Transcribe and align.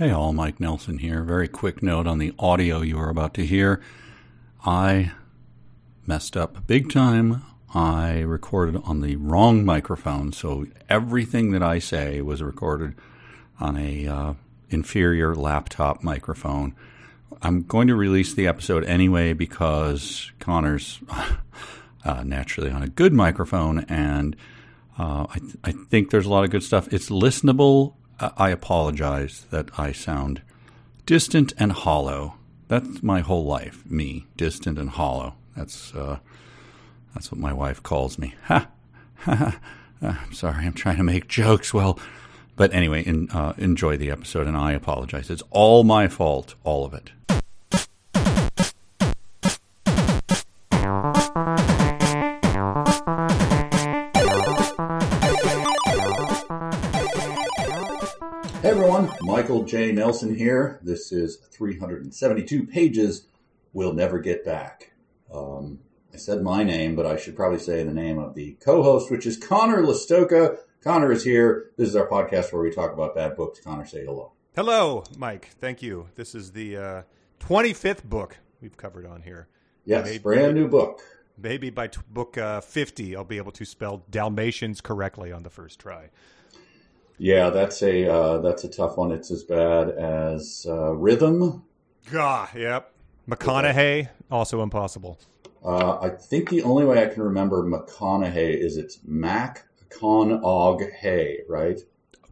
Hey 0.00 0.12
all, 0.12 0.32
Mike 0.32 0.58
Nelson 0.58 0.96
here. 0.96 1.22
Very 1.22 1.46
quick 1.46 1.82
note 1.82 2.06
on 2.06 2.16
the 2.16 2.32
audio 2.38 2.80
you 2.80 2.98
are 2.98 3.10
about 3.10 3.34
to 3.34 3.44
hear. 3.44 3.82
I 4.64 5.12
messed 6.06 6.38
up 6.38 6.66
big 6.66 6.90
time. 6.90 7.42
I 7.74 8.20
recorded 8.20 8.80
on 8.82 9.02
the 9.02 9.16
wrong 9.16 9.62
microphone, 9.62 10.32
so 10.32 10.66
everything 10.88 11.50
that 11.50 11.62
I 11.62 11.80
say 11.80 12.22
was 12.22 12.42
recorded 12.42 12.94
on 13.60 13.76
a 13.76 14.06
uh, 14.06 14.34
inferior 14.70 15.34
laptop 15.34 16.02
microphone. 16.02 16.74
I'm 17.42 17.64
going 17.64 17.88
to 17.88 17.94
release 17.94 18.32
the 18.32 18.46
episode 18.46 18.84
anyway 18.84 19.34
because 19.34 20.32
Conor's 20.38 20.98
uh, 22.06 22.24
naturally 22.24 22.70
on 22.70 22.82
a 22.82 22.88
good 22.88 23.12
microphone, 23.12 23.80
and 23.80 24.34
uh, 24.98 25.26
I, 25.28 25.38
th- 25.40 25.56
I 25.62 25.72
think 25.72 26.08
there's 26.10 26.24
a 26.24 26.30
lot 26.30 26.44
of 26.44 26.50
good 26.50 26.62
stuff. 26.62 26.90
It's 26.90 27.10
listenable. 27.10 27.96
I 28.20 28.50
apologize 28.50 29.46
that 29.50 29.78
I 29.78 29.92
sound 29.92 30.42
distant 31.06 31.52
and 31.58 31.72
hollow. 31.72 32.34
That's 32.68 33.02
my 33.02 33.20
whole 33.20 33.44
life, 33.44 33.84
me, 33.86 34.26
distant 34.36 34.78
and 34.78 34.90
hollow. 34.90 35.34
That's 35.56 35.94
uh, 35.94 36.18
that's 37.14 37.32
what 37.32 37.40
my 37.40 37.52
wife 37.52 37.82
calls 37.82 38.18
me. 38.18 38.34
Ha, 38.46 38.68
ha, 39.16 39.34
ha. 39.34 39.58
I'm 40.02 40.32
sorry, 40.32 40.66
I'm 40.66 40.72
trying 40.72 40.96
to 40.96 41.02
make 41.02 41.28
jokes. 41.28 41.74
Well, 41.74 41.98
but 42.56 42.72
anyway, 42.72 43.02
in, 43.02 43.30
uh, 43.30 43.54
enjoy 43.58 43.96
the 43.96 44.10
episode, 44.10 44.46
and 44.46 44.56
I 44.56 44.72
apologize. 44.72 45.30
It's 45.30 45.42
all 45.50 45.84
my 45.84 46.08
fault, 46.08 46.54
all 46.64 46.84
of 46.84 46.94
it. 46.94 47.10
Michael 59.50 59.64
J. 59.64 59.90
Nelson 59.90 60.36
here. 60.36 60.78
This 60.80 61.10
is 61.10 61.38
372 61.50 62.66
pages 62.68 63.26
we'll 63.72 63.92
never 63.92 64.20
get 64.20 64.44
back. 64.44 64.92
Um, 65.34 65.80
I 66.14 66.18
said 66.18 66.40
my 66.40 66.62
name, 66.62 66.94
but 66.94 67.04
I 67.04 67.16
should 67.16 67.34
probably 67.34 67.58
say 67.58 67.82
the 67.82 67.92
name 67.92 68.20
of 68.20 68.36
the 68.36 68.52
co-host, 68.60 69.10
which 69.10 69.26
is 69.26 69.36
Conor 69.36 69.82
Lastowka. 69.82 70.58
Conor 70.84 71.10
is 71.10 71.24
here. 71.24 71.72
This 71.76 71.88
is 71.88 71.96
our 71.96 72.06
podcast 72.06 72.52
where 72.52 72.62
we 72.62 72.70
talk 72.70 72.92
about 72.92 73.16
bad 73.16 73.34
books. 73.34 73.58
Conor, 73.58 73.86
say 73.86 74.04
hello. 74.04 74.34
Hello, 74.54 75.02
Mike. 75.18 75.48
Thank 75.60 75.82
you. 75.82 76.10
This 76.14 76.36
is 76.36 76.52
the 76.52 76.76
uh, 76.76 77.02
25th 77.40 78.04
book 78.04 78.36
we've 78.60 78.76
covered 78.76 79.04
on 79.04 79.22
here. 79.22 79.48
Yes, 79.84 80.04
Maybe- 80.06 80.18
brand 80.18 80.54
new 80.54 80.68
book. 80.68 81.00
Maybe 81.36 81.70
by 81.70 81.88
t- 81.88 82.00
book 82.08 82.38
uh, 82.38 82.60
50, 82.60 83.16
I'll 83.16 83.24
be 83.24 83.38
able 83.38 83.52
to 83.52 83.64
spell 83.64 84.04
Dalmatians 84.10 84.80
correctly 84.80 85.32
on 85.32 85.42
the 85.42 85.50
first 85.50 85.80
try. 85.80 86.10
Yeah, 87.22 87.50
that's 87.50 87.82
a 87.82 88.10
uh, 88.10 88.38
that's 88.38 88.64
a 88.64 88.68
tough 88.68 88.96
one. 88.96 89.12
It's 89.12 89.30
as 89.30 89.44
bad 89.44 89.90
as 89.90 90.64
uh, 90.66 90.92
Rhythm. 90.94 91.62
Gah, 92.10 92.48
yep. 92.56 92.92
McConaughey, 93.28 94.08
also 94.30 94.62
impossible. 94.62 95.18
Uh, 95.62 95.98
I 96.00 96.08
think 96.08 96.48
the 96.48 96.62
only 96.62 96.86
way 96.86 97.02
I 97.02 97.08
can 97.08 97.22
remember 97.22 97.62
McConaughey 97.62 98.56
is 98.58 98.78
it's 98.78 99.00
Mac 99.04 99.66
Con 99.90 100.40
Hay, 101.00 101.40
right? 101.46 101.78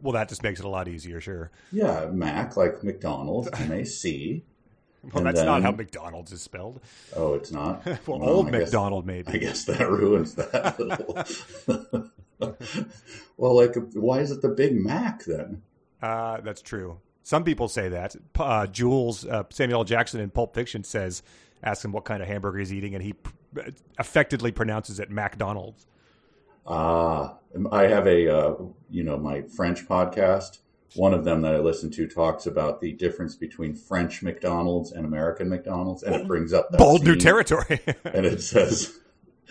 Well, 0.00 0.14
that 0.14 0.30
just 0.30 0.42
makes 0.42 0.58
it 0.58 0.64
a 0.64 0.70
lot 0.70 0.88
easier, 0.88 1.20
sure. 1.20 1.50
Yeah, 1.70 2.06
Mac 2.10 2.56
like 2.56 2.82
McDonald's, 2.82 3.50
M 3.60 3.70
A 3.72 3.84
C. 3.84 4.42
Well, 5.12 5.18
And 5.18 5.26
that's 5.26 5.42
not 5.46 5.62
how 5.62 5.70
McDonald's 5.70 6.32
is 6.32 6.42
spelled. 6.42 6.80
Oh, 7.14 7.34
it's 7.34 7.52
not. 7.52 7.86
Well, 8.06 8.18
Well, 8.18 8.28
old 8.28 8.48
I 8.48 8.50
guess- 8.50 8.60
McDonald, 8.62 9.08
I 9.08 9.22
guess 9.36 9.64
that 9.66 9.88
ruins 9.90 10.34
that. 10.34 12.10
Well, 12.40 13.56
like, 13.56 13.74
why 13.94 14.20
is 14.20 14.30
it 14.30 14.42
the 14.42 14.48
Big 14.48 14.74
Mac 14.74 15.24
then? 15.24 15.62
Uh, 16.00 16.40
that's 16.40 16.62
true. 16.62 17.00
Some 17.22 17.44
people 17.44 17.68
say 17.68 17.88
that. 17.90 18.16
Uh, 18.38 18.66
Jules, 18.66 19.26
uh, 19.26 19.44
Samuel 19.50 19.80
L. 19.80 19.84
Jackson 19.84 20.20
in 20.20 20.30
Pulp 20.30 20.54
Fiction 20.54 20.84
says, 20.84 21.22
asks 21.62 21.84
him 21.84 21.92
what 21.92 22.04
kind 22.04 22.22
of 22.22 22.28
hamburger 22.28 22.58
he's 22.58 22.72
eating, 22.72 22.94
and 22.94 23.02
he 23.02 23.12
p- 23.14 23.30
affectedly 23.98 24.52
pronounces 24.52 25.00
it 25.00 25.10
McDonald's. 25.10 25.86
Ah, 26.66 27.36
I 27.72 27.84
have 27.84 28.06
a, 28.06 28.34
uh, 28.34 28.54
you 28.90 29.02
know, 29.02 29.16
my 29.18 29.42
French 29.42 29.86
podcast. 29.86 30.58
One 30.94 31.12
of 31.12 31.24
them 31.24 31.42
that 31.42 31.54
I 31.54 31.58
listen 31.58 31.90
to 31.92 32.06
talks 32.06 32.46
about 32.46 32.80
the 32.80 32.92
difference 32.92 33.34
between 33.34 33.74
French 33.74 34.22
McDonald's 34.22 34.92
and 34.92 35.04
American 35.04 35.48
McDonald's, 35.48 36.02
and 36.02 36.14
it 36.14 36.26
brings 36.26 36.52
up 36.52 36.70
that 36.70 36.78
Bold 36.78 37.04
new 37.04 37.16
territory. 37.16 37.80
And 38.04 38.24
it 38.24 38.40
says, 38.40 38.98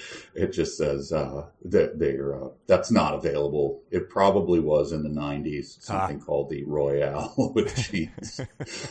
it 0.36 0.54
just 0.54 0.78
says 0.78 1.12
uh, 1.12 1.48
that 1.66 2.00
they're 2.00 2.36
uh, 2.36 2.50
that's 2.68 2.92
not 2.92 3.14
available. 3.14 3.82
It 3.92 4.10
probably 4.10 4.60
was 4.60 4.92
in 4.92 5.04
the 5.04 5.10
'90s, 5.10 5.82
something 5.82 6.20
called 6.20 6.50
the 6.50 6.64
Royale 6.64 7.34
with 7.56 7.76
cheese, 7.76 8.42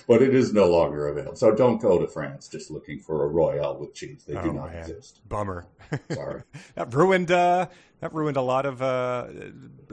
but 0.09 0.23
it 0.23 0.35
is 0.35 0.53
no 0.53 0.67
longer 0.67 1.09
available. 1.09 1.37
So 1.37 1.55
don't 1.55 1.81
go 1.81 1.99
to 1.99 2.07
France 2.09 2.49
just 2.49 2.71
looking 2.71 2.99
for 2.99 3.25
a 3.25 3.29
Royale 3.29 3.77
with 3.79 3.95
cheese. 3.95 4.25
They 4.27 4.35
do 4.35 4.41
Oh, 4.41 4.53
not 4.53 4.73
man. 4.73 4.79
exist. 4.81 5.21
Bummer. 5.29 5.67
Sorry. 6.13 6.43
that 6.75 6.93
ruined 6.93 7.31
uh, 7.31 7.67
that 8.01 8.13
ruined 8.13 8.37
a 8.37 8.43
lot 8.43 8.67
of 8.67 8.83
uh, 8.83 9.27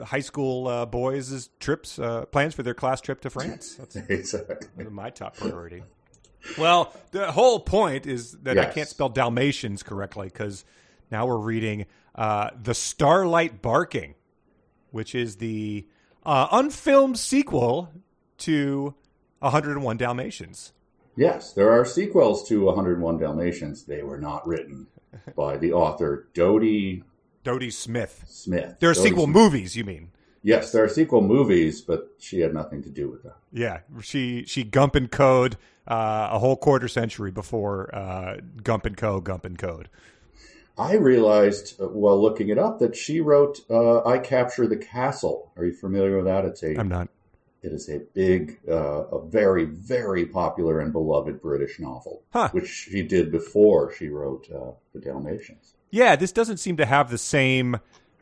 high 0.03 0.19
school 0.19 0.67
uh, 0.67 0.85
boys' 0.85 1.49
trips, 1.59 1.99
uh, 1.99 2.25
plans 2.25 2.53
for 2.53 2.63
their 2.63 2.73
class 2.73 3.01
trip 3.01 3.21
to 3.21 3.29
France. 3.29 3.75
That's 3.75 3.95
exactly. 3.95 4.85
my 4.85 5.09
top 5.09 5.37
priority. 5.37 5.83
Well, 6.57 6.93
the 7.11 7.31
whole 7.31 7.59
point 7.59 8.05
is 8.05 8.33
that 8.43 8.57
I 8.57 8.65
can't 8.65 8.89
spell 8.89 9.07
Dalmatians 9.09 9.81
correctly 9.83 10.27
because 10.27 10.65
now 11.13 11.27
we're 11.27 11.37
reading 11.37 11.85
uh, 12.15 12.49
the 12.61 12.73
Starlight 12.73 13.61
Barking, 13.61 14.15
which 14.91 15.15
is 15.15 15.37
the 15.37 15.87
uh, 16.25 16.47
unfilmed 16.51 17.17
sequel 17.17 17.93
to 18.39 18.95
101 19.39 19.97
Dalmatians. 19.97 20.73
Yes, 21.15 21.53
there 21.53 21.71
are 21.71 21.85
sequels 21.85 22.47
to 22.49 22.65
101 22.65 23.19
Dalmatians. 23.19 23.83
They 23.83 24.01
were 24.01 24.17
not 24.17 24.45
written 24.47 24.87
by 25.35 25.57
the 25.57 25.71
author 25.71 26.27
Dodie 26.33 27.03
Dodie 27.43 27.69
Smith. 27.69 28.23
Smith. 28.27 28.77
There 28.79 28.89
are 28.89 28.93
Dodie 28.95 29.09
sequel 29.09 29.25
Smith. 29.25 29.35
movies, 29.35 29.75
you 29.77 29.83
mean? 29.83 30.09
Yes, 30.41 30.71
there 30.71 30.83
are 30.83 30.89
sequel 30.89 31.21
movies, 31.21 31.81
but 31.81 32.09
she 32.17 32.39
had 32.39 32.53
nothing 32.53 32.81
to 32.83 32.89
do 32.89 33.09
with 33.09 33.23
them. 33.23 33.33
Yeah, 33.51 33.79
she 34.01 34.45
she 34.45 34.63
Gump 34.63 34.95
and 34.95 35.11
Co. 35.11 35.45
uh, 35.45 35.49
a 36.31 36.39
whole 36.39 36.57
quarter 36.57 36.87
century 36.87 37.29
before 37.29 37.93
uh, 37.93 38.37
Gump 38.63 38.85
and 38.87 38.97
Co. 38.97 39.21
Gump 39.21 39.45
and 39.45 39.57
Code. 39.57 39.89
I 40.77 40.95
realized 40.95 41.79
uh, 41.79 41.87
while 41.87 42.19
looking 42.21 42.49
it 42.49 42.57
up 42.57 42.79
that 42.79 42.95
she 42.95 43.19
wrote 43.21 43.59
uh, 43.69 44.03
"I 44.05 44.17
Capture 44.17 44.67
the 44.67 44.77
Castle." 44.77 45.51
Are 45.57 45.65
you 45.65 45.73
familiar 45.73 46.15
with 46.17 46.25
that? 46.25 46.45
It's 46.45 46.63
a 46.63 46.77
I'm 46.77 46.87
not. 46.89 47.09
it 47.61 47.71
is 47.71 47.89
a 47.89 47.99
big, 48.13 48.59
uh, 48.67 49.05
a 49.07 49.25
very 49.25 49.65
very 49.65 50.25
popular 50.25 50.79
and 50.79 50.91
beloved 50.91 51.41
British 51.41 51.79
novel, 51.79 52.23
Huh. 52.33 52.49
which 52.51 52.67
she 52.67 53.03
did 53.03 53.31
before 53.31 53.93
she 53.93 54.09
wrote 54.09 54.49
uh, 54.51 54.71
the 54.93 54.99
Dalmatians. 54.99 55.75
Yeah, 55.91 56.15
this 56.15 56.31
doesn't 56.31 56.57
seem 56.57 56.77
to 56.77 56.85
have 56.85 57.11
the 57.11 57.19
same 57.19 57.79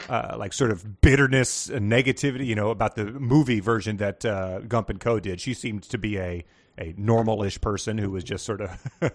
uh, 0.09 0.35
like 0.37 0.51
sort 0.51 0.71
of 0.71 0.99
bitterness 1.01 1.69
and 1.69 1.89
negativity, 1.89 2.45
you 2.45 2.55
know, 2.55 2.69
about 2.69 2.95
the 2.95 3.05
movie 3.05 3.59
version 3.61 3.97
that 3.97 4.25
uh, 4.25 4.59
Gump 4.61 4.89
and 4.89 4.99
Co. 4.99 5.19
did. 5.19 5.39
She 5.39 5.53
seemed 5.53 5.83
to 5.83 5.97
be 5.97 6.17
a 6.19 6.43
a 6.81 6.93
normal-ish 6.97 7.61
person 7.61 7.97
who 7.97 8.09
was 8.09 8.23
just 8.23 8.45
sort 8.45 8.61
of, 8.61 8.91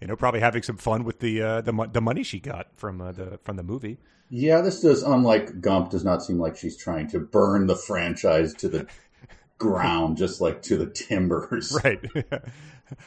you 0.00 0.06
know, 0.06 0.16
probably 0.16 0.40
having 0.40 0.62
some 0.62 0.76
fun 0.76 1.04
with 1.04 1.20
the 1.20 1.42
uh, 1.42 1.60
the 1.62 1.72
mo- 1.72 1.86
the 1.86 2.00
money 2.00 2.22
she 2.22 2.38
got 2.38 2.76
from 2.76 3.00
uh, 3.00 3.12
the 3.12 3.38
from 3.42 3.56
the 3.56 3.62
movie. 3.62 3.98
Yeah, 4.28 4.60
this 4.60 4.80
does, 4.80 5.02
unlike 5.02 5.60
Gump, 5.60 5.90
does 5.90 6.04
not 6.04 6.22
seem 6.22 6.38
like 6.38 6.56
she's 6.56 6.76
trying 6.76 7.08
to 7.08 7.20
burn 7.20 7.66
the 7.66 7.76
franchise 7.76 8.52
to 8.54 8.68
the 8.68 8.86
ground, 9.58 10.16
just 10.16 10.40
like 10.40 10.62
to 10.62 10.76
the 10.76 10.86
timbers. 10.86 11.76
Right. 11.82 12.00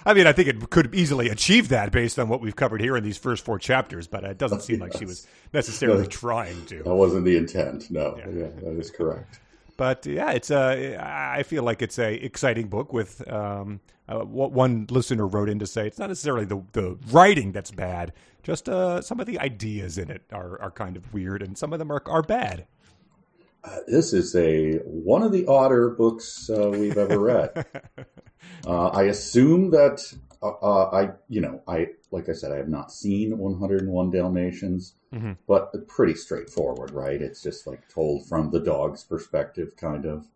I 0.06 0.14
mean, 0.14 0.28
I 0.28 0.34
think 0.34 0.50
it 0.50 0.70
could 0.70 0.94
easily 0.94 1.30
achieve 1.30 1.70
that 1.70 1.92
based 1.92 2.20
on 2.20 2.28
what 2.28 2.42
we've 2.42 2.56
covered 2.56 2.82
here 2.82 2.98
in 2.98 3.04
these 3.04 3.18
first 3.18 3.46
four 3.46 3.60
chapters, 3.60 4.08
but 4.08 4.24
it 4.26 4.38
doesn't 4.38 4.62
seem 4.62 4.80
like 4.80 4.98
she 4.98 5.06
was 5.06 5.26
necessarily 5.54 6.06
trying 6.08 6.66
to. 6.66 6.84
That 6.84 6.96
wasn't 6.96 7.24
the 7.26 7.38
intent. 7.38 7.90
No, 7.90 8.16
yeah, 8.18 8.26
that 8.26 8.78
is 8.78 8.92
correct. 8.92 9.40
But 9.80 10.06
yeah, 10.06 10.32
it's 10.32 10.52
a. 10.52 10.98
I 11.00 11.44
feel 11.44 11.64
like 11.64 11.82
it's 11.82 11.98
a 11.98 12.14
exciting 12.14 12.68
book. 12.68 12.92
With 12.92 13.26
um, 13.32 13.80
uh, 14.10 14.26
what 14.26 14.52
one 14.52 14.88
listener 14.90 15.26
wrote 15.26 15.48
in 15.48 15.58
to 15.60 15.66
say, 15.66 15.88
it's 15.88 15.98
not 15.98 16.10
necessarily 16.10 16.44
the 16.44 16.62
the 16.74 16.98
writing 17.12 17.54
that's 17.54 17.72
bad, 17.72 18.12
just 18.44 18.68
uh, 18.68 19.02
some 19.02 19.22
of 19.22 19.26
the 19.26 19.40
ideas 19.40 19.98
in 19.98 20.12
it 20.12 20.24
are, 20.34 20.62
are 20.62 20.70
kind 20.70 20.98
of 20.98 21.14
weird, 21.14 21.42
and 21.42 21.58
some 21.58 21.72
of 21.72 21.80
them 21.80 21.94
are 21.94 22.04
are 22.08 22.22
bad. 22.22 22.68
Uh, 23.64 23.78
this 23.88 24.12
is 24.12 24.36
a 24.36 24.80
one 24.84 25.24
of 25.24 25.32
the 25.32 25.48
odder 25.48 25.92
books 25.92 26.50
uh, 26.50 26.70
we've 26.70 26.98
ever 26.98 27.18
read. 27.18 27.66
uh, 28.68 28.88
I 28.88 29.04
assume 29.04 29.72
that 29.72 30.02
uh, 30.44 30.56
uh, 30.62 30.90
I, 30.92 31.12
you 31.30 31.40
know, 31.40 31.62
I 31.70 31.88
like 32.12 32.28
I 32.28 32.34
said, 32.34 32.52
I 32.52 32.58
have 32.58 32.68
not 32.68 32.92
seen 32.92 33.38
101 33.38 34.12
Dalmatians, 34.12 34.96
Mhm. 35.14 35.38
but 35.48 35.88
pretty 35.88 36.14
straightforward, 36.14 36.92
right? 36.92 37.22
It's 37.22 37.42
just 37.42 37.66
like 37.66 37.88
told 37.90 38.28
from 38.28 38.52
the 38.52 38.60
dog's 38.60 39.04
perspective, 39.04 39.76
kind 39.78 40.06
of. 40.06 40.28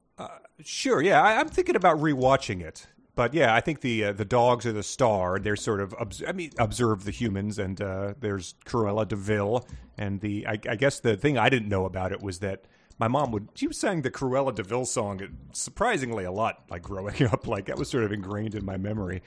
Sure, 0.63 1.01
yeah, 1.01 1.21
I, 1.21 1.39
I'm 1.39 1.49
thinking 1.49 1.75
about 1.75 1.97
rewatching 1.97 2.61
it. 2.61 2.87
But 3.15 3.33
yeah, 3.33 3.53
I 3.53 3.59
think 3.61 3.81
the 3.81 4.05
uh, 4.05 4.11
the 4.13 4.25
dogs 4.25 4.65
are 4.65 4.71
the 4.71 4.83
star. 4.83 5.37
They're 5.39 5.55
sort 5.55 5.81
of, 5.81 5.93
obs- 5.99 6.23
I 6.27 6.31
mean, 6.31 6.51
observe 6.57 7.05
the 7.05 7.11
humans, 7.11 7.59
and 7.59 7.79
uh, 7.81 8.13
there's 8.19 8.55
Cruella 8.65 9.07
de 9.07 9.15
Vil, 9.15 9.67
and 9.97 10.19
the 10.21 10.47
I, 10.47 10.53
I 10.67 10.75
guess 10.75 10.99
the 10.99 11.15
thing 11.17 11.37
I 11.37 11.49
didn't 11.49 11.69
know 11.69 11.85
about 11.85 12.11
it 12.11 12.21
was 12.21 12.39
that 12.39 12.65
my 12.97 13.07
mom 13.07 13.31
would 13.31 13.49
she 13.53 13.67
was 13.67 13.77
sang 13.79 14.01
the 14.01 14.09
Cruella 14.11 14.53
de 14.55 14.63
Vil 14.63 14.85
song 14.85 15.21
surprisingly 15.51 16.23
a 16.23 16.31
lot, 16.31 16.63
like 16.69 16.81
growing 16.81 17.21
up. 17.31 17.47
Like 17.47 17.65
that 17.65 17.77
was 17.77 17.89
sort 17.89 18.03
of 18.03 18.11
ingrained 18.11 18.55
in 18.55 18.65
my 18.65 18.77
memory. 18.77 19.21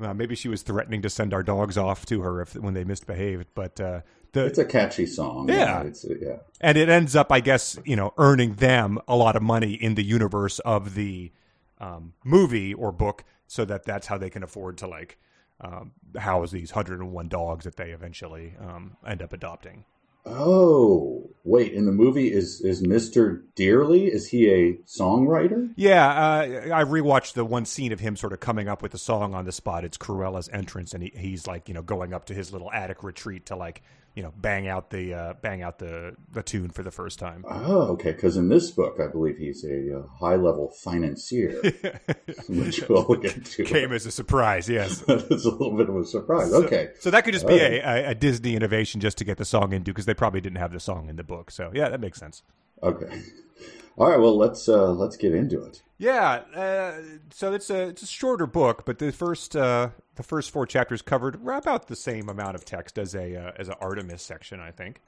Uh, 0.00 0.14
maybe 0.14 0.34
she 0.34 0.48
was 0.48 0.62
threatening 0.62 1.02
to 1.02 1.10
send 1.10 1.32
our 1.34 1.42
dogs 1.42 1.76
off 1.78 2.04
to 2.06 2.22
her 2.22 2.42
if 2.42 2.54
when 2.54 2.74
they 2.74 2.84
misbehaved, 2.84 3.46
but 3.54 3.80
uh, 3.80 4.00
the, 4.32 4.46
it's 4.46 4.58
a 4.58 4.64
catchy 4.64 5.06
song. 5.06 5.48
Yeah, 5.48 5.82
it's, 5.82 6.04
yeah, 6.04 6.38
and 6.60 6.78
it 6.78 6.88
ends 6.88 7.14
up, 7.14 7.30
I 7.30 7.40
guess, 7.40 7.78
you 7.84 7.96
know, 7.96 8.14
earning 8.18 8.54
them 8.54 8.98
a 9.06 9.16
lot 9.16 9.36
of 9.36 9.42
money 9.42 9.74
in 9.74 9.94
the 9.94 10.04
universe 10.04 10.58
of 10.60 10.94
the 10.94 11.32
um, 11.78 12.14
movie 12.24 12.72
or 12.72 12.92
book, 12.92 13.24
so 13.46 13.64
that 13.64 13.84
that's 13.84 14.06
how 14.06 14.16
they 14.18 14.30
can 14.30 14.42
afford 14.42 14.78
to 14.78 14.86
like 14.86 15.18
um, 15.60 15.92
house 16.16 16.50
these 16.50 16.74
101 16.74 17.28
dogs 17.28 17.64
that 17.64 17.76
they 17.76 17.90
eventually 17.90 18.54
um, 18.60 18.96
end 19.06 19.22
up 19.22 19.32
adopting. 19.32 19.84
Oh, 20.24 21.30
wait! 21.42 21.72
In 21.72 21.84
the 21.84 21.90
movie, 21.90 22.32
is 22.32 22.60
is 22.60 22.80
Mister 22.80 23.44
Dearly? 23.56 24.06
Is 24.06 24.28
he 24.28 24.48
a 24.50 24.74
songwriter? 24.86 25.72
Yeah, 25.74 26.06
uh, 26.06 26.42
I 26.72 26.84
rewatched 26.84 27.32
the 27.32 27.44
one 27.44 27.64
scene 27.64 27.90
of 27.90 27.98
him 27.98 28.14
sort 28.14 28.32
of 28.32 28.38
coming 28.38 28.68
up 28.68 28.82
with 28.82 28.94
a 28.94 28.98
song 28.98 29.34
on 29.34 29.46
the 29.46 29.52
spot. 29.52 29.84
It's 29.84 29.96
Cruella's 29.96 30.48
entrance, 30.52 30.94
and 30.94 31.02
he, 31.02 31.12
he's 31.16 31.48
like, 31.48 31.66
you 31.66 31.74
know, 31.74 31.82
going 31.82 32.14
up 32.14 32.26
to 32.26 32.34
his 32.34 32.52
little 32.52 32.70
attic 32.70 33.02
retreat 33.02 33.46
to 33.46 33.56
like 33.56 33.82
you 34.14 34.22
know 34.22 34.32
bang 34.36 34.68
out 34.68 34.90
the 34.90 35.14
uh, 35.14 35.34
bang 35.40 35.62
out 35.62 35.78
the 35.78 36.14
the 36.30 36.42
tune 36.42 36.70
for 36.70 36.82
the 36.82 36.90
first 36.90 37.18
time. 37.18 37.44
Oh, 37.48 37.92
okay. 37.92 38.12
Because 38.12 38.36
in 38.36 38.48
this 38.48 38.70
book, 38.70 38.98
I 39.00 39.06
believe 39.06 39.38
he's 39.38 39.64
a 39.64 40.00
uh, 40.00 40.02
high 40.18 40.36
level 40.36 40.68
financier, 40.68 41.60
which 42.48 42.88
we'll 42.88 43.14
get 43.14 43.44
to. 43.44 43.64
Came 43.64 43.92
as 43.92 44.04
a 44.04 44.10
surprise, 44.10 44.68
yes. 44.68 45.02
it's 45.08 45.44
a 45.44 45.50
little 45.50 45.76
bit 45.76 45.88
of 45.88 45.96
a 45.96 46.04
surprise. 46.04 46.50
So, 46.50 46.64
okay, 46.64 46.90
so 47.00 47.10
that 47.10 47.24
could 47.24 47.32
just 47.32 47.46
be 47.46 47.58
a, 47.58 47.80
a, 47.80 48.10
a, 48.10 48.14
Disney 48.14 48.54
innovation 48.54 49.00
just 49.00 49.18
to 49.18 49.24
get 49.24 49.38
the 49.38 49.44
song 49.44 49.72
into 49.72 49.92
because 49.92 50.06
they 50.06 50.14
probably 50.14 50.40
didn't 50.40 50.58
have 50.58 50.72
the 50.72 50.80
song 50.80 51.08
in 51.08 51.16
the 51.16 51.24
book. 51.24 51.50
So 51.50 51.70
yeah, 51.74 51.88
that 51.88 52.00
makes 52.00 52.18
sense. 52.18 52.42
Okay. 52.82 53.22
All 53.98 54.08
right. 54.08 54.18
Well, 54.18 54.36
let's 54.36 54.68
uh, 54.68 54.92
let's 54.92 55.16
get 55.16 55.34
into 55.34 55.62
it. 55.62 55.82
Yeah. 55.98 56.42
Uh, 56.54 57.00
so 57.30 57.52
it's 57.52 57.70
a 57.70 57.88
it's 57.88 58.02
a 58.02 58.06
shorter 58.06 58.46
book, 58.46 58.84
but 58.84 58.98
the 58.98 59.12
first 59.12 59.54
uh, 59.54 59.90
the 60.16 60.22
first 60.22 60.50
four 60.50 60.66
chapters 60.66 61.02
covered 61.02 61.36
about 61.36 61.88
the 61.88 61.96
same 61.96 62.28
amount 62.28 62.54
of 62.54 62.64
text 62.64 62.98
as 62.98 63.14
a 63.14 63.36
uh, 63.36 63.52
as 63.56 63.68
an 63.68 63.74
Artemis 63.80 64.22
section, 64.22 64.60
I 64.60 64.70
think. 64.70 65.00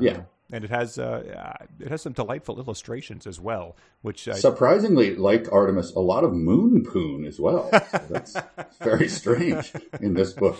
yeah. 0.00 0.22
And 0.54 0.64
it 0.64 0.70
has 0.70 0.98
uh, 0.98 1.56
it 1.80 1.88
has 1.88 2.02
some 2.02 2.12
delightful 2.12 2.58
illustrations 2.58 3.26
as 3.26 3.40
well, 3.40 3.74
which 4.02 4.28
I, 4.28 4.34
surprisingly, 4.34 5.16
like 5.16 5.50
Artemis, 5.50 5.92
a 5.94 6.00
lot 6.00 6.24
of 6.24 6.34
moon 6.34 6.84
poon 6.84 7.24
as 7.24 7.40
well. 7.40 7.70
So 7.70 7.98
that's 8.10 8.36
very 8.82 9.08
strange 9.08 9.72
in 10.00 10.12
this 10.12 10.34
book. 10.34 10.58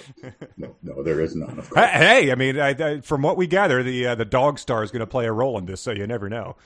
No, 0.56 0.76
no, 0.82 1.02
there 1.02 1.20
is 1.20 1.36
none. 1.36 1.58
Of 1.58 1.68
course. 1.68 1.90
Hey, 1.90 2.32
I 2.32 2.34
mean, 2.36 2.58
I, 2.58 2.70
I, 2.70 3.00
from 3.02 3.20
what 3.20 3.36
we 3.36 3.46
gather, 3.46 3.82
the 3.82 4.06
uh, 4.06 4.14
the 4.14 4.24
dog 4.24 4.58
star 4.58 4.82
is 4.82 4.90
going 4.90 5.00
to 5.00 5.06
play 5.06 5.26
a 5.26 5.32
role 5.32 5.58
in 5.58 5.66
this, 5.66 5.82
so 5.82 5.90
you 5.90 6.06
never 6.06 6.30
know. 6.30 6.56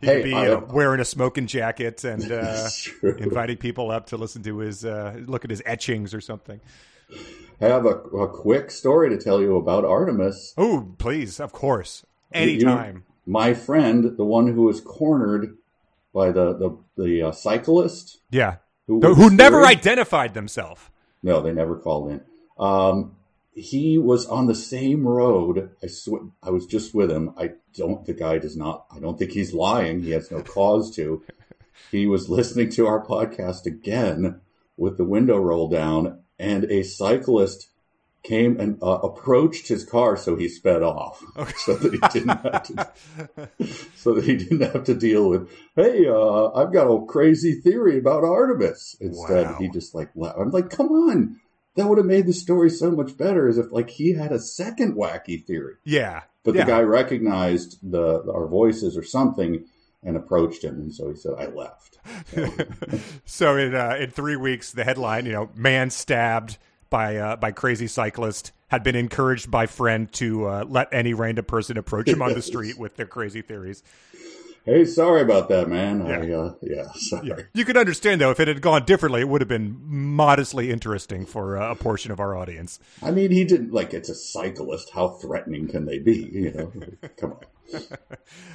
He 0.00 0.06
hey, 0.06 0.14
could 0.16 0.24
be 0.24 0.34
uh, 0.34 0.60
wearing 0.60 1.00
a 1.00 1.04
smoking 1.04 1.46
jacket 1.46 2.04
and 2.04 2.30
uh, 2.32 2.68
inviting 3.18 3.58
people 3.58 3.90
up 3.90 4.06
to 4.06 4.16
listen 4.16 4.42
to 4.44 4.58
his 4.58 4.84
uh, 4.84 5.20
look 5.26 5.44
at 5.44 5.50
his 5.50 5.62
etchings 5.66 6.14
or 6.14 6.20
something. 6.20 6.60
I 7.60 7.66
have 7.66 7.84
a, 7.84 7.96
a, 7.98 8.28
quick 8.28 8.70
story 8.70 9.10
to 9.10 9.18
tell 9.18 9.40
you 9.42 9.56
about 9.56 9.84
Artemis. 9.84 10.54
Oh, 10.56 10.94
please, 10.96 11.38
of 11.40 11.52
course, 11.52 12.06
anytime. 12.32 13.04
You, 13.26 13.32
my 13.32 13.52
friend, 13.52 14.16
the 14.16 14.24
one 14.24 14.46
who 14.46 14.62
was 14.62 14.80
cornered 14.80 15.58
by 16.14 16.32
the 16.32 16.54
the, 16.54 16.78
the 17.02 17.22
uh, 17.28 17.32
cyclist, 17.32 18.20
yeah, 18.30 18.56
who, 18.86 19.00
who 19.14 19.28
never 19.28 19.66
identified 19.66 20.32
themselves. 20.32 20.80
No, 21.22 21.42
they 21.42 21.52
never 21.52 21.76
called 21.76 22.10
in. 22.10 22.20
Um, 22.58 23.16
he 23.52 23.98
was 23.98 24.26
on 24.26 24.46
the 24.46 24.54
same 24.54 25.06
road. 25.06 25.70
I 25.82 25.88
sw- 25.88 26.30
I 26.42 26.50
was 26.50 26.66
just 26.66 26.94
with 26.94 27.10
him. 27.10 27.34
I 27.36 27.52
don't. 27.74 28.04
The 28.06 28.14
guy 28.14 28.38
does 28.38 28.56
not. 28.56 28.86
I 28.94 29.00
don't 29.00 29.18
think 29.18 29.32
he's 29.32 29.52
lying. 29.52 30.02
He 30.02 30.10
has 30.12 30.30
no 30.30 30.42
cause 30.42 30.94
to. 30.96 31.22
He 31.90 32.06
was 32.06 32.28
listening 32.28 32.70
to 32.70 32.86
our 32.86 33.04
podcast 33.04 33.66
again 33.66 34.40
with 34.76 34.96
the 34.96 35.04
window 35.04 35.38
rolled 35.38 35.72
down, 35.72 36.22
and 36.38 36.64
a 36.64 36.82
cyclist 36.84 37.68
came 38.22 38.60
and 38.60 38.78
uh, 38.82 38.98
approached 39.02 39.66
his 39.66 39.84
car, 39.84 40.16
so 40.16 40.36
he 40.36 40.46
sped 40.46 40.82
off, 40.82 41.24
okay. 41.38 41.52
so 41.56 41.74
that 41.74 41.92
he 41.92 41.98
didn't 42.12 42.28
have 42.28 42.62
to. 42.64 42.88
so 43.96 44.14
that 44.14 44.24
he 44.24 44.36
didn't 44.36 44.60
have 44.60 44.84
to 44.84 44.94
deal 44.94 45.28
with. 45.28 45.50
Hey, 45.74 46.06
uh, 46.06 46.50
I've 46.52 46.72
got 46.72 46.86
a 46.86 47.04
crazy 47.06 47.54
theory 47.54 47.98
about 47.98 48.22
Artemis. 48.22 48.96
Instead, 49.00 49.46
wow. 49.46 49.56
he 49.58 49.68
just 49.70 49.94
like 49.94 50.10
I'm 50.16 50.50
like, 50.50 50.70
come 50.70 50.88
on 50.88 51.40
that 51.76 51.86
would 51.86 51.98
have 51.98 52.06
made 52.06 52.26
the 52.26 52.32
story 52.32 52.70
so 52.70 52.90
much 52.90 53.16
better 53.16 53.48
as 53.48 53.58
if 53.58 53.72
like 53.72 53.90
he 53.90 54.12
had 54.12 54.32
a 54.32 54.38
second 54.38 54.96
wacky 54.96 55.44
theory. 55.44 55.74
Yeah. 55.84 56.22
But 56.42 56.54
yeah. 56.54 56.64
the 56.64 56.70
guy 56.70 56.80
recognized 56.80 57.78
the 57.82 58.22
our 58.32 58.46
voices 58.46 58.96
or 58.96 59.02
something 59.02 59.64
and 60.02 60.16
approached 60.16 60.64
him 60.64 60.80
and 60.80 60.94
so 60.94 61.10
he 61.10 61.16
said 61.16 61.32
I 61.38 61.46
left. 61.46 61.98
So, 62.34 62.48
so 63.24 63.56
in 63.56 63.74
uh, 63.74 63.96
in 63.98 64.10
3 64.10 64.36
weeks 64.36 64.72
the 64.72 64.84
headline, 64.84 65.26
you 65.26 65.32
know, 65.32 65.50
man 65.54 65.90
stabbed 65.90 66.58
by 66.88 67.16
uh, 67.16 67.36
by 67.36 67.52
crazy 67.52 67.86
cyclist 67.86 68.52
had 68.68 68.82
been 68.82 68.96
encouraged 68.96 69.50
by 69.50 69.66
friend 69.66 70.12
to 70.12 70.46
uh, 70.46 70.64
let 70.68 70.88
any 70.92 71.12
random 71.12 71.44
person 71.44 71.76
approach 71.76 72.08
him 72.08 72.22
on 72.22 72.34
the 72.34 72.42
street 72.50 72.78
with 72.78 72.96
their 72.96 73.06
crazy 73.06 73.42
theories. 73.42 73.82
Hey, 74.64 74.84
sorry 74.84 75.22
about 75.22 75.48
that, 75.48 75.68
man. 75.68 76.04
Yeah, 76.06 76.18
I, 76.18 76.32
uh, 76.32 76.54
yeah 76.62 76.92
sorry. 76.94 77.28
Yeah. 77.28 77.40
You 77.54 77.64
can 77.64 77.76
understand 77.76 78.20
though 78.20 78.30
if 78.30 78.40
it 78.40 78.48
had 78.48 78.60
gone 78.60 78.84
differently, 78.84 79.22
it 79.22 79.28
would 79.28 79.40
have 79.40 79.48
been 79.48 79.78
modestly 79.82 80.70
interesting 80.70 81.24
for 81.24 81.56
uh, 81.56 81.72
a 81.72 81.74
portion 81.74 82.12
of 82.12 82.20
our 82.20 82.36
audience. 82.36 82.78
I 83.02 83.10
mean, 83.10 83.30
he 83.30 83.44
didn't 83.44 83.72
like 83.72 83.94
it's 83.94 84.08
a 84.08 84.14
cyclist. 84.14 84.90
How 84.90 85.08
threatening 85.08 85.68
can 85.68 85.86
they 85.86 85.98
be? 85.98 86.20
You 86.40 86.52
know, 86.52 86.72
come 87.16 87.32
on. 87.32 87.82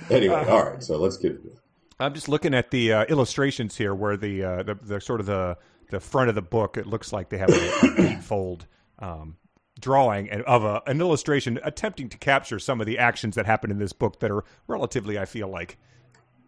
Anyway, 0.09 0.33
uh, 0.33 0.51
all 0.51 0.65
right. 0.65 0.83
So 0.83 0.97
let's 0.97 1.17
get 1.17 1.33
into 1.33 1.47
it. 1.49 1.59
I'm 1.99 2.13
just 2.13 2.27
looking 2.27 2.53
at 2.53 2.71
the 2.71 2.91
uh, 2.91 3.05
illustrations 3.05 3.77
here, 3.77 3.93
where 3.93 4.17
the, 4.17 4.43
uh, 4.43 4.63
the 4.63 4.75
the 4.75 4.99
sort 4.99 5.19
of 5.19 5.25
the 5.27 5.57
the 5.91 5.99
front 5.99 6.29
of 6.29 6.35
the 6.35 6.41
book. 6.41 6.77
It 6.77 6.87
looks 6.87 7.13
like 7.13 7.29
they 7.29 7.37
have 7.37 7.49
a, 7.49 8.17
a 8.17 8.17
fold. 8.21 8.65
Um, 8.99 9.37
drawing 9.79 10.29
of 10.43 10.63
a, 10.63 10.81
an 10.87 11.01
illustration 11.01 11.59
attempting 11.63 12.09
to 12.09 12.17
capture 12.17 12.59
some 12.59 12.79
of 12.79 12.87
the 12.87 12.97
actions 12.97 13.35
that 13.35 13.45
happen 13.45 13.69
in 13.71 13.77
this 13.77 13.93
book 13.93 14.19
that 14.19 14.31
are 14.31 14.43
relatively, 14.67 15.19
I 15.19 15.25
feel 15.25 15.47
like, 15.49 15.77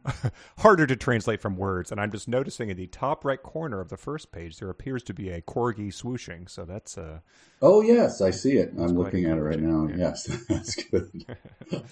harder 0.59 0.87
to 0.87 0.95
translate 0.95 1.41
from 1.41 1.57
words. 1.57 1.91
And 1.91 1.99
I'm 1.99 2.11
just 2.11 2.27
noticing 2.27 2.69
in 2.69 2.77
the 2.77 2.87
top 2.87 3.25
right 3.25 3.41
corner 3.41 3.79
of 3.79 3.89
the 3.89 3.97
first 3.97 4.31
page, 4.31 4.57
there 4.57 4.69
appears 4.69 5.03
to 5.03 5.13
be 5.13 5.29
a 5.29 5.41
corgi 5.41 5.89
swooshing. 5.89 6.49
So 6.49 6.65
that's 6.65 6.97
uh 6.97 7.19
Oh 7.61 7.81
yes, 7.81 8.21
I 8.21 8.31
see 8.31 8.57
it. 8.57 8.73
I'm 8.77 8.97
looking 8.97 9.25
at 9.25 9.37
it 9.37 9.41
right 9.41 9.59
now. 9.59 9.87
Yeah. 9.87 9.97
Yes, 9.97 10.25
that's 10.49 10.75
good. 10.75 11.37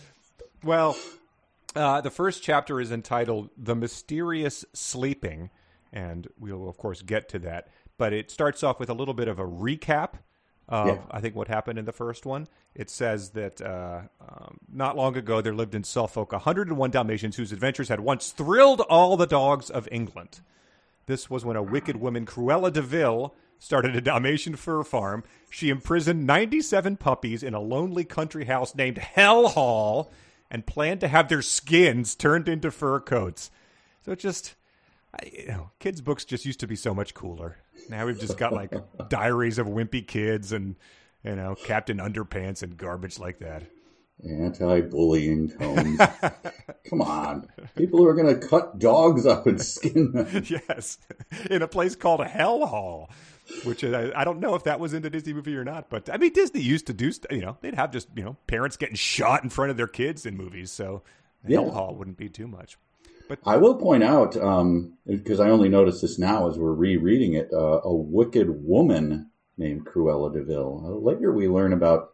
well, 0.64 0.96
uh, 1.76 2.02
the 2.02 2.12
first 2.12 2.44
chapter 2.44 2.80
is 2.80 2.92
entitled 2.92 3.50
"The 3.58 3.76
Mysterious 3.76 4.64
Sleeping," 4.74 5.50
and 5.92 6.28
we'll 6.40 6.70
of 6.70 6.78
course 6.78 7.02
get 7.02 7.30
to 7.30 7.40
that. 7.40 7.70
But 7.98 8.14
it 8.14 8.30
starts 8.30 8.64
off 8.64 8.80
with 8.80 8.90
a 8.90 8.94
little 8.94 9.14
bit 9.14 9.28
of 9.28 9.40
a 9.40 9.46
recap 9.46 10.16
of 10.68 10.88
yeah. 10.88 10.98
I 11.12 11.22
think 11.22 11.36
what 11.36 11.48
happened 11.48 11.80
in 11.80 11.86
the 11.86 11.92
first 11.92 12.26
one. 12.26 12.48
It 12.74 12.90
says 12.90 13.32
that 13.32 13.62
uh, 13.62 14.02
um, 14.22 14.60
not 14.72 14.98
long 14.98 15.16
ago 15.16 15.42
there 15.42 15.54
lived 15.54 15.76
in 15.76 15.84
Suffolk 15.84 16.32
101 16.32 16.92
Dalmatians 16.92 17.36
whose 17.36 17.52
adventures 17.52 17.90
had 17.90 18.00
once 18.00 18.32
thrilled 18.32 18.82
all 18.82 19.18
the 19.18 19.28
dogs 19.28 19.70
of 19.70 19.88
England. 19.92 20.42
This 21.06 21.30
was 21.30 21.46
when 21.46 21.56
a 21.56 21.64
wicked 21.64 21.98
woman, 21.98 22.26
Cruella 22.26 22.74
de 22.74 22.82
Vil, 22.82 23.36
started 23.60 23.96
a 23.96 24.02
Dalmatian 24.02 24.56
fur 24.56 24.84
farm. 24.84 25.24
She 25.50 25.70
imprisoned 25.70 26.26
97 26.26 26.98
puppies 26.98 27.44
in 27.44 27.54
a 27.54 27.60
lonely 27.60 28.04
country 28.04 28.46
house 28.46 28.76
named 28.76 28.98
Hell 28.98 29.50
Hall 29.50 30.12
and 30.50 30.66
planned 30.66 31.02
to 31.02 31.08
have 31.08 31.28
their 31.30 31.42
skins 31.42 32.16
turned 32.16 32.48
into 32.48 32.72
fur 32.72 33.00
coats. 33.00 33.52
So 34.04 34.12
it 34.12 34.20
just, 34.20 34.56
I, 35.22 35.32
you 35.32 35.48
know, 35.48 35.72
kids' 35.80 36.02
books 36.02 36.26
just 36.26 36.46
used 36.46 36.60
to 36.62 36.68
be 36.68 36.76
so 36.76 36.94
much 36.94 37.14
cooler. 37.14 37.58
Now 37.90 38.06
we've 38.06 38.20
just 38.20 38.38
got 38.38 38.54
like 38.54 38.74
diaries 39.10 39.58
of 39.58 39.68
wimpy 39.68 40.06
kids 40.06 40.52
and 40.52 40.76
you 41.24 41.36
know 41.36 41.56
Captain 41.64 41.98
Underpants 41.98 42.64
and 42.64 42.78
garbage 42.78 43.20
like 43.20 43.40
that. 43.40 43.64
Anti-bullying 44.24 45.50
tones. 45.50 46.00
Come 46.90 47.02
on, 47.02 47.48
people 47.76 48.00
who 48.00 48.08
are 48.08 48.14
going 48.14 48.40
to 48.40 48.48
cut 48.48 48.80
dogs 48.80 49.26
up 49.26 49.46
and 49.46 49.62
skin 49.62 50.12
them. 50.14 50.44
yes, 50.48 50.98
in 51.50 51.62
a 51.62 51.68
place 51.68 51.96
called 51.96 52.22
a 52.22 52.28
Hell 52.28 52.66
Hall. 52.66 53.10
Which 53.64 53.84
I, 53.84 54.12
I 54.16 54.24
don't 54.24 54.40
know 54.40 54.56
if 54.56 54.64
that 54.64 54.80
was 54.80 54.96
in 54.96 55.04
the 55.04 55.10
Disney 55.10 55.34
movie 55.34 55.56
or 55.56 55.64
not, 55.64 55.90
but 55.90 56.10
I 56.10 56.18
mean 56.18 56.34
Disney 56.34 56.62
used 56.62 56.88
to 56.88 56.94
do, 56.94 57.12
you 57.30 57.42
know, 57.42 57.58
they'd 57.62 57.76
have 57.76 57.92
just 57.92 58.08
you 58.16 58.24
know 58.24 58.38
parents 58.48 58.76
getting 58.76 58.96
shot 58.96 59.44
in 59.44 59.50
front 59.50 59.70
of 59.70 59.78
their 59.78 59.88
kids 59.88 60.26
in 60.26 60.36
movies, 60.36 60.72
so 60.72 61.04
yeah. 61.46 61.60
Hell 61.60 61.72
Hall 61.72 61.96
wouldn't 61.96 62.18
be 62.18 62.30
too 62.30 62.48
much. 62.48 62.78
But 63.28 63.40
I 63.46 63.58
will 63.58 63.76
point 63.76 64.04
out 64.04 64.34
because 64.34 65.40
um, 65.40 65.48
I 65.48 65.50
only 65.50 65.70
noticed 65.70 66.02
this 66.02 66.20
now 66.20 66.50
as 66.50 66.58
we're 66.58 66.74
rereading 66.74 67.34
it, 67.34 67.50
uh, 67.52 67.82
a 67.84 67.94
wicked 67.94 68.50
woman 68.50 69.32
named 69.58 69.86
Cruella 69.86 70.34
de 70.34 70.44
Vil. 70.44 70.84
Uh, 70.86 70.90
later, 70.90 71.32
we 71.32 71.48
learn 71.48 71.74
about 71.74 72.12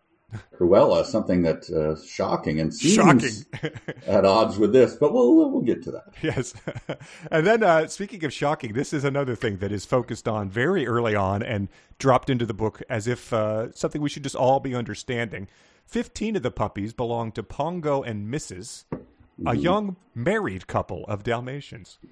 Cruella, 0.53 1.03
something 1.05 1.41
that's 1.41 1.69
uh, 1.71 1.99
shocking 2.05 2.59
and 2.59 2.73
seems 2.73 2.95
shocking. 2.95 3.71
at 4.07 4.25
odds 4.25 4.57
with 4.57 4.71
this, 4.71 4.95
but 4.95 5.13
we'll 5.13 5.51
we'll 5.51 5.61
get 5.61 5.83
to 5.83 5.91
that. 5.91 6.13
Yes, 6.21 6.53
and 7.31 7.45
then 7.45 7.63
uh, 7.63 7.87
speaking 7.87 8.23
of 8.23 8.31
shocking, 8.31 8.73
this 8.73 8.93
is 8.93 9.03
another 9.03 9.35
thing 9.35 9.57
that 9.57 9.71
is 9.71 9.85
focused 9.85 10.27
on 10.27 10.49
very 10.49 10.87
early 10.87 11.15
on 11.15 11.43
and 11.43 11.67
dropped 11.99 12.29
into 12.29 12.45
the 12.45 12.53
book 12.53 12.81
as 12.89 13.07
if 13.07 13.33
uh, 13.33 13.71
something 13.73 14.01
we 14.01 14.09
should 14.09 14.23
just 14.23 14.35
all 14.35 14.59
be 14.59 14.73
understanding. 14.73 15.47
Fifteen 15.85 16.37
of 16.37 16.43
the 16.43 16.51
puppies 16.51 16.93
belong 16.93 17.33
to 17.33 17.43
Pongo 17.43 18.01
and 18.01 18.33
Mrs 18.33 18.85
a 19.45 19.55
young 19.55 19.95
married 20.13 20.67
couple 20.67 21.05
of 21.07 21.23
Dalmatians. 21.23 21.97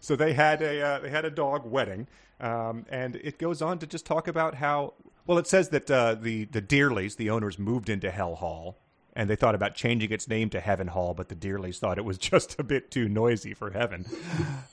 so 0.00 0.16
they 0.16 0.32
had 0.32 0.62
a 0.62 0.80
uh, 0.80 0.98
they 1.00 1.10
had 1.10 1.24
a 1.24 1.30
dog 1.30 1.66
wedding, 1.66 2.06
um, 2.40 2.86
and 2.88 3.16
it 3.16 3.38
goes 3.38 3.60
on 3.60 3.78
to 3.78 3.86
just 3.86 4.06
talk 4.06 4.28
about 4.28 4.54
how 4.54 4.94
well 5.26 5.38
it 5.38 5.46
says 5.46 5.68
that 5.70 5.90
uh, 5.90 6.14
the 6.14 6.44
the 6.46 6.62
Dearlys, 6.62 7.16
the 7.16 7.30
owners, 7.30 7.58
moved 7.58 7.88
into 7.88 8.10
Hell 8.10 8.36
Hall, 8.36 8.78
and 9.20 9.28
they 9.28 9.36
thought 9.36 9.54
about 9.54 9.74
changing 9.74 10.10
its 10.12 10.26
name 10.28 10.48
to 10.48 10.60
Heaven 10.60 10.86
Hall, 10.86 11.12
but 11.12 11.28
the 11.28 11.34
Dearleys 11.34 11.78
thought 11.78 11.98
it 11.98 12.06
was 12.06 12.16
just 12.32 12.58
a 12.58 12.62
bit 12.62 12.90
too 12.90 13.06
noisy 13.06 13.52
for 13.52 13.70
heaven. 13.70 14.06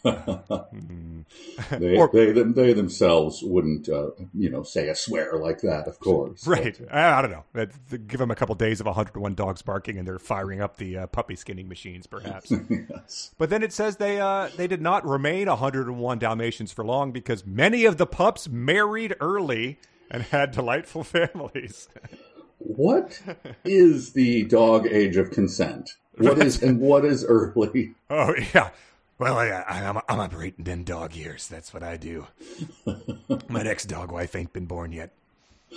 They, 1.71 1.97
Or- 1.97 2.09
they, 2.13 2.31
they 2.31 2.71
themselves 2.73 3.41
wouldn't, 3.43 3.89
uh, 3.89 4.11
you 4.33 4.49
know, 4.49 4.63
say 4.63 4.87
a 4.87 4.95
swear 4.95 5.33
like 5.37 5.59
that, 5.61 5.87
of 5.87 5.99
course. 5.99 6.47
Right. 6.47 6.79
I, 6.89 7.19
I 7.19 7.21
don't 7.21 7.31
know. 7.31 7.65
Give 8.07 8.19
them 8.19 8.31
a 8.31 8.35
couple 8.35 8.55
days 8.55 8.79
of 8.79 8.85
101 8.85 9.35
dogs 9.35 9.61
barking, 9.61 9.97
and 9.97 10.07
they're 10.07 10.19
firing 10.19 10.61
up 10.61 10.77
the 10.77 10.97
uh, 10.99 11.07
puppy 11.07 11.35
skinning 11.35 11.67
machines, 11.67 12.07
perhaps. 12.07 12.51
Yes. 12.69 13.31
But 13.37 13.49
then 13.49 13.63
it 13.63 13.73
says 13.73 13.97
they 13.97 14.19
uh, 14.21 14.49
they 14.55 14.67
did 14.67 14.81
not 14.81 15.05
remain 15.05 15.47
101 15.47 16.19
Dalmatians 16.19 16.71
for 16.71 16.85
long 16.85 17.11
because 17.11 17.45
many 17.45 17.85
of 17.85 17.97
the 17.97 18.05
pups 18.05 18.47
married 18.47 19.15
early 19.19 19.79
and 20.09 20.23
had 20.23 20.51
delightful 20.51 21.03
families. 21.03 21.89
What 22.59 23.21
is 23.63 24.13
the 24.13 24.43
dog 24.45 24.87
age 24.87 25.17
of 25.17 25.31
consent? 25.31 25.91
What 26.17 26.39
is 26.39 26.61
and 26.61 26.79
what 26.79 27.05
is 27.05 27.23
early? 27.23 27.93
Oh 28.09 28.33
yeah. 28.53 28.69
Well, 29.19 29.37
I, 29.37 29.47
I, 29.49 29.85
I'm 29.87 29.97
I'm 30.07 30.19
operating 30.19 30.65
in 30.67 30.83
dog 30.83 31.15
years. 31.15 31.47
That's 31.47 31.73
what 31.73 31.83
I 31.83 31.97
do. 31.97 32.27
My 33.49 33.63
next 33.63 33.85
dog 33.85 34.11
wife 34.11 34.35
ain't 34.35 34.53
been 34.53 34.65
born 34.65 34.91
yet. 34.91 35.11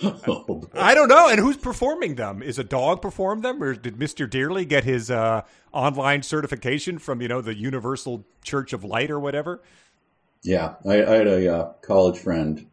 Oh, 0.03 0.63
I 0.75 0.95
don't 0.95 1.09
know. 1.09 1.29
And 1.29 1.41
who's 1.41 1.57
performing 1.57 2.15
them? 2.15 2.43
Is 2.43 2.59
a 2.59 2.65
dog 2.65 3.03
perform 3.03 3.43
them, 3.43 3.63
or 3.63 3.75
did 3.75 3.99
Mister 3.99 4.27
Dearly 4.27 4.65
get 4.65 4.85
his 4.85 5.11
uh, 5.11 5.43
online 5.73 6.23
certification 6.23 6.99
from 6.99 7.21
you 7.21 7.29
know 7.29 7.41
the 7.41 7.57
Universal 7.57 8.25
Church 8.45 8.73
of 8.73 8.85
Light 8.85 9.11
or 9.11 9.19
whatever? 9.19 9.61
yeah, 10.43 10.75
I, 10.87 11.05
I 11.05 11.15
had 11.17 11.27
a 11.27 11.55
uh, 11.55 11.73
college 11.83 12.19
friend. 12.19 12.67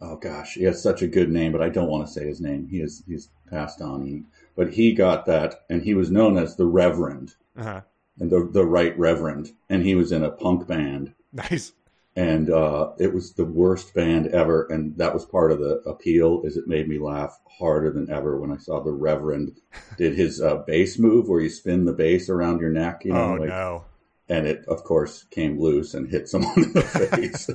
Oh 0.00 0.16
gosh, 0.16 0.54
he 0.54 0.64
has 0.64 0.82
such 0.82 1.02
a 1.02 1.08
good 1.08 1.30
name, 1.30 1.52
but 1.52 1.62
I 1.62 1.68
don't 1.68 1.88
want 1.90 2.06
to 2.06 2.12
say 2.12 2.26
his 2.26 2.40
name. 2.40 2.68
He 2.68 2.80
is 2.80 3.02
he's 3.06 3.30
passed 3.50 3.80
on. 3.80 4.02
He, 4.06 4.22
but 4.56 4.72
he 4.74 4.92
got 4.92 5.26
that, 5.26 5.64
and 5.68 5.82
he 5.82 5.94
was 5.94 6.10
known 6.10 6.36
as 6.38 6.56
the 6.56 6.66
Reverend 6.66 7.34
Uh-huh. 7.56 7.80
and 8.20 8.30
the 8.30 8.48
the 8.52 8.64
Right 8.64 8.96
Reverend, 8.98 9.52
and 9.68 9.82
he 9.82 9.94
was 9.94 10.12
in 10.12 10.22
a 10.22 10.30
punk 10.30 10.66
band. 10.66 11.14
Nice. 11.32 11.72
and 12.16 12.50
uh, 12.50 12.92
it 12.98 13.12
was 13.14 13.34
the 13.34 13.44
worst 13.44 13.94
band 13.94 14.26
ever. 14.28 14.66
And 14.70 14.96
that 14.96 15.14
was 15.14 15.24
part 15.24 15.52
of 15.52 15.58
the 15.60 15.76
appeal, 15.86 16.42
is 16.42 16.56
it 16.56 16.66
made 16.66 16.88
me 16.88 16.98
laugh 16.98 17.38
harder 17.58 17.90
than 17.92 18.10
ever 18.10 18.40
when 18.40 18.50
I 18.50 18.56
saw 18.56 18.80
the 18.82 18.90
Reverend 18.92 19.60
did 19.98 20.14
his 20.16 20.40
uh, 20.40 20.56
bass 20.66 20.98
move 20.98 21.28
where 21.28 21.40
you 21.40 21.48
spin 21.50 21.84
the 21.84 21.92
bass 21.92 22.28
around 22.28 22.60
your 22.60 22.70
neck, 22.70 23.04
you 23.04 23.12
know, 23.12 23.34
Oh 23.34 23.34
like, 23.34 23.48
no. 23.50 23.84
And 24.28 24.46
it 24.46 24.64
of 24.66 24.84
course 24.84 25.24
came 25.30 25.60
loose 25.60 25.94
and 25.94 26.08
hit 26.08 26.28
someone 26.28 26.62
in 26.62 26.72
the 26.72 26.82
face. 27.12 27.50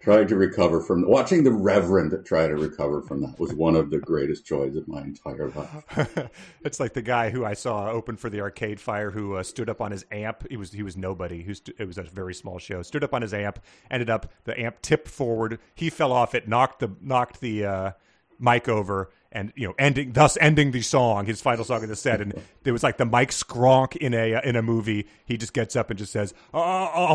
Tried 0.00 0.28
to 0.28 0.36
recover 0.36 0.80
from 0.80 1.08
watching 1.08 1.44
the 1.44 1.52
Reverend 1.52 2.12
try 2.26 2.46
to 2.46 2.56
recover 2.56 3.00
from 3.00 3.22
that 3.22 3.38
was 3.38 3.54
one 3.54 3.74
of 3.74 3.90
the 3.90 3.98
greatest 3.98 4.44
joys 4.44 4.76
of 4.76 4.86
my 4.86 5.00
entire 5.02 5.50
life. 5.50 6.28
it's 6.64 6.78
like 6.78 6.92
the 6.92 7.02
guy 7.02 7.30
who 7.30 7.44
I 7.44 7.54
saw 7.54 7.88
open 7.88 8.16
for 8.16 8.28
the 8.28 8.40
Arcade 8.40 8.80
Fire, 8.80 9.10
who 9.10 9.36
uh, 9.36 9.42
stood 9.42 9.70
up 9.70 9.80
on 9.80 9.92
his 9.92 10.04
amp. 10.10 10.46
He 10.50 10.56
was 10.56 10.72
he 10.72 10.82
was 10.82 10.96
nobody. 10.96 11.42
Who 11.42 11.54
st- 11.54 11.76
it 11.78 11.86
was 11.86 11.96
a 11.96 12.02
very 12.02 12.34
small 12.34 12.58
show. 12.58 12.82
Stood 12.82 13.04
up 13.04 13.14
on 13.14 13.22
his 13.22 13.32
amp. 13.32 13.60
Ended 13.90 14.10
up 14.10 14.30
the 14.44 14.58
amp 14.60 14.82
tipped 14.82 15.08
forward. 15.08 15.58
He 15.74 15.90
fell 15.90 16.12
off 16.12 16.34
it. 16.34 16.48
Knocked 16.48 16.80
the 16.80 16.90
knocked 17.00 17.40
the 17.40 17.64
uh, 17.64 17.90
mic 18.38 18.68
over, 18.68 19.10
and 19.34 19.52
you 19.56 19.66
know, 19.68 19.74
ending 19.78 20.12
thus 20.12 20.38
ending 20.40 20.70
the 20.70 20.82
song, 20.82 21.26
his 21.26 21.40
final 21.42 21.64
song 21.64 21.82
of 21.82 21.88
the 21.88 21.96
set. 21.96 22.20
And 22.20 22.34
there 22.62 22.72
was 22.72 22.82
like 22.82 22.96
the 22.96 23.04
Mike 23.04 23.30
Skronk 23.30 23.96
in 23.96 24.14
a 24.14 24.34
uh, 24.36 24.40
in 24.42 24.56
a 24.56 24.62
movie. 24.62 25.06
He 25.26 25.36
just 25.36 25.52
gets 25.52 25.76
up 25.76 25.90
and 25.90 25.98
just 25.98 26.12
says, 26.12 26.32
"I'll 26.52 26.62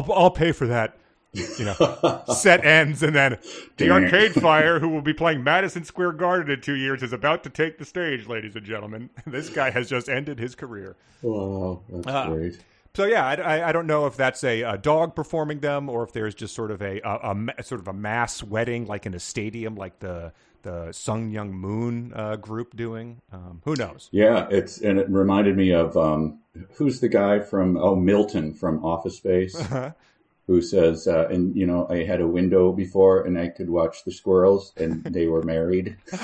I'll, 0.07 0.13
I'll 0.13 0.31
pay 0.31 0.51
for 0.51 0.67
that." 0.67 0.97
You 1.31 1.65
know, 1.65 2.23
set 2.33 2.65
ends, 2.65 3.03
and 3.03 3.15
then 3.15 3.38
the 3.77 3.91
Arcade 3.91 4.33
Fire, 4.33 4.79
who 4.79 4.89
will 4.89 5.03
be 5.03 5.13
playing 5.13 5.43
Madison 5.43 5.83
Square 5.83 6.13
Garden 6.13 6.51
in 6.51 6.59
two 6.59 6.73
years, 6.75 7.03
is 7.03 7.13
about 7.13 7.43
to 7.43 7.51
take 7.51 7.77
the 7.77 7.85
stage, 7.85 8.27
ladies 8.27 8.55
and 8.55 8.65
gentlemen. 8.65 9.11
This 9.27 9.47
guy 9.49 9.69
has 9.69 9.88
just 9.88 10.09
ended 10.09 10.39
his 10.39 10.55
career. 10.55 10.95
Wow, 11.21 11.81
that's 11.88 12.07
Ah. 12.07 12.29
great. 12.29 12.57
So 12.95 13.05
yeah, 13.05 13.23
I, 13.27 13.35
I, 13.35 13.69
I 13.69 13.71
don't 13.71 13.85
know 13.85 14.07
if 14.07 14.17
that's 14.17 14.43
a, 14.43 14.63
a 14.63 14.75
dog 14.79 15.13
performing 15.15 15.59
them 15.59 15.88
or 15.88 16.01
if 16.03 16.11
there's 16.11 16.33
just 16.33 16.55
sort 16.55 16.71
of 16.71 16.81
a, 16.81 16.99
a, 17.01 17.35
a 17.59 17.63
sort 17.63 17.79
of 17.79 17.88
a 17.88 17.93
mass 17.93 18.41
wedding, 18.41 18.88
like 18.88 19.05
in 19.05 19.13
a 19.13 19.19
stadium, 19.19 19.75
like 19.75 19.99
the 19.99 20.33
the 20.63 20.92
Sun 20.92 21.32
Myung 21.32 21.51
Moon 21.51 22.13
uh, 22.16 22.36
group 22.36 22.75
doing. 22.75 23.22
Um, 23.32 23.62
who 23.66 23.75
knows? 23.75 24.10
Yeah, 24.12 24.48
it's 24.50 24.82
and 24.82 25.00
it 25.00 25.10
reminded 25.10 25.58
me 25.58 25.72
of 25.72 25.96
um, 25.98 26.39
who's 26.74 27.00
the 27.00 27.10
guy 27.10 27.39
from 27.39 27.78
oh 27.78 27.96
Milton 27.96 28.54
from 28.54 28.84
Office 28.84 29.18
Space, 29.18 29.62
who 30.48 30.62
says, 30.62 31.08
uh, 31.08 31.28
and 31.30 31.56
you 31.56 31.66
know, 31.66 31.88
I 31.89 32.04
had 32.04 32.22
a 32.22 32.28
window 32.28 32.72
before 32.72 33.25
and 33.25 33.38
I 33.38 33.50
could 33.50 33.70
watch 33.70 34.04
the 34.04 34.12
squirrels, 34.12 34.74
and 34.78 35.04
they 35.04 35.28
were 35.28 35.44
married. 35.44 35.98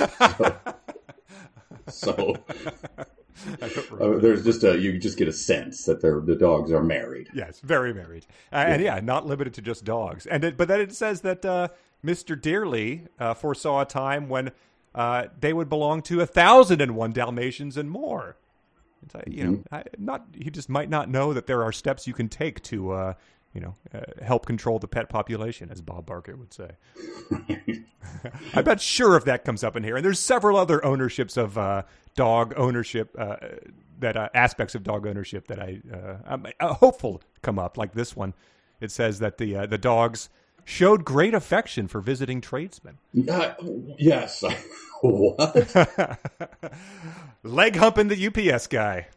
so 1.87 2.35
uh, 3.61 4.17
there's 4.17 4.43
just 4.43 4.63
a 4.63 4.77
you 4.77 4.97
just 4.97 5.17
get 5.17 5.27
a 5.27 5.33
sense 5.33 5.85
that 5.85 6.01
they're 6.01 6.21
the 6.21 6.35
dogs 6.35 6.71
are 6.71 6.83
married. 6.83 7.29
Yes, 7.33 7.59
very 7.59 7.93
married, 7.93 8.25
uh, 8.51 8.65
and 8.67 8.81
yeah, 8.81 8.99
not 9.01 9.25
limited 9.25 9.53
to 9.55 9.61
just 9.61 9.85
dogs. 9.85 10.25
And 10.25 10.43
it, 10.43 10.57
but 10.57 10.67
then 10.67 10.81
it 10.81 10.93
says 10.93 11.21
that 11.21 11.45
uh, 11.45 11.69
Mr. 12.05 12.39
Dearly 12.39 13.07
uh, 13.19 13.33
foresaw 13.33 13.81
a 13.81 13.85
time 13.85 14.29
when 14.29 14.51
uh, 14.93 15.25
they 15.39 15.53
would 15.53 15.69
belong 15.69 16.01
to 16.03 16.21
a 16.21 16.25
thousand 16.25 16.81
and 16.81 16.95
one 16.95 17.11
Dalmatians 17.11 17.77
and 17.77 17.89
more. 17.89 18.37
Like, 19.13 19.27
you 19.27 19.43
know, 19.43 19.63
I, 19.71 19.83
not 19.97 20.25
he 20.33 20.49
just 20.49 20.69
might 20.69 20.89
not 20.89 21.09
know 21.09 21.33
that 21.33 21.45
there 21.47 21.63
are 21.63 21.71
steps 21.71 22.07
you 22.07 22.13
can 22.13 22.27
take 22.27 22.63
to, 22.63 22.91
uh, 22.91 23.13
you 23.53 23.61
know, 23.61 23.75
uh, 23.93 24.23
help 24.23 24.45
control 24.45 24.79
the 24.79 24.87
pet 24.87 25.09
population, 25.09 25.69
as 25.69 25.81
Bob 25.81 26.05
Barker 26.07 26.35
would 26.35 26.53
say. 26.53 26.71
I 28.53 28.61
bet 28.61 28.81
sure 28.81 29.15
if 29.15 29.25
that 29.25 29.45
comes 29.45 29.63
up 29.63 29.75
in 29.75 29.83
here, 29.83 29.95
and 29.95 30.03
there's 30.03 30.19
several 30.19 30.57
other 30.57 30.83
ownerships 30.83 31.37
of 31.37 31.57
uh, 31.57 31.83
dog 32.15 32.53
ownership 32.57 33.15
uh, 33.19 33.35
that 33.99 34.17
uh, 34.17 34.29
aspects 34.33 34.75
of 34.75 34.83
dog 34.83 35.05
ownership 35.05 35.47
that 35.47 35.59
I 35.59 35.81
uh, 35.93 36.17
I'm 36.25 36.45
uh, 36.59 36.73
hopeful 36.73 37.21
come 37.41 37.59
up, 37.59 37.77
like 37.77 37.93
this 37.93 38.15
one. 38.15 38.33
It 38.81 38.91
says 38.91 39.19
that 39.19 39.37
the 39.37 39.55
uh, 39.55 39.65
the 39.65 39.77
dogs 39.77 40.29
showed 40.65 41.05
great 41.05 41.33
affection 41.33 41.87
for 41.87 42.01
visiting 42.01 42.41
tradesmen, 42.41 42.97
Uh, 43.29 43.53
yes. 43.97 44.43
what? 45.01 46.19
leg 47.43 47.75
humping 47.75 48.07
the 48.09 48.27
UPS 48.27 48.67
guy. 48.67 49.07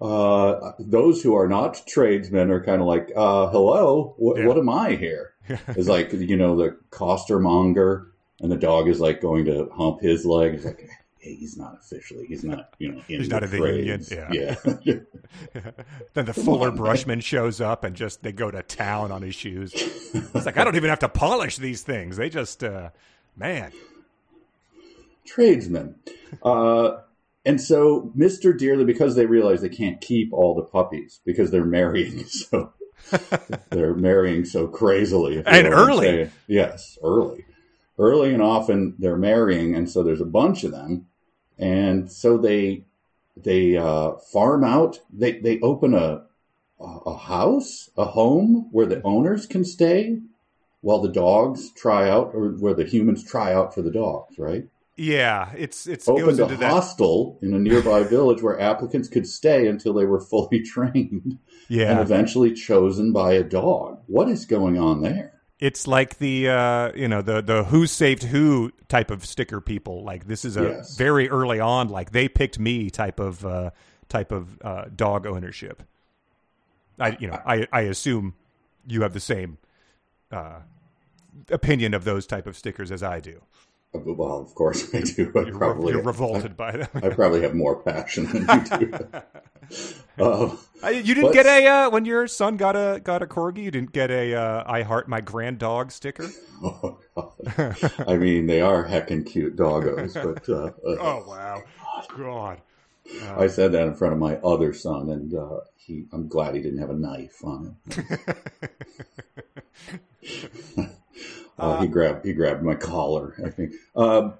Uh, 0.00 0.72
those 0.78 1.22
who 1.22 1.34
are 1.36 1.46
not 1.48 1.86
tradesmen 1.86 2.50
are 2.50 2.64
kind 2.64 2.80
of 2.80 2.86
like, 2.86 3.10
uh, 3.14 3.48
hello, 3.50 4.14
wh- 4.18 4.38
Yeah. 4.38 4.46
what 4.46 4.56
am 4.58 4.68
I 4.68 4.92
here? 4.96 5.32
It's 5.68 5.88
like, 5.88 6.12
you 6.12 6.36
know, 6.36 6.56
the 6.56 6.76
costermonger 6.90 8.06
and 8.40 8.50
the 8.50 8.56
dog 8.56 8.88
is 8.88 8.98
like 9.00 9.20
going 9.20 9.44
to 9.46 9.68
hump 9.74 10.00
his 10.00 10.24
leg. 10.24 10.54
It's 10.54 10.64
like, 10.64 10.88
he's 11.20 11.56
not 11.56 11.78
officially, 11.80 12.26
he's 12.26 12.44
not, 12.44 12.74
you 12.78 12.92
know, 12.92 13.02
in 13.08 13.20
He's 13.20 13.28
not 13.28 13.42
in 13.42 13.50
the 13.50 13.58
union, 13.58 14.04
yeah. 14.10 14.54
yeah. 14.82 14.94
Then 16.14 16.24
the 16.24 16.34
Fuller 16.34 16.68
on, 16.68 16.74
man. 16.74 16.82
Brushman 16.82 17.20
shows 17.20 17.60
up 17.60 17.84
and 17.84 17.94
just 17.94 18.22
they 18.22 18.32
go 18.32 18.50
to 18.50 18.62
town 18.62 19.12
on 19.12 19.22
his 19.22 19.34
shoes. 19.34 19.72
It's 20.12 20.46
like 20.46 20.58
I 20.58 20.64
don't 20.64 20.76
even 20.76 20.90
have 20.90 20.98
to 21.00 21.08
polish 21.08 21.56
these 21.56 21.82
things. 21.82 22.16
They 22.16 22.30
just, 22.30 22.64
uh, 22.64 22.90
man, 23.36 23.72
tradesmen. 25.24 25.96
Uh, 26.42 26.98
and 27.44 27.60
so 27.60 28.12
Mr. 28.16 28.56
Dearly, 28.56 28.84
because 28.84 29.14
they 29.14 29.26
realize 29.26 29.60
they 29.60 29.68
can't 29.68 30.00
keep 30.00 30.32
all 30.32 30.54
the 30.54 30.62
puppies 30.62 31.20
because 31.24 31.50
they're 31.50 31.64
marrying 31.64 32.24
so 32.26 32.72
they're 33.70 33.94
marrying 33.94 34.44
so 34.44 34.66
crazily. 34.68 35.42
And 35.46 35.64
know 35.64 35.70
what 35.70 35.78
I'm 35.78 35.88
early. 35.88 36.06
saying. 36.06 36.30
Yes, 36.46 36.98
early. 37.02 37.44
Early 37.98 38.32
and 38.32 38.42
often 38.42 38.94
they're 38.98 39.16
marrying, 39.16 39.74
and 39.74 39.88
so 39.88 40.02
there's 40.02 40.20
a 40.20 40.26
bunch 40.26 40.64
of 40.64 40.72
them. 40.72 41.06
And 41.60 42.10
so 42.10 42.38
they 42.38 42.84
they 43.36 43.76
uh, 43.76 44.12
farm 44.32 44.64
out. 44.64 45.00
They 45.12 45.32
they 45.32 45.60
open 45.60 45.94
a 45.94 46.24
a 46.80 47.16
house, 47.16 47.90
a 47.96 48.06
home 48.06 48.68
where 48.72 48.86
the 48.86 49.02
owners 49.02 49.46
can 49.46 49.64
stay 49.64 50.18
while 50.80 51.00
the 51.00 51.12
dogs 51.12 51.70
try 51.72 52.08
out, 52.08 52.30
or 52.34 52.52
where 52.52 52.72
the 52.72 52.84
humans 52.84 53.22
try 53.22 53.52
out 53.52 53.74
for 53.74 53.82
the 53.82 53.90
dogs, 53.90 54.38
right? 54.38 54.64
yeah, 55.00 55.50
it's 55.56 55.86
it's 55.86 56.06
it 56.06 56.10
opened 56.10 56.40
a 56.40 56.42
into 56.42 56.56
that. 56.56 56.70
hostel 56.70 57.38
in 57.40 57.54
a 57.54 57.58
nearby 57.58 58.02
village 58.02 58.42
where 58.42 58.60
applicants 58.60 59.08
could 59.08 59.26
stay 59.26 59.66
until 59.66 59.94
they 59.94 60.04
were 60.04 60.20
fully 60.30 60.62
trained 60.62 61.38
Yeah, 61.68 61.90
and 61.90 62.00
eventually 62.00 62.52
chosen 62.52 63.10
by 63.10 63.32
a 63.32 63.42
dog. 63.42 64.02
What 64.06 64.28
is 64.28 64.44
going 64.44 64.78
on 64.78 65.00
there? 65.00 65.39
It's 65.60 65.86
like 65.86 66.18
the 66.18 66.48
uh, 66.48 66.92
you 66.94 67.06
know 67.06 67.22
the 67.22 67.42
the 67.42 67.64
who 67.64 67.86
saved 67.86 68.22
who 68.24 68.72
type 68.88 69.10
of 69.10 69.24
sticker 69.24 69.60
people. 69.60 70.02
Like 70.02 70.26
this 70.26 70.44
is 70.44 70.56
a 70.56 70.70
Yes. 70.70 70.96
very 70.96 71.28
early 71.28 71.60
on, 71.60 71.88
like 71.88 72.10
they 72.12 72.28
picked 72.28 72.58
me 72.58 72.90
type 72.90 73.20
of 73.20 73.44
uh, 73.44 73.70
type 74.08 74.32
of 74.32 74.60
uh, 74.62 74.84
dog 74.94 75.26
ownership. 75.26 75.82
I 76.98 77.16
you 77.20 77.28
know 77.28 77.38
I 77.46 77.66
I 77.72 77.82
assume 77.82 78.34
you 78.86 79.02
have 79.02 79.12
the 79.12 79.20
same 79.20 79.58
uh, 80.32 80.60
opinion 81.50 81.94
of 81.94 82.04
those 82.04 82.26
type 82.26 82.46
of 82.46 82.56
stickers 82.56 82.90
as 82.90 83.02
I 83.02 83.20
do. 83.20 83.42
Well, 83.92 84.40
of 84.40 84.54
course 84.54 84.94
I 84.94 85.00
do. 85.00 85.32
I 85.34 85.40
You're, 85.40 85.58
probably 85.58 85.92
you're 85.92 86.02
revolted 86.02 86.56
by 86.56 86.72
them. 86.72 86.88
I 86.94 87.08
probably 87.08 87.42
have 87.42 87.54
more 87.54 87.76
passion 87.82 88.26
than 88.26 88.66
you 88.80 88.86
do. 88.86 89.08
uh, 90.24 90.56
Uh, 90.82 90.88
you 90.88 91.14
didn't 91.14 91.24
But- 91.24 91.32
get 91.34 91.46
a 91.46 91.66
uh, 91.66 91.90
when 91.90 92.04
your 92.04 92.26
son 92.26 92.56
got 92.56 92.76
a 92.76 93.00
got 93.02 93.22
a 93.22 93.26
corgi. 93.26 93.62
You 93.64 93.70
didn't 93.70 93.92
get 93.92 94.10
a 94.10 94.34
uh, 94.34 94.64
"I 94.66 94.82
heart 94.82 95.08
my 95.08 95.20
grand 95.20 95.58
dog" 95.58 95.92
sticker. 95.92 96.28
oh, 96.62 96.98
God. 97.16 97.76
I 98.06 98.16
mean, 98.16 98.46
they 98.46 98.60
are 98.62 98.86
heckin' 98.86 99.26
cute 99.26 99.56
doggos, 99.56 100.14
but 100.14 100.48
uh, 100.48 100.66
uh, 100.88 100.96
Oh 101.00 101.24
wow, 101.28 101.62
God! 102.16 102.60
I 103.36 103.46
said 103.48 103.72
that 103.72 103.86
in 103.86 103.94
front 103.94 104.14
of 104.14 104.18
my 104.20 104.36
other 104.36 104.72
son, 104.72 105.10
and 105.10 105.34
uh, 105.34 105.60
he. 105.76 106.06
I'm 106.12 106.28
glad 106.28 106.54
he 106.54 106.62
didn't 106.62 106.78
have 106.78 106.90
a 106.90 106.94
knife 106.94 107.44
on 107.44 107.76
him. 107.90 108.06
Uh, 111.60 111.80
he 111.82 111.86
grabbed 111.88 112.24
he 112.26 112.32
grabbed 112.32 112.62
my 112.62 112.74
collar. 112.74 113.34
I 113.44 113.50
think. 113.50 113.74
Um, 113.94 114.34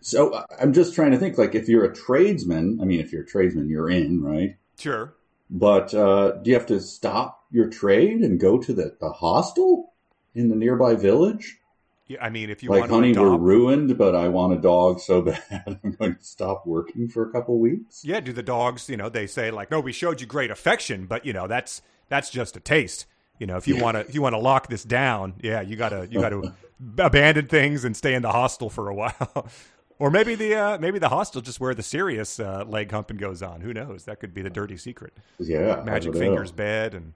so 0.00 0.34
I- 0.34 0.44
I'm 0.60 0.72
just 0.72 0.94
trying 0.94 1.12
to 1.12 1.18
think. 1.18 1.38
Like, 1.38 1.54
if 1.54 1.68
you're 1.68 1.84
a 1.84 1.94
tradesman, 1.94 2.78
I 2.80 2.84
mean, 2.84 3.00
if 3.00 3.12
you're 3.12 3.22
a 3.22 3.26
tradesman, 3.26 3.68
you're 3.68 3.90
in, 3.90 4.22
right? 4.22 4.56
Sure. 4.78 5.14
But 5.50 5.94
uh, 5.94 6.32
do 6.42 6.50
you 6.50 6.54
have 6.56 6.66
to 6.66 6.80
stop 6.80 7.44
your 7.50 7.68
trade 7.68 8.20
and 8.20 8.40
go 8.40 8.58
to 8.58 8.72
the, 8.72 8.96
the 9.00 9.10
hostel 9.12 9.92
in 10.34 10.48
the 10.48 10.56
nearby 10.56 10.94
village? 10.94 11.58
Yeah, 12.06 12.22
I 12.22 12.28
mean, 12.28 12.50
if 12.50 12.62
you 12.62 12.68
like, 12.68 12.90
honey, 12.90 13.14
to 13.14 13.20
we're 13.20 13.36
ruined, 13.38 13.96
but 13.96 14.14
I 14.14 14.28
want 14.28 14.52
a 14.52 14.58
dog 14.58 15.00
so 15.00 15.22
bad 15.50 15.78
I'm 15.82 15.92
going 15.92 16.16
to 16.16 16.24
stop 16.24 16.66
working 16.66 17.08
for 17.08 17.26
a 17.26 17.32
couple 17.32 17.58
weeks. 17.58 18.02
yeah, 18.04 18.20
do 18.20 18.32
the 18.32 18.42
dogs? 18.42 18.90
You 18.90 18.96
know, 18.98 19.08
they 19.08 19.26
say 19.26 19.50
like, 19.50 19.70
"No, 19.70 19.80
we 19.80 19.92
showed 19.92 20.20
you 20.20 20.26
great 20.26 20.50
affection, 20.50 21.06
but 21.06 21.24
you 21.24 21.32
know, 21.32 21.46
that's 21.46 21.80
that's 22.08 22.28
just 22.30 22.56
a 22.56 22.60
taste." 22.60 23.06
You 23.38 23.46
know, 23.46 23.56
if 23.56 23.66
you 23.66 23.76
want 23.76 23.96
to 23.96 24.00
if 24.00 24.14
you 24.14 24.22
want 24.22 24.34
to 24.34 24.38
lock 24.38 24.68
this 24.68 24.84
down, 24.84 25.34
yeah, 25.42 25.60
you 25.60 25.76
gotta 25.76 26.06
you 26.10 26.20
gotta 26.20 26.54
abandon 26.98 27.46
things 27.46 27.84
and 27.84 27.96
stay 27.96 28.14
in 28.14 28.22
the 28.22 28.30
hostel 28.32 28.70
for 28.70 28.88
a 28.88 28.94
while. 28.94 29.48
Or 30.00 30.10
maybe 30.10 30.34
the 30.34 30.56
uh, 30.56 30.78
maybe 30.78 30.98
the 30.98 31.08
hostel 31.08 31.40
just 31.40 31.60
where 31.60 31.72
the 31.72 31.82
serious 31.82 32.40
uh, 32.40 32.64
leg 32.66 32.90
humping 32.90 33.16
goes 33.16 33.42
on. 33.42 33.60
Who 33.60 33.72
knows? 33.72 34.06
That 34.06 34.18
could 34.18 34.34
be 34.34 34.42
the 34.42 34.50
dirty 34.50 34.76
secret. 34.76 35.12
Yeah, 35.38 35.82
Magic 35.84 36.12
don't 36.12 36.20
know. 36.20 36.26
fingers 36.26 36.50
bed 36.50 36.94
and 36.94 37.12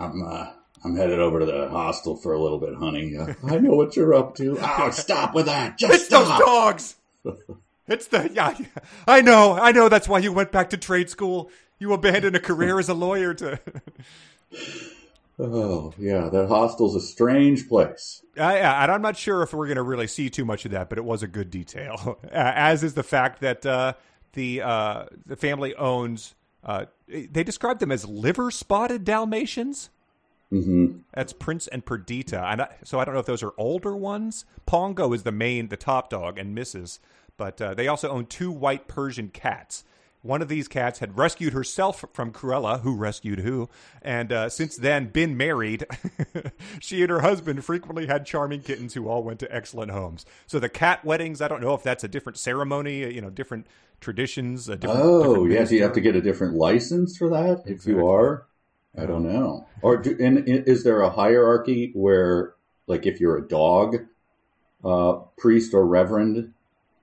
I'm 0.00 0.24
uh, 0.26 0.48
I'm 0.84 0.96
headed 0.96 1.20
over 1.20 1.38
to 1.38 1.46
the 1.46 1.68
hostel 1.68 2.16
for 2.16 2.32
a 2.32 2.40
little 2.42 2.58
bit, 2.58 2.74
honey. 2.74 3.16
Uh, 3.16 3.34
I 3.44 3.58
know 3.58 3.74
what 3.74 3.94
you're 3.94 4.14
up 4.14 4.34
to. 4.36 4.58
Oh, 4.60 4.90
stop 4.92 5.32
with 5.32 5.46
that! 5.46 5.78
Just 5.78 5.94
It's 5.94 6.08
those 6.08 6.28
dogs. 6.40 6.96
It's 7.86 8.08
the 8.08 8.30
yeah. 8.34 8.56
I 9.06 9.20
know. 9.22 9.52
I 9.52 9.70
know. 9.70 9.88
That's 9.88 10.08
why 10.08 10.18
you 10.18 10.32
went 10.32 10.50
back 10.50 10.70
to 10.70 10.76
trade 10.76 11.08
school. 11.08 11.50
You 11.78 11.92
abandoned 11.92 12.34
a 12.34 12.40
career 12.40 12.80
as 12.80 12.88
a 12.88 12.94
lawyer 12.94 13.32
to. 13.34 13.60
Oh, 15.40 15.92
yeah, 15.98 16.28
that 16.30 16.48
hostel's 16.48 16.96
a 16.96 17.00
strange 17.00 17.68
place. 17.68 18.22
Uh, 18.36 18.42
yeah, 18.56 18.82
and 18.82 18.90
I'm 18.90 19.02
not 19.02 19.16
sure 19.16 19.42
if 19.42 19.52
we're 19.52 19.66
going 19.66 19.76
to 19.76 19.82
really 19.82 20.08
see 20.08 20.30
too 20.30 20.44
much 20.44 20.64
of 20.64 20.72
that, 20.72 20.88
but 20.88 20.98
it 20.98 21.04
was 21.04 21.22
a 21.22 21.28
good 21.28 21.50
detail. 21.50 22.18
Uh, 22.24 22.52
as 22.54 22.82
is 22.82 22.94
the 22.94 23.02
fact 23.02 23.40
that 23.40 23.64
uh, 23.64 23.94
the 24.34 24.60
uh, 24.62 25.06
the 25.26 25.36
family 25.36 25.74
owns. 25.76 26.34
Uh, 26.64 26.86
they 27.06 27.42
described 27.44 27.80
them 27.80 27.90
as 27.92 28.04
liver 28.06 28.50
spotted 28.50 29.04
Dalmatians. 29.04 29.90
hmm 30.50 30.98
That's 31.14 31.32
Prince 31.32 31.68
and 31.68 31.84
Perdita. 31.84 32.44
And 32.44 32.62
I, 32.62 32.68
so 32.84 32.98
I 32.98 33.04
don't 33.04 33.14
know 33.14 33.20
if 33.20 33.26
those 33.26 33.42
are 33.42 33.54
older 33.56 33.96
ones. 33.96 34.44
Pongo 34.66 35.12
is 35.14 35.22
the 35.22 35.32
main, 35.32 35.68
the 35.68 35.76
top 35.76 36.10
dog, 36.10 36.38
and 36.38 36.56
Mrs. 36.56 36.98
But 37.36 37.62
uh, 37.62 37.74
they 37.74 37.88
also 37.88 38.10
own 38.10 38.26
two 38.26 38.50
white 38.50 38.88
Persian 38.88 39.28
cats. 39.28 39.84
One 40.28 40.42
of 40.42 40.48
these 40.48 40.68
cats 40.68 40.98
had 40.98 41.16
rescued 41.16 41.54
herself 41.54 42.04
from 42.12 42.32
Cruella, 42.32 42.82
who 42.82 42.94
rescued 42.94 43.38
who, 43.38 43.70
and 44.02 44.30
uh, 44.30 44.50
since 44.50 44.76
then 44.76 45.06
been 45.06 45.38
married. 45.38 45.86
she 46.80 47.00
and 47.00 47.08
her 47.08 47.20
husband 47.20 47.64
frequently 47.64 48.08
had 48.08 48.26
charming 48.26 48.60
kittens 48.60 48.92
who 48.92 49.08
all 49.08 49.22
went 49.22 49.40
to 49.40 49.50
excellent 49.50 49.90
homes. 49.90 50.26
So 50.46 50.58
the 50.58 50.68
cat 50.68 51.02
weddings, 51.02 51.40
I 51.40 51.48
don't 51.48 51.62
know 51.62 51.72
if 51.72 51.82
that's 51.82 52.04
a 52.04 52.08
different 52.08 52.36
ceremony, 52.36 53.06
uh, 53.06 53.08
you 53.08 53.22
know, 53.22 53.30
different 53.30 53.68
traditions. 54.02 54.68
A 54.68 54.76
different, 54.76 55.00
Oh, 55.02 55.46
different. 55.46 55.68
Do 55.70 55.76
you 55.76 55.82
have 55.82 55.94
to 55.94 56.00
get 56.02 56.14
a 56.14 56.20
different 56.20 56.56
license 56.56 57.16
for 57.16 57.30
that? 57.30 57.60
If 57.60 57.70
Exactly. 57.70 57.94
you 57.94 58.06
are, 58.06 58.46
I 58.98 59.06
don't 59.06 59.22
know. 59.22 59.66
Or 59.80 59.96
do, 59.96 60.14
and, 60.20 60.46
and 60.46 60.68
is 60.68 60.84
there 60.84 61.00
a 61.00 61.08
hierarchy 61.08 61.90
where, 61.94 62.52
like, 62.86 63.06
if 63.06 63.18
you're 63.18 63.38
a 63.38 63.48
dog, 63.48 63.96
uh, 64.84 65.20
priest 65.38 65.72
or 65.72 65.86
reverend, 65.86 66.52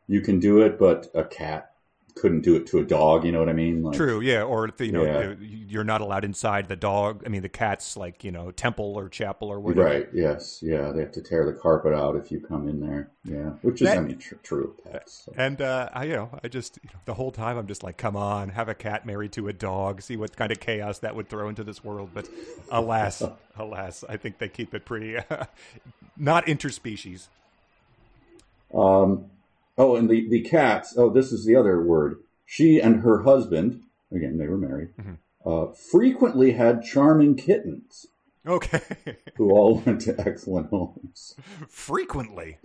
you 0.05 0.21
can 0.21 0.39
do 0.39 0.61
it, 0.61 0.77
but 0.77 1.07
a 1.15 1.23
cat 1.23 1.71
couldn't 2.15 2.41
do 2.41 2.55
it 2.55 2.65
to 2.67 2.79
a 2.79 2.83
dog? 2.83 3.25
You 3.25 3.31
know 3.33 3.39
what 3.39 3.49
I 3.49 3.53
mean? 3.53 3.83
Like, 3.83 3.95
True, 3.95 4.21
yeah, 4.21 4.41
or 4.43 4.69
you 4.79 4.91
know, 4.91 5.03
Yeah. 5.03 5.33
you're 5.39 5.83
not 5.83 5.99
allowed 6.01 6.23
inside 6.23 6.67
the 6.69 6.75
dog. 6.77 7.23
I 7.25 7.29
mean, 7.29 7.41
the 7.41 7.49
cat's 7.49 7.97
like 7.97 8.23
you 8.23 8.31
know 8.31 8.51
temple 8.51 8.95
or 8.97 9.09
chapel 9.09 9.49
or 9.49 9.59
whatever. 9.59 9.85
Right. 9.87 10.07
Yes. 10.13 10.59
Yeah. 10.63 10.91
They 10.91 11.01
have 11.01 11.11
to 11.11 11.21
tear 11.21 11.45
the 11.45 11.53
carpet 11.53 11.93
out 11.93 12.15
if 12.15 12.31
you 12.31 12.39
come 12.39 12.67
in 12.69 12.79
there. 12.79 13.09
Yeah. 13.25 13.49
Which 13.61 13.81
is, 13.81 13.89
I 13.89 13.99
mean, 13.99 14.17
tr- 14.17 14.35
true 14.43 14.75
pets. 14.89 15.23
so. 15.25 15.33
And 15.37 15.61
uh, 15.61 15.89
I, 15.93 16.05
you 16.05 16.13
know, 16.13 16.29
I 16.43 16.47
just 16.47 16.79
you 16.83 16.89
know, 16.93 16.99
the 17.05 17.13
whole 17.15 17.31
time 17.31 17.57
I'm 17.57 17.67
just 17.67 17.83
like, 17.83 17.97
come 17.97 18.15
on, 18.15 18.49
have 18.49 18.69
a 18.69 18.75
cat 18.75 19.05
married 19.05 19.33
to 19.33 19.47
a 19.49 19.53
dog, 19.53 20.01
see 20.01 20.15
what 20.15 20.35
kind 20.37 20.51
of 20.51 20.59
chaos 20.59 20.99
that 20.99 21.15
would 21.15 21.27
throw 21.29 21.49
into 21.49 21.63
this 21.63 21.83
world. 21.83 22.11
But 22.13 22.29
alas, 22.71 23.21
alas, 23.57 24.03
I 24.07 24.17
think 24.17 24.37
they 24.37 24.47
keep 24.47 24.73
it 24.73 24.85
pretty 24.85 25.17
not 26.17 26.45
interspecies. 26.45 27.27
Um, 28.73 29.25
oh, 29.77 29.95
and 29.95 30.09
the, 30.09 30.27
the 30.29 30.41
cats. 30.41 30.95
Oh, 30.97 31.09
this 31.09 31.31
is 31.31 31.45
the 31.45 31.55
other 31.55 31.81
word. 31.81 32.17
She 32.45 32.79
and 32.79 33.01
her 33.01 33.23
husband, 33.23 33.81
again, 34.11 34.37
they 34.37 34.47
were 34.47 34.57
married, 34.57 34.89
uh, 35.45 35.67
frequently 35.91 36.51
had 36.53 36.83
charming 36.83 37.35
kittens 37.35 38.07
Okay, 38.47 38.81
who 39.37 39.49
all 39.51 39.79
went 39.85 40.01
to 40.01 40.19
excellent 40.19 40.69
homes. 40.69 41.35
frequently. 41.67 42.57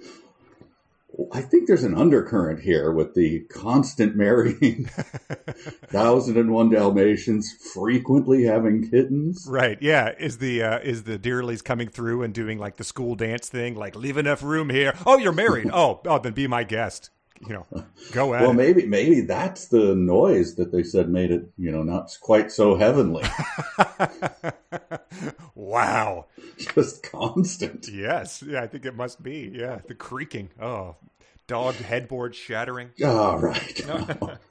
I 1.32 1.42
think 1.42 1.66
there's 1.66 1.84
an 1.84 1.96
undercurrent 1.96 2.60
here 2.60 2.92
with 2.92 3.14
the 3.14 3.40
constant 3.50 4.16
marrying, 4.16 4.84
thousand 5.86 6.36
and 6.36 6.52
one 6.52 6.70
Dalmatians 6.70 7.52
frequently 7.72 8.44
having 8.44 8.88
kittens. 8.90 9.46
Right? 9.48 9.78
Yeah. 9.80 10.12
Is 10.18 10.38
the 10.38 10.62
uh, 10.62 10.78
is 10.80 11.04
the 11.04 11.18
Dearlys 11.18 11.62
coming 11.62 11.88
through 11.88 12.22
and 12.22 12.34
doing 12.34 12.58
like 12.58 12.76
the 12.76 12.84
school 12.84 13.14
dance 13.14 13.48
thing? 13.48 13.74
Like, 13.74 13.96
leave 13.96 14.16
enough 14.16 14.42
room 14.42 14.70
here. 14.70 14.94
Oh, 15.06 15.18
you're 15.18 15.32
married. 15.32 15.70
oh, 15.72 16.00
oh, 16.06 16.18
then 16.18 16.32
be 16.32 16.46
my 16.46 16.64
guest. 16.64 17.10
You 17.48 17.54
know, 17.54 17.84
go 18.12 18.34
at 18.34 18.42
Well, 18.42 18.50
it. 18.50 18.54
maybe 18.54 18.86
maybe 18.86 19.22
that's 19.22 19.66
the 19.68 19.94
noise 19.94 20.56
that 20.56 20.72
they 20.72 20.82
said 20.82 21.08
made 21.08 21.30
it, 21.30 21.50
you 21.56 21.70
know, 21.72 21.82
not 21.82 22.14
quite 22.20 22.52
so 22.52 22.76
heavenly, 22.76 23.24
wow. 25.54 26.26
just 26.74 27.02
constant. 27.02 27.88
Yes. 27.88 28.42
Yeah, 28.42 28.62
I 28.62 28.66
think 28.66 28.84
it 28.84 28.94
must 28.94 29.22
be. 29.22 29.50
Yeah, 29.54 29.80
the 29.86 29.94
creaking. 29.94 30.50
Oh, 30.60 30.96
dog 31.46 31.74
headboard 31.76 32.34
shattering. 32.34 32.90
All 33.04 33.38
right. 33.38 33.80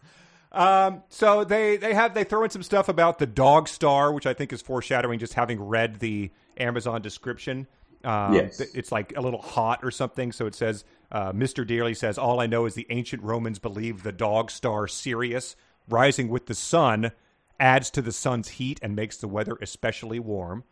Um, 0.51 1.03
so 1.09 1.43
they 1.43 1.77
they 1.77 1.93
have 1.93 2.15
they 2.15 2.23
throw 2.23 2.43
in 2.43 2.49
some 2.49 2.63
stuff 2.63 2.89
about 2.89 3.19
the 3.19 3.27
dog 3.27 3.67
star, 3.67 4.11
which 4.11 4.25
I 4.25 4.33
think 4.33 4.51
is 4.51 4.63
foreshadowing 4.63 5.19
just 5.19 5.35
having 5.35 5.61
read 5.61 5.99
the 5.99 6.31
Amazon 6.57 7.03
description. 7.03 7.67
Um, 8.03 8.33
Yes. 8.33 8.59
it's 8.59 8.91
like 8.91 9.13
a 9.15 9.21
little 9.21 9.43
hot 9.43 9.81
or 9.83 9.91
something. 9.91 10.31
So 10.31 10.47
it 10.47 10.55
says, 10.55 10.85
uh, 11.11 11.31
Mr. 11.33 11.65
Dearly 11.65 11.93
says, 11.93 12.17
all 12.17 12.39
I 12.39 12.47
know 12.47 12.65
is 12.65 12.75
the 12.75 12.87
ancient 12.89 13.23
Romans 13.23 13.59
believed 13.59 14.03
the 14.03 14.11
dog 14.11 14.51
star 14.51 14.87
Sirius, 14.87 15.55
rising 15.87 16.29
with 16.29 16.45
the 16.45 16.55
sun, 16.55 17.11
adds 17.59 17.89
to 17.91 18.01
the 18.01 18.11
sun's 18.11 18.49
heat 18.49 18.79
and 18.81 18.95
makes 18.95 19.17
the 19.17 19.27
weather 19.27 19.57
especially 19.61 20.19
warm. 20.19 20.63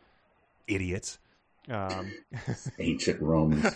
Idiots. 0.68 1.20
Um, 1.70 2.14
Ancient 2.80 3.22
Romans. 3.22 3.74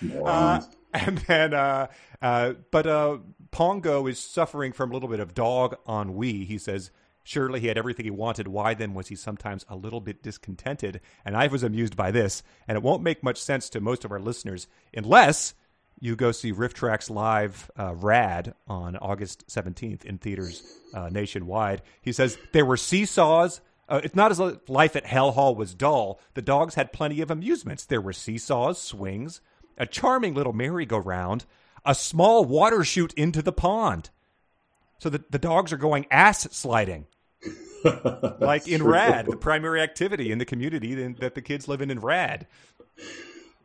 Morons. 0.00 0.68
and 0.94 1.18
then, 1.18 1.54
uh, 1.54 1.88
uh, 2.22 2.54
but 2.70 2.86
uh, 2.86 3.18
Pongo 3.50 4.06
is 4.06 4.18
suffering 4.18 4.72
from 4.72 4.90
a 4.90 4.94
little 4.94 5.08
bit 5.08 5.20
of 5.20 5.34
dog 5.34 5.76
ennui. 5.88 6.44
He 6.44 6.56
says, 6.56 6.90
surely 7.24 7.60
he 7.60 7.66
had 7.66 7.78
everything 7.78 8.04
he 8.04 8.10
wanted. 8.10 8.48
Why 8.48 8.74
then 8.74 8.94
was 8.94 9.08
he 9.08 9.16
sometimes 9.16 9.66
a 9.68 9.76
little 9.76 10.00
bit 10.00 10.22
discontented? 10.22 11.00
And 11.24 11.36
I 11.36 11.48
was 11.48 11.62
amused 11.62 11.96
by 11.96 12.10
this, 12.10 12.42
and 12.68 12.76
it 12.76 12.82
won't 12.82 13.02
make 13.02 13.22
much 13.22 13.42
sense 13.42 13.68
to 13.70 13.80
most 13.80 14.04
of 14.04 14.12
our 14.12 14.20
listeners 14.20 14.68
unless 14.94 15.54
you 16.00 16.16
go 16.16 16.32
see 16.32 16.52
RiffTrax 16.52 17.10
live 17.10 17.70
uh, 17.78 17.94
Rad 17.94 18.54
on 18.66 18.96
August 18.96 19.46
17th 19.48 20.04
in 20.04 20.18
theaters 20.18 20.62
uh, 20.92 21.08
nationwide. 21.10 21.82
He 22.02 22.12
says 22.12 22.38
there 22.52 22.66
were 22.66 22.76
seesaws. 22.76 23.60
Uh, 23.88 24.00
it's 24.02 24.14
not 24.14 24.30
as 24.30 24.40
if 24.40 24.68
life 24.68 24.96
at 24.96 25.06
Hell 25.06 25.32
Hall 25.32 25.54
was 25.54 25.74
dull. 25.74 26.20
The 26.34 26.42
dogs 26.42 26.74
had 26.74 26.92
plenty 26.92 27.20
of 27.20 27.30
amusements. 27.30 27.84
There 27.84 28.00
were 28.00 28.12
seesaws, 28.12 28.80
swings, 28.80 29.40
a 29.76 29.86
charming 29.86 30.34
little 30.34 30.52
merry-go-round, 30.52 31.44
a 31.84 31.94
small 31.94 32.44
water 32.44 32.82
chute 32.84 33.12
into 33.14 33.42
the 33.42 33.52
pond. 33.52 34.10
So 34.98 35.10
the, 35.10 35.24
the 35.30 35.38
dogs 35.38 35.72
are 35.72 35.78
going 35.78 36.06
ass 36.10 36.48
sliding. 36.52 37.06
like 38.40 38.66
in 38.66 38.80
true. 38.80 38.92
Rad, 38.92 39.26
the 39.26 39.36
primary 39.36 39.82
activity 39.82 40.32
in 40.32 40.38
the 40.38 40.46
community 40.46 40.94
that 41.12 41.34
the 41.34 41.42
kids 41.42 41.68
live 41.68 41.82
in 41.82 41.90
in 41.90 42.00
Rad. 42.00 42.46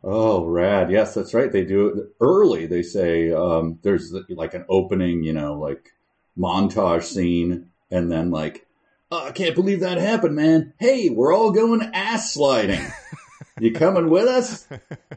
Oh, 0.02 0.46
rad. 0.46 0.90
Yes, 0.90 1.14
that's 1.14 1.34
right. 1.34 1.52
They 1.52 1.64
do 1.64 1.88
it 1.88 2.06
early. 2.20 2.66
They 2.66 2.82
say 2.82 3.32
um, 3.32 3.78
there's 3.82 4.14
like 4.30 4.54
an 4.54 4.64
opening, 4.68 5.22
you 5.24 5.32
know, 5.32 5.54
like 5.58 5.92
montage 6.38 7.02
scene, 7.04 7.70
and 7.90 8.10
then 8.10 8.30
like, 8.30 8.66
oh, 9.10 9.26
I 9.28 9.32
can't 9.32 9.54
believe 9.54 9.80
that 9.80 9.98
happened, 9.98 10.36
man. 10.36 10.72
Hey, 10.78 11.10
we're 11.10 11.34
all 11.34 11.50
going 11.52 11.82
ass 11.94 12.32
sliding. 12.34 12.80
You 13.58 13.72
coming 13.74 14.08
with 14.08 14.26
us? 14.26 14.66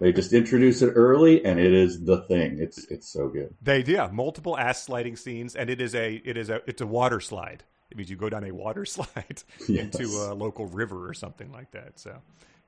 They 0.02 0.12
just 0.12 0.34
introduce 0.34 0.82
it 0.82 0.92
early, 0.96 1.46
and 1.46 1.62
it 1.62 1.72
is 1.72 2.04
the 2.04 2.24
thing. 2.24 2.58
It's 2.60 2.84
it's 2.92 3.08
so 3.08 3.30
good. 3.30 3.54
They 3.62 3.84
yeah, 3.84 4.10
multiple 4.12 4.58
ass 4.58 4.84
sliding 4.84 5.16
scenes, 5.16 5.56
and 5.56 5.70
it 5.70 5.80
is 5.80 5.96
a 5.96 6.16
it 6.26 6.36
is 6.36 6.50
a 6.50 6.60
it's 6.68 6.82
a 6.82 6.88
water 6.88 7.22
slide. 7.22 7.64
It 7.90 7.96
means 7.96 8.10
you 8.10 8.18
go 8.18 8.30
down 8.30 8.44
a 8.44 8.52
water 8.52 8.84
slide 8.86 9.44
Yes. 9.70 9.86
into 9.98 10.10
a 10.30 10.34
local 10.34 10.66
river 10.66 11.08
or 11.08 11.14
something 11.14 11.54
like 11.54 11.72
that. 11.72 12.00
So 12.00 12.18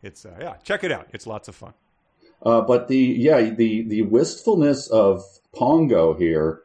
it's 0.02 0.26
uh, 0.26 0.38
yeah, 0.40 0.54
check 0.64 0.86
it 0.86 0.94
out. 0.94 1.10
It's 1.12 1.28
lots 1.28 1.50
of 1.50 1.56
fun. 1.56 1.74
Uh, 2.46 2.62
but 2.62 2.88
the 2.88 2.98
yeah 2.98 3.42
the 3.42 3.82
the 3.88 4.04
wistfulness 4.04 4.88
of 4.88 5.24
Pongo 5.54 6.14
here, 6.14 6.62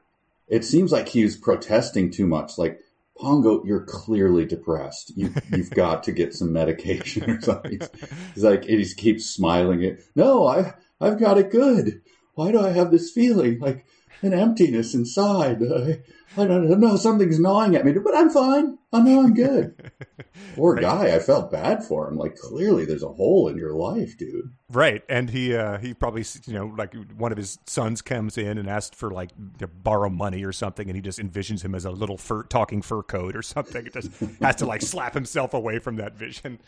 it 0.49 0.65
seems 0.65 0.93
like 0.93 1.09
he's 1.09 1.37
protesting 1.37 2.11
too 2.11 2.27
much. 2.27 2.59
Like 2.59 2.81
Pongo, 3.17 3.65
you're 3.65 3.85
clearly 3.85 4.45
depressed. 4.45 5.13
You 5.17 5.33
you've 5.51 5.71
got 5.71 6.05
to 6.05 6.13
get 6.13 6.35
some 6.35 6.53
medication 6.53 7.31
or 7.31 7.41
something. 7.41 7.79
He's, 7.81 7.91
he's 8.35 8.45
like 8.45 8.65
he 8.65 8.77
just 8.77 8.99
keeps 8.99 9.25
smiling. 9.25 9.83
It 9.83 10.05
no, 10.15 10.47
I 10.47 10.75
I've 11.01 11.19
got 11.19 11.39
it 11.39 11.51
good. 11.51 12.03
Why 12.35 12.53
do 12.53 12.61
I 12.61 12.71
have 12.71 12.91
this 12.91 13.11
feeling 13.11 13.59
like 13.59 13.87
an 14.21 14.35
emptiness 14.35 14.95
inside? 14.95 15.63
I, 15.63 16.01
I 16.37 16.47
don't 16.47 16.79
know. 16.79 16.97
Something's 16.97 17.41
gnawing 17.41 17.75
at 17.75 17.85
me, 17.85 17.93
but 17.93 18.17
I'm 18.17 18.31
fine. 18.31 18.79
I 18.93 19.01
know 19.01 19.21
I'm 19.21 19.35
good. 19.35 19.91
Poor 20.55 20.77
guy. 20.77 21.15
I 21.15 21.19
felt 21.19 21.51
bad 21.51 21.83
for 21.83 22.07
him. 22.07 22.17
Like 22.17 22.37
clearly, 22.37 22.85
there's 22.85 23.03
a 23.03 23.09
hole 23.09 23.49
in 23.49 23.57
your 23.57 23.75
life, 23.75 24.17
dude. 24.17 24.53
Right, 24.71 25.03
and 25.09 25.31
he 25.31 25.57
uh, 25.57 25.79
he 25.79 25.93
probably 25.93 26.25
you 26.47 26.55
know 26.55 26.67
like 26.67 26.95
one 27.17 27.33
of 27.33 27.39
his 27.39 27.59
sons 27.67 28.01
comes 28.01 28.39
in 28.39 28.59
and 28.59 28.69
asks 28.69 28.97
for 28.97 29.11
like 29.11 29.31
to 29.59 29.67
borrow 29.67 30.09
money 30.09 30.45
or 30.45 30.53
something, 30.53 30.89
and 30.89 30.95
he 30.95 31.03
just 31.03 31.19
envisions 31.19 31.65
him 31.65 31.75
as 31.75 31.85
a 31.85 31.91
little 31.91 32.17
fur 32.17 32.45
talking 32.45 32.81
fur 32.81 33.03
coat 33.03 33.35
or 33.35 33.43
something. 33.43 33.87
It 33.87 33.95
just 33.95 34.11
has 34.41 34.57
to 34.57 34.67
like 34.67 34.83
slap 34.83 35.15
himself 35.15 35.53
away 35.53 35.81
from 35.81 35.97
that 35.97 36.15
vision. 36.15 36.61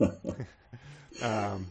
um, 1.22 1.66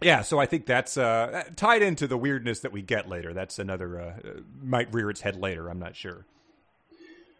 yeah, 0.00 0.22
so 0.22 0.38
I 0.38 0.46
think 0.46 0.64
that's 0.64 0.96
uh, 0.96 1.44
tied 1.54 1.82
into 1.82 2.06
the 2.06 2.16
weirdness 2.16 2.60
that 2.60 2.72
we 2.72 2.80
get 2.80 3.10
later. 3.10 3.34
That's 3.34 3.58
another 3.58 4.00
uh, 4.00 4.40
might 4.62 4.92
rear 4.94 5.10
its 5.10 5.20
head 5.20 5.36
later. 5.36 5.68
I'm 5.68 5.78
not 5.78 5.96
sure. 5.96 6.24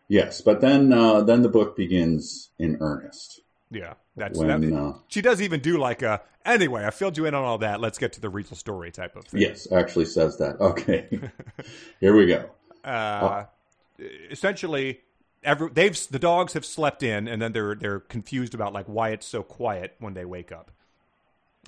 Yes, 0.09 0.40
but 0.40 0.61
then 0.61 0.92
uh, 0.92 1.23
then 1.23 1.42
the 1.42 1.49
book 1.49 1.77
begins 1.77 2.51
in 2.59 2.79
earnest. 2.81 3.40
Yeah, 3.71 3.95
that's 4.16 4.38
When, 4.38 4.71
that, 4.71 4.77
uh, 4.77 4.92
she 5.09 5.21
does 5.21 5.42
even 5.42 5.61
do 5.61 5.79
like 5.79 6.03
a 6.03 6.23
anyway. 6.45 6.85
I 6.85 6.90
filled 6.90 7.16
you 7.19 7.27
in 7.27 7.35
on 7.35 7.42
all 7.42 7.59
that. 7.59 7.81
Let's 7.81 7.99
get 7.99 8.12
to 8.14 8.21
the 8.21 8.29
real 8.29 8.45
story 8.55 8.92
type 8.92 9.16
of 9.16 9.25
thing. 9.25 9.40
Yes, 9.42 9.66
actually 9.73 10.05
says 10.05 10.38
that. 10.38 10.61
Okay, 10.61 11.09
here 12.01 12.14
we 12.16 12.27
go. 12.27 12.49
uh, 12.85 13.45
essentially 14.31 15.01
every 15.42 15.71
they've 15.71 15.99
the 16.11 16.19
dogs 16.19 16.53
have 16.53 16.64
slept 16.64 17.03
in 17.03 17.27
and 17.27 17.40
then 17.40 17.53
they're 17.53 17.75
they're 17.75 18.01
confused 18.01 18.55
about 18.55 18.73
like 18.73 18.87
why 18.87 19.11
it's 19.11 19.27
so 19.27 19.42
quiet 19.42 19.95
when 19.99 20.14
they 20.14 20.25
wake 20.25 20.53
up 20.53 20.71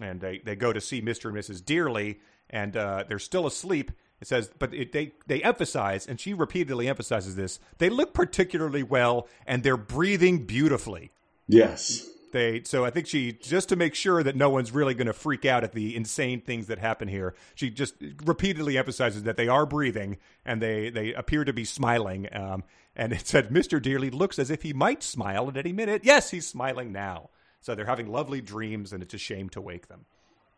and 0.00 0.20
they 0.20 0.38
they 0.44 0.54
go 0.54 0.72
to 0.72 0.80
see 0.80 1.00
mr 1.00 1.26
and 1.30 1.36
mrs 1.38 1.64
dearly 1.64 2.20
and 2.50 2.76
uh, 2.76 3.04
they're 3.08 3.18
still 3.18 3.46
asleep 3.46 3.90
it 4.20 4.26
says 4.26 4.50
but 4.58 4.74
it, 4.74 4.92
they 4.92 5.12
they 5.26 5.42
emphasize 5.42 6.06
and 6.06 6.20
she 6.20 6.34
repeatedly 6.34 6.88
emphasizes 6.88 7.36
this 7.36 7.60
they 7.78 7.88
look 7.90 8.12
particularly 8.14 8.82
well 8.82 9.28
and 9.46 9.62
they're 9.62 9.76
breathing 9.76 10.44
beautifully 10.44 11.10
Yes, 11.48 12.06
they 12.32 12.62
so 12.64 12.84
I 12.84 12.90
think 12.90 13.06
she 13.06 13.32
just 13.32 13.70
to 13.70 13.76
make 13.76 13.94
sure 13.94 14.22
that 14.22 14.36
no 14.36 14.50
one's 14.50 14.70
really 14.70 14.92
going 14.92 15.06
to 15.06 15.14
freak 15.14 15.46
out 15.46 15.64
at 15.64 15.72
the 15.72 15.96
insane 15.96 16.42
things 16.42 16.66
that 16.66 16.78
happen 16.78 17.08
here. 17.08 17.34
She 17.54 17.70
just 17.70 17.94
repeatedly 18.24 18.76
emphasizes 18.76 19.22
that 19.22 19.38
they 19.38 19.48
are 19.48 19.64
breathing 19.64 20.18
and 20.44 20.60
they 20.60 20.90
they 20.90 21.14
appear 21.14 21.44
to 21.44 21.54
be 21.54 21.64
smiling. 21.64 22.28
Um, 22.32 22.64
and 22.94 23.12
it 23.14 23.26
said 23.26 23.48
Mr. 23.48 23.80
Dearly 23.80 24.10
looks 24.10 24.38
as 24.38 24.50
if 24.50 24.62
he 24.62 24.74
might 24.74 25.02
smile 25.02 25.48
at 25.48 25.56
any 25.56 25.72
minute. 25.72 26.02
Yes, 26.04 26.30
he's 26.30 26.46
smiling 26.46 26.92
now. 26.92 27.30
So 27.60 27.74
they're 27.74 27.86
having 27.86 28.12
lovely 28.12 28.40
dreams, 28.40 28.92
and 28.92 29.02
it's 29.02 29.14
a 29.14 29.18
shame 29.18 29.48
to 29.50 29.60
wake 29.60 29.88
them. 29.88 30.04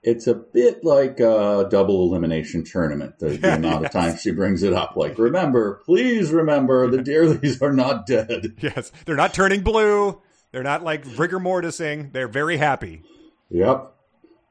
It's 0.02 0.26
a 0.26 0.34
bit 0.34 0.82
like 0.84 1.20
a 1.20 1.66
double 1.70 2.04
elimination 2.04 2.64
tournament. 2.64 3.18
The, 3.18 3.30
the 3.30 3.54
amount 3.54 3.84
of 3.84 3.92
times 3.92 4.20
she 4.22 4.30
brings 4.30 4.62
it 4.62 4.72
up, 4.72 4.96
like 4.96 5.18
remember, 5.18 5.82
please 5.84 6.30
remember, 6.30 6.90
the 6.90 6.98
Dearlys 6.98 7.60
are 7.60 7.72
not 7.72 8.06
dead. 8.06 8.54
Yes, 8.60 8.92
they're 9.04 9.16
not 9.16 9.34
turning 9.34 9.62
blue. 9.62 10.20
They're 10.52 10.62
not 10.62 10.82
like 10.82 11.04
rigor 11.16 11.38
mortising. 11.38 12.10
They're 12.12 12.28
very 12.28 12.56
happy. 12.56 13.02
Yep. 13.50 13.94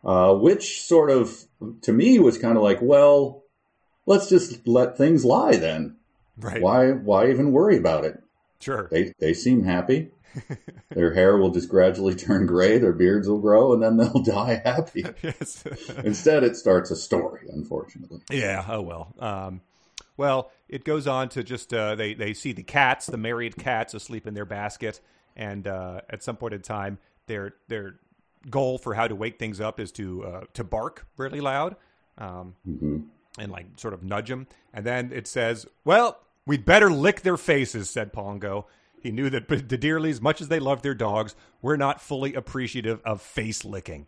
Uh, 0.03 0.33
which 0.33 0.81
sort 0.81 1.09
of, 1.09 1.45
to 1.81 1.91
me, 1.91 2.19
was 2.19 2.37
kind 2.37 2.57
of 2.57 2.63
like, 2.63 2.79
well, 2.81 3.43
let's 4.05 4.29
just 4.29 4.67
let 4.67 4.97
things 4.97 5.25
lie 5.25 5.57
then. 5.57 5.97
Right. 6.37 6.61
Why? 6.61 6.91
Why 6.91 7.29
even 7.29 7.51
worry 7.51 7.77
about 7.77 8.05
it? 8.05 8.21
Sure. 8.59 8.87
They 8.91 9.13
they 9.19 9.33
seem 9.33 9.63
happy. 9.63 10.11
their 10.89 11.13
hair 11.13 11.37
will 11.37 11.51
just 11.51 11.69
gradually 11.69 12.15
turn 12.15 12.45
gray. 12.45 12.77
Their 12.77 12.93
beards 12.93 13.27
will 13.27 13.39
grow, 13.39 13.73
and 13.73 13.81
then 13.81 13.97
they'll 13.97 14.23
die 14.23 14.61
happy. 14.63 15.05
yes. 15.21 15.63
Instead, 16.03 16.43
it 16.43 16.55
starts 16.55 16.91
a 16.91 16.95
story. 16.95 17.47
Unfortunately. 17.51 18.21
Yeah. 18.29 18.65
Oh 18.67 18.81
well. 18.81 19.13
Um, 19.19 19.61
well, 20.17 20.51
it 20.67 20.83
goes 20.83 21.07
on 21.07 21.29
to 21.29 21.43
just 21.43 21.73
uh, 21.73 21.95
they 21.95 22.13
they 22.13 22.33
see 22.33 22.51
the 22.51 22.63
cats, 22.63 23.05
the 23.05 23.17
married 23.17 23.55
cats, 23.55 23.93
asleep 23.93 24.27
in 24.27 24.33
their 24.33 24.45
basket, 24.45 24.99
and 25.35 25.67
uh, 25.67 26.01
at 26.09 26.23
some 26.23 26.35
point 26.35 26.53
in 26.53 26.61
time, 26.61 26.97
their 27.27 27.53
their 27.69 27.95
goal 28.49 28.77
for 28.77 28.93
how 28.93 29.07
to 29.07 29.15
wake 29.15 29.39
things 29.39 29.59
up 29.61 29.79
is 29.79 29.91
to 29.93 30.25
uh, 30.25 30.41
to 30.53 30.63
bark 30.63 31.05
really 31.17 31.39
loud, 31.39 31.75
um, 32.17 32.55
and 33.37 33.51
like 33.51 33.65
sort 33.77 33.93
of 33.93 34.03
nudge 34.03 34.27
them. 34.27 34.47
And 34.73 34.85
then 34.85 35.11
it 35.13 35.27
says, 35.27 35.65
"Well, 35.85 36.19
we'd 36.45 36.65
better 36.65 36.91
lick 36.91 37.21
their 37.21 37.37
faces," 37.37 37.89
said 37.89 38.11
Pongo. 38.11 38.67
He 39.01 39.11
knew 39.11 39.29
that 39.29 39.47
the 39.47 39.77
Dearlys, 39.77 40.21
much 40.21 40.41
as 40.41 40.47
they 40.47 40.59
loved 40.59 40.83
their 40.83 40.93
dogs, 40.93 41.35
were 41.61 41.77
not 41.77 42.01
fully 42.01 42.33
appreciative 42.33 43.01
of 43.05 43.21
face 43.21 43.63
licking. 43.63 44.07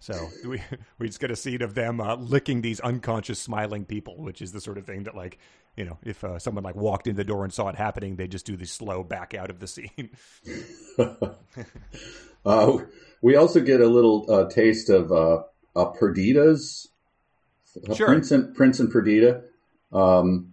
So 0.00 0.28
we 0.44 0.62
we 0.98 1.06
just 1.08 1.20
get 1.20 1.30
a 1.30 1.36
scene 1.36 1.62
of 1.62 1.74
them 1.74 2.00
uh, 2.00 2.16
licking 2.16 2.60
these 2.60 2.80
unconscious 2.80 3.40
smiling 3.40 3.84
people, 3.84 4.16
which 4.22 4.40
is 4.40 4.52
the 4.52 4.60
sort 4.60 4.78
of 4.78 4.86
thing 4.86 5.04
that 5.04 5.14
like 5.14 5.38
you 5.76 5.84
know 5.84 5.98
if 6.04 6.22
uh, 6.22 6.38
someone 6.38 6.62
like 6.64 6.76
walked 6.76 7.06
in 7.06 7.16
the 7.16 7.24
door 7.24 7.44
and 7.44 7.52
saw 7.52 7.68
it 7.68 7.74
happening, 7.74 8.16
they 8.16 8.28
just 8.28 8.46
do 8.46 8.56
the 8.56 8.66
slow 8.66 9.02
back 9.02 9.34
out 9.34 9.50
of 9.50 9.60
the 9.60 9.66
scene. 9.66 10.10
Uh, 12.46 12.78
we 13.20 13.34
also 13.34 13.60
get 13.60 13.80
a 13.80 13.86
little 13.86 14.24
uh, 14.32 14.48
taste 14.48 14.88
of 14.88 15.10
uh, 15.10 15.42
uh, 15.74 15.86
Perdita's 15.86 16.88
Sure. 17.94 18.06
Prince 18.06 18.30
and 18.30 18.54
Prince 18.54 18.80
and 18.80 18.90
Perdita. 18.90 19.42
Um, 19.92 20.52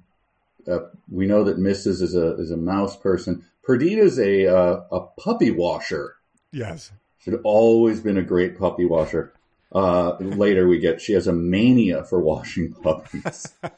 uh, 0.67 0.79
we 1.09 1.25
know 1.25 1.43
that 1.43 1.57
Mrs. 1.57 2.01
is 2.01 2.15
a 2.15 2.35
is 2.35 2.51
a 2.51 2.57
mouse 2.57 2.97
person. 2.97 3.45
Perdita's 3.65 4.19
a 4.19 4.47
uh, 4.47 4.81
a 4.91 5.01
puppy 5.19 5.51
washer. 5.51 6.15
yes. 6.51 6.91
She'd 7.19 7.35
always 7.43 8.01
been 8.01 8.17
a 8.17 8.23
great 8.23 8.59
puppy 8.59 8.85
washer. 8.85 9.33
Uh, 9.71 10.15
later, 10.19 10.67
we 10.67 10.77
get 10.77 11.01
she 11.01 11.13
has 11.13 11.25
a 11.25 11.33
mania 11.33 12.03
for 12.03 12.21
washing 12.21 12.73
puppies. 12.75 13.51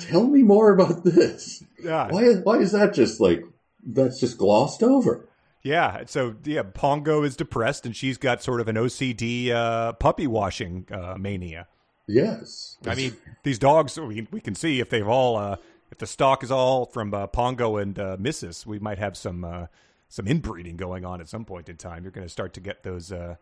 Tell 0.00 0.26
me 0.26 0.42
more 0.42 0.72
about 0.72 1.04
this. 1.04 1.62
Yeah. 1.82 2.08
Why? 2.10 2.34
Why 2.34 2.58
is 2.58 2.72
that 2.72 2.92
just 2.92 3.20
like 3.20 3.44
that's 3.86 4.18
just 4.18 4.36
glossed 4.36 4.82
over? 4.82 5.28
Yeah. 5.62 6.04
So 6.06 6.34
yeah, 6.44 6.62
Pongo 6.64 7.22
is 7.22 7.36
depressed, 7.36 7.86
and 7.86 7.94
she's 7.94 8.18
got 8.18 8.42
sort 8.42 8.60
of 8.60 8.68
an 8.68 8.76
OCD 8.76 9.50
uh, 9.50 9.92
puppy 9.92 10.26
washing 10.26 10.86
uh, 10.90 11.16
mania. 11.18 11.68
Yes. 12.06 12.76
I 12.86 12.94
mean, 12.94 13.16
these 13.44 13.58
dogs. 13.58 13.98
We 13.98 14.26
we 14.30 14.40
can 14.40 14.54
see 14.54 14.80
if 14.80 14.90
they've 14.90 15.08
all 15.08 15.36
uh, 15.36 15.56
if 15.94 15.98
the 15.98 16.06
stock 16.08 16.42
is 16.42 16.50
all 16.50 16.86
from 16.86 17.14
uh, 17.14 17.28
Pongo 17.28 17.76
and 17.76 17.96
uh, 17.96 18.16
Mrs. 18.16 18.66
We 18.66 18.80
might 18.80 18.98
have 18.98 19.16
some 19.16 19.44
uh, 19.44 19.66
some 20.08 20.26
inbreeding 20.26 20.76
going 20.76 21.04
on 21.04 21.20
at 21.20 21.28
some 21.28 21.44
point 21.44 21.68
in 21.68 21.76
time. 21.76 22.02
You're 22.02 22.10
going 22.10 22.26
to 22.26 22.32
start 22.32 22.52
to 22.54 22.60
get 22.60 22.82
those. 22.82 23.12
Uh, 23.12 23.36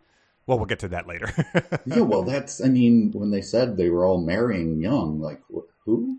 well, 0.47 0.59
we'll 0.59 0.67
get 0.67 0.81
to 0.81 0.89
that 0.89 1.07
later. 1.07 1.33
yeah, 1.87 2.01
well, 2.01 2.25
that's. 2.25 2.63
I 2.63 2.69
mean, 2.69 3.11
when 3.15 3.31
they 3.31 3.41
said 3.41 3.79
they 3.79 3.89
were 3.89 4.05
all 4.05 4.21
marrying 4.21 4.83
young, 4.83 5.19
like 5.19 5.41
wh- 5.55 5.65
who? 5.87 6.19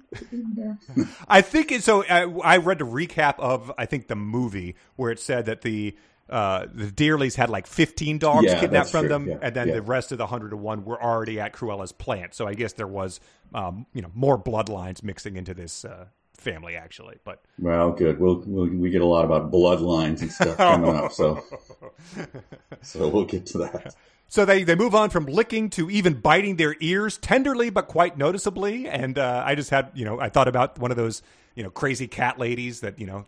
I 1.28 1.41
think 1.41 1.72
it, 1.72 1.84
so. 1.84 2.04
I, 2.06 2.24
I 2.24 2.58
read 2.58 2.82
a 2.82 2.86
recap 2.86 3.38
of 3.38 3.72
I 3.78 3.86
think 3.86 4.08
the 4.08 4.15
movie 4.15 4.76
where 4.96 5.12
it 5.12 5.19
said 5.19 5.46
that 5.46 5.62
the 5.62 5.96
uh, 6.30 6.65
the 6.74 6.86
Dearlys 6.86 7.36
had 7.36 7.52
like 7.52 7.67
15 7.67 8.17
dogs 8.17 8.46
Yeah, 8.46 8.60
kidnapped 8.60 8.89
from 8.89 9.02
true. 9.02 9.10
them, 9.10 9.28
Yeah, 9.28 9.38
and 9.43 9.56
then 9.56 9.67
yeah. 9.67 9.74
the 9.76 9.82
rest 9.84 10.12
of 10.12 10.17
the 10.17 10.24
101 10.24 10.84
were 10.84 11.00
already 11.04 11.39
at 11.39 11.54
Cruella's 11.54 11.91
plant. 11.91 12.34
So 12.34 12.48
I 12.48 12.56
guess 12.56 12.74
there 12.74 12.88
was, 12.88 13.19
um, 13.54 13.86
you 13.93 14.02
know, 14.02 14.10
more 14.15 14.39
bloodlines 14.41 15.04
mixing 15.04 15.36
into 15.36 15.54
this 15.54 15.84
uh, 15.86 16.06
family 16.36 16.76
actually. 16.76 17.17
But 17.24 17.43
well, 17.60 17.91
good. 17.91 18.19
We'll, 18.19 18.43
we'll 18.46 18.67
we 18.67 18.89
get 18.89 19.02
a 19.02 19.06
lot 19.06 19.26
about 19.26 19.52
bloodlines 19.52 20.22
and 20.22 20.32
stuff 20.32 20.58
coming 20.58 20.96
up, 20.96 21.12
so 21.12 21.43
so 22.82 23.08
we'll 23.08 23.26
get 23.26 23.46
to 23.48 23.60
that. 23.60 23.96
So 24.34 24.46
they, 24.46 24.63
they 24.63 24.74
move 24.74 24.96
on 24.96 25.12
from 25.12 25.28
licking 25.28 25.69
to 25.72 25.91
even 25.91 26.15
biting 26.15 26.56
their 26.56 26.76
ears 26.80 27.19
tenderly 27.19 27.69
but 27.69 27.88
quite 27.88 28.17
noticeably. 28.17 28.88
And 28.88 29.19
uh, 29.19 29.43
I 29.46 29.54
just 29.54 29.69
had, 29.69 29.91
you 29.93 30.06
know, 30.06 30.19
I 30.19 30.30
thought 30.30 30.48
about 30.48 30.80
one 30.80 30.89
of 30.89 30.98
those, 30.98 31.22
you 31.54 31.62
know, 31.62 31.69
crazy 31.69 32.08
cat 32.08 32.39
ladies 32.39 32.80
that, 32.80 32.98
you 32.98 33.06
know, 33.06 33.28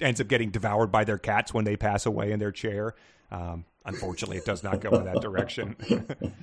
ends 0.00 0.20
up 0.20 0.26
getting 0.26 0.50
devoured 0.50 0.90
by 0.90 1.04
their 1.04 1.18
cats 1.18 1.54
when 1.54 1.64
they 1.64 1.76
pass 1.76 2.04
away 2.04 2.32
in 2.32 2.40
their 2.40 2.50
chair. 2.50 2.96
Um, 3.30 3.64
unfortunately, 3.84 4.38
it 4.38 4.44
does 4.44 4.64
not 4.64 4.80
go 4.80 4.90
in 4.98 5.04
that 5.04 5.20
direction. 5.20 5.76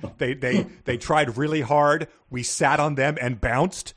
they, 0.16 0.32
they, 0.32 0.66
they 0.84 0.96
tried 0.96 1.36
really 1.36 1.60
hard. 1.60 2.08
We 2.30 2.42
sat 2.42 2.80
on 2.80 2.94
them 2.94 3.18
and 3.20 3.38
bounced. 3.38 3.92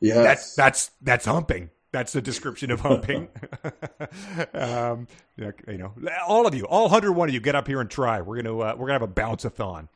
Yes, 0.00 0.16
That's, 0.16 0.54
that's, 0.54 0.90
that's 1.02 1.24
humping. 1.26 1.70
That's 1.90 2.12
the 2.12 2.20
description 2.20 2.70
of 2.70 2.80
humping. 2.80 3.28
um, 4.54 5.08
you 5.36 5.52
know, 5.66 5.94
all 6.26 6.46
of 6.46 6.54
you, 6.54 6.64
all 6.64 6.82
101 6.82 7.28
of 7.28 7.34
you, 7.34 7.40
get 7.40 7.54
up 7.54 7.66
here 7.66 7.80
and 7.80 7.90
try. 7.90 8.20
We're 8.20 8.42
gonna 8.42 8.58
uh, 8.58 8.74
we're 8.76 8.86
gonna 8.86 8.92
have 8.92 9.02
a 9.02 9.06
bounce-a-thon. 9.06 9.88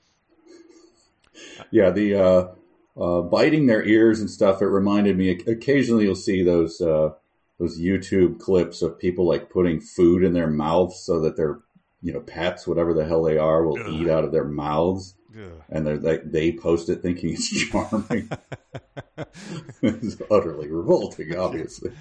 Yeah, 1.70 1.90
the 1.90 2.14
uh, 2.14 3.00
uh, 3.00 3.22
biting 3.22 3.66
their 3.66 3.84
ears 3.84 4.20
and 4.20 4.30
stuff. 4.30 4.62
It 4.62 4.66
reminded 4.66 5.18
me. 5.18 5.30
Occasionally, 5.46 6.04
you'll 6.04 6.14
see 6.14 6.42
those 6.42 6.80
uh, 6.80 7.10
those 7.58 7.78
YouTube 7.78 8.40
clips 8.40 8.80
of 8.80 8.98
people 8.98 9.26
like 9.26 9.50
putting 9.50 9.80
food 9.80 10.24
in 10.24 10.32
their 10.32 10.48
mouths 10.48 10.98
so 11.00 11.20
that 11.20 11.36
their 11.36 11.60
you 12.02 12.12
know 12.12 12.20
pets, 12.20 12.66
whatever 12.66 12.94
the 12.94 13.04
hell 13.04 13.22
they 13.22 13.36
are, 13.36 13.64
will 13.64 13.78
Ugh. 13.78 13.92
eat 13.92 14.08
out 14.08 14.24
of 14.24 14.32
their 14.32 14.44
mouths. 14.44 15.14
Ugh. 15.36 15.62
And 15.68 15.86
they're 15.86 15.96
like 15.96 16.30
they 16.30 16.52
post 16.52 16.88
it 16.88 17.02
thinking 17.02 17.34
it's 17.34 17.48
charming. 17.70 18.30
it's 19.82 20.16
utterly 20.30 20.68
revolting, 20.68 21.36
obviously. 21.36 21.92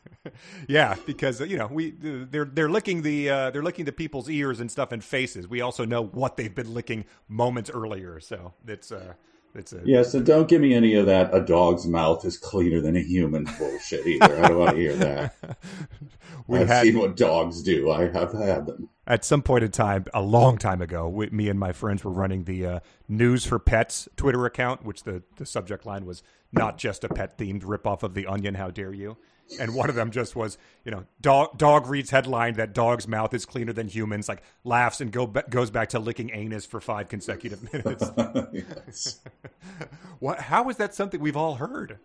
yeah, 0.68 0.96
because 1.06 1.40
you 1.40 1.56
know 1.56 1.66
we 1.66 1.90
they're 1.90 2.44
they're 2.44 2.70
licking 2.70 3.02
the 3.02 3.30
uh, 3.30 3.50
they're 3.50 3.62
licking 3.62 3.84
the 3.84 3.92
people's 3.92 4.28
ears 4.28 4.60
and 4.60 4.70
stuff 4.70 4.92
and 4.92 5.02
faces. 5.02 5.48
We 5.48 5.60
also 5.60 5.84
know 5.84 6.04
what 6.04 6.36
they've 6.36 6.54
been 6.54 6.74
licking 6.74 7.04
moments 7.28 7.70
earlier, 7.70 8.20
so 8.20 8.54
it's 8.66 8.92
uh, 8.92 9.14
it's 9.54 9.72
a 9.72 9.80
yeah. 9.84 10.02
So 10.02 10.20
don't 10.20 10.48
give 10.48 10.60
me 10.60 10.74
any 10.74 10.94
of 10.94 11.06
that. 11.06 11.34
A 11.34 11.40
dog's 11.40 11.86
mouth 11.86 12.24
is 12.24 12.36
cleaner 12.36 12.80
than 12.80 12.96
a 12.96 13.02
human 13.02 13.44
bullshit 13.58 14.06
either. 14.06 14.44
I 14.44 14.48
don't 14.48 14.58
want 14.58 14.70
to 14.70 14.76
hear 14.76 14.96
that. 14.96 15.34
we 16.46 16.58
I've 16.58 16.68
had, 16.68 16.84
seen 16.84 16.98
what 16.98 17.16
dogs 17.16 17.62
do. 17.62 17.90
I 17.90 18.08
have 18.08 18.32
had 18.32 18.66
them 18.66 18.88
at 19.08 19.24
some 19.24 19.40
point 19.40 19.64
in 19.64 19.70
time, 19.70 20.04
a 20.12 20.20
long 20.20 20.58
time 20.58 20.82
ago, 20.82 21.08
we, 21.08 21.30
me 21.30 21.48
and 21.48 21.58
my 21.58 21.72
friends 21.72 22.04
were 22.04 22.10
running 22.10 22.44
the 22.44 22.66
uh, 22.66 22.80
News 23.08 23.46
for 23.46 23.58
Pets 23.58 24.06
Twitter 24.16 24.44
account, 24.44 24.84
which 24.84 25.04
the, 25.04 25.22
the 25.36 25.46
subject 25.46 25.86
line 25.86 26.04
was 26.04 26.22
not 26.52 26.76
just 26.76 27.04
a 27.04 27.08
pet 27.08 27.38
themed 27.38 27.62
ripoff 27.62 28.02
of 28.02 28.12
The 28.12 28.26
Onion, 28.26 28.54
How 28.54 28.70
Dare 28.70 28.92
You? 28.92 29.16
And 29.58 29.74
one 29.74 29.88
of 29.88 29.94
them 29.94 30.10
just 30.10 30.36
was, 30.36 30.58
you 30.84 30.90
know, 30.90 31.04
dog, 31.20 31.56
dog 31.56 31.86
reads 31.86 32.10
headline 32.10 32.54
that 32.54 32.74
dog's 32.74 33.08
mouth 33.08 33.32
is 33.32 33.46
cleaner 33.46 33.72
than 33.72 33.88
humans, 33.88 34.28
like 34.28 34.42
laughs 34.64 35.00
and 35.00 35.10
go, 35.10 35.26
goes 35.26 35.70
back 35.70 35.90
to 35.90 35.98
licking 35.98 36.30
anus 36.34 36.66
for 36.66 36.80
five 36.80 37.08
consecutive 37.08 37.72
minutes. 37.72 39.20
what, 40.18 40.40
how 40.40 40.68
is 40.68 40.76
that 40.76 40.94
something 40.94 41.20
we've 41.20 41.36
all 41.36 41.54
heard? 41.54 41.98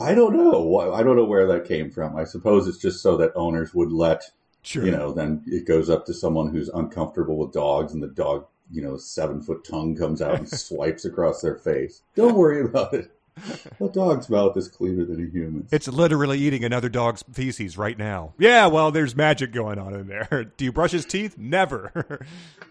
I 0.00 0.14
don't 0.14 0.34
know. 0.34 0.92
I 0.92 1.02
don't 1.02 1.16
know 1.16 1.24
where 1.24 1.46
that 1.46 1.66
came 1.66 1.90
from. 1.90 2.16
I 2.16 2.24
suppose 2.24 2.66
it's 2.66 2.78
just 2.78 3.02
so 3.02 3.16
that 3.18 3.32
owners 3.36 3.74
would 3.74 3.92
let 3.92 4.22
Sure. 4.64 4.86
You 4.86 4.92
know, 4.92 5.12
then 5.12 5.42
it 5.46 5.66
goes 5.66 5.90
up 5.90 6.06
to 6.06 6.14
someone 6.14 6.48
who's 6.50 6.70
uncomfortable 6.70 7.36
with 7.36 7.52
dogs, 7.52 7.92
and 7.92 8.02
the 8.02 8.08
dog, 8.08 8.46
you 8.70 8.80
know, 8.80 8.96
seven 8.96 9.42
foot 9.42 9.62
tongue 9.62 9.94
comes 9.94 10.22
out 10.22 10.38
and 10.38 10.48
swipes 10.58 11.04
across 11.04 11.42
their 11.42 11.56
face. 11.56 12.00
Don't 12.14 12.34
worry 12.34 12.64
about 12.64 12.94
it. 12.94 13.12
A 13.80 13.88
dog's 13.88 14.28
mouth 14.28 14.56
is 14.56 14.68
cleaner 14.68 15.04
than 15.04 15.24
a 15.24 15.30
human's. 15.30 15.72
It's 15.72 15.88
literally 15.88 16.38
eating 16.38 16.64
another 16.64 16.88
dog's 16.88 17.24
feces 17.32 17.76
right 17.76 17.98
now. 17.98 18.34
Yeah, 18.38 18.66
well, 18.66 18.90
there's 18.90 19.16
magic 19.16 19.52
going 19.52 19.78
on 19.78 19.94
in 19.94 20.06
there. 20.06 20.52
Do 20.56 20.64
you 20.64 20.72
brush 20.72 20.92
his 20.92 21.04
teeth? 21.04 21.36
Never. 21.36 22.20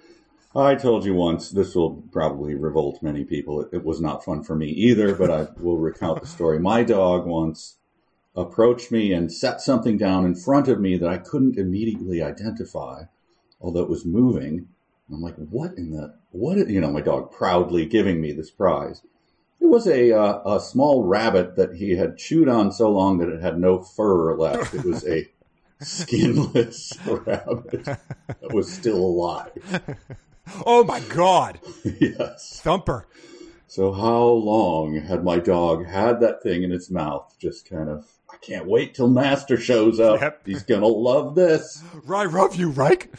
I 0.55 0.75
told 0.75 1.03
you 1.03 1.15
once, 1.15 1.49
this 1.49 1.73
will 1.73 2.03
probably 2.11 2.53
revolt 2.53 3.01
many 3.01 3.23
people. 3.23 3.61
It, 3.61 3.69
it 3.73 3.83
was 3.83 3.99
not 3.99 4.23
fun 4.23 4.43
for 4.43 4.55
me 4.55 4.67
either, 4.67 5.15
but 5.15 5.31
I 5.31 5.47
will 5.59 5.77
recount 5.77 6.21
the 6.21 6.27
story. 6.27 6.59
My 6.59 6.83
dog 6.83 7.25
once 7.25 7.77
approached 8.35 8.91
me 8.91 9.13
and 9.13 9.31
set 9.31 9.61
something 9.61 9.97
down 9.97 10.25
in 10.25 10.35
front 10.35 10.67
of 10.67 10.79
me 10.79 10.97
that 10.97 11.09
I 11.09 11.17
couldn't 11.17 11.57
immediately 11.57 12.21
identify, 12.21 13.03
although 13.59 13.81
it 13.81 13.89
was 13.89 14.05
moving. 14.05 14.67
I'm 15.11 15.21
like, 15.21 15.35
what 15.35 15.77
in 15.77 15.91
the 15.91 16.15
what? 16.31 16.69
You 16.69 16.81
know, 16.81 16.91
my 16.91 17.01
dog 17.01 17.31
proudly 17.31 17.85
giving 17.85 18.21
me 18.21 18.31
this 18.31 18.49
prize. 18.49 19.01
It 19.63 19.69
was 19.69 19.87
a 19.87 20.11
uh, 20.11 20.55
a 20.57 20.59
small 20.59 21.05
rabbit 21.05 21.55
that 21.55 21.75
he 21.75 21.95
had 21.95 22.17
chewed 22.17 22.49
on 22.49 22.73
so 22.73 22.91
long 22.91 23.17
that 23.19 23.29
it 23.29 23.41
had 23.41 23.57
no 23.57 23.81
fur 23.81 24.35
left. 24.35 24.73
It 24.73 24.83
was 24.83 25.07
a 25.07 25.29
skinless 25.81 26.91
rabbit 27.07 27.85
that 27.85 28.53
was 28.53 28.69
still 28.69 28.97
alive. 28.97 29.51
Oh 30.65 30.83
my 30.83 30.99
god! 30.99 31.61
yes, 31.85 32.59
thumper. 32.61 33.07
So 33.65 33.93
how 33.93 34.25
long 34.25 34.95
had 34.97 35.23
my 35.23 35.39
dog 35.39 35.85
had 35.85 36.19
that 36.19 36.43
thing 36.43 36.63
in 36.63 36.73
its 36.73 36.91
mouth, 36.91 37.33
just 37.39 37.67
kind 37.67 37.89
of 37.89 38.05
I 38.29 38.35
can't 38.45 38.67
wait 38.67 38.93
till 38.93 39.07
Master 39.07 39.55
shows 39.55 39.97
up. 39.97 40.19
Yep. 40.19 40.41
He's 40.45 40.63
gonna 40.63 40.87
love 40.87 41.35
this. 41.35 41.81
I 42.13 42.25
love 42.25 42.55
you, 42.55 42.69
Reich. 42.69 43.15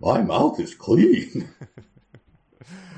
My 0.00 0.22
mouth 0.22 0.60
is 0.60 0.76
clean. 0.76 1.50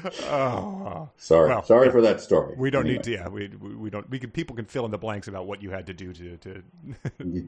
oh, 0.05 1.09
sorry, 1.17 1.49
well, 1.49 1.63
sorry 1.65 1.91
for 1.91 2.01
that 2.03 2.21
story. 2.21 2.55
We 2.57 2.71
don't 2.71 2.87
anyway. 2.87 2.97
need 2.97 3.03
to. 3.05 3.11
Yeah, 3.11 3.29
we, 3.29 3.49
we, 3.49 3.75
we 3.75 3.91
don't. 3.91 4.09
We 4.11 4.19
can. 4.19 4.31
People 4.31 4.57
can 4.57 4.65
fill 4.65 4.85
in 4.85 4.91
the 4.91 4.99
blanks 4.99 5.29
about 5.29 5.47
what 5.47 5.63
you 5.63 5.71
had 5.71 5.87
to 5.87 5.95
do 5.95 6.13
to 6.13 6.37
to. 6.39 6.63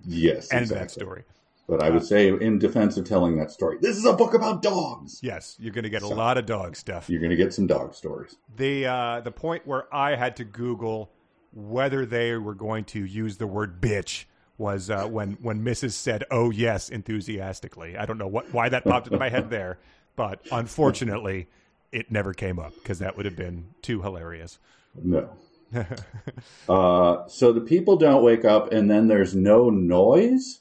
yes, 0.05 0.53
end 0.53 0.62
exactly. 0.62 0.66
that 0.79 0.90
story. 0.90 1.25
But 1.69 1.83
I 1.83 1.90
would 1.90 2.05
say, 2.05 2.29
in 2.29 2.61
defense 2.61 2.97
of 2.97 3.07
telling 3.07 3.37
that 3.38 3.51
story, 3.51 3.79
this 3.81 3.97
is 3.97 4.05
a 4.05 4.12
book 4.12 4.35
about 4.35 4.62
dogs. 4.62 5.19
Yes, 5.23 5.57
you're 5.59 5.73
going 5.73 5.83
to 5.83 5.90
get 5.90 6.03
a 6.03 6.09
lot 6.09 6.38
of 6.38 6.47
dog 6.47 6.77
stuff. 6.77 7.11
You're 7.11 7.21
going 7.21 7.31
to 7.31 7.37
get 7.37 7.53
some 7.53 7.66
dog 7.66 7.95
stories. 7.95 8.37
The 8.57 8.87
uh, 8.87 9.21
the 9.21 9.33
point 9.33 9.66
where 9.66 9.92
I 9.92 10.14
had 10.14 10.37
to 10.37 10.45
Google 10.45 11.11
whether 11.57 12.05
they 12.05 12.37
were 12.37 12.55
going 12.55 12.85
to 12.85 13.05
use 13.05 13.38
the 13.38 13.47
word 13.47 13.81
bitch 13.81 14.27
was 14.59 14.90
uh, 14.90 15.07
when 15.07 15.33
when 15.40 15.64
Mrs. 15.64 15.92
said 15.92 16.25
"oh 16.31 16.51
yes" 16.51 16.88
enthusiastically. 16.88 17.97
I 17.97 18.07
don't 18.07 18.19
know 18.19 18.27
what 18.27 18.53
why 18.53 18.69
that 18.69 18.85
popped 18.85 19.07
into 19.07 19.19
my 19.19 19.31
head 19.31 19.51
there, 19.51 19.79
but 20.14 20.40
unfortunately, 20.53 21.49
it 21.96 22.11
never 22.11 22.35
came 22.35 22.59
up 22.59 22.74
because 22.74 22.98
that 22.98 23.16
would 23.16 23.24
have 23.24 23.37
been 23.37 23.68
too 23.80 24.02
hilarious. 24.02 24.59
No. 25.02 25.30
uh, 26.68 27.26
so 27.26 27.52
the 27.52 27.61
people 27.61 27.96
don't 27.96 28.22
wake 28.22 28.44
up, 28.44 28.70
and 28.70 28.90
then 28.90 29.09
there's 29.09 29.35
no 29.35 29.70
noise, 29.70 30.61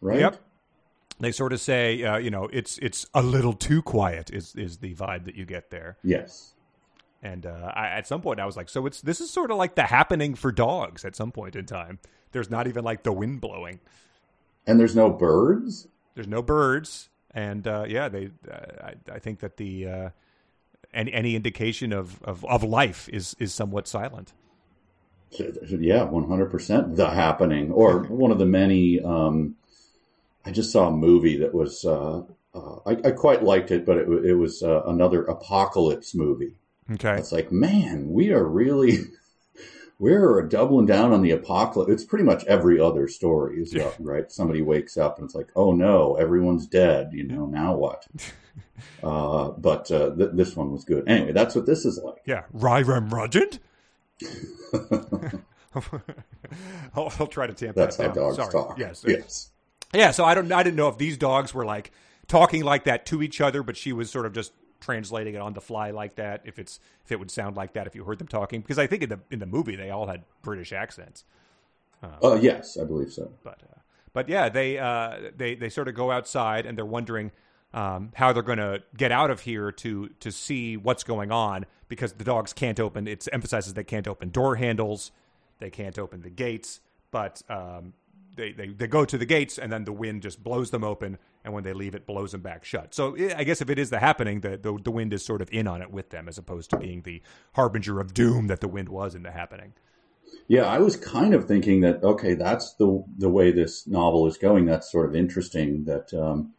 right? 0.00 0.20
Yep. 0.20 0.40
They 1.18 1.32
sort 1.32 1.52
of 1.52 1.60
say, 1.60 2.02
uh, 2.04 2.16
you 2.16 2.30
know, 2.30 2.48
it's 2.52 2.78
it's 2.78 3.06
a 3.12 3.22
little 3.22 3.52
too 3.52 3.82
quiet. 3.82 4.30
Is 4.32 4.54
is 4.54 4.78
the 4.78 4.94
vibe 4.94 5.24
that 5.24 5.34
you 5.34 5.44
get 5.44 5.70
there? 5.70 5.98
Yes. 6.04 6.54
And 7.24 7.44
uh, 7.44 7.72
I, 7.74 7.88
at 7.88 8.06
some 8.06 8.20
point, 8.20 8.40
I 8.40 8.46
was 8.46 8.56
like, 8.56 8.68
so 8.68 8.86
it's 8.86 9.00
this 9.00 9.20
is 9.20 9.30
sort 9.30 9.50
of 9.50 9.56
like 9.56 9.74
the 9.74 9.82
happening 9.82 10.34
for 10.34 10.52
dogs. 10.52 11.04
At 11.04 11.16
some 11.16 11.32
point 11.32 11.56
in 11.56 11.66
time, 11.66 11.98
there's 12.30 12.50
not 12.50 12.68
even 12.68 12.84
like 12.84 13.02
the 13.02 13.12
wind 13.12 13.40
blowing, 13.40 13.80
and 14.66 14.78
there's 14.78 14.96
no 14.96 15.10
birds. 15.10 15.88
There's 16.14 16.28
no 16.28 16.40
birds, 16.40 17.08
and 17.32 17.66
uh, 17.66 17.84
yeah, 17.88 18.08
they. 18.08 18.30
Uh, 18.50 18.56
I, 18.84 19.14
I, 19.14 19.18
think 19.18 19.40
that 19.40 19.56
the 19.56 19.86
uh, 19.86 20.10
any 20.92 21.12
any 21.12 21.36
indication 21.36 21.92
of, 21.92 22.22
of, 22.22 22.44
of 22.44 22.62
life 22.62 23.08
is 23.08 23.36
is 23.38 23.54
somewhat 23.54 23.88
silent. 23.88 24.32
Yeah, 25.30 26.04
one 26.04 26.28
hundred 26.28 26.50
percent. 26.50 26.96
The 26.96 27.08
happening, 27.08 27.72
or 27.72 28.04
one 28.04 28.30
of 28.30 28.38
the 28.38 28.46
many. 28.46 29.00
Um, 29.00 29.56
I 30.44 30.50
just 30.50 30.72
saw 30.72 30.88
a 30.88 30.92
movie 30.92 31.38
that 31.38 31.54
was. 31.54 31.84
Uh, 31.84 32.22
uh, 32.54 32.76
I, 32.84 32.90
I, 33.02 33.10
quite 33.12 33.42
liked 33.42 33.70
it, 33.70 33.86
but 33.86 33.96
it, 33.96 34.08
it 34.26 34.34
was 34.34 34.62
uh, 34.62 34.82
another 34.82 35.24
apocalypse 35.24 36.14
movie 36.14 36.56
Okay. 36.90 37.16
It's 37.16 37.32
like, 37.32 37.52
man, 37.52 38.10
we 38.10 38.32
are 38.32 38.44
really 38.44 38.98
we're 40.02 40.42
doubling 40.42 40.84
down 40.84 41.12
on 41.12 41.22
the 41.22 41.30
apocalypse. 41.30 41.92
It's 41.92 42.04
pretty 42.04 42.24
much 42.24 42.44
every 42.46 42.80
other 42.80 43.06
story, 43.06 43.62
is 43.62 43.72
right? 44.00 44.30
Somebody 44.32 44.60
wakes 44.60 44.96
up 44.96 45.18
and 45.18 45.26
it's 45.26 45.34
like, 45.36 45.46
oh 45.54 45.70
no, 45.70 46.16
everyone's 46.16 46.66
dead. 46.66 47.10
You 47.12 47.22
know, 47.22 47.46
now 47.46 47.76
what? 47.76 48.04
uh, 49.04 49.50
but 49.50 49.88
uh, 49.92 50.12
th- 50.16 50.30
this 50.32 50.56
one 50.56 50.72
was 50.72 50.84
good. 50.84 51.08
Anyway, 51.08 51.30
that's 51.30 51.54
what 51.54 51.66
this 51.66 51.84
is 51.84 52.00
like. 52.02 52.20
Yeah, 52.26 52.42
Ryrem 52.52 53.12
Rudgent. 53.12 53.60
I'll, 56.96 57.12
I'll, 57.20 57.28
try 57.28 57.46
to 57.46 57.54
tamp 57.54 57.76
that's 57.76 57.96
that 57.98 58.14
down. 58.14 58.24
dogs 58.24 58.36
Sorry. 58.36 58.50
talk. 58.50 58.78
Yes. 58.80 59.04
Yes. 59.06 59.52
Yeah. 59.94 60.10
So 60.10 60.24
I 60.24 60.34
don't. 60.34 60.50
I 60.50 60.64
didn't 60.64 60.76
know 60.76 60.88
if 60.88 60.98
these 60.98 61.16
dogs 61.16 61.54
were 61.54 61.64
like 61.64 61.92
talking 62.26 62.64
like 62.64 62.84
that 62.84 63.06
to 63.06 63.22
each 63.22 63.40
other, 63.40 63.62
but 63.62 63.76
she 63.76 63.92
was 63.92 64.10
sort 64.10 64.26
of 64.26 64.32
just 64.32 64.52
translating 64.82 65.34
it 65.34 65.40
on 65.40 65.54
the 65.54 65.60
fly 65.60 65.90
like 65.90 66.16
that 66.16 66.42
if 66.44 66.58
it's 66.58 66.80
if 67.04 67.12
it 67.12 67.18
would 67.18 67.30
sound 67.30 67.56
like 67.56 67.72
that 67.72 67.86
if 67.86 67.94
you 67.94 68.04
heard 68.04 68.18
them 68.18 68.28
talking 68.28 68.60
because 68.60 68.78
I 68.78 68.86
think 68.86 69.02
in 69.02 69.08
the 69.08 69.20
in 69.30 69.38
the 69.38 69.46
movie 69.46 69.76
they 69.76 69.90
all 69.90 70.06
had 70.06 70.24
British 70.42 70.72
accents. 70.72 71.24
Um, 72.02 72.10
uh, 72.22 72.34
yes, 72.34 72.76
I 72.76 72.84
believe 72.84 73.12
so. 73.12 73.30
But 73.42 73.62
uh, 73.62 73.78
but 74.12 74.28
yeah, 74.28 74.48
they 74.48 74.78
uh, 74.78 75.30
they 75.36 75.54
they 75.54 75.68
sort 75.70 75.88
of 75.88 75.94
go 75.94 76.10
outside 76.10 76.66
and 76.66 76.76
they're 76.76 76.84
wondering 76.84 77.30
um, 77.72 78.10
how 78.14 78.32
they're 78.32 78.42
going 78.42 78.58
to 78.58 78.82
get 78.96 79.12
out 79.12 79.30
of 79.30 79.40
here 79.40 79.72
to 79.72 80.10
to 80.20 80.30
see 80.30 80.76
what's 80.76 81.04
going 81.04 81.30
on 81.32 81.64
because 81.88 82.12
the 82.14 82.24
dogs 82.24 82.52
can't 82.52 82.80
open. 82.80 83.06
It 83.06 83.26
emphasizes 83.32 83.74
they 83.74 83.84
can't 83.84 84.08
open 84.08 84.30
door 84.30 84.56
handles, 84.56 85.12
they 85.58 85.70
can't 85.70 85.98
open 85.98 86.22
the 86.22 86.30
gates, 86.30 86.80
but 87.10 87.42
um, 87.48 87.92
they, 88.34 88.52
they, 88.52 88.68
they 88.68 88.86
go 88.86 89.04
to 89.04 89.18
the 89.18 89.26
gates 89.26 89.58
and 89.58 89.70
then 89.70 89.84
the 89.84 89.92
wind 89.92 90.22
just 90.22 90.42
blows 90.42 90.70
them 90.70 90.84
open 90.84 91.18
and 91.44 91.52
when 91.52 91.64
they 91.64 91.72
leave 91.72 91.94
it 91.94 92.06
blows 92.06 92.32
them 92.32 92.40
back 92.40 92.64
shut 92.64 92.94
so 92.94 93.16
i 93.36 93.44
guess 93.44 93.60
if 93.60 93.70
it 93.70 93.78
is 93.78 93.90
the 93.90 93.98
happening 93.98 94.40
the, 94.40 94.56
the, 94.56 94.78
the 94.82 94.90
wind 94.90 95.12
is 95.12 95.24
sort 95.24 95.42
of 95.42 95.48
in 95.52 95.66
on 95.66 95.82
it 95.82 95.90
with 95.90 96.10
them 96.10 96.28
as 96.28 96.38
opposed 96.38 96.70
to 96.70 96.76
being 96.76 97.02
the 97.02 97.22
harbinger 97.54 98.00
of 98.00 98.14
doom 98.14 98.46
that 98.46 98.60
the 98.60 98.68
wind 98.68 98.88
was 98.88 99.14
in 99.14 99.22
the 99.22 99.30
happening 99.30 99.72
yeah 100.48 100.64
i 100.64 100.78
was 100.78 100.96
kind 100.96 101.34
of 101.34 101.46
thinking 101.46 101.80
that 101.80 102.02
okay 102.02 102.34
that's 102.34 102.74
the 102.74 103.04
the 103.18 103.28
way 103.28 103.50
this 103.50 103.86
novel 103.86 104.26
is 104.26 104.36
going 104.38 104.66
that's 104.66 104.90
sort 104.90 105.08
of 105.08 105.14
interesting 105.14 105.84
that 105.84 106.12
um, 106.14 106.52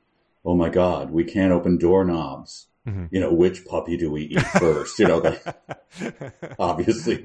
oh 0.45 0.55
my 0.55 0.69
god 0.69 1.11
we 1.11 1.23
can't 1.23 1.51
open 1.51 1.77
doorknobs 1.77 2.67
You 3.11 3.21
know, 3.21 3.31
which 3.33 3.65
puppy 3.65 3.95
do 3.95 4.11
we 4.11 4.23
eat 4.23 4.41
first? 4.41 4.99
You 4.99 5.07
know, 5.07 5.37
obviously, 6.59 7.15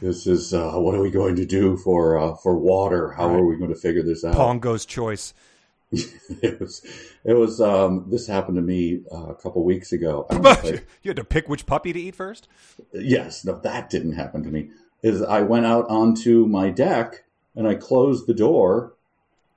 this 0.00 0.28
is 0.28 0.54
uh, 0.54 0.74
what 0.74 0.94
are 0.94 1.02
we 1.02 1.10
going 1.10 1.34
to 1.36 1.44
do 1.44 1.76
for 1.76 2.16
uh, 2.16 2.36
for 2.36 2.56
water? 2.56 3.10
How 3.10 3.28
are 3.34 3.44
we 3.44 3.56
going 3.56 3.70
to 3.70 3.76
figure 3.76 4.04
this 4.04 4.24
out? 4.24 4.36
Pongo's 4.36 4.86
choice. 4.86 5.34
it 6.42 6.60
was, 6.60 6.82
it 7.24 7.32
was. 7.32 7.60
Um, 7.60 8.06
this 8.08 8.26
happened 8.26 8.56
to 8.56 8.62
me 8.62 9.00
uh, 9.12 9.26
a 9.28 9.34
couple 9.34 9.64
weeks 9.64 9.92
ago. 9.92 10.26
I 10.30 10.34
don't 10.34 10.42
know 10.42 10.50
if 10.50 10.64
I- 10.64 10.84
you 11.02 11.08
had 11.10 11.16
to 11.16 11.24
pick 11.24 11.48
which 11.48 11.66
puppy 11.66 11.92
to 11.92 12.00
eat 12.00 12.14
first. 12.14 12.46
yes, 12.92 13.44
no, 13.44 13.58
that 13.60 13.90
didn't 13.90 14.12
happen 14.12 14.42
to 14.44 14.50
me. 14.50 14.70
Is 15.02 15.22
I 15.22 15.40
went 15.42 15.66
out 15.66 15.88
onto 15.88 16.46
my 16.46 16.70
deck 16.70 17.24
and 17.56 17.66
I 17.66 17.74
closed 17.74 18.26
the 18.26 18.34
door, 18.34 18.92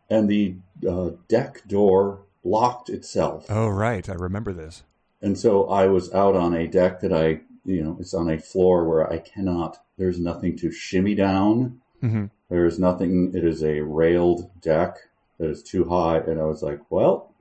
and 0.09 0.27
the 0.29 0.55
uh, 0.89 1.11
deck 1.27 1.67
door 1.67 2.23
locked 2.43 2.89
itself. 2.89 3.45
Oh 3.49 3.67
right, 3.67 4.07
I 4.09 4.13
remember 4.13 4.53
this. 4.53 4.83
And 5.21 5.37
so 5.37 5.69
I 5.69 5.87
was 5.87 6.13
out 6.13 6.35
on 6.35 6.53
a 6.53 6.67
deck 6.67 6.99
that 7.01 7.13
I, 7.13 7.41
you 7.65 7.83
know, 7.83 7.95
it's 7.99 8.13
on 8.13 8.29
a 8.29 8.37
floor 8.39 8.83
where 8.85 9.09
I 9.09 9.19
cannot, 9.19 9.77
there's 9.97 10.19
nothing 10.19 10.57
to 10.57 10.71
shimmy 10.71 11.15
down. 11.15 11.79
Mhm. 12.01 12.29
There's 12.49 12.77
nothing, 12.79 13.31
it 13.33 13.45
is 13.45 13.63
a 13.63 13.79
railed 13.81 14.49
deck 14.61 14.97
that 15.43 15.51
is 15.51 15.63
too 15.63 15.83
hot, 15.85 16.27
And 16.27 16.39
I 16.39 16.45
was 16.45 16.61
like, 16.63 16.79
well, 16.89 17.33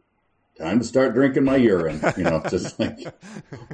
time 0.58 0.80
to 0.80 0.84
start 0.84 1.14
drinking 1.14 1.44
my 1.44 1.56
urine. 1.56 2.00
You 2.16 2.24
know, 2.24 2.42
just 2.50 2.78
like, 2.78 2.98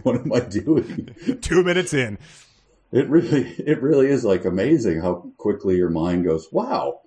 what 0.03 0.17
am 0.17 0.33
I 0.33 0.41
doing? 0.41 1.15
Two 1.41 1.65
minutes 1.65 1.95
in. 1.95 2.19
It 2.93 3.09
really, 3.09 3.43
it 3.59 3.83
really 3.83 4.07
is 4.09 4.25
like 4.25 4.45
amazing 4.45 5.01
how 5.01 5.31
quickly 5.37 5.77
your 5.77 5.91
mind 5.91 6.25
goes, 6.25 6.49
wow, 6.53 7.01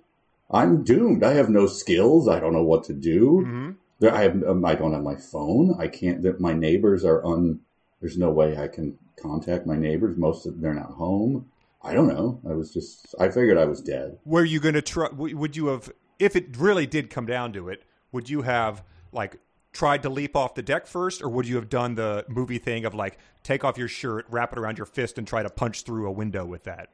I'm 0.50 0.84
doomed. 0.84 1.24
I 1.24 1.32
have 1.34 1.48
no 1.48 1.66
skills. 1.66 2.28
I 2.28 2.38
don't 2.40 2.52
know 2.52 2.62
what 2.64 2.84
to 2.84 2.92
do. 2.92 3.44
Mhm. 3.46 3.76
There, 4.00 4.14
I 4.14 4.22
have. 4.22 4.42
Um, 4.44 4.64
I 4.64 4.74
don't 4.74 4.92
have 4.92 5.02
my 5.02 5.16
phone. 5.16 5.76
I 5.78 5.86
can't. 5.86 6.22
That 6.22 6.40
my 6.40 6.52
neighbors 6.52 7.04
are 7.04 7.24
un. 7.24 7.60
There's 8.00 8.18
no 8.18 8.30
way 8.30 8.56
I 8.58 8.66
can 8.68 8.98
contact 9.20 9.64
my 9.66 9.76
neighbors. 9.76 10.16
Most 10.16 10.44
of 10.44 10.60
they're 10.60 10.74
not 10.74 10.90
home. 10.90 11.46
I 11.82 11.94
don't 11.94 12.08
know. 12.08 12.40
I 12.48 12.52
was 12.54 12.72
just. 12.72 13.14
I 13.18 13.28
figured 13.28 13.58
I 13.58 13.64
was 13.64 13.80
dead. 13.80 14.18
Were 14.24 14.44
you 14.44 14.58
going 14.60 14.74
to 14.74 14.82
try? 14.82 15.08
Would 15.08 15.56
you 15.56 15.66
have, 15.68 15.90
if 16.18 16.36
it 16.36 16.56
really 16.56 16.86
did 16.86 17.10
come 17.10 17.26
down 17.26 17.52
to 17.54 17.68
it, 17.68 17.82
would 18.12 18.28
you 18.28 18.42
have 18.42 18.82
like 19.12 19.38
tried 19.72 20.02
to 20.02 20.08
leap 20.08 20.36
off 20.36 20.54
the 20.54 20.62
deck 20.62 20.86
first, 20.86 21.22
or 21.22 21.28
would 21.28 21.46
you 21.46 21.56
have 21.56 21.68
done 21.68 21.94
the 21.94 22.24
movie 22.28 22.58
thing 22.58 22.84
of 22.84 22.94
like 22.94 23.18
take 23.42 23.64
off 23.64 23.78
your 23.78 23.88
shirt, 23.88 24.26
wrap 24.28 24.52
it 24.52 24.58
around 24.58 24.78
your 24.78 24.86
fist, 24.86 25.18
and 25.18 25.26
try 25.26 25.42
to 25.42 25.50
punch 25.50 25.82
through 25.82 26.06
a 26.06 26.12
window 26.12 26.44
with 26.44 26.64
that? 26.64 26.90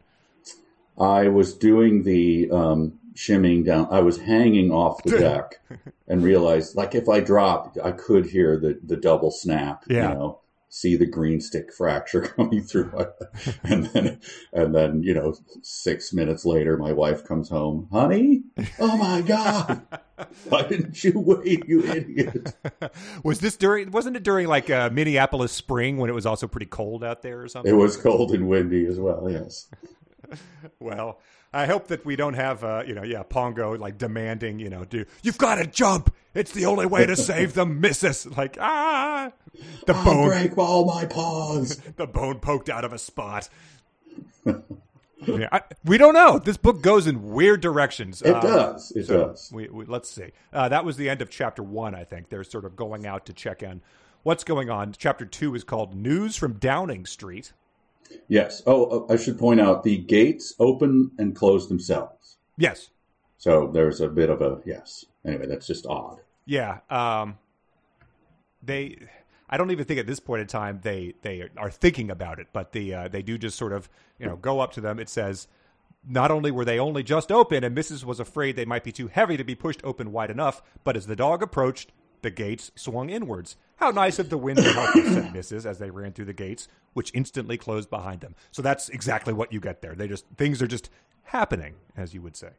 I 0.99 1.29
was 1.29 1.55
doing 1.55 2.03
the 2.03 2.51
um, 2.51 2.99
shimming 3.15 3.65
down. 3.65 3.89
I 3.91 4.01
was 4.01 4.19
hanging 4.19 4.73
off 4.73 5.03
the 5.05 5.19
deck 5.19 5.61
and 6.09 6.23
realized, 6.23 6.75
like, 6.75 6.95
if 6.95 7.09
I 7.09 7.21
dropped, 7.21 7.79
I 7.83 7.93
could 7.93 8.27
hear 8.27 8.57
the 8.59 8.79
the 8.83 8.97
double 8.97 9.31
snap. 9.31 9.85
Yeah. 9.89 10.09
You 10.09 10.15
know, 10.15 10.41
see 10.69 10.97
the 10.97 11.07
green 11.07 11.41
stick 11.41 11.73
fracture 11.73 12.21
coming 12.37 12.63
through, 12.63 12.93
and 13.63 13.87
then 13.87 14.21
and 14.53 14.75
then 14.75 15.03
you 15.03 15.15
know, 15.15 15.35
six 15.63 16.13
minutes 16.13 16.45
later, 16.45 16.77
my 16.77 16.93
wife 16.93 17.25
comes 17.25 17.49
home. 17.49 17.89
Honey, 17.93 18.43
oh 18.79 18.97
my 18.97 19.21
god, 19.23 19.83
why 20.49 20.63
didn't 20.63 21.03
you 21.03 21.13
wait, 21.19 21.67
you 21.69 21.83
idiot? 21.85 22.55
Was 23.23 23.41
this 23.41 23.57
during? 23.57 23.91
Wasn't 23.91 24.17
it 24.17 24.23
during 24.23 24.49
like 24.49 24.71
uh, 24.71 24.91
Minneapolis 24.93 25.53
spring 25.53 25.99
when 25.99 26.11
it 26.11 26.15
was 26.15 26.27
also 26.27 26.47
pretty 26.47 26.67
cold 26.67 27.05
out 27.05 27.23
there 27.23 27.43
or 27.43 27.49
something? 27.49 27.73
It 27.73 27.77
was 27.77 27.97
cold 27.97 28.33
and 28.33 28.49
windy 28.49 28.87
as 28.87 28.99
well. 28.99 29.29
Yes. 29.31 29.69
Well, 30.79 31.21
I 31.53 31.65
hope 31.67 31.89
that 31.89 32.05
we 32.05 32.15
don't 32.15 32.35
have, 32.35 32.63
uh, 32.63 32.83
you 32.87 32.95
know, 32.95 33.03
yeah, 33.03 33.23
Pongo 33.23 33.73
like 33.79 33.97
demanding, 33.97 34.59
you 34.59 34.69
know, 34.69 34.85
do 34.85 35.05
you've 35.23 35.39
got 35.39 35.55
to 35.57 35.67
jump. 35.67 36.15
It's 36.35 36.53
the 36.53 36.67
only 36.67 36.87
way 36.87 37.07
to 37.07 37.17
save 37.31 37.55
the 37.55 37.65
missus. 37.65 38.27
Like 38.37 38.59
ah, 38.61 39.33
the 39.87 39.95
I'll 39.95 40.05
bone, 40.05 40.29
break 40.29 40.59
all 40.59 40.85
my 40.85 41.07
paws. 41.07 41.77
the 41.97 42.07
bone 42.07 42.41
poked 42.41 42.69
out 42.69 42.85
of 42.85 42.93
a 42.93 42.99
spot. 42.99 43.49
yeah, 45.27 45.49
I, 45.51 45.63
we 45.85 45.99
don't 45.99 46.15
know. 46.15 46.39
This 46.39 46.57
book 46.57 46.81
goes 46.83 47.07
in 47.07 47.31
weird 47.33 47.61
directions. 47.61 48.23
It 48.23 48.35
Uh, 48.35 48.41
does. 48.41 48.93
It 48.93 49.07
so 49.07 49.29
does. 49.29 49.51
We, 49.53 49.69
we, 49.69 49.85
let's 49.87 50.09
see. 50.11 50.33
Uh, 50.53 50.69
that 50.69 50.85
was 50.85 50.97
the 50.97 51.09
end 51.09 51.23
of 51.23 51.31
chapter 51.31 51.63
one. 51.63 51.95
I 51.95 52.05
think 52.05 52.29
they're 52.29 52.45
sort 52.45 52.65
of 52.65 52.77
going 52.77 53.07
out 53.07 53.27
to 53.27 53.33
check 53.33 53.63
in. 53.63 53.81
What's 54.23 54.45
going 54.45 54.69
on? 54.71 54.95
Chapter 54.97 55.25
two 55.25 55.55
is 55.55 55.65
called 55.65 55.95
"News 55.95 56.37
from 56.37 56.55
Downing 56.55 57.07
Street." 57.07 57.53
Yes. 58.29 58.63
Oh, 58.67 59.07
I 59.09 59.17
should 59.17 59.39
point 59.39 59.61
out 59.61 59.85
the 59.85 59.99
gates 59.99 60.55
open 60.59 61.11
and 61.19 61.35
close 61.35 61.69
themselves. 61.69 62.37
Yes, 62.57 62.91
So 63.37 63.71
there's 63.73 64.01
a 64.01 64.09
bit 64.09 64.31
of 64.31 64.43
a 64.43 64.61
yes. 64.65 65.05
Anyway, 65.25 65.47
that's 65.47 65.67
just 65.67 65.87
odd. 65.87 66.21
Yeah. 66.45 66.79
Um, 66.91 67.39
they, 68.63 68.99
I 69.49 69.57
don't 69.57 69.71
even 69.71 69.85
think 69.85 70.01
at 70.01 70.07
this 70.07 70.19
point 70.19 70.41
in 70.41 70.49
time 70.49 70.81
they 70.83 71.15
they 71.23 71.49
are 71.57 71.71
thinking 71.71 72.11
about 72.11 72.41
it, 72.41 72.49
but 72.53 72.73
the 72.73 72.95
uh, 72.95 73.09
they 73.09 73.23
do 73.23 73.39
just 73.39 73.57
sort 73.57 73.73
of 73.73 73.89
you 74.19 74.27
know 74.27 74.37
go 74.37 74.61
up 74.61 74.73
to 74.73 74.81
them. 74.81 74.99
It 74.99 75.09
says. 75.09 75.49
Not 76.11 76.31
only 76.31 76.51
were 76.51 76.65
they 76.65 76.79
only 76.79 77.03
just 77.03 77.31
open, 77.31 77.65
and 77.65 77.77
Mrs. 77.77 78.05
was 78.05 78.21
afraid 78.21 78.55
they 78.55 78.65
might 78.65 78.85
be 78.85 78.93
too 78.93 79.09
heavy 79.09 79.37
to 79.37 79.45
be 79.45 79.57
pushed 79.57 79.81
open 79.85 80.13
wide 80.13 80.31
enough, 80.31 80.63
but 80.85 80.97
as 80.97 81.07
the 81.07 81.17
dog 81.17 81.43
approached, 81.43 81.93
the 82.23 82.31
gates 82.31 82.71
swung 82.77 83.11
inwards. 83.11 83.57
How 83.79 83.91
nice 83.91 84.19
of 84.19 84.29
the 84.29 84.37
wind 84.39 84.59
to 84.59 84.73
help 84.73 84.97
us, 84.97 85.05
said 85.15 85.33
Mrs. 85.33 85.65
as 85.65 85.79
they 85.79 85.91
ran 85.91 86.13
through 86.13 86.25
the 86.25 86.33
gates, 86.33 86.67
which 86.95 87.11
instantly 87.15 87.57
closed 87.57 87.89
behind 87.91 88.21
them. 88.21 88.35
So 88.51 88.61
that's 88.61 88.89
exactly 88.89 89.33
what 89.33 89.53
you 89.53 89.61
get 89.61 89.83
there. 89.83 89.95
They 89.95 90.09
just 90.09 90.25
things 90.37 90.61
are 90.61 90.67
just 90.67 90.91
happening, 91.23 91.75
as 91.97 92.13
you 92.13 92.21
would 92.23 92.37
say. 92.37 92.51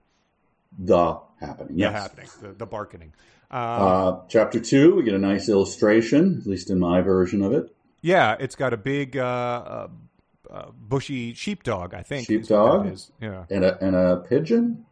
The 0.78 1.20
happening. 1.40 1.78
Yes. 1.78 1.92
happening. 1.94 2.28
The, 2.42 2.50
the 2.54 2.66
barkening. 2.66 3.14
Uh, 3.52 4.20
chapter 4.30 4.60
two, 4.60 4.96
we 4.96 5.04
get 5.04 5.14
a 5.14 5.20
nice 5.20 5.50
illustration, 5.50 6.38
at 6.42 6.48
least 6.48 6.70
in 6.70 6.80
my 6.80 7.02
version 7.02 7.42
of 7.42 7.52
it. 7.52 7.76
Yeah, 8.02 8.38
it's 8.40 8.56
got 8.56 8.72
a 8.74 8.78
big 8.78 9.18
uh, 9.18 9.24
uh, 9.26 9.88
uh, 10.50 10.66
bushy 10.80 11.34
sheepdog. 11.34 11.94
I 11.94 12.04
think 12.04 12.28
Sheepdog? 12.28 12.86
is. 12.88 13.12
Yeah, 13.20 13.44
And 13.50 13.66
a, 13.66 13.84
and 13.84 13.96
a 13.96 14.18
pigeon? 14.18 14.86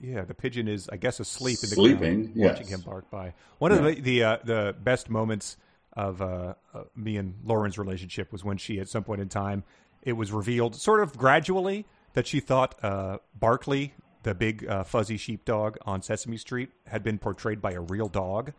yeah. 0.00 0.22
The 0.24 0.34
pigeon 0.34 0.68
is, 0.68 0.88
I 0.92 0.96
guess, 0.96 1.18
asleep 1.18 1.58
in 1.62 1.70
the 1.70 1.74
Sleeping, 1.76 2.32
ground, 2.34 2.36
watching 2.36 2.66
him 2.68 2.80
bark 2.82 3.10
by. 3.10 3.32
One 3.58 3.72
of 3.72 3.82
the 3.82 3.94
the 4.00 4.22
uh, 4.22 4.36
the 4.44 4.76
best 4.80 5.08
moments 5.10 5.56
of 5.94 6.22
uh, 6.22 6.54
uh, 6.74 6.84
me 6.96 7.16
and 7.16 7.34
Lauren's 7.44 7.78
relationship 7.78 8.32
was 8.32 8.44
when 8.44 8.56
she, 8.56 8.80
at 8.80 8.88
some 8.88 9.04
point 9.04 9.20
in 9.20 9.28
time, 9.28 9.64
it 10.02 10.14
was 10.14 10.32
revealed, 10.32 10.74
sort 10.74 11.02
of 11.02 11.16
gradually, 11.16 11.86
that 12.14 12.26
she 12.26 12.40
thought 12.40 12.82
uh, 12.82 13.18
Barkley, 13.38 13.94
the 14.22 14.34
big 14.34 14.66
uh, 14.66 14.84
fuzzy 14.84 15.16
sheepdog 15.16 15.76
on 15.84 16.02
Sesame 16.02 16.36
Street, 16.36 16.70
had 16.86 17.02
been 17.02 17.18
portrayed 17.18 17.60
by 17.60 17.72
a 17.72 17.80
real 17.80 18.08
dog. 18.08 18.52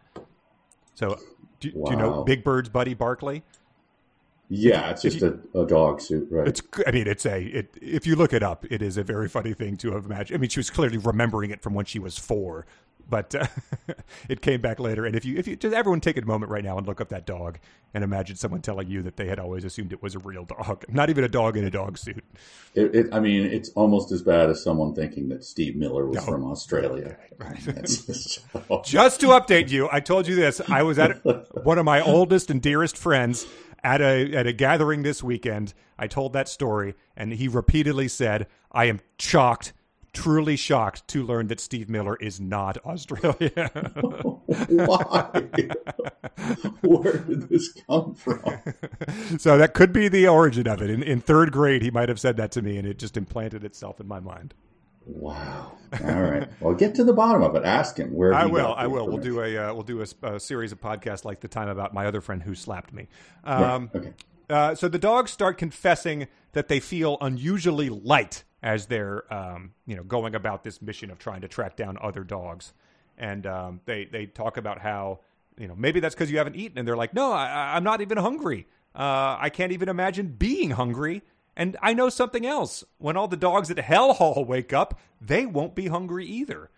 So, 0.96 1.20
do, 1.60 1.72
do 1.72 1.84
you 1.90 1.96
know 1.96 2.24
Big 2.24 2.44
Bird's 2.44 2.70
buddy 2.70 2.94
Barkley? 2.94 3.44
Yeah, 4.50 4.92
it's 4.92 5.02
just 5.02 5.22
a, 5.24 5.40
a 5.56 5.66
dog 5.66 6.02
suit, 6.02 6.28
right? 6.30 6.48
It's. 6.48 6.62
I 6.86 6.92
mean, 6.92 7.08
it's 7.08 7.26
a. 7.26 7.42
It, 7.42 7.78
if 7.82 8.06
you 8.06 8.16
look 8.16 8.34
it 8.34 8.44
up, 8.44 8.66
it 8.70 8.82
is 8.82 8.98
a 8.98 9.04
very 9.04 9.28
funny 9.28 9.54
thing 9.54 9.78
to 9.78 9.94
have 9.94 10.06
imagined. 10.06 10.38
I 10.38 10.40
mean, 10.40 10.50
she 10.50 10.60
was 10.60 10.70
clearly 10.70 10.98
remembering 10.98 11.50
it 11.50 11.62
from 11.62 11.74
when 11.74 11.86
she 11.86 11.98
was 11.98 12.20
four, 12.20 12.68
but 13.10 13.34
uh, 13.36 13.46
it 14.30 14.42
came 14.42 14.62
back 14.62 14.80
later. 14.80 15.06
And 15.06 15.16
if 15.16 15.26
you, 15.26 15.38
if 15.38 15.48
you, 15.48 15.56
just 15.56 15.74
everyone 15.76 16.00
take 16.02 16.18
a 16.18 16.26
moment 16.26 16.52
right 16.52 16.64
now 16.64 16.78
and 16.78 16.88
look 16.88 17.02
up 17.02 17.10
that 17.10 17.26
dog 17.26 17.60
and 17.94 18.04
imagine 18.04 18.36
someone 18.36 18.62
telling 18.62 18.88
you 18.88 19.02
that 19.04 19.18
they 19.18 19.28
had 19.28 19.40
always 19.40 19.64
assumed 19.64 19.94
it 19.94 20.02
was 20.02 20.16
a 20.16 20.20
real 20.20 20.46
dog, 20.46 20.84
not 20.90 21.10
even 21.10 21.24
a 21.24 21.28
dog 21.30 21.58
in 21.58 21.64
a 21.64 21.70
dog 21.70 21.98
suit. 21.98 22.24
It, 22.76 22.96
it, 22.96 23.14
I 23.14 23.20
mean, 23.20 23.46
it's 23.46 23.70
almost 23.70 24.12
as 24.12 24.22
bad 24.22 24.50
as 24.50 24.64
someone 24.64 24.96
thinking 24.96 25.30
that 25.30 25.44
Steve 25.44 25.76
Miller 25.76 26.08
was 26.08 26.24
from 26.24 26.44
Australia. 26.46 27.18
That's 27.66 27.98
just- 28.06 28.40
Just 28.84 29.20
to 29.22 29.28
update 29.28 29.70
you, 29.70 29.90
I 29.92 30.00
told 30.00 30.28
you 30.28 30.36
this. 30.36 30.62
I 30.70 30.84
was 30.84 30.98
at 31.00 31.24
one 31.64 31.78
of 31.78 31.86
my 31.86 32.02
oldest 32.02 32.50
and 32.50 32.62
dearest 32.62 32.98
friends 32.98 33.46
at 33.84 34.02
a 34.02 34.34
at 34.34 34.48
a 34.48 34.54
gathering 34.54 35.04
this 35.04 35.22
weekend. 35.22 35.74
I 36.00 36.08
told 36.08 36.34
that 36.34 36.48
story, 36.48 36.96
and 37.18 37.34
he 37.34 37.48
repeatedly 37.48 38.08
said, 38.08 38.48
"I 38.72 38.86
am 38.86 39.02
shocked." 39.20 39.74
Truly 40.14 40.56
shocked 40.56 41.08
to 41.10 41.24
learn 41.24 41.48
that 41.48 41.60
Steve 41.60 41.90
Miller 41.90 42.16
is 42.18 42.40
not 42.40 42.78
Australian. 42.86 43.52
Why? 44.46 45.30
Where 46.82 47.18
did 47.18 47.50
this 47.50 47.74
come 47.88 48.14
from? 48.14 48.40
so 49.40 49.58
that 49.58 49.74
could 49.74 49.92
be 49.92 50.08
the 50.08 50.28
origin 50.28 50.68
of 50.68 50.84
it. 50.84 50.92
In, 50.92 51.02
in 51.02 51.20
third 51.20 51.52
grade, 51.52 51.82
he 51.82 51.90
might 51.90 52.10
have 52.10 52.20
said 52.20 52.38
that 52.38 52.52
to 52.52 52.62
me, 52.62 52.78
and 52.78 52.88
it 52.88 53.00
just 53.00 53.18
implanted 53.18 53.64
itself 53.64 54.00
in 54.00 54.08
my 54.08 54.20
mind. 54.20 54.54
Wow. 55.06 55.78
All 56.02 56.22
right. 56.22 56.48
Well, 56.60 56.76
get 56.76 56.96
to 56.96 57.04
the 57.04 57.14
bottom 57.14 57.42
of 57.42 57.56
it. 57.56 57.64
Ask 57.64 57.98
him 57.98 58.14
where. 58.14 58.34
I 58.34 58.46
will. 58.46 58.74
I 58.76 58.88
will. 58.88 59.08
We'll 59.08 59.18
do 59.18 59.42
a 59.42 59.58
uh, 59.58 59.74
we'll 59.74 59.84
do 59.84 60.06
a 60.24 60.40
series 60.40 60.72
of 60.72 60.80
podcasts 60.80 61.26
like 61.26 61.42
the 61.42 61.48
time 61.48 61.70
about 61.70 61.94
my 61.94 62.06
other 62.06 62.22
friend 62.22 62.42
who 62.42 62.56
slapped 62.56 62.94
me. 62.94 63.08
Um, 63.44 63.92
okay. 63.94 64.14
uh, 64.50 64.76
so 64.76 64.88
the 64.88 65.00
dogs 65.00 65.32
start 65.32 65.58
confessing 65.58 66.28
that 66.54 66.68
they 66.68 66.80
feel 66.80 67.18
unusually 67.20 67.90
light 67.90 68.44
as 68.64 68.88
they're 68.88 69.32
um, 69.32 69.74
you 69.86 69.96
know 69.96 70.04
going 70.04 70.34
about 70.34 70.64
this 70.64 70.82
mission 70.82 71.12
of 71.12 71.20
trying 71.20 71.42
to 71.42 71.48
track 71.48 71.76
down 71.76 71.98
other 72.02 72.24
dogs, 72.24 72.74
and 73.18 73.46
um, 73.46 73.82
they 73.86 74.06
they 74.06 74.26
talk 74.26 74.58
about 74.58 74.80
how 74.80 75.20
you 75.58 75.68
know 75.68 75.76
maybe 75.76 76.00
that's 76.00 76.16
because 76.16 76.32
you 76.32 76.40
haven't 76.40 76.56
eaten, 76.56 76.80
and 76.80 76.88
they're 76.88 76.98
like, 76.98 77.14
no, 77.14 77.32
I, 77.32 77.76
I'm 77.76 77.84
not 77.84 78.02
even 78.02 78.18
hungry. 78.18 78.66
Uh, 78.96 79.38
I 79.40 79.50
can't 79.50 79.72
even 79.72 79.90
imagine 79.90 80.28
being 80.28 80.72
hungry. 80.72 81.22
And 81.56 81.78
I 81.84 81.94
know 81.94 82.10
something 82.10 82.48
else. 82.48 82.84
When 82.98 83.16
all 83.16 83.28
the 83.28 83.38
dogs 83.38 83.70
at 83.70 83.78
Hell 83.78 84.14
Hall 84.14 84.44
wake 84.44 84.74
up, 84.74 85.00
they 85.22 85.46
won't 85.46 85.76
be 85.76 85.86
hungry 85.86 86.26
either 86.26 86.72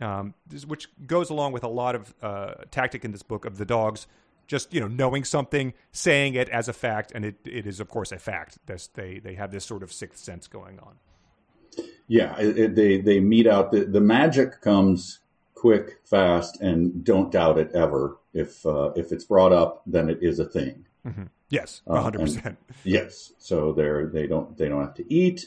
um, 0.00 0.34
which 0.66 0.88
goes 1.06 1.30
along 1.30 1.52
with 1.52 1.64
a 1.64 1.68
lot 1.68 1.94
of 1.94 2.14
uh, 2.22 2.54
tactic 2.70 3.04
in 3.04 3.12
this 3.12 3.22
book 3.22 3.44
of 3.44 3.58
the 3.58 3.64
dogs 3.64 4.06
just 4.46 4.74
you 4.74 4.80
know 4.80 4.88
knowing 4.88 5.24
something, 5.24 5.72
saying 5.90 6.34
it 6.34 6.50
as 6.50 6.68
a 6.68 6.72
fact, 6.74 7.12
and 7.14 7.24
it, 7.24 7.36
it 7.46 7.66
is 7.66 7.80
of 7.80 7.88
course 7.88 8.12
a 8.12 8.18
fact. 8.18 8.58
This, 8.66 8.88
they 8.88 9.18
they 9.18 9.34
have 9.34 9.50
this 9.50 9.64
sort 9.64 9.82
of 9.82 9.90
sixth 9.90 10.22
sense 10.22 10.46
going 10.48 10.78
on. 10.80 10.96
Yeah, 12.08 12.38
it, 12.38 12.58
it, 12.58 12.74
they 12.74 13.00
they 13.00 13.20
meet 13.20 13.46
out. 13.46 13.72
The, 13.72 13.84
the 13.84 14.00
magic 14.00 14.60
comes 14.60 15.20
quick, 15.54 16.00
fast, 16.04 16.60
and 16.60 17.04
don't 17.04 17.32
doubt 17.32 17.58
it 17.58 17.70
ever. 17.74 18.18
If 18.34 18.64
uh, 18.66 18.92
if 18.96 19.12
it's 19.12 19.24
brought 19.24 19.52
up, 19.52 19.82
then 19.86 20.08
it 20.10 20.18
is 20.20 20.38
a 20.38 20.44
thing. 20.44 20.84
Mm-hmm. 21.06 21.24
Yes, 21.48 21.82
Uh, 21.86 22.02
hundred 22.02 22.20
percent. 22.20 22.58
Yes, 22.84 23.32
so 23.38 23.72
they're 23.72 24.06
they 24.06 24.26
don't 24.26 24.56
they 24.58 24.68
don't 24.68 24.82
have 24.82 24.94
to 24.94 25.12
eat. 25.12 25.46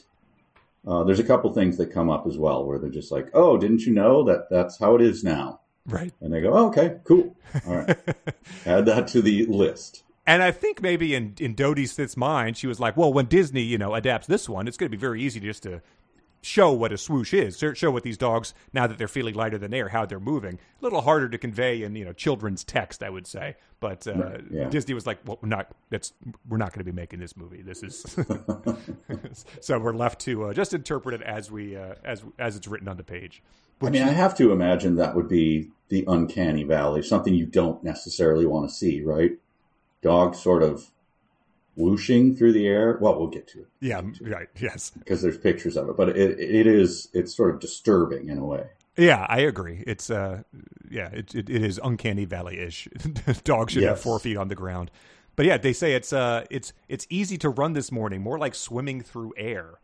Uh, 0.88 1.04
there's 1.04 1.20
a 1.20 1.24
couple 1.24 1.52
things 1.54 1.78
that 1.78 1.88
come 1.92 2.10
up 2.10 2.26
as 2.26 2.38
well 2.38 2.66
where 2.66 2.80
they're 2.80 2.90
just 2.90 3.12
like, 3.12 3.30
"Oh, 3.34 3.58
didn't 3.58 3.82
you 3.82 3.94
know 3.94 4.24
that 4.24 4.50
that's 4.50 4.80
how 4.80 4.96
it 4.96 5.02
is 5.02 5.24
now?" 5.24 5.60
Right. 5.86 6.14
And 6.22 6.34
they 6.34 6.42
go, 6.42 6.54
oh, 6.54 6.68
"Okay, 6.68 6.98
cool, 7.04 7.36
all 7.68 7.76
right." 7.76 7.98
Add 8.66 8.86
that 8.86 9.08
to 9.10 9.22
the 9.22 9.46
list. 9.48 10.04
And 10.26 10.42
I 10.44 10.52
think 10.52 10.82
maybe 10.82 11.14
in 11.14 11.36
in 11.40 11.56
Dodie 11.56 11.86
Smith's 11.86 12.18
mind, 12.18 12.58
she 12.58 12.68
was 12.68 12.80
like, 12.80 12.96
"Well, 12.98 13.12
when 13.12 13.26
Disney, 13.26 13.64
you 13.64 13.78
know, 13.78 13.94
adapts 13.94 14.28
this 14.28 14.48
one, 14.48 14.68
it's 14.68 14.78
going 14.78 14.90
to 14.90 14.98
be 14.98 15.00
very 15.00 15.22
easy 15.22 15.40
just 15.40 15.64
to 15.64 15.82
show 16.42 16.72
what 16.72 16.92
a 16.92 16.98
swoosh 16.98 17.34
is, 17.34 17.58
show- 17.76 17.92
what 17.92 18.04
these 18.04 18.18
dogs 18.18 18.54
now 18.74 18.88
that 18.88 18.98
they're 18.98 19.08
feeling 19.08 19.36
lighter 19.36 19.58
than 19.58 19.74
air, 19.74 19.90
how 19.90 20.06
they're 20.06 20.20
moving. 20.20 20.56
A 20.56 20.84
little 20.84 21.02
harder 21.02 21.30
to 21.30 21.38
convey 21.38 21.84
in 21.84 21.96
you 21.96 22.06
know 22.06 22.14
children's 22.14 22.64
text, 22.64 23.04
I 23.04 23.10
would 23.10 23.28
say. 23.28 23.56
But 23.80 24.08
uh, 24.08 24.14
Right, 24.14 24.44
yeah. 24.50 24.70
Disney 24.70 24.94
was 24.94 25.06
like, 25.06 25.20
"Well, 25.26 25.38
we're 25.42 25.50
not. 25.50 25.72
That's 25.90 26.14
we're 26.48 26.58
not 26.58 26.74
going 26.74 26.80
to 26.80 26.92
be 26.92 26.96
making 26.96 27.20
this 27.20 27.38
movie. 27.38 27.62
This 27.62 27.84
is." 27.84 28.04
so 29.62 29.80
we're 29.80 29.94
left 29.94 30.22
to 30.22 30.46
uh, 30.46 30.54
just 30.54 30.74
interpret 30.74 31.22
it 31.22 31.22
as 31.22 31.52
we 31.52 31.76
uh, 31.76 31.96
as 32.04 32.24
as 32.40 32.56
it's 32.56 32.68
written 32.68 32.88
on 32.88 32.98
the 32.98 33.04
page. 33.04 33.44
I 33.82 33.90
mean, 33.92 34.02
I 34.02 34.12
have 34.12 34.36
to 34.38 34.52
imagine 34.52 34.96
that 34.96 35.16
would 35.16 35.28
be 35.28 35.70
the 35.90 36.04
uncanny 36.08 36.64
valley, 36.64 37.04
something 37.04 37.34
you 37.34 37.46
don't 37.46 37.84
necessarily 37.84 38.48
want 38.48 38.68
to 38.68 38.76
see, 38.76 39.04
right? 39.04 39.34
Dogs 40.02 40.40
sort 40.40 40.64
of 40.64 40.90
whooshing 41.78 42.36
through 42.36 42.52
the 42.54 42.68
air. 42.68 42.98
Well, 43.00 43.18
we'll 43.18 43.30
get 43.30 43.48
to 43.50 43.60
it 43.60 43.68
Yeah. 43.80 44.02
Right. 44.22 44.50
Yes. 44.60 44.90
because 44.90 45.22
there's 45.22 45.38
pictures 45.38 45.78
of 45.78 45.88
it, 45.90 45.96
but 45.96 46.10
it, 46.10 46.40
it 46.40 46.68
is 46.68 47.08
it's 47.14 47.36
sort 47.36 47.54
of 47.54 47.62
disturbing 47.62 48.30
in 48.30 48.38
a 48.38 48.46
way. 48.46 48.66
Yeah, 48.98 49.28
I 49.30 49.42
agree. 49.42 49.84
It's 49.86 50.10
uh, 50.10 50.42
yeah, 50.90 51.10
it 51.10 51.36
it, 51.36 51.50
it 51.50 51.64
is 51.64 51.80
uncanny 51.84 52.26
valley 52.26 52.60
ish. 52.60 52.88
Dogs 53.44 53.74
should 53.74 53.84
have 53.84 54.00
four 54.00 54.20
feet 54.20 54.38
on 54.38 54.48
the 54.48 54.56
ground, 54.56 54.90
but 55.36 55.46
yeah, 55.46 55.58
they 55.58 55.72
say 55.72 55.94
it's 55.94 56.12
uh, 56.12 56.46
it's 56.50 56.74
it's 56.90 57.06
easy 57.12 57.38
to 57.38 57.50
run 57.50 57.74
this 57.74 57.92
morning, 57.92 58.22
more 58.22 58.40
like 58.40 58.56
swimming 58.56 59.02
through 59.02 59.34
air. 59.38 59.80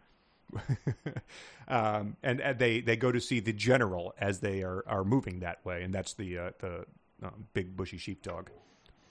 um, 1.67 2.17
and, 2.23 2.41
and 2.41 2.57
they 2.57 2.81
they 2.81 2.95
go 2.95 3.11
to 3.11 3.21
see 3.21 3.39
the 3.39 3.53
general 3.53 4.15
as 4.17 4.39
they 4.39 4.63
are 4.63 4.83
are 4.87 5.03
moving 5.03 5.41
that 5.41 5.63
way, 5.63 5.83
and 5.83 5.93
that's 5.93 6.15
the 6.15 6.37
uh, 6.37 6.51
the 6.57 6.85
um, 7.21 7.45
big 7.53 7.77
bushy 7.77 7.97
sheepdog. 7.97 8.49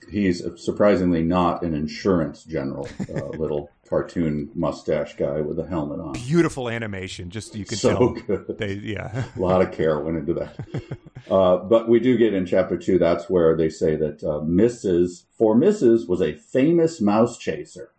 He's 0.09 0.43
surprisingly 0.57 1.23
not 1.23 1.63
an 1.63 1.73
insurance 1.73 2.43
general, 2.43 2.87
uh, 3.13 3.25
little 3.37 3.69
cartoon 3.87 4.49
mustache 4.55 5.15
guy 5.15 5.41
with 5.41 5.59
a 5.59 5.67
helmet 5.67 5.99
on. 5.99 6.13
Beautiful 6.13 6.69
animation, 6.69 7.29
just 7.29 7.55
you 7.55 7.65
can 7.65 7.77
So 7.77 7.89
tell. 7.89 8.09
good. 8.13 8.57
They 8.57 8.73
yeah. 8.73 9.25
A 9.35 9.39
lot 9.39 9.61
of 9.61 9.71
care 9.71 9.99
went 9.99 10.17
into 10.17 10.33
that. 10.35 10.55
Uh, 11.31 11.55
but 11.55 11.87
we 11.87 12.01
do 12.01 12.17
get 12.17 12.33
in 12.33 12.45
chapter 12.45 12.75
two, 12.77 12.99
that's 12.99 13.29
where 13.29 13.55
they 13.55 13.69
say 13.69 13.95
that 13.95 14.21
uh, 14.25 14.41
Mrs. 14.43 15.23
For 15.37 15.55
Mrs. 15.55 16.05
was 16.05 16.21
a 16.21 16.33
famous 16.33 16.99
mouse 16.99 17.37
chaser. 17.37 17.91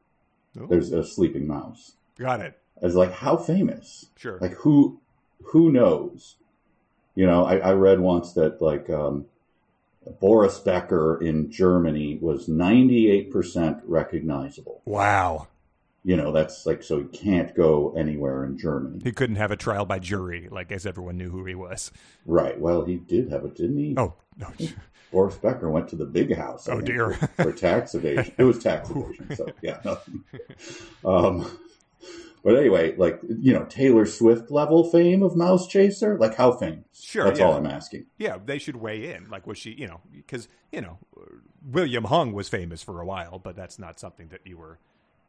Oh. 0.61 0.67
There's 0.67 0.93
a 0.93 1.03
sleeping 1.03 1.47
mouse. 1.47 1.93
Got 2.19 2.43
it. 2.43 2.59
I 2.83 2.85
was 2.85 2.95
like, 2.97 3.13
how 3.13 3.39
famous? 3.39 4.11
Sure. 4.17 4.37
Like 4.43 4.53
who 4.53 5.01
who 5.43 5.73
knows? 5.73 6.37
You 7.15 7.25
know, 7.25 7.47
I, 7.47 7.57
I 7.57 7.73
read 7.73 8.01
once 8.01 8.35
that 8.35 8.61
like 8.61 8.91
um, 8.91 9.25
Boris 10.21 10.59
Becker 10.59 11.19
in 11.23 11.51
Germany 11.51 12.19
was 12.21 12.49
98% 12.49 13.81
recognizable. 13.85 14.83
wow. 14.85 15.49
You 16.07 16.17
know, 16.19 16.33
that's 16.33 16.67
like 16.67 16.83
so 16.83 16.99
he 16.99 17.05
can't 17.07 17.55
go 17.57 17.95
anywhere 17.97 18.45
in 18.45 18.59
Germany. 18.59 19.01
He 19.03 19.11
couldn't 19.11 19.37
have 19.37 19.51
a 19.51 19.57
trial 19.57 19.87
by 19.87 19.99
jury, 20.01 20.49
like 20.51 20.71
as 20.71 20.85
everyone 20.85 21.17
knew 21.17 21.31
who 21.31 21.47
he 21.47 21.55
was. 21.55 21.91
Right. 22.27 22.61
Well, 22.61 22.85
he 22.85 22.97
did 22.97 23.31
have 23.31 23.47
it, 23.47 23.55
didn't 23.55 23.79
he? 23.79 23.95
Oh 23.97 24.13
no. 24.37 24.49
Boris 25.11 25.37
Becker 25.37 25.71
went 25.71 25.89
to 25.89 25.97
the 25.97 26.05
big 26.05 26.37
house. 26.37 26.69
I 26.69 26.73
Oh, 26.73 26.77
think, 26.77 26.87
dear. 26.89 27.13
For, 27.15 27.27
for 27.45 27.53
tax 27.53 27.95
evasion. 27.95 28.35
It 28.39 28.45
was 28.45 28.59
tax 28.63 28.91
evasion. 28.91 29.35
So 29.35 29.47
yeah. 29.63 29.81
Um, 31.07 31.51
but 32.45 32.57
anyway, 32.57 32.95
like 32.97 33.21
you 33.23 33.55
know, 33.55 33.65
Taylor 33.65 34.05
Swift 34.05 34.51
level 34.51 34.85
fame 34.91 35.23
of 35.23 35.35
Mouse 35.35 35.67
Chaser. 35.67 36.19
Like 36.19 36.37
how 36.37 36.53
famous? 36.53 36.85
Sure, 36.93 37.25
That's 37.25 37.39
yeah. 37.39 37.47
all 37.47 37.55
I'm 37.55 37.67
asking. 37.67 38.07
Yeah, 38.19 38.37
they 38.45 38.59
should 38.59 38.77
weigh 38.77 39.15
in. 39.15 39.29
Like, 39.31 39.47
was 39.47 39.59
she, 39.59 39.71
you 39.71 39.87
know, 39.87 40.01
because, 40.13 40.49
you 40.71 40.81
know, 40.81 40.99
William 41.67 42.05
Hung 42.05 42.33
was 42.33 42.49
famous 42.49 42.83
for 42.83 43.01
a 43.01 43.07
while, 43.07 43.39
but 43.39 43.57
that's 43.57 43.79
not 43.79 43.99
something 43.99 44.29
that 44.29 44.41
you 44.45 44.59
were, 44.59 44.79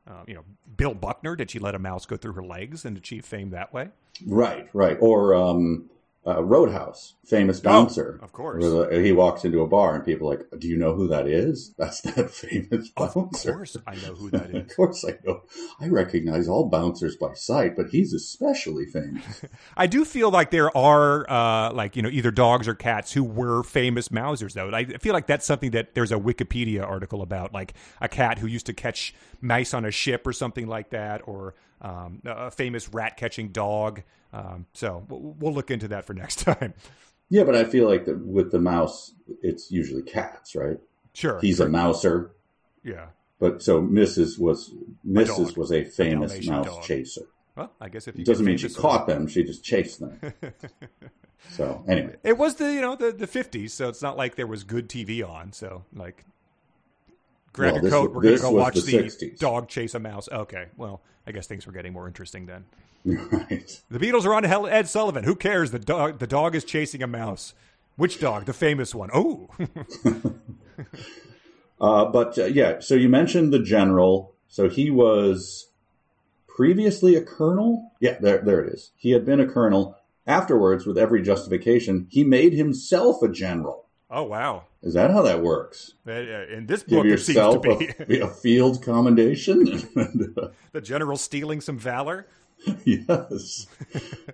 uh, 0.08 0.24
you 0.28 0.34
know, 0.34 0.44
Bill 0.76 0.94
Buckner, 0.94 1.36
did 1.36 1.52
she 1.52 1.60
let 1.60 1.74
a 1.74 1.80
mouse 1.80 2.06
go 2.06 2.18
through 2.18 2.34
her 2.34 2.44
legs 2.44 2.86
and 2.86 2.98
achieve 2.98 3.26
fame 3.26 3.52
that 3.52 3.74
way? 3.74 3.90
Right. 4.26 4.68
Right. 4.74 4.98
Or 5.00 5.34
um, 5.34 5.90
uh, 6.28 6.44
Roadhouse, 6.44 7.16
famous 7.24 7.60
bouncer. 7.60 8.20
of 8.24 8.32
course. 8.34 8.64
Where 8.64 8.88
the- 8.90 9.04
he 9.04 9.12
walks 9.12 9.46
into 9.46 9.62
a 9.62 9.68
bar 9.68 9.96
and 9.96 10.04
people 10.06 10.32
are 10.32 10.38
like, 10.38 10.46
"Do 10.60 10.68
you 10.68 10.78
know 10.78 10.94
who 10.96 11.08
that 11.10 11.28
is? 11.28 11.74
That's 11.78 12.02
that 12.02 12.32
famous 12.32 12.90
bouncer. 12.90 13.50
Of 13.52 13.56
course 13.58 13.78
I 13.86 13.96
know 13.96 14.16
who 14.16 14.30
that 14.32 14.54
Of 14.56 14.76
course, 14.76 15.06
I 15.06 15.18
know. 15.26 15.42
I 15.80 15.88
recognize 15.88 16.48
all 16.48 16.68
bouncers 16.70 17.16
by 17.16 17.34
sight, 17.34 17.76
but 17.76 17.90
he's 17.90 18.14
especially 18.14 18.86
famous. 18.86 19.24
I 19.78 19.88
do 19.88 20.04
feel 20.06 20.32
like 20.32 20.52
there 20.52 20.76
are, 20.76 21.30
uh, 21.30 21.72
like, 21.74 21.96
you 21.96 22.02
know, 22.02 22.10
either 22.10 22.32
dogs 22.32 22.68
or 22.68 22.74
cats 22.76 23.14
who 23.14 23.24
were 23.24 23.64
famous 23.64 24.10
mousers, 24.10 24.54
though. 24.54 24.72
I 24.74 24.86
feel 24.98 25.14
like 25.14 25.28
that's 25.28 25.46
something 25.46 25.72
that 25.72 25.94
there's 25.96 26.12
a 26.12 26.18
Wikipedia 26.18 26.84
article 26.84 27.22
about, 27.22 27.54
like 27.54 27.74
a 28.02 28.08
cat 28.10 28.40
who 28.40 28.48
used 28.48 28.66
to 28.66 28.74
catch 28.74 29.14
mice 29.42 29.74
on 29.74 29.86
a 29.86 29.92
ship 29.92 30.26
or 30.26 30.34
something 30.34 30.68
like 30.68 30.90
that, 30.90 31.22
or 31.28 31.54
um, 31.82 32.22
a 32.26 32.52
famous 32.52 32.90
rat 32.90 33.18
catching 33.18 33.50
dog. 33.50 34.02
Um, 34.34 34.66
so 34.74 35.06
we'll, 35.10 35.36
we'll 35.40 35.54
look 35.54 35.72
into 35.72 35.88
that 35.90 36.06
for 36.06 36.14
next 36.14 36.36
time. 36.40 36.74
Yeah, 37.30 37.44
but 37.44 37.56
I 37.56 37.64
feel 37.64 37.88
like 37.88 38.06
that 38.06 38.20
with 38.20 38.52
the 38.52 38.60
mouse, 38.60 39.14
it's 39.42 39.72
usually 39.72 40.04
cats, 40.04 40.56
right? 40.56 40.78
Sure. 41.14 41.40
He's 41.40 41.60
a 41.60 41.68
mouser, 41.68 42.32
Yeah. 42.84 43.08
but 43.40 43.64
so 43.64 43.82
Mrs. 43.82 44.38
was 44.38 44.72
Mrs. 45.08 45.58
was 45.58 45.72
a 45.72 45.84
famous 45.86 46.32
Dalmatian 46.32 46.54
mouse 46.54 46.66
dog. 46.68 46.84
chaser. 46.84 47.22
Well, 47.56 47.72
I 47.80 47.88
guess 47.90 48.08
if 48.08 48.16
you 48.18 48.22
It 48.24 48.26
doesn't 48.28 48.46
mean 48.46 48.58
she 48.58 48.68
caught 48.70 49.08
them; 49.08 49.28
she 49.28 49.44
just 49.44 49.64
chased 49.64 50.02
them. 50.02 50.20
so 51.52 51.84
anyway, 51.88 52.16
It 52.24 52.38
was 52.38 52.56
the 52.56 52.74
you 52.74 52.82
know 52.82 52.96
the 52.96 53.12
the 53.12 53.28
fifties, 53.28 53.74
so 53.74 53.88
it's 53.88 54.02
not 54.02 54.18
like 54.18 54.36
there 54.36 54.46
was 54.48 54.64
good 54.64 54.90
TV 54.90 55.28
on. 55.28 55.54
So 55.54 55.86
like, 55.94 56.26
grab 57.56 57.74
Well, 57.76 57.82
your 57.84 57.92
coat. 57.92 58.14
was- 58.14 58.24
We're 58.24 58.38
gonna 58.38 58.42
go 58.42 58.52
watch 58.52 58.76
the 58.76 58.82
the, 59.20 59.32
dog 59.40 59.68
chase 59.70 59.96
a 59.96 60.00
mouse. 60.00 60.28
Okay, 60.32 60.66
well, 60.78 61.02
I 61.26 61.32
guess 61.32 61.48
things 61.48 61.66
were 61.66 61.74
getting 61.74 61.94
more 61.94 62.08
interesting 62.08 62.46
then. 62.46 62.66
right? 63.06 63.82
The 63.90 64.00
Beatles 64.00 64.26
are 64.26 64.34
on 64.34 64.44
to 64.44 64.50
Ed 64.72 64.88
Sullivan. 64.90 65.24
Who 65.24 65.36
cares? 65.36 65.72
The 65.72 65.80
dog 65.80 66.20
the 66.20 66.28
dog 66.28 66.56
is 66.56 66.64
chasing 66.64 67.02
a 67.04 67.08
mouse. 67.08 67.54
Which 67.98 68.20
dog? 68.20 68.46
The 68.46 68.54
famous 68.54 68.94
one. 68.94 69.10
Oh, 69.14 69.50
Uh, 71.80 72.06
but 72.06 72.38
uh, 72.38 72.46
yeah, 72.46 72.80
so 72.80 72.96
you 72.96 73.10
mentioned 73.10 73.52
the 73.52 73.60
general. 73.62 74.34
So 74.48 74.70
he 74.70 74.90
was 74.90 75.68
previously 76.48 77.16
a 77.16 77.22
colonel. 77.22 77.92
Yeah, 78.00 78.18
there, 78.20 78.38
there 78.38 78.64
it 78.64 78.74
is. 78.74 78.92
He 78.96 79.12
had 79.12 79.26
been 79.26 79.42
a 79.42 79.48
colonel. 79.48 79.98
Afterwards, 80.26 80.86
with 80.86 80.98
every 80.98 81.22
justification, 81.22 82.08
he 82.10 82.24
made 82.24 82.54
himself 82.54 83.22
a 83.22 83.28
general. 83.30 83.85
Oh 84.10 84.24
wow. 84.24 84.66
Is 84.82 84.94
that 84.94 85.12
how 85.12 85.22
that 85.24 85.42
works? 85.42 85.94
Uh, 86.08 86.12
uh, 86.12 86.46
In 86.52 86.66
this 86.68 86.84
Give 86.84 87.04
book, 87.04 87.06
it 87.08 87.20
seems 87.20 87.26
to 87.26 87.34
yourself 87.34 88.08
be 88.08 88.20
a, 88.20 88.26
a 88.26 88.30
field 88.30 88.84
commendation. 88.84 89.90
The 90.72 90.82
general 90.82 91.16
stealing 91.16 91.62
some 91.62 91.80
valor. 91.80 92.28
yes. 92.84 93.68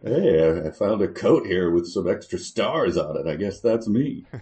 hey, 0.03 0.63
I, 0.65 0.71
found 0.71 1.03
a 1.03 1.07
coat 1.07 1.45
here 1.45 1.69
with 1.69 1.87
some 1.87 2.09
extra 2.09 2.39
stars 2.39 2.97
on 2.97 3.15
it. 3.15 3.27
I 3.27 3.35
guess 3.35 3.59
that's 3.59 3.87
me. 3.87 4.25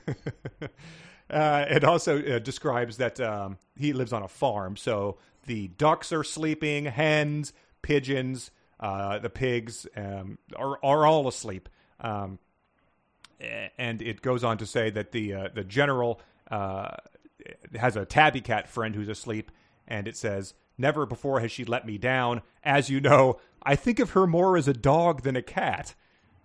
Uh, 1.30 1.65
it 1.69 1.84
also 1.84 2.19
uh, 2.23 2.39
describes 2.39 2.97
that 2.97 3.19
um, 3.19 3.59
he 3.77 3.93
lives 3.93 4.11
on 4.11 4.23
a 4.23 4.27
farm, 4.27 4.75
so 4.75 5.19
the 5.45 5.67
ducks 5.67 6.11
are 6.11 6.23
sleeping, 6.23 6.86
hens, 6.86 7.53
pigeons, 7.84 8.49
uh, 8.80 9.19
the 9.19 9.30
pigs 9.30 9.86
um, 9.95 10.39
are 10.55 10.80
are 10.84 11.05
all 11.05 11.27
asleep. 11.27 11.69
Um, 11.99 12.39
and 13.78 14.02
it 14.02 14.22
goes 14.22 14.44
on 14.44 14.58
to 14.58 14.66
say 14.66 14.90
that 14.90 15.12
the 15.12 15.34
uh, 15.34 15.50
the 15.54 15.64
general 15.64 16.22
uh, 16.52 16.92
has 17.76 17.96
a 17.96 18.06
tabby 18.06 18.42
cat 18.42 18.68
friend 18.68 18.96
who's 18.96 19.08
asleep, 19.10 19.52
and 19.88 20.08
it 20.08 20.18
says, 20.18 20.54
"Never 20.78 21.06
before 21.06 21.40
has 21.40 21.52
she 21.52 21.66
let 21.66 21.86
me 21.86 21.98
down. 21.98 22.42
As 22.64 22.90
you 22.90 23.00
know, 23.00 23.40
I 23.64 23.76
think 23.76 24.00
of 24.00 24.12
her 24.12 24.28
more 24.28 24.58
as 24.58 24.68
a 24.68 24.74
dog 24.74 25.24
than 25.24 25.36
a 25.36 25.42
cat." 25.42 25.96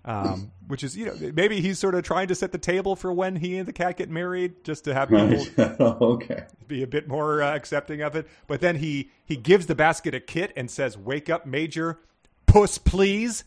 Um, 0.06 0.52
which 0.68 0.84
is, 0.84 0.96
you 0.96 1.06
know, 1.06 1.14
maybe 1.34 1.62
he's 1.62 1.78
sort 1.78 1.94
of 1.94 2.02
trying 2.04 2.28
to 2.28 2.34
set 2.34 2.52
the 2.52 2.58
table 2.58 2.94
for 2.94 3.10
when 3.12 3.36
he 3.36 3.56
and 3.56 3.66
the 3.66 3.72
cat 3.72 3.96
get 3.96 4.10
married, 4.10 4.62
just 4.62 4.84
to 4.84 4.92
have 4.92 5.08
people 5.08 5.46
Right. 5.56 5.80
okay. 5.80 6.44
be 6.68 6.82
a 6.82 6.86
bit 6.86 7.08
more 7.08 7.42
uh, 7.42 7.54
accepting 7.56 8.02
of 8.02 8.14
it. 8.14 8.28
But 8.46 8.60
then 8.60 8.76
he 8.76 9.10
he 9.24 9.36
gives 9.36 9.66
the 9.66 9.74
basket 9.74 10.14
a 10.14 10.20
kit 10.20 10.52
and 10.56 10.70
says, 10.70 10.96
"Wake 10.98 11.28
up, 11.30 11.46
Major, 11.46 11.98
puss, 12.46 12.78
please." 12.78 13.44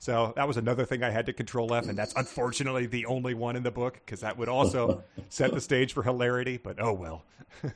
So 0.00 0.32
that 0.34 0.48
was 0.48 0.56
another 0.56 0.86
thing 0.86 1.02
I 1.02 1.10
had 1.10 1.26
to 1.26 1.34
control 1.34 1.74
F, 1.74 1.86
and 1.86 1.96
that's 1.96 2.14
unfortunately 2.16 2.86
the 2.86 3.04
only 3.04 3.34
one 3.34 3.54
in 3.54 3.62
the 3.62 3.70
book 3.70 4.00
because 4.04 4.20
that 4.20 4.38
would 4.38 4.48
also 4.48 5.04
set 5.28 5.52
the 5.52 5.60
stage 5.60 5.92
for 5.92 6.02
hilarity. 6.02 6.56
But 6.56 6.80
oh 6.80 6.94
well. 6.94 7.24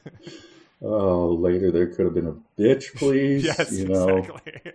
Oh, 0.86 1.28
later 1.28 1.70
there 1.70 1.86
could 1.86 2.04
have 2.04 2.14
been 2.14 2.26
a 2.26 2.60
bitch, 2.60 2.94
please. 2.94 3.42
yes, 3.44 3.72
you 3.72 3.88
know. 3.88 4.18
exactly. 4.18 4.72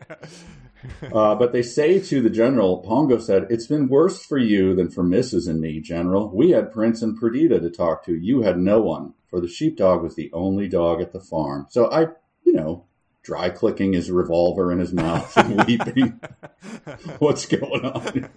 Uh, 1.13 1.35
but 1.35 1.51
they 1.51 1.61
say 1.61 1.99
to 1.99 2.19
the 2.19 2.31
general, 2.31 2.77
Pongo 2.79 3.19
said, 3.19 3.45
It's 3.51 3.67
been 3.67 3.89
worse 3.89 4.25
for 4.25 4.39
you 4.39 4.73
than 4.73 4.89
for 4.89 5.03
Mrs. 5.03 5.47
and 5.47 5.61
me, 5.61 5.79
General. 5.79 6.29
We 6.33 6.49
had 6.49 6.71
Prince 6.71 7.03
and 7.03 7.19
Perdita 7.19 7.59
to 7.59 7.69
talk 7.69 8.05
to. 8.05 8.15
You 8.15 8.41
had 8.41 8.57
no 8.57 8.81
one, 8.81 9.13
for 9.29 9.39
the 9.39 9.47
sheepdog 9.47 10.01
was 10.01 10.15
the 10.15 10.31
only 10.33 10.67
dog 10.67 10.99
at 10.99 11.11
the 11.13 11.19
farm. 11.19 11.67
So 11.69 11.91
I, 11.91 12.07
you 12.43 12.53
know, 12.53 12.85
dry 13.29 13.47
clicking 13.51 13.93
his 13.93 14.09
revolver 14.09 14.71
in 14.71 14.79
his 14.79 14.91
mouth 14.91 15.37
and 15.37 15.63
weeping. 15.67 16.19
What's 17.19 17.45
going 17.45 17.85
on? 17.85 18.27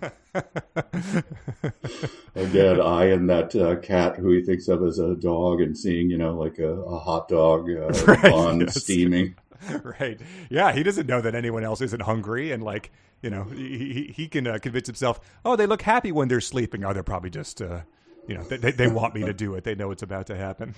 Again, 2.35 2.79
I 2.79 3.07
and 3.07 3.31
that 3.31 3.57
uh, 3.57 3.77
cat 3.77 4.17
who 4.17 4.33
he 4.33 4.43
thinks 4.43 4.69
of 4.69 4.83
as 4.83 4.99
a 4.99 5.15
dog 5.15 5.63
and 5.63 5.79
seeing, 5.79 6.11
you 6.11 6.19
know, 6.19 6.35
like 6.35 6.59
a, 6.59 6.69
a 6.69 6.99
hot 6.99 7.29
dog 7.29 7.71
uh, 7.71 7.89
Right, 8.07 8.33
on 8.33 8.61
yes. 8.61 8.83
steaming. 8.83 9.35
right. 9.83 10.21
Yeah, 10.51 10.73
he 10.73 10.83
doesn't 10.83 11.07
know 11.07 11.23
that 11.23 11.35
anyone 11.35 11.65
else 11.65 11.81
isn't 11.81 12.03
hungry, 12.03 12.53
and 12.53 12.63
like 12.63 12.93
you 13.23 13.31
know, 13.31 13.45
he 13.45 14.13
he, 14.15 14.29
can 14.29 14.47
uh, 14.47 14.59
convince 14.59 14.89
himself. 14.89 15.21
Oh, 15.43 15.57
they 15.57 15.67
look 15.67 15.81
happy 15.81 16.13
when 16.13 16.29
they're 16.29 16.43
sleeping. 16.43 16.85
Oh, 16.85 16.93
they're 16.93 17.03
probably 17.03 17.31
just. 17.31 17.63
Uh, 17.63 17.81
you 18.29 18.37
know, 18.37 18.45
they, 18.45 18.57
they, 18.57 18.71
they 18.71 18.87
want 18.87 19.15
me 19.17 19.25
to 19.25 19.33
do 19.33 19.57
it. 19.57 19.65
They 19.65 19.75
know 19.75 19.91
it's 19.91 20.05
about 20.05 20.29
to 20.29 20.37
happen. 20.37 20.77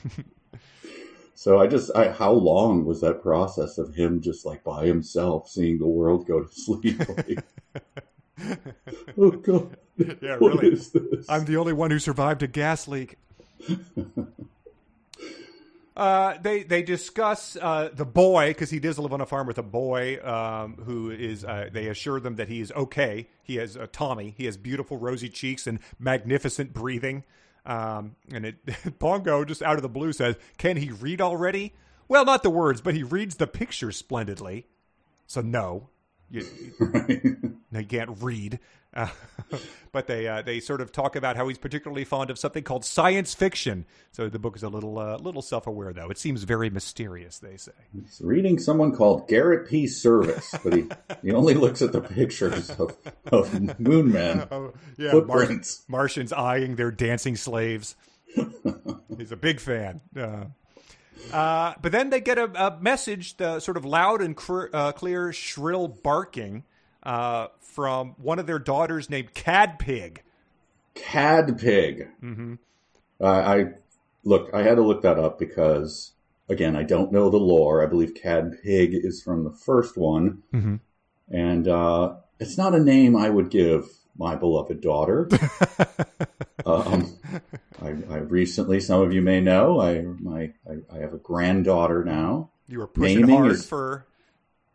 So 1.35 1.59
I 1.59 1.67
just, 1.67 1.91
I, 1.95 2.11
how 2.11 2.33
long 2.33 2.85
was 2.85 3.01
that 3.01 3.23
process 3.23 3.79
of 3.79 3.95
him 3.95 4.21
just 4.21 4.47
like 4.47 4.63
by 4.63 4.87
himself 4.87 5.49
seeing 5.49 5.79
the 5.79 5.87
world 5.87 6.27
go 6.27 6.43
to 6.43 6.53
sleep? 6.53 7.03
Like, 8.37 8.59
oh 9.17 9.31
God, 9.31 9.77
yeah, 9.97 10.37
really. 10.41 10.77
I'm 11.29 11.45
the 11.45 11.57
only 11.57 11.73
one 11.73 11.93
who 11.93 12.01
survived 12.01 12.43
a 12.43 12.49
gas 12.49 12.89
leak. 12.89 13.17
Uh, 15.97 16.37
they 16.43 16.65
they 16.65 16.83
discuss 16.83 17.57
uh, 17.61 17.89
the 17.93 18.05
boy 18.05 18.51
because 18.51 18.69
he 18.69 18.81
does 18.81 18.99
live 18.99 19.13
on 19.13 19.21
a 19.21 19.27
farm 19.27 19.47
with 19.47 19.59
a 19.59 19.63
boy 19.63 20.19
um, 20.27 20.75
who 20.85 21.11
is. 21.11 21.45
Uh, 21.45 21.69
they 21.73 21.87
assure 21.87 22.19
them 22.19 22.35
that 22.35 22.49
he 22.49 22.61
is 22.61 22.73
okay. 22.73 23.29
He 23.45 23.57
has 23.57 23.77
uh, 23.77 23.87
Tommy. 23.93 24.35
He 24.37 24.47
has 24.47 24.57
beautiful 24.57 24.97
rosy 24.99 25.29
cheeks 25.29 25.69
and 25.69 25.79
magnificent 26.01 26.73
breathing. 26.73 27.23
Um, 27.67 28.17
and 28.33 28.47
it 28.47 28.57
Pongo 28.99 29.45
just 29.45 29.63
out 29.63 29.77
of 29.77 29.83
the 29.83 29.89
blue 29.89 30.13
says, 30.13 30.37
"Can 30.59 30.77
he 30.77 30.91
read 30.91 31.21
already?" 31.21 31.73
Well, 32.07 32.25
not 32.25 32.43
the 32.43 32.51
words, 32.51 32.81
but 32.81 32.95
he 32.95 33.03
reads 33.03 33.37
the 33.37 33.47
picture 33.47 33.91
splendidly. 33.91 34.67
So 35.27 35.41
no, 35.41 35.89
you, 36.35 37.57
they 37.73 37.85
can't 37.85 38.11
read. 38.21 38.59
Uh, 38.93 39.09
but 39.93 40.07
they 40.07 40.29
uh, 40.29 40.41
they 40.43 40.61
sort 40.61 40.81
of 40.81 40.93
talk 40.93 41.17
about 41.17 41.37
how 41.37 41.49
he's 41.49 41.59
particularly 41.59 42.05
fond 42.05 42.31
of 42.31 42.39
something 42.39 42.63
called 42.63 42.85
science 42.85 43.35
fiction. 43.35 43.87
So 44.13 44.29
the 44.29 44.39
book 44.39 44.55
is 44.55 44.63
a 44.63 44.69
little 44.69 44.99
uh, 44.99 45.17
little 45.19 45.43
self 45.43 45.67
aware 45.67 45.93
though. 45.93 46.11
It 46.11 46.19
seems 46.19 46.45
very 46.45 46.71
mysterious. 46.71 47.41
They 47.41 47.57
say. 47.57 47.73
He's 47.93 48.21
reading 48.23 48.59
someone 48.59 48.95
called 48.95 49.27
Garrett 49.29 49.69
P. 49.69 49.87
Serviss, 49.87 50.63
but 50.63 50.75
he, 50.75 50.85
he 51.29 51.33
only 51.35 51.55
looks 51.55 51.83
at 51.83 51.91
the 51.93 52.01
pictures 52.01 52.71
of, 52.71 52.97
of 53.33 53.81
Moon 53.81 54.13
Man 54.13 54.47
Oh 54.51 54.73
yeah, 54.97 55.13
Mar- 55.13 55.23
footprints. 55.27 55.85
Martians 55.89 56.33
eyeing 56.33 56.77
their 56.77 56.93
dancing 56.93 57.35
slaves. 57.37 57.97
He's 59.17 59.33
a 59.33 59.37
big 59.37 59.59
fan. 59.61 60.01
Uh, 61.33 61.37
uh, 61.37 61.75
but 61.81 61.93
then 61.93 62.11
they 62.11 62.21
get 62.21 62.39
a, 62.39 62.45
a 62.67 62.79
message, 62.81 63.37
the 63.37 63.61
sort 63.61 63.77
of 63.77 63.85
loud 63.85 64.21
and 64.23 64.37
cr- 64.37 64.67
uh, 64.73 64.93
clear, 64.93 65.33
shrill 65.33 65.89
barking 65.89 66.65
uh, 67.03 67.49
from 67.61 68.15
one 68.19 68.39
of 68.39 68.47
their 68.47 68.59
daughters 68.59 69.09
named 69.11 69.35
Cadpig. 69.35 70.19
Cad 70.95 71.59
Pig. 71.59 72.09
Mm-hmm. 72.23 72.55
Uh, 73.21 73.25
I 73.27 73.65
look. 74.25 74.51
I 74.55 74.63
had 74.63 74.77
to 74.77 74.83
look 74.83 75.03
that 75.03 75.19
up 75.19 75.39
because 75.39 76.13
again, 76.49 76.77
I 76.77 76.83
don't 76.83 77.11
know 77.13 77.31
the 77.31 77.37
lore. 77.37 77.83
I 77.83 77.87
believe 77.87 78.15
Cadpig 78.15 78.91
is 78.93 79.23
from 79.23 79.45
the 79.45 79.51
first 79.51 79.97
one, 79.97 80.43
Mhm. 80.53 80.81
and 81.31 81.67
uh, 81.69 82.15
it's 82.39 82.57
not 82.59 82.75
a 82.75 82.81
name 82.81 83.17
I 83.17 83.29
would 83.31 83.51
give 83.51 83.89
my 84.17 84.37
beloved 84.37 84.81
daughter. 84.81 85.29
um, 86.67 87.17
I, 87.83 87.89
I 88.11 88.17
recently, 88.19 88.81
some 88.81 89.01
of 89.01 89.13
you 89.13 89.21
may 89.23 89.41
know, 89.41 89.81
I 89.81 90.03
my 90.03 90.53
I, 90.69 90.77
I 90.95 90.99
have 90.99 91.13
a 91.15 91.19
granddaughter 91.19 92.05
now. 92.05 92.51
You 92.69 92.79
were 92.79 92.87
pushing 92.87 93.21
Naming 93.21 93.37
hard 93.37 93.53
is- 93.53 93.67
for 93.67 94.07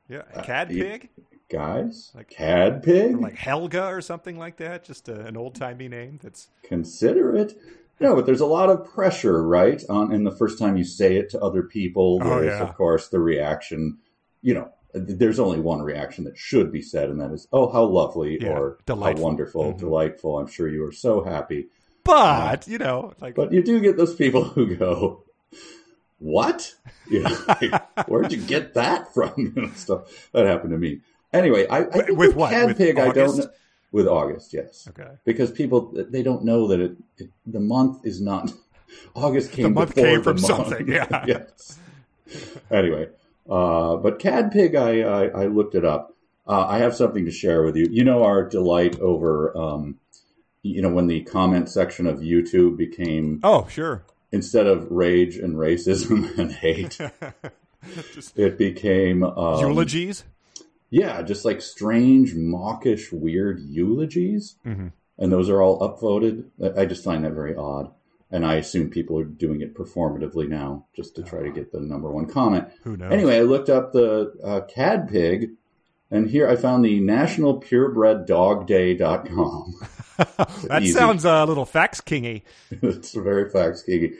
yeah, 0.09 0.23
Uh, 0.33 0.41
Cadpig, 0.43 1.09
Guys, 1.49 2.11
Like- 2.15 2.29
Cadpig. 2.29 3.19
like 3.21 3.35
Helga 3.35 3.85
or 3.87 4.01
something 4.01 4.37
like 4.37 4.57
that. 4.57 4.83
Just 4.83 5.07
a, 5.09 5.25
an 5.25 5.37
old 5.37 5.55
timey 5.55 5.87
name. 5.87 6.19
That's 6.21 6.49
consider 6.63 7.35
it. 7.35 7.57
No, 8.01 8.15
but 8.15 8.25
there's 8.25 8.39
a 8.41 8.45
lot 8.45 8.69
of 8.69 8.85
pressure, 8.85 9.43
right? 9.45 9.81
On 9.89 10.11
and 10.13 10.25
the 10.25 10.31
first 10.31 10.57
time 10.57 10.77
you 10.77 10.83
say 10.85 11.17
it 11.17 11.29
to 11.31 11.39
other 11.41 11.63
people, 11.63 12.19
Oh, 12.21 12.41
yeah. 12.41 12.61
of 12.61 12.75
course 12.75 13.07
the 13.09 13.19
reaction. 13.19 13.97
You 14.41 14.53
know, 14.53 14.69
there's 14.93 15.39
only 15.39 15.59
one 15.59 15.81
reaction 15.81 16.23
that 16.23 16.37
should 16.37 16.71
be 16.71 16.81
said, 16.81 17.09
and 17.09 17.19
that 17.19 17.31
is, 17.31 17.47
"Oh, 17.51 17.69
how 17.69 17.83
lovely!" 17.83 18.39
Yeah, 18.41 18.57
or 18.57 18.77
delightful. 18.85 19.21
"How 19.21 19.27
wonderful, 19.27 19.73
Mhm. 19.73 19.77
delightful." 19.79 20.37
I'm 20.39 20.47
sure 20.47 20.69
you 20.69 20.85
are 20.85 20.91
so 20.93 21.23
happy. 21.23 21.67
But 22.09 22.67
you 22.67 22.77
know 22.79 23.13
like 23.21 23.35
But 23.35 23.51
you 23.53 23.61
do 23.63 23.79
get 23.79 23.97
those 23.97 24.15
people 24.15 24.43
who 24.43 24.75
go, 24.75 25.23
"What? 26.19 26.73
You 27.09 27.23
know, 27.23 27.37
like, 27.47 28.07
where'd 28.07 28.31
you 28.31 28.39
get 28.39 28.75
that 28.75 29.13
from?" 29.13 29.33
You 29.37 29.51
know, 29.55 29.71
stuff 29.73 30.29
that 30.33 30.45
happened 30.45 30.71
to 30.71 30.77
me. 30.77 31.01
Anyway, 31.33 31.65
I, 31.67 31.79
I 31.79 31.83
think 32.05 32.17
With 32.17 32.35
what? 32.35 32.51
With 32.67 32.77
Pig, 32.77 32.99
I 32.99 33.11
don't. 33.11 33.37
Know- 33.37 33.49
With 33.91 34.07
August, 34.07 34.53
yes 34.53 34.87
okay. 34.91 35.13
because 35.25 35.49
people 35.51 35.91
they 36.15 36.21
don't 36.21 36.43
know 36.45 36.67
that 36.67 36.79
it, 36.79 36.93
it 37.17 37.29
the 37.47 37.59
month 37.59 38.05
is 38.05 38.21
not 38.21 38.53
August 39.15 39.51
came 39.51 39.73
month 39.73 39.95
before 39.95 40.05
came 40.05 40.17
the 40.17 40.23
from 40.23 40.37
month. 40.41 40.45
something, 40.69 40.87
yeah. 40.87 41.25
yes. 41.25 41.79
Anyway, 42.69 43.07
uh, 43.49 43.95
but 43.97 44.19
Cadpig, 44.19 44.75
I, 44.75 45.01
I 45.01 45.43
I 45.43 45.45
looked 45.47 45.73
it 45.73 45.85
up. 45.85 46.13
Uh, 46.47 46.65
I 46.67 46.77
have 46.79 46.93
something 46.95 47.25
to 47.25 47.31
share 47.31 47.63
with 47.63 47.75
you. 47.75 47.87
You 47.89 48.03
know 48.03 48.23
our 48.23 48.43
delight 48.47 48.99
over, 48.99 49.55
um, 49.57 49.97
you 50.63 50.81
know, 50.81 50.89
when 50.89 51.07
the 51.07 51.21
comment 51.21 51.69
section 51.69 52.05
of 52.07 52.19
YouTube 52.19 52.77
became 52.77 53.39
Oh 53.43 53.67
sure. 53.69 54.03
instead 54.31 54.67
of 54.67 54.89
rage 54.91 55.37
and 55.37 55.55
racism 55.55 56.37
and 56.37 56.51
hate, 56.51 56.97
it 58.35 58.57
became 58.57 59.23
um, 59.23 59.59
eulogies. 59.59 60.23
yeah, 60.89 61.21
just 61.21 61.45
like 61.45 61.61
strange, 61.61 62.33
mawkish, 62.35 63.11
weird 63.11 63.59
eulogies. 63.61 64.55
Mhm. 64.65 64.91
And 65.17 65.31
those 65.31 65.49
are 65.49 65.61
all 65.61 65.79
upvoted. 65.81 66.45
I 66.77 66.85
just 66.85 67.03
find 67.03 67.25
that 67.25 67.33
very 67.33 67.53
odd. 67.55 67.91
And 68.31 68.45
I 68.45 68.55
assume 68.55 68.89
people 68.89 69.17
are 69.19 69.25
doing 69.25 69.59
it 69.61 69.73
performatively 69.75 70.47
now 70.47 70.85
just 70.95 71.15
to 71.15 71.23
try 71.23 71.41
to 71.41 71.51
get 71.51 71.71
the 71.73 71.79
number 71.81 72.09
one 72.11 72.25
comment. 72.27 72.67
Who 72.83 72.95
knows? 72.95 73.11
Anyway, 73.11 73.37
I 73.37 73.41
looked 73.41 73.69
up 73.69 73.91
the 73.91 74.31
uh, 74.43 74.61
Cadpig, 74.73 75.55
and 76.11 76.29
here 76.29 76.47
I 76.47 76.55
found 76.55 76.83
the 76.85 76.99
National 76.99 77.55
Purebred 77.55 78.25
Dog 78.25 78.67
Day.com. 78.67 79.75
that 80.17 80.79
easy. 80.81 80.91
sounds 80.93 81.25
a 81.25 81.45
little 81.45 81.65
fax 81.65 82.01
kingy. 82.01 82.43
it's 82.71 83.13
very 83.13 83.49
facts 83.49 83.83
kingy. 83.87 84.15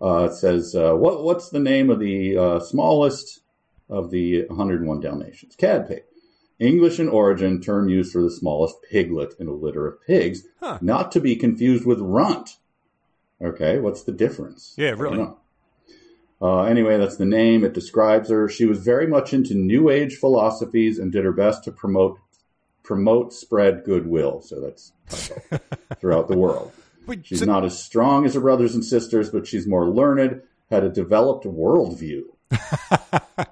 Uh, 0.00 0.28
it 0.30 0.34
says, 0.34 0.74
uh, 0.74 0.92
what, 0.94 1.22
what's 1.24 1.50
the 1.50 1.58
name 1.58 1.90
of 1.90 1.98
the 1.98 2.36
uh, 2.36 2.60
smallest 2.60 3.40
of 3.88 4.10
the 4.10 4.44
101 4.46 5.00
Dalmatians? 5.00 5.56
Cadpig. 5.56 6.02
English 6.60 6.98
in 6.98 7.08
origin, 7.08 7.60
term 7.60 7.88
used 7.88 8.12
for 8.12 8.20
the 8.22 8.30
smallest 8.30 8.76
piglet 8.90 9.34
in 9.38 9.46
a 9.48 9.52
litter 9.52 9.86
of 9.86 10.00
pigs, 10.06 10.42
Huh. 10.60 10.78
not 10.80 11.12
to 11.12 11.20
be 11.20 11.36
confused 11.36 11.86
with 11.86 12.00
runt. 12.00 12.56
Okay, 13.40 13.78
what's 13.78 14.02
the 14.02 14.12
difference? 14.12 14.74
Yeah, 14.76 14.90
really. 14.90 15.28
Uh, 16.40 16.62
anyway, 16.62 16.96
that's 16.96 17.16
the 17.16 17.24
name. 17.24 17.64
It 17.64 17.72
describes 17.74 18.30
her. 18.30 18.48
She 18.48 18.64
was 18.64 18.78
very 18.78 19.06
much 19.06 19.32
into 19.34 19.54
New 19.54 19.90
Age 19.90 20.16
philosophies 20.16 20.98
and 20.98 21.10
did 21.10 21.24
her 21.24 21.32
best 21.32 21.64
to 21.64 21.72
promote 21.72 22.18
promote 22.84 23.34
spread 23.34 23.84
goodwill. 23.84 24.40
So 24.40 24.60
that's 24.60 24.92
throughout 26.00 26.28
the 26.28 26.36
world. 26.38 26.72
Wait, 27.06 27.26
She's 27.26 27.40
so- 27.40 27.44
not 27.44 27.64
as 27.64 27.82
strong 27.82 28.24
as 28.24 28.34
her 28.34 28.40
brothers 28.40 28.74
and 28.74 28.84
sisters, 28.84 29.30
but 29.30 29.46
she's 29.46 29.66
more 29.66 29.88
learned, 29.88 30.42
had 30.70 30.84
a 30.84 30.88
developed 30.88 31.44
worldview. 31.44 32.22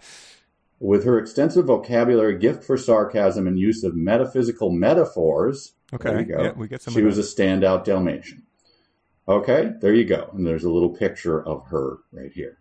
With 0.78 1.04
her 1.04 1.18
extensive 1.18 1.64
vocabulary, 1.66 2.38
gift 2.38 2.62
for 2.62 2.76
sarcasm, 2.76 3.46
and 3.46 3.58
use 3.58 3.82
of 3.82 3.94
metaphysical 3.96 4.70
metaphors, 4.70 5.72
Okay, 5.92 6.10
there 6.10 6.20
you 6.20 6.26
go. 6.26 6.42
yeah, 6.42 6.52
we 6.52 6.68
get 6.68 6.82
some 6.82 6.92
She 6.92 7.00
was 7.02 7.16
a 7.18 7.22
standout 7.22 7.84
Dalmatian. 7.84 8.42
Okay, 9.26 9.72
there 9.80 9.94
you 9.94 10.04
go. 10.04 10.28
And 10.34 10.46
there's 10.46 10.64
a 10.64 10.70
little 10.70 10.90
picture 10.90 11.42
of 11.46 11.66
her 11.68 11.98
right 12.12 12.30
here. 12.30 12.58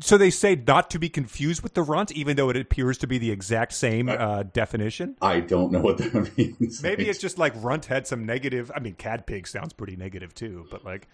So 0.00 0.18
they 0.18 0.30
say 0.30 0.56
not 0.56 0.90
to 0.90 0.98
be 0.98 1.08
confused 1.08 1.62
with 1.62 1.74
the 1.74 1.82
runt, 1.82 2.10
even 2.12 2.36
though 2.36 2.50
it 2.50 2.56
appears 2.56 2.98
to 2.98 3.06
be 3.06 3.18
the 3.18 3.30
exact 3.30 3.72
same 3.74 4.08
uh, 4.08 4.42
definition. 4.42 5.16
I 5.22 5.38
don't 5.40 5.70
know 5.70 5.80
what 5.80 5.98
that 5.98 6.36
means. 6.36 6.82
Maybe 6.82 7.08
it's 7.08 7.18
just 7.20 7.38
like 7.38 7.52
runt 7.56 7.86
had 7.86 8.06
some 8.08 8.26
negative. 8.26 8.72
I 8.74 8.80
mean, 8.80 8.94
cad 8.94 9.24
pig 9.26 9.46
sounds 9.46 9.72
pretty 9.72 9.94
negative 9.94 10.34
too, 10.34 10.66
but 10.70 10.84
like, 10.84 11.06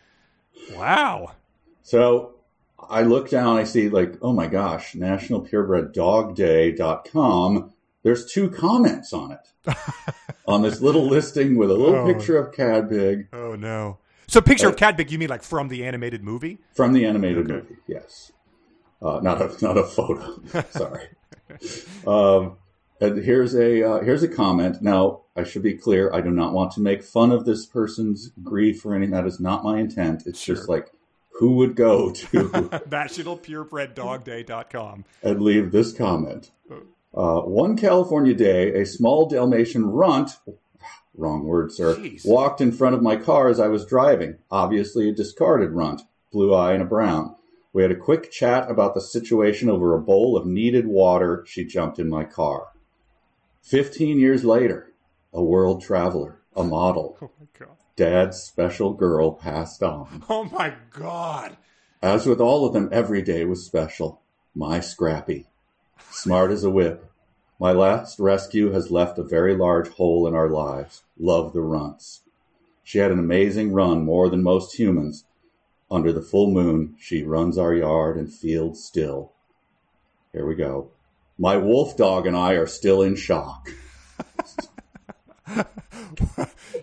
wow. 0.74 1.32
So 1.82 2.34
I 2.88 3.02
look 3.02 3.28
down, 3.28 3.58
I 3.58 3.64
see 3.64 3.88
like, 3.90 4.14
oh 4.22 4.32
my 4.32 4.46
gosh, 4.46 4.94
National 4.94 5.40
Purebred 5.40 5.92
Dog 5.92 6.34
Day.com. 6.34 7.72
there's 8.02 8.24
two 8.32 8.48
comments 8.50 9.12
on 9.12 9.32
it 9.32 9.76
on 10.46 10.62
this 10.62 10.80
little 10.80 11.06
listing 11.06 11.56
with 11.56 11.70
a 11.70 11.74
little 11.74 11.96
Oh. 11.96 12.06
picture 12.12 12.38
of 12.38 12.54
Cadpig 12.54 13.26
Oh 13.32 13.54
no. 13.56 13.98
So 14.32 14.40
picture 14.40 14.68
Uh, 14.68 14.70
of 14.70 14.76
Cadpig, 14.76 15.10
you 15.10 15.18
mean 15.18 15.28
like 15.28 15.42
from 15.42 15.68
the 15.68 15.84
animated 15.84 16.24
movie? 16.24 16.56
from 16.74 16.94
the 16.94 17.04
animated 17.04 17.48
movie. 17.48 17.76
Yes, 17.86 18.32
uh, 19.02 19.20
not 19.22 19.42
a 19.42 19.54
not 19.62 19.76
a 19.76 19.82
photo. 19.84 20.40
Sorry. 20.70 21.08
um, 22.06 22.56
and 22.98 23.22
here's 23.22 23.54
a 23.54 23.82
uh, 23.86 24.00
here's 24.02 24.22
a 24.22 24.28
comment. 24.28 24.80
Now 24.80 25.20
I 25.36 25.44
should 25.44 25.62
be 25.62 25.74
clear. 25.74 26.10
I 26.14 26.22
do 26.22 26.30
not 26.30 26.54
want 26.54 26.72
to 26.72 26.80
make 26.80 27.02
fun 27.02 27.30
of 27.30 27.44
this 27.44 27.66
person's 27.66 28.30
grief 28.42 28.86
or 28.86 28.94
anything. 28.94 29.12
That 29.12 29.26
is 29.26 29.38
not 29.38 29.64
my 29.64 29.78
intent. 29.78 30.22
It's 30.24 30.42
just 30.42 30.66
like 30.66 30.90
who 31.38 31.56
would 31.56 31.76
go 31.76 32.10
to 32.20 32.26
NationalPurebredDogDay.com. 32.88 35.04
and 35.22 35.42
leave 35.42 35.72
this 35.72 35.92
comment. 35.92 36.52
Uh, 37.14 37.42
one 37.42 37.76
California 37.76 38.32
day, 38.32 38.80
a 38.80 38.86
small 38.86 39.28
Dalmatian 39.28 39.84
runt, 39.84 40.30
wrong 41.16 41.44
word, 41.44 41.72
sir, 41.72 41.94
Jeez. 41.96 42.26
walked 42.26 42.60
in 42.60 42.72
front 42.72 42.94
of 42.94 43.02
my 43.02 43.16
car 43.16 43.48
as 43.48 43.60
I 43.60 43.68
was 43.68 43.84
driving. 43.86 44.38
Obviously 44.50 45.08
a 45.08 45.12
discarded 45.14 45.70
runt, 45.72 46.02
blue 46.32 46.54
eye 46.54 46.72
and 46.72 46.82
a 46.82 46.86
brown. 46.86 47.36
We 47.72 47.82
had 47.82 47.90
a 47.90 47.96
quick 47.96 48.30
chat 48.30 48.70
about 48.70 48.94
the 48.94 49.00
situation 49.00 49.70
over 49.70 49.94
a 49.94 50.00
bowl 50.00 50.36
of 50.36 50.46
needed 50.46 50.86
water. 50.86 51.44
She 51.46 51.64
jumped 51.64 51.98
in 51.98 52.08
my 52.08 52.24
car. 52.24 52.68
Fifteen 53.62 54.18
years 54.18 54.44
later, 54.44 54.92
a 55.32 55.42
world 55.42 55.82
traveler, 55.82 56.40
a 56.56 56.64
model, 56.64 57.16
Oh 57.22 57.30
my 57.40 57.46
god. 57.58 57.76
dad's 57.96 58.38
special 58.42 58.92
girl 58.92 59.32
passed 59.32 59.82
on. 59.82 60.24
Oh 60.28 60.44
my 60.44 60.74
god. 60.90 61.56
As 62.02 62.26
with 62.26 62.40
all 62.40 62.66
of 62.66 62.72
them, 62.72 62.88
every 62.90 63.22
day 63.22 63.44
was 63.44 63.64
special. 63.64 64.20
My 64.54 64.80
Scrappy. 64.80 65.46
Smart 66.10 66.50
as 66.50 66.64
a 66.64 66.70
whip. 66.70 67.10
My 67.62 67.70
last 67.70 68.18
rescue 68.18 68.72
has 68.72 68.90
left 68.90 69.20
a 69.20 69.22
very 69.22 69.54
large 69.54 69.86
hole 69.90 70.26
in 70.26 70.34
our 70.34 70.48
lives. 70.48 71.04
Love 71.16 71.52
the 71.52 71.60
runts. 71.60 72.22
She 72.82 72.98
had 72.98 73.12
an 73.12 73.20
amazing 73.20 73.72
run, 73.72 74.04
more 74.04 74.28
than 74.28 74.42
most 74.42 74.80
humans. 74.80 75.26
Under 75.88 76.12
the 76.12 76.22
full 76.22 76.50
moon, 76.50 76.96
she 76.98 77.22
runs 77.22 77.56
our 77.56 77.72
yard 77.72 78.16
and 78.16 78.34
field 78.34 78.76
still. 78.76 79.30
Here 80.32 80.44
we 80.44 80.56
go. 80.56 80.90
My 81.38 81.56
wolf 81.56 81.96
dog 81.96 82.26
and 82.26 82.36
I 82.36 82.54
are 82.54 82.66
still 82.66 83.00
in 83.00 83.14
shock. 83.14 83.70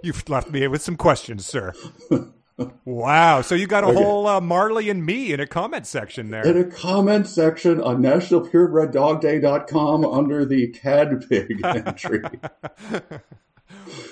You've 0.01 0.29
left 0.29 0.49
me 0.49 0.65
with 0.69 0.81
some 0.81 0.95
questions, 0.95 1.45
sir. 1.45 1.73
wow. 2.85 3.41
So 3.41 3.55
you 3.55 3.67
got 3.67 3.83
a 3.83 3.87
Okay. 3.87 4.03
whole 4.03 4.27
uh, 4.27 4.41
Marley 4.41 4.89
and 4.89 5.05
me 5.05 5.31
in 5.33 5.39
a 5.39 5.47
comment 5.47 5.87
section 5.87 6.29
there. 6.31 6.45
In 6.45 6.57
a 6.57 6.63
comment 6.65 7.27
section 7.27 7.81
on 7.81 8.01
nationalpurebreddogday.com 8.01 10.05
under 10.05 10.45
the 10.45 10.71
Cadpig 10.71 11.63
entry. 11.87 12.21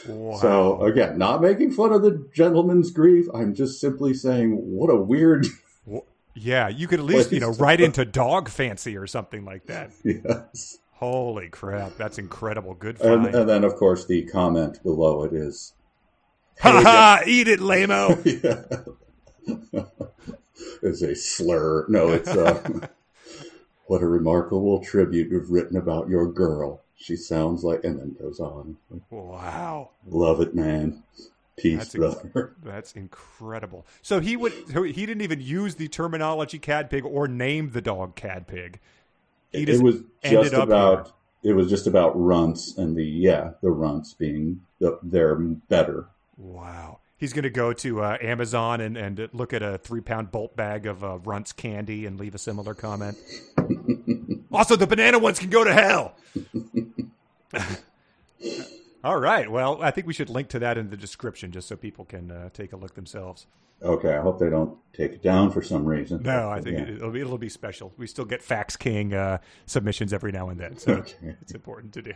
Wow. 0.08 0.38
So 0.38 0.82
again, 0.84 1.18
not 1.18 1.41
making 1.41 1.72
fun 1.72 1.91
of 1.91 2.02
the 2.02 2.28
gentleman's 2.34 2.91
grief. 2.91 3.28
I'm 3.34 3.54
just 3.54 3.80
simply 3.80 4.14
saying 4.14 4.52
what 4.52 4.89
a 4.89 4.95
weird 4.95 5.48
yeah, 6.39 6.68
you 6.68 6.88
could 6.88 7.00
at 7.00 7.06
least, 7.06 7.32
you 7.32 7.39
know, 7.39 7.50
write 7.54 7.82
into 7.82 8.06
dog 8.06 8.48
fancy 8.50 8.95
or 8.95 9.08
something 9.08 9.43
like 9.43 9.66
that. 9.66 9.91
yes. 10.04 10.78
Holy 10.93 11.50
crap. 11.50 11.98
That's 11.98 12.20
incredible. 12.20 12.76
Good 12.76 13.02
And, 13.02 13.24
find. 13.24 13.36
and 13.36 13.50
then 13.50 13.64
of 13.64 13.76
course 13.76 14.06
the 14.06 14.24
comment 14.24 14.82
below 14.84 15.24
it 15.24 15.34
is 15.34 15.74
ha 16.60 16.82
ha! 16.82 17.22
Eat 17.26 17.47
it, 17.47 17.60
lameo. 17.60 18.18
is 20.82 21.01
a 21.01 21.16
slur. 21.16 21.86
No, 21.89 22.10
it's 22.10 22.30
uh, 22.30 22.88
what 23.88 24.01
a 24.01 24.08
remarkable 24.08 24.84
tribute 24.84 25.32
you've 25.32 25.51
written 25.51 25.78
about 25.78 26.10
your 26.10 26.32
girl. 26.32 26.82
She 26.95 27.16
sounds 27.16 27.64
like 27.64 27.84
and 27.84 27.99
then 27.99 28.16
goes 28.20 28.39
on. 28.39 28.78
wow. 29.10 29.91
Love 30.08 30.41
it, 30.41 30.55
man. 30.55 31.03
Peace, 31.58 31.91
That's 31.91 31.95
brother. 31.95 32.55
That's 32.64 32.93
incredible. 32.93 33.86
So 34.01 34.20
he 34.20 34.36
would 34.36 34.53
he 34.74 35.05
didn't 35.05 35.22
even 35.22 35.41
use 35.41 35.76
the 35.76 35.88
terminology 35.88 36.60
cadpig 36.60 37.03
or 37.03 37.28
name 37.28 37.72
the 37.72 37.82
dog 37.82 38.16
cadpig. 38.16 38.76
He 39.51 39.64
it 39.64 39.66
just 39.66 39.84
was 39.84 39.95
ended 40.24 40.43
just 40.43 40.53
up 40.53 40.64
about 40.64 41.14
it 41.43 41.53
was 41.53 41.70
just 41.70 41.88
about 41.88 42.20
runts 42.20 42.78
and 42.78 42.95
the 42.95 43.05
yeah 43.05 43.51
the 43.62 43.72
runts 43.72 44.14
being 44.14 44.62
the, 44.80 44.99
they're 45.01 45.36
better 45.36 46.10
Wow. 46.38 46.99
He's 47.17 47.33
going 47.33 47.43
to 47.43 47.49
go 47.49 47.73
to 47.73 48.01
uh, 48.03 48.17
Amazon 48.21 48.79
and, 48.79 48.95
and 48.95 49.27
look 49.33 49.51
at 49.51 49.63
a 49.63 49.79
three 49.79 50.01
pound 50.01 50.31
bolt 50.31 50.55
bag 50.55 50.85
of 50.85 51.03
uh, 51.03 51.17
Runts 51.19 51.51
candy 51.51 52.05
and 52.05 52.19
leave 52.19 52.35
a 52.35 52.38
similar 52.38 52.75
comment. 52.75 53.17
also, 54.51 54.75
the 54.75 54.85
banana 54.88 55.17
ones 55.17 55.39
can 55.39 55.49
go 55.49 55.63
to 55.63 55.73
hell. 55.73 56.13
All 59.03 59.19
right. 59.19 59.49
Well, 59.49 59.81
I 59.81 59.91
think 59.91 60.05
we 60.05 60.13
should 60.13 60.29
link 60.29 60.49
to 60.49 60.59
that 60.59 60.77
in 60.77 60.89
the 60.89 60.97
description 60.97 61.51
just 61.51 61.67
so 61.67 61.75
people 61.75 62.05
can 62.05 62.29
uh, 62.31 62.49
take 62.53 62.73
a 62.73 62.77
look 62.77 62.93
themselves. 62.95 63.47
okay 63.81 64.15
i 64.15 64.21
hope 64.21 64.39
they 64.39 64.49
don't 64.49 64.75
take 64.93 65.11
it 65.13 65.21
down 65.21 65.51
for 65.51 65.61
some 65.61 65.85
reason. 65.85 66.21
No, 66.23 66.49
I 66.49 66.59
think 66.61 66.77
Yeah. 66.77 66.95
it'll, 66.95 67.11
be, 67.11 67.21
it'll 67.21 67.38
be 67.38 67.49
special. 67.49 67.93
We 67.97 68.07
still 68.07 68.25
get 68.25 68.41
Fax 68.41 68.75
King 68.75 69.13
uh, 69.13 69.38
submissions 69.65 70.13
every 70.13 70.31
now 70.31 70.49
and 70.49 70.59
then, 70.59 70.77
so 70.77 70.93
Okay. 71.03 71.35
it's 71.41 71.53
important 71.53 71.93
to 71.93 72.01
do. 72.01 72.13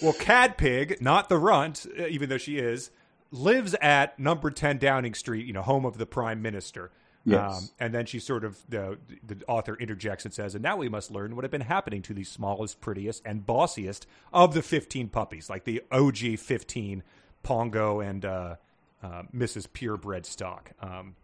Well, 0.00 0.12
Cadpig, 0.12 1.00
not 1.00 1.28
the 1.28 1.38
runt, 1.38 1.86
uh, 1.98 2.06
even 2.06 2.28
though 2.28 2.38
she 2.38 2.58
is, 2.58 2.90
lives 3.30 3.74
at 3.80 4.18
number 4.18 4.50
10 4.50 4.78
Downing 4.78 5.14
Street, 5.14 5.46
you 5.46 5.52
know, 5.52 5.62
home 5.62 5.84
of 5.84 5.98
the 5.98 6.06
Prime 6.06 6.40
Minister. 6.42 6.84
Um, 6.84 6.90
Yes. 7.24 7.72
and 7.78 7.94
then 7.94 8.06
she 8.06 8.18
sort 8.18 8.42
of, 8.42 8.58
the, 8.68 8.98
the 9.24 9.36
author 9.46 9.76
interjects 9.76 10.24
and 10.24 10.34
says, 10.34 10.56
and 10.56 10.62
now 10.62 10.76
we 10.76 10.88
must 10.88 11.08
learn 11.10 11.36
what 11.36 11.44
had 11.44 11.52
been 11.52 11.60
happening 11.60 12.02
to 12.02 12.14
the 12.14 12.24
smallest, 12.24 12.80
prettiest, 12.80 13.22
and 13.24 13.46
bossiest 13.46 14.06
of 14.32 14.54
the 14.54 14.62
15 14.62 15.08
puppies, 15.08 15.48
like 15.48 15.62
the 15.64 15.82
OG 15.92 16.38
15 16.38 17.04
Pongo 17.44 18.00
and 18.00 18.24
uh, 18.24 18.56
uh, 19.04 19.22
Mrs. 19.32 19.72
Purebred 19.72 20.26
stock. 20.26 20.72
Um, 20.80 21.14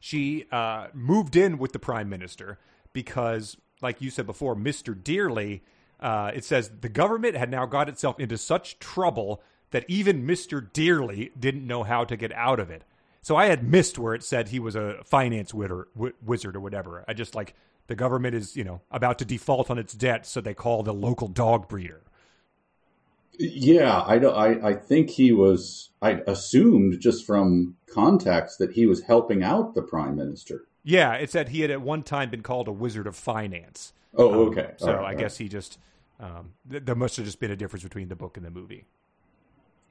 she 0.00 0.46
uh, 0.50 0.88
moved 0.92 1.36
in 1.36 1.58
with 1.58 1.72
the 1.72 1.78
prime 1.78 2.08
minister 2.08 2.58
because, 2.92 3.56
like 3.80 4.00
you 4.00 4.10
said 4.10 4.26
before, 4.26 4.54
Mr. 4.56 5.00
Dearly, 5.00 5.62
uh, 6.00 6.30
it 6.34 6.44
says 6.44 6.70
the 6.80 6.88
government 6.88 7.36
had 7.36 7.50
now 7.50 7.66
got 7.66 7.88
itself 7.88 8.18
into 8.20 8.38
such 8.38 8.78
trouble 8.78 9.42
that 9.70 9.84
even 9.88 10.26
Mr. 10.26 10.72
Dearly 10.72 11.30
didn't 11.38 11.66
know 11.66 11.82
how 11.82 12.04
to 12.04 12.16
get 12.16 12.32
out 12.32 12.60
of 12.60 12.70
it. 12.70 12.84
So 13.22 13.36
I 13.36 13.46
had 13.46 13.62
missed 13.62 13.98
where 13.98 14.14
it 14.14 14.22
said 14.22 14.48
he 14.48 14.58
was 14.58 14.74
a 14.76 15.02
finance 15.04 15.52
wizard 15.52 16.56
or 16.56 16.60
whatever. 16.60 17.04
I 17.06 17.12
just 17.12 17.34
like 17.34 17.54
the 17.86 17.96
government 17.96 18.34
is, 18.34 18.56
you 18.56 18.64
know, 18.64 18.80
about 18.90 19.18
to 19.18 19.24
default 19.24 19.70
on 19.70 19.78
its 19.78 19.92
debt, 19.92 20.24
so 20.26 20.40
they 20.40 20.54
call 20.54 20.82
the 20.82 20.94
local 20.94 21.28
dog 21.28 21.68
breeder. 21.68 22.02
yeah 23.38 24.02
i 24.06 24.18
don't 24.18 24.34
I, 24.36 24.70
I 24.70 24.74
think 24.74 25.10
he 25.10 25.30
was 25.32 25.90
i 26.02 26.22
assumed 26.26 27.00
just 27.00 27.24
from 27.24 27.76
context 27.92 28.58
that 28.58 28.72
he 28.72 28.86
was 28.86 29.02
helping 29.02 29.42
out 29.44 29.74
the 29.74 29.82
prime 29.82 30.16
minister 30.16 30.64
Yeah, 30.84 31.14
it 31.14 31.30
said 31.30 31.50
he 31.50 31.60
had 31.60 31.70
at 31.70 31.82
one 31.82 32.02
time 32.02 32.30
been 32.30 32.42
called 32.42 32.66
a 32.66 32.72
wizard 32.72 33.06
of 33.06 33.14
finance. 33.14 33.92
Oh 34.16 34.32
Um, 34.32 34.48
okay 34.48 34.72
So 34.76 34.92
right, 34.92 35.04
I 35.04 35.14
all 35.14 35.18
guess 35.18 35.36
he 35.36 35.48
just 35.48 35.78
um, 36.20 36.52
th- 36.70 36.84
there 36.84 36.94
must 36.94 37.16
have 37.16 37.24
just 37.26 37.38
been 37.40 37.50
a 37.50 37.56
difference 37.56 37.84
between 37.84 38.08
the 38.08 38.16
book 38.16 38.36
and 38.36 38.44
the 38.44 38.50
movie. 38.50 38.84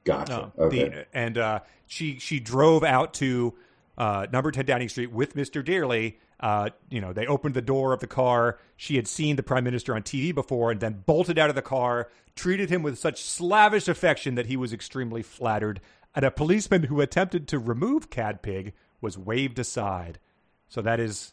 gotcha 0.04 0.44
Um, 0.44 0.52
okay 0.58 0.88
the, 0.88 1.06
and 1.12 1.38
uh, 1.38 1.60
she 1.86 2.18
she 2.18 2.40
drove 2.40 2.84
out 2.84 3.14
to 3.14 3.54
uh, 3.96 4.26
number 4.32 4.50
ten 4.50 4.64
Downing 4.64 4.88
Street 4.88 5.12
with 5.12 5.34
Mister 5.36 5.62
Dearly. 5.62 6.18
Uh, 6.40 6.70
you 6.88 7.00
know, 7.00 7.12
they 7.12 7.26
opened 7.26 7.54
the 7.54 7.62
door 7.62 7.92
of 7.92 7.98
the 7.98 8.06
car. 8.06 8.58
She 8.76 8.94
had 8.94 9.08
seen 9.08 9.34
the 9.34 9.42
prime 9.42 9.64
minister 9.64 9.92
on 9.96 10.02
TV 10.02 10.32
before, 10.32 10.70
and 10.70 10.78
then 10.78 11.02
bolted 11.04 11.36
out 11.36 11.48
of 11.50 11.56
the 11.56 11.62
car. 11.62 12.08
Treated 12.36 12.70
him 12.70 12.84
with 12.84 12.96
such 12.96 13.20
slavish 13.24 13.88
affection 13.88 14.36
that 14.36 14.46
he 14.46 14.56
was 14.56 14.72
extremely 14.72 15.22
flattered. 15.24 15.80
And 16.14 16.24
a 16.24 16.30
policeman 16.30 16.84
who 16.84 17.00
attempted 17.00 17.48
to 17.48 17.58
remove 17.58 18.08
Cadpig 18.08 18.72
was 19.00 19.18
waved 19.18 19.58
aside. 19.58 20.20
So 20.68 20.80
that 20.82 21.00
is 21.00 21.32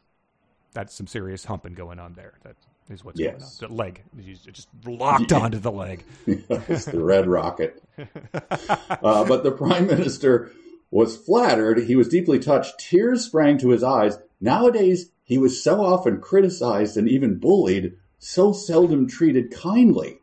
that's 0.74 0.96
some 0.96 1.06
serious 1.06 1.46
humping 1.46 1.76
going 1.76 2.00
on 2.00 2.14
there. 2.14 2.34
That 2.44 2.56
is 2.90 3.04
what's 3.04 3.20
Yes. 3.20 3.60
going 3.60 3.72
on. 3.72 3.78
The 3.78 3.84
leg, 3.84 4.04
he's 4.20 4.42
just 4.42 4.68
locked 4.86 5.32
onto 5.32 5.60
the 5.60 5.72
leg. 5.72 6.04
it's 6.28 6.86
the 6.86 7.04
red 7.04 7.28
rocket 7.28 7.82
uh, 7.98 9.24
but 9.26 9.44
the 9.44 9.54
prime 9.56 9.88
minister 9.88 10.52
was 10.92 11.18
flattered 11.18 11.80
he 11.84 11.96
was 11.96 12.08
deeply 12.08 12.40
touched 12.40 12.80
tears 12.80 13.24
sprang 13.26 13.58
to 13.58 13.70
his 13.70 13.84
eyes 13.84 14.18
nowadays 14.42 15.12
he 15.24 15.38
was 15.38 15.62
so 15.64 15.82
often 15.84 16.20
criticized 16.20 16.98
and 16.98 17.08
even 17.10 17.38
bullied 17.40 17.94
so 18.20 18.52
seldom 18.52 19.08
treated 19.08 19.52
kindly 19.52 20.20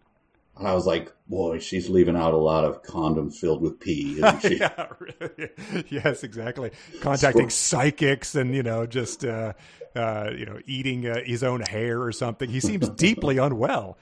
and 0.59 0.68
i 0.68 0.74
was 0.74 0.86
like 0.86 1.12
boy 1.28 1.59
she's 1.59 1.88
leaving 1.88 2.16
out 2.16 2.34
a 2.34 2.36
lot 2.38 2.64
of 2.64 2.82
condoms 2.82 3.34
filled 3.34 3.62
with 3.62 3.80
pee 3.80 4.14
isn't 4.18 4.40
she 4.42 4.57
yeah, 4.61 4.86
really. 4.98 5.50
yes, 5.88 6.22
exactly. 6.24 6.70
Contacting 7.00 7.48
psychics 7.50 8.34
and 8.34 8.55
you 8.55 8.62
know 8.62 8.84
just 8.86 9.24
uh, 9.24 9.55
uh, 9.96 10.30
you 10.36 10.44
know 10.44 10.59
eating 10.66 11.07
uh, 11.07 11.20
his 11.24 11.42
own 11.42 11.61
hair 11.61 12.03
or 12.03 12.12
something. 12.12 12.50
He 12.50 12.61
seems 12.61 12.88
deeply 12.90 13.38
unwell. 13.46 13.96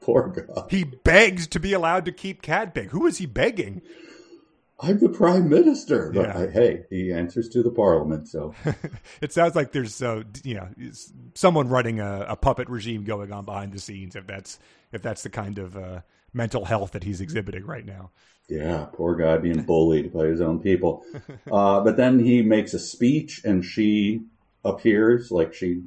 poor 0.00 0.28
guy 0.28 0.62
He 0.70 0.84
begs 0.84 1.46
to 1.48 1.60
be 1.60 1.72
allowed 1.72 2.04
to 2.04 2.12
keep 2.12 2.42
Cadpig. 2.42 2.90
Who 2.90 3.06
is 3.06 3.18
he 3.18 3.26
begging? 3.26 3.82
I'm 4.80 4.98
the 4.98 5.08
prime 5.08 5.48
minister. 5.48 6.10
But 6.12 6.26
Yeah. 6.28 6.38
I, 6.38 6.46
hey, 6.48 6.82
he 6.90 7.12
answers 7.12 7.48
to 7.50 7.62
the 7.62 7.70
parliament, 7.70 8.28
so 8.28 8.54
it 9.20 9.32
sounds 9.32 9.54
like 9.54 9.72
there's 9.72 10.02
uh, 10.02 10.22
you 10.44 10.54
know 10.54 10.68
someone 11.34 11.68
running 11.68 12.00
a, 12.00 12.26
a 12.28 12.36
puppet 12.36 12.68
regime 12.68 13.04
going 13.04 13.32
on 13.32 13.44
behind 13.44 13.72
the 13.72 13.78
scenes. 13.80 14.14
If 14.16 14.26
that's 14.26 14.58
if 14.92 15.02
that's 15.02 15.22
the 15.22 15.30
kind 15.30 15.58
of 15.58 15.76
uh, 15.76 16.00
mental 16.32 16.64
health 16.64 16.92
that 16.92 17.04
he's 17.04 17.20
exhibiting 17.20 17.64
right 17.66 17.84
now. 17.84 18.10
yeah, 18.48 18.86
poor 18.92 19.14
guy 19.16 19.36
being 19.38 19.62
bullied 19.66 20.12
by 20.12 20.26
his 20.26 20.40
own 20.40 20.60
people. 20.60 21.04
Uh, 21.50 21.80
but 21.80 21.96
then 21.96 22.18
he 22.18 22.42
makes 22.42 22.74
a 22.74 22.78
speech, 22.78 23.42
and 23.44 23.64
she 23.64 24.22
appears, 24.64 25.30
like 25.30 25.54
she 25.54 25.82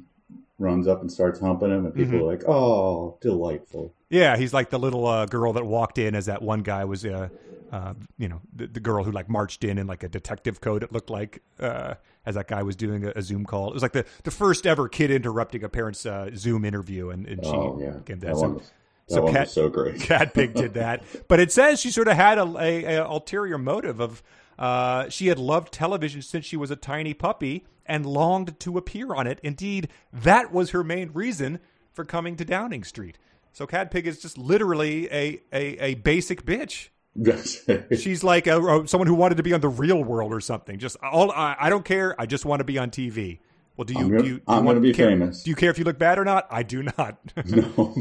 runs 0.58 0.88
up 0.88 1.00
and 1.00 1.12
starts 1.12 1.40
humping 1.40 1.70
him, 1.70 1.84
and 1.86 1.94
people 1.94 2.18
are 2.18 2.32
like, 2.32 2.42
"Oh, 2.46 3.18
delightful." 3.20 3.92
Yeah, 4.08 4.36
he's 4.36 4.54
like 4.54 4.70
the 4.70 4.78
little 4.78 5.06
uh, 5.06 5.26
girl 5.26 5.52
that 5.54 5.66
walked 5.66 5.98
in 5.98 6.14
as 6.14 6.26
that 6.26 6.40
one 6.42 6.60
guy 6.60 6.84
was, 6.84 7.04
uh, 7.04 7.28
uh, 7.72 7.94
you 8.18 8.28
know, 8.28 8.40
the, 8.54 8.66
the 8.68 8.80
girl 8.80 9.02
who 9.04 9.10
like 9.10 9.28
marched 9.28 9.64
in 9.64 9.78
in 9.78 9.86
like 9.86 10.02
a 10.04 10.08
detective 10.08 10.60
coat. 10.60 10.82
It 10.82 10.92
looked 10.92 11.10
like 11.10 11.42
uh, 11.58 11.94
as 12.24 12.36
that 12.36 12.46
guy 12.48 12.62
was 12.62 12.76
doing 12.76 13.04
a, 13.04 13.12
a 13.16 13.22
Zoom 13.22 13.44
call. 13.44 13.68
It 13.68 13.74
was 13.74 13.82
like 13.82 13.92
the, 13.92 14.04
the 14.22 14.30
first 14.30 14.66
ever 14.66 14.88
kid 14.88 15.10
interrupting 15.10 15.64
a 15.64 15.68
parent's 15.68 16.06
uh, 16.06 16.30
Zoom 16.36 16.64
interview, 16.64 17.10
and, 17.10 17.26
and 17.26 17.44
she 17.44 17.50
Oh 17.50 17.78
yeah, 17.80 17.98
gave 18.04 18.20
that 18.20 18.36
So, 18.36 18.62
that 19.08 19.14
so 19.14 19.32
Cat- 19.32 19.50
so 19.50 19.68
great. 19.68 19.96
Cadpig 20.00 20.54
did 20.54 20.74
that, 20.74 21.02
but 21.28 21.40
it 21.40 21.52
says 21.52 21.80
she 21.80 21.90
sort 21.90 22.08
of 22.08 22.14
had 22.16 22.38
a, 22.38 22.56
a, 22.58 22.84
a 22.96 23.04
ulterior 23.08 23.58
motive 23.58 24.00
of 24.00 24.22
uh, 24.58 25.08
she 25.08 25.26
had 25.28 25.38
loved 25.38 25.72
television 25.72 26.22
since 26.22 26.44
she 26.46 26.56
was 26.56 26.70
a 26.70 26.76
tiny 26.76 27.14
puppy 27.14 27.64
and 27.84 28.04
longed 28.06 28.58
to 28.60 28.76
appear 28.78 29.14
on 29.14 29.26
it. 29.26 29.38
Indeed, 29.42 29.88
that 30.12 30.52
was 30.52 30.70
her 30.70 30.82
main 30.82 31.10
reason 31.12 31.60
for 31.92 32.04
coming 32.04 32.36
to 32.36 32.44
Downing 32.44 32.82
Street. 32.84 33.16
So 33.52 33.66
Cadpig 33.66 34.04
is 34.06 34.20
just 34.20 34.36
literally 34.38 35.06
a 35.12 35.40
a, 35.52 35.64
a 35.78 35.94
basic 35.94 36.44
bitch. 36.44 36.88
She's 37.98 38.22
like 38.24 38.46
a, 38.46 38.60
a- 38.60 38.88
someone 38.88 39.06
who 39.06 39.14
wanted 39.14 39.36
to 39.36 39.42
be 39.42 39.52
on 39.52 39.60
the 39.60 39.68
Real 39.68 40.02
World 40.02 40.32
or 40.34 40.40
something. 40.40 40.78
Just 40.78 40.96
all 41.02 41.30
I, 41.30 41.56
I 41.58 41.70
don't 41.70 41.84
care. 41.84 42.14
I 42.20 42.26
just 42.26 42.44
want 42.44 42.60
to 42.60 42.64
be 42.64 42.76
on 42.78 42.90
TV. 42.90 43.38
Well, 43.76 43.84
do 43.84 43.94
you? 43.94 44.00
I'm 44.00 44.08
gonna- 44.10 44.22
do 44.22 44.28
you, 44.28 44.34
do 44.38 44.42
I'm 44.48 44.58
you 44.58 44.64
want- 44.64 44.76
gonna 44.76 44.80
be 44.80 44.92
care- 44.92 45.08
famous. 45.08 45.42
Do 45.42 45.50
you 45.50 45.56
care 45.56 45.70
if 45.70 45.78
you 45.78 45.84
look 45.84 45.98
bad 45.98 46.18
or 46.18 46.24
not? 46.24 46.46
I 46.50 46.62
do 46.62 46.82
not. 46.82 47.18
no. 47.46 47.94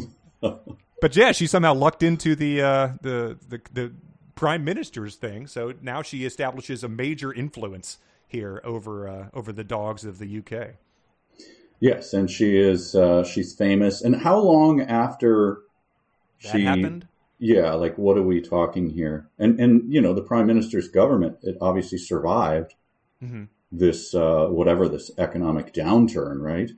But 1.06 1.16
yeah, 1.16 1.34
she 1.34 1.46
somehow 1.46 1.76
lucked 1.76 2.02
into 2.02 2.36
the 2.36 2.64
uh, 2.64 2.88
the, 3.00 3.38
the 3.48 3.62
the 3.72 3.94
prime 4.34 4.64
minister's 4.64 5.16
thing. 5.16 5.46
So 5.46 5.76
now 5.80 6.02
she 6.02 6.26
establishes 6.26 6.84
a 6.84 6.90
major 6.90 7.32
influence 7.32 8.00
here 8.28 8.60
over 8.64 9.08
uh, 9.08 9.28
over 9.32 9.54
the 9.54 9.64
dogs 9.64 10.04
of 10.04 10.18
the 10.18 10.40
UK. 10.40 10.78
Yes, 11.80 12.12
and 12.12 12.28
she 12.28 12.58
is 12.58 12.96
uh, 12.96 13.24
she's 13.24 13.54
famous. 13.54 14.02
And 14.02 14.16
how 14.16 14.40
long 14.40 14.82
after 14.82 15.60
That 16.42 16.54
she 16.54 16.64
happened. 16.64 17.08
Yeah, 17.38 17.74
like 17.74 18.00
what 18.00 18.18
are 18.18 18.24
we 18.24 18.42
talking 18.42 18.90
here? 18.90 19.30
And 19.38 19.60
and 19.60 19.94
you 19.94 20.02
know 20.02 20.16
the 20.16 20.24
prime 20.24 20.48
minister's 20.48 20.88
government 20.88 21.38
it 21.44 21.56
obviously 21.62 22.00
survived 22.00 22.74
Mhm. 23.24 23.50
this 23.72 24.16
uh, 24.16 24.48
whatever 24.48 24.90
this 24.90 25.12
economic 25.20 25.72
downturn, 25.72 26.42
right? 26.42 26.72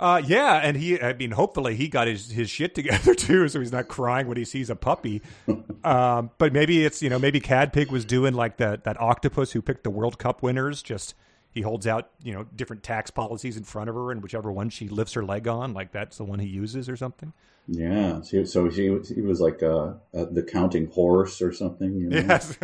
Uh, 0.00 0.20
yeah, 0.26 0.56
and 0.56 0.76
he, 0.76 1.00
I 1.00 1.12
mean, 1.12 1.30
hopefully 1.30 1.76
he 1.76 1.86
got 1.88 2.08
his, 2.08 2.30
his 2.30 2.50
shit 2.50 2.74
together 2.76 3.14
too, 3.14 3.46
so 3.48 3.60
he's 3.60 3.72
not 3.72 3.88
crying 3.88 4.26
when 4.26 4.36
he 4.36 4.44
sees 4.44 4.68
a 4.70 4.76
puppy. 4.76 5.22
um, 5.84 6.30
but 6.38 6.52
maybe 6.52 6.84
it's, 6.84 7.02
you 7.02 7.08
know, 7.10 7.18
maybe 7.18 7.40
Cadpig 7.40 7.90
was 7.90 8.04
doing 8.04 8.34
like 8.34 8.56
that, 8.56 8.84
that 8.84 9.00
octopus 9.00 9.52
who 9.52 9.62
picked 9.62 9.84
the 9.84 9.90
World 9.90 10.18
Cup 10.18 10.42
winners. 10.42 10.82
Just 10.82 11.14
he 11.52 11.60
holds 11.60 11.86
out, 11.86 12.10
you 12.22 12.32
know, 12.32 12.44
different 12.56 12.82
tax 12.82 13.10
policies 13.10 13.56
in 13.56 13.62
front 13.62 13.88
of 13.90 13.94
her, 13.94 14.10
and 14.10 14.22
whichever 14.22 14.50
one 14.50 14.70
she 14.70 14.88
lifts 14.88 15.12
her 15.12 15.24
leg 15.24 15.46
on, 15.46 15.72
like 15.74 15.92
that's 15.92 16.16
the 16.16 16.24
one 16.24 16.38
he 16.40 16.48
uses 16.48 16.88
or 16.88 16.96
something. 16.96 17.32
Yeah, 17.68 18.22
so, 18.22 18.42
so 18.44 18.68
he 18.68 18.90
was- 18.90 19.08
he 19.10 19.20
was 19.20 19.40
like 19.40 19.62
uh, 19.62 19.92
uh, 20.12 20.24
the 20.32 20.42
counting 20.42 20.86
horse 20.86 21.40
or 21.40 21.52
something. 21.52 21.94
You 21.96 22.08
know? 22.08 22.16
Yes. 22.16 22.58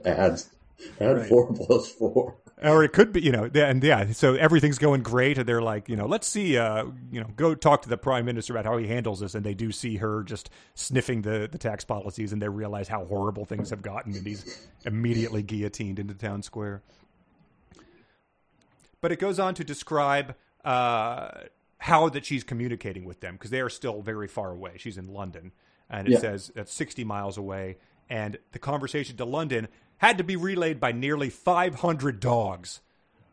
adds 0.06 0.48
add 1.00 1.16
Right. 1.16 1.28
four 1.28 1.52
plus 1.54 1.90
four. 1.92 2.36
or 2.62 2.84
it 2.84 2.92
could 2.92 3.12
be, 3.12 3.20
you 3.20 3.32
know, 3.32 3.50
and 3.54 3.82
yeah, 3.82 4.12
so 4.12 4.34
everything's 4.34 4.78
going 4.78 5.02
great, 5.02 5.36
and 5.36 5.48
they're 5.48 5.62
like, 5.62 5.88
you 5.88 5.96
know, 5.96 6.06
let's 6.06 6.28
see, 6.28 6.56
uh, 6.56 6.84
you 7.10 7.20
know, 7.20 7.26
go 7.34 7.54
talk 7.56 7.82
to 7.82 7.88
the 7.88 7.96
prime 7.96 8.24
minister 8.24 8.52
about 8.52 8.64
how 8.64 8.76
he 8.76 8.86
handles 8.86 9.18
this, 9.20 9.34
and 9.34 9.44
they 9.44 9.54
do 9.54 9.72
see 9.72 9.96
her 9.96 10.22
just 10.22 10.48
sniffing 10.74 11.22
the 11.22 11.48
the 11.50 11.58
tax 11.58 11.84
policies, 11.84 12.32
and 12.32 12.40
they 12.40 12.48
realize 12.48 12.86
how 12.88 13.04
horrible 13.04 13.44
things 13.44 13.70
have 13.70 13.82
gotten, 13.82 14.14
and 14.14 14.24
he's 14.26 14.68
immediately 14.84 15.42
guillotined 15.42 15.98
into 15.98 16.14
town 16.14 16.42
square. 16.42 16.82
But 19.00 19.10
it 19.12 19.18
goes 19.18 19.38
on 19.40 19.54
to 19.54 19.64
describe 19.64 20.36
uh, 20.64 21.30
how 21.78 22.08
that 22.10 22.24
she's 22.24 22.44
communicating 22.44 23.04
with 23.04 23.20
them 23.20 23.34
because 23.34 23.50
they 23.50 23.60
are 23.60 23.68
still 23.70 24.00
very 24.02 24.28
far 24.28 24.50
away. 24.52 24.74
She's 24.76 24.96
in 24.98 25.08
London, 25.08 25.50
and 25.90 26.06
it 26.06 26.12
Yeah. 26.12 26.18
says 26.20 26.52
that's 26.54 26.72
60 26.72 27.02
miles 27.02 27.36
away. 27.36 27.78
And 28.08 28.38
the 28.52 28.58
conversation 28.60 29.16
to 29.16 29.24
London 29.24 29.68
had 30.02 30.18
to 30.18 30.24
be 30.24 30.36
relayed 30.36 30.78
by 30.80 30.92
nearly 30.92 31.30
500 31.30 32.20
dogs, 32.20 32.80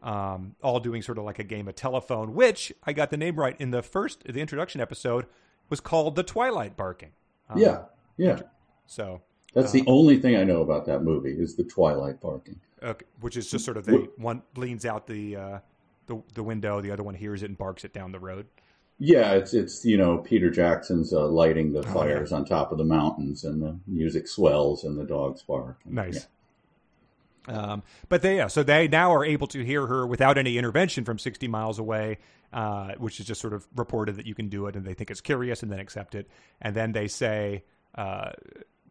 um, 0.02 0.56
all 0.64 0.80
doing 0.80 1.02
sort 1.02 1.18
of 1.18 1.26
like 1.26 1.40
a 1.40 1.44
game 1.44 1.68
of 1.68 1.76
telephone. 1.76 2.34
Which 2.34 2.72
I 2.84 2.94
got 2.94 3.10
the 3.10 3.18
name 3.18 3.36
right 3.36 3.56
in 3.60 3.72
the 3.72 3.82
first, 3.82 4.24
the 4.24 4.40
introduction 4.40 4.80
episode 4.80 5.26
was 5.70 5.80
called 5.82 6.16
the 6.16 6.24
Twilight 6.24 6.78
Barking. 6.78 7.12
Um, 7.50 7.60
yeah, 7.60 7.82
yeah. 8.18 8.40
So, 8.86 9.22
That's 9.54 9.72
the 9.72 9.84
only 9.88 10.18
thing 10.18 10.36
I 10.36 10.44
know 10.44 10.62
about 10.62 10.86
that 10.86 11.02
movie 11.04 11.32
is 11.34 11.56
the 11.56 11.64
Twilight 11.64 12.22
barking. 12.22 12.60
okay, 12.82 13.06
which 13.20 13.36
is 13.36 13.50
just 13.50 13.66
sort 13.66 13.78
of 13.78 13.86
they 13.86 13.94
one 14.18 14.42
leans 14.56 14.86
out 14.86 15.08
the 15.08 15.36
uh, 15.36 15.60
the 16.06 16.22
the 16.36 16.44
window, 16.44 16.82
the 16.82 16.92
other 16.92 17.04
one 17.04 17.16
hears 17.16 17.44
it 17.44 17.48
and 17.50 17.58
barks 17.58 17.84
it 17.84 17.94
down 17.94 18.12
the 18.12 18.20
road. 18.20 18.46
Yeah, 19.00 19.32
it's 19.34 19.54
it's 19.54 19.86
you 19.86 19.98
know 19.98 20.18
Peter 20.20 20.50
Jackson's 20.50 21.14
uh, 21.14 21.28
lighting 21.28 21.76
Oh, 21.76 21.82
the 21.82 21.88
fires 21.88 22.32
on 22.32 22.46
top 22.46 22.72
of 22.72 22.78
the 22.78 22.84
mountains, 22.84 23.44
and 23.44 23.62
the 23.62 23.80
music 23.88 24.28
swells, 24.28 24.84
and 24.84 24.98
the 25.00 25.06
dogs 25.06 25.42
bark. 25.42 25.80
Nice. 25.86 26.28
Um, 27.50 27.84
but 28.10 28.22
they, 28.22 28.38
yeah, 28.38 28.48
so 28.48 28.62
they 28.62 28.88
now 28.88 29.12
are 29.14 29.26
able 29.26 29.48
to 29.48 29.66
hear 29.66 29.88
her 29.88 30.06
without 30.06 30.38
any 30.38 30.58
intervention 30.58 31.04
from 31.04 31.18
60 31.18 31.48
miles 31.48 31.80
away, 31.80 32.20
uh, 32.54 32.94
which 33.00 33.20
is 33.20 33.26
just 33.26 33.42
sort 33.42 33.54
of 33.54 33.68
reported 33.76 34.18
that 34.18 34.28
you 34.28 34.36
can 34.36 34.50
do 34.50 34.68
it 34.68 34.76
and 34.76 34.86
they 34.86 34.94
think 34.94 35.10
it's 35.10 35.22
curious 35.22 35.64
and 35.64 35.72
then 35.72 35.80
accept 35.80 36.14
it. 36.14 36.30
And 36.62 36.76
then 36.76 36.92
they 36.92 37.08
say, 37.08 37.64
uh, 37.96 38.32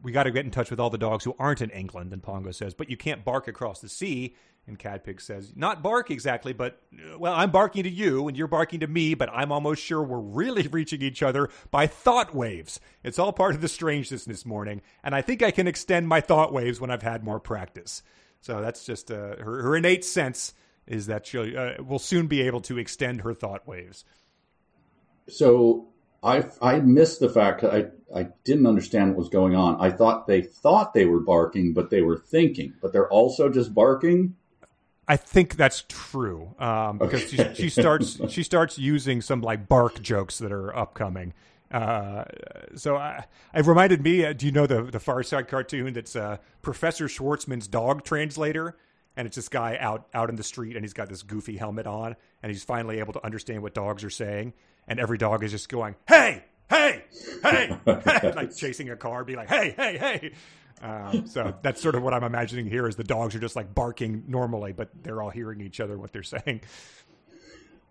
we 0.03 0.11
got 0.11 0.25
to 0.25 0.33
get 0.33 0.45
in 0.45 0.51
touch 0.51 0.71
with 0.71 0.81
all 0.81 0.91
the 0.91 0.99
dogs 0.99 1.25
who 1.25 1.37
aren't 1.39 1.63
in 1.63 1.71
England. 1.71 2.13
And 2.13 2.23
Pongo 2.23 2.51
says, 2.51 2.75
but 2.75 2.91
you 2.91 2.97
can't 2.97 3.25
bark 3.25 3.47
across 3.47 3.81
the 3.81 3.89
sea. 3.89 4.35
And 4.67 4.79
Cadpig 4.79 5.21
says, 5.21 5.53
not 5.57 5.83
bark 5.83 6.11
exactly, 6.11 6.53
but, 6.53 6.83
uh, 6.93 7.19
well, 7.19 7.33
I'm 7.33 7.51
barking 7.51 7.85
to 7.85 7.89
you 7.89 8.29
and 8.29 8.37
you're 8.37 8.49
barking 8.49 8.81
to 8.81 8.87
me, 8.87 9.15
but 9.15 9.31
I'm 9.33 9.51
almost 9.51 9.83
sure 9.83 10.03
we're 10.03 10.19
really 10.19 10.67
reaching 10.73 11.01
each 11.01 11.23
other 11.23 11.49
by 11.71 11.87
thought 11.87 12.35
waves. 12.35 12.81
It's 13.05 13.21
all 13.21 13.33
part 13.33 13.55
of 13.55 13.61
the 13.61 13.69
strangeness 13.69 14.25
this 14.25 14.45
morning. 14.45 14.83
And 15.05 15.15
I 15.15 15.23
think 15.23 15.43
I 15.43 15.53
can 15.53 15.69
extend 15.69 16.09
my 16.09 16.21
thought 16.21 16.53
waves 16.53 16.81
when 16.81 16.91
I've 16.91 17.03
had 17.03 17.25
more 17.25 17.41
practice. 17.41 18.03
So 18.41 18.61
that's 18.61 18.85
just 18.85 19.11
uh, 19.11 19.37
her, 19.37 19.63
her 19.63 19.77
innate 19.77 20.05
sense 20.05 20.55
is 20.87 21.07
that 21.07 21.27
she 21.27 21.57
uh, 21.57 21.83
will 21.83 21.99
soon 21.99 22.27
be 22.27 22.43
able 22.43 22.61
to 22.63 22.79
extend 22.79 23.21
her 23.23 23.35
thought 23.35 23.67
waves. 23.67 24.05
So 25.29 25.89
I 26.23 26.45
I 26.61 26.81
missed 26.81 27.21
the 27.21 27.29
fact 27.29 27.63
I 27.65 27.87
I 28.15 28.29
didn't 28.45 28.67
understand 28.67 29.11
what 29.11 29.19
was 29.19 29.29
going 29.29 29.55
on. 29.55 29.77
I 29.81 29.91
thought 29.91 30.27
they 30.27 30.43
thought 30.43 30.95
they 30.95 31.05
were 31.05 31.21
barking, 31.21 31.75
but 31.75 31.91
they 31.91 32.03
were 32.03 32.17
thinking. 32.17 32.75
But 32.81 32.93
they're 32.93 33.11
also 33.11 33.51
just 33.51 33.75
barking. 33.75 34.35
I 35.07 35.17
think 35.17 35.57
that's 35.57 35.85
true 35.89 36.55
um, 36.59 36.99
because 36.99 37.31
she, 37.31 37.55
she 37.55 37.71
starts 37.71 38.19
she 38.29 38.43
starts 38.43 38.79
using 38.79 39.23
some 39.23 39.41
like 39.41 39.69
bark 39.69 40.03
jokes 40.03 40.39
that 40.39 40.53
are 40.53 40.75
upcoming. 40.77 41.33
Uh, 41.71 42.25
so 42.75 42.97
I, 42.97 43.25
it 43.55 43.67
reminded 43.67 44.03
me. 44.03 44.25
Uh, 44.25 44.33
do 44.33 44.47
you 44.47 44.53
know 44.53 44.67
the 44.67 44.83
the 44.83 45.01
Far 45.01 45.23
Side 45.23 45.49
cartoon? 45.49 45.93
That's 45.93 46.17
uh, 46.17 46.39
Professor 46.63 47.09
Schwartzman's 47.09 47.69
dog 47.69 48.05
translator, 48.05 48.77
and 49.17 49.27
it's 49.27 49.37
this 49.37 49.49
guy 49.49 49.77
out 49.79 50.07
out 50.15 50.31
in 50.31 50.37
the 50.37 50.43
street, 50.43 50.77
and 50.77 50.85
he's 50.85 50.95
got 50.95 51.09
this 51.09 51.23
goofy 51.23 51.57
helmet 51.57 51.87
on, 51.87 52.17
and 52.43 52.51
he's 52.51 52.65
finally 52.65 53.01
able 53.01 53.13
to 53.13 53.25
understand 53.25 53.63
what 53.63 53.75
dogs 53.75 54.03
are 54.03 54.11
saying, 54.11 54.55
and 54.87 54.99
every 54.99 55.19
dog 55.19 55.45
is 55.45 55.51
just 55.51 55.69
going, 55.69 55.95
"Hey, 56.07 56.45
hey, 56.71 57.05
hey," 57.43 57.77
like 58.35 58.57
chasing 58.57 58.89
a 58.89 58.97
car, 58.97 59.25
be 59.25 59.37
like, 59.37 59.49
"Hey, 59.49 59.75
hey, 59.77 59.99
hey." 59.99 60.33
Um, 60.81 61.27
so 61.27 61.55
that's 61.63 61.83
sort 61.83 61.97
of 61.97 62.03
what 62.03 62.15
I'm 62.15 62.23
imagining 62.23 62.67
here 62.67 62.87
is 62.87 62.97
the 62.97 63.05
dogs 63.05 63.35
are 63.35 63.41
just 63.41 63.57
like 63.57 63.75
barking 63.75 64.25
normally, 64.29 64.73
but 64.73 64.91
they're 65.03 65.21
all 65.21 65.31
hearing 65.31 65.61
each 65.61 65.81
other 65.81 65.99
what 65.99 66.13
they're 66.13 66.23
saying. 66.23 66.61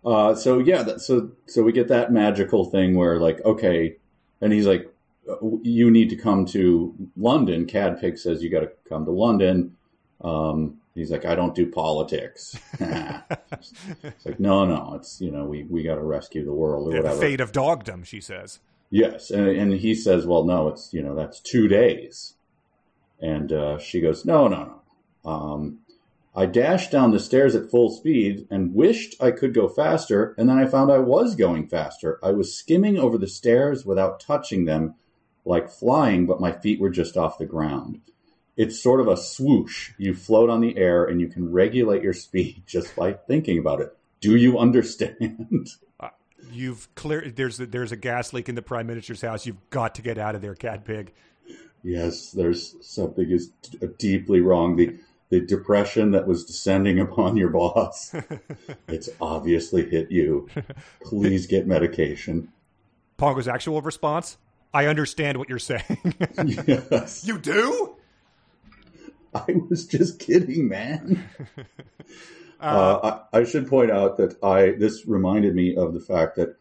Uh, 0.08 0.34
so 0.34 0.60
yeah, 0.60 0.84
that, 0.84 1.02
so 1.02 1.30
so 1.48 1.62
we 1.64 1.74
get 1.74 1.90
that 1.90 2.14
magical 2.14 2.64
thing 2.64 2.96
where 2.96 3.20
like 3.20 3.44
okay, 3.44 3.98
and 4.40 4.54
he's 4.54 4.66
like, 4.66 4.90
you 5.64 5.92
need 5.92 6.10
to 6.10 6.16
come 6.16 6.46
to 6.46 6.96
London. 7.18 7.66
Cadpig 7.66 8.18
says 8.18 8.42
you 8.42 8.50
got 8.50 8.62
to 8.62 8.72
come 8.88 9.04
to 9.04 9.12
London. 9.12 9.76
Um, 10.22 10.78
he's 10.96 11.12
like, 11.12 11.26
I 11.26 11.36
don't 11.36 11.54
do 11.54 11.70
politics. 11.70 12.58
it's 12.80 14.26
like 14.26 14.40
no, 14.40 14.64
no, 14.64 14.94
it's 14.96 15.20
you 15.20 15.30
know 15.30 15.44
we 15.44 15.64
we 15.64 15.84
got 15.84 15.96
to 15.96 16.04
rescue 16.04 16.46
the 16.46 16.54
world 16.54 16.94
or 16.94 16.96
Yeah, 16.96 17.02
the 17.02 17.20
fate 17.20 17.42
of 17.42 17.52
dogdom, 17.52 18.06
she 18.06 18.22
says. 18.22 18.60
Yes, 18.90 19.30
and, 19.30 19.50
and 19.50 19.74
he 19.74 19.94
says, 19.94 20.26
"Well, 20.26 20.46
no, 20.46 20.70
it's 20.70 20.94
you 20.94 21.04
know 21.04 21.16
that's 21.16 21.42
two 21.42 21.68
days," 21.68 22.36
and 23.20 23.52
uh, 23.52 23.78
she 23.78 24.00
goes, 24.00 24.24
"No, 24.24 24.48
no, 24.48 24.80
no." 25.26 25.30
Um, 25.30 25.80
I 26.38 26.46
dashed 26.46 26.92
down 26.92 27.10
the 27.10 27.20
stairs 27.20 27.56
at 27.56 27.72
full 27.72 27.90
speed 27.90 28.46
and 28.52 28.76
wished 28.76 29.16
I 29.20 29.32
could 29.32 29.56
go 29.56 29.68
faster, 29.68 30.36
and 30.38 30.48
then 30.48 30.60
I 30.60 30.68
found 30.68 30.92
I 30.92 31.00
was 31.00 31.34
going 31.34 31.68
faster. 31.68 32.20
I 32.22 32.30
was 32.30 32.56
skimming 32.56 32.96
over 33.00 33.18
the 33.18 33.28
stairs 33.28 33.88
without 33.88 34.20
touching 34.20 34.66
them, 34.66 34.94
like 35.46 35.68
flying, 35.68 36.28
but 36.28 36.40
my 36.40 36.52
feet 36.52 36.80
were 36.80 36.92
just 36.92 37.18
off 37.18 37.40
the 37.40 37.48
ground. 37.48 38.02
it's 38.56 38.80
sort 38.80 39.02
of 39.02 39.08
a 39.08 39.18
swoosh. 39.18 39.92
You 39.98 40.14
float 40.14 40.52
on 40.52 40.62
the 40.62 40.78
air 40.78 41.06
and 41.06 41.20
you 41.20 41.28
can 41.28 41.52
regulate 41.52 42.04
your 42.04 42.14
speed 42.14 42.62
just 42.68 42.96
by 42.96 43.14
thinking 43.14 43.58
about 43.58 43.82
it. 43.82 43.98
Do 44.22 44.36
you 44.36 44.60
understand? 44.60 45.70
Uh, 46.00 46.10
you've 46.52 46.94
clear. 46.94 47.32
There's 47.36 47.60
a, 47.60 47.66
there's 47.66 47.92
a 47.92 47.96
gas 47.96 48.32
leak 48.32 48.48
in 48.48 48.54
the 48.54 48.62
prime 48.62 48.86
minister's 48.86 49.22
house. 49.22 49.48
You've 49.48 49.70
got 49.72 49.96
to 49.96 50.04
get 50.04 50.20
out 50.20 50.36
of 50.36 50.44
there, 50.44 50.54
Cadpig. 50.54 51.10
yes, 51.82 52.30
there's 52.30 52.76
something 52.82 53.28
is 53.28 53.50
deeply 53.98 54.42
wrong. 54.42 54.76
The 54.76 55.00
the 55.30 55.42
depression 55.42 56.12
that 56.12 56.28
was 56.28 56.46
descending 56.46 57.00
upon 57.08 57.38
your 57.38 57.50
boss, 57.50 58.14
it's 58.88 59.10
obviously 59.20 59.90
hit 59.90 60.12
you. 60.12 60.48
Please 61.04 61.48
get 61.48 61.68
medication. 61.68 62.52
Pongo's 63.18 63.48
actual 63.48 63.82
response: 63.82 64.38
I 64.74 64.86
understand 64.86 65.38
what 65.38 65.50
you're 65.50 65.60
saying. 65.60 66.16
Yes. 66.46 67.26
you 67.26 67.38
do? 67.40 67.96
I 69.34 69.46
was 69.70 69.86
just 69.86 70.20
kidding, 70.20 70.68
man. 70.68 71.30
Uh, 72.60 73.22
I, 73.32 73.40
I 73.40 73.44
should 73.44 73.68
point 73.68 73.92
out 73.92 74.18
that 74.18 74.44
I 74.44 74.72
this 74.72 75.06
reminded 75.06 75.54
me 75.54 75.76
of 75.76 75.94
the 75.94 76.00
fact 76.00 76.38
that 76.38 76.58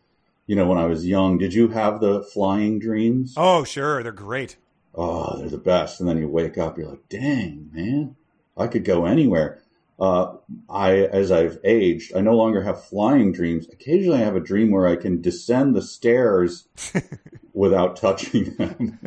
you 0.46 0.54
know 0.54 0.66
when 0.66 0.76
I 0.76 0.84
was 0.84 1.06
young, 1.06 1.38
did 1.38 1.54
you 1.54 1.68
have 1.68 2.00
the 2.00 2.22
flying 2.22 2.78
dreams? 2.78 3.32
Oh, 3.34 3.64
sure, 3.64 4.02
they're 4.02 4.12
great. 4.12 4.58
Oh, 4.94 5.38
they're 5.38 5.48
the 5.48 5.56
best. 5.56 6.00
And 6.00 6.06
then 6.06 6.18
you 6.18 6.28
wake 6.28 6.58
up, 6.58 6.76
you're 6.76 6.88
like, 6.88 7.08
dang, 7.08 7.70
man, 7.72 8.16
I 8.57 8.66
could 8.66 8.84
go 8.84 9.04
anywhere. 9.04 9.62
Uh, 9.98 10.36
I, 10.68 10.92
as 10.92 11.32
I've 11.32 11.59
aged, 11.64 12.14
I 12.14 12.20
no 12.20 12.36
longer 12.36 12.62
have 12.62 12.84
flying 12.84 13.32
dreams. 13.32 13.66
Occasionally, 13.72 14.18
I 14.18 14.24
have 14.24 14.36
a 14.36 14.40
dream 14.40 14.70
where 14.70 14.86
I 14.86 14.96
can 14.96 15.22
descend 15.22 15.74
the 15.74 15.82
stairs 15.82 16.68
without 17.54 17.96
touching 17.96 18.54
them. 18.57 18.98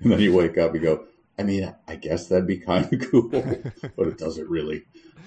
and 0.00 0.12
then 0.12 0.20
you 0.20 0.32
wake 0.32 0.58
up 0.58 0.74
and 0.74 0.82
go, 0.82 1.04
I 1.38 1.42
mean, 1.42 1.72
I 1.86 1.96
guess 1.96 2.26
that'd 2.26 2.46
be 2.46 2.58
kind 2.58 2.92
of 2.92 3.10
cool, 3.10 3.28
but 3.96 4.08
it 4.08 4.18
doesn't 4.18 4.48
really. 4.48 4.84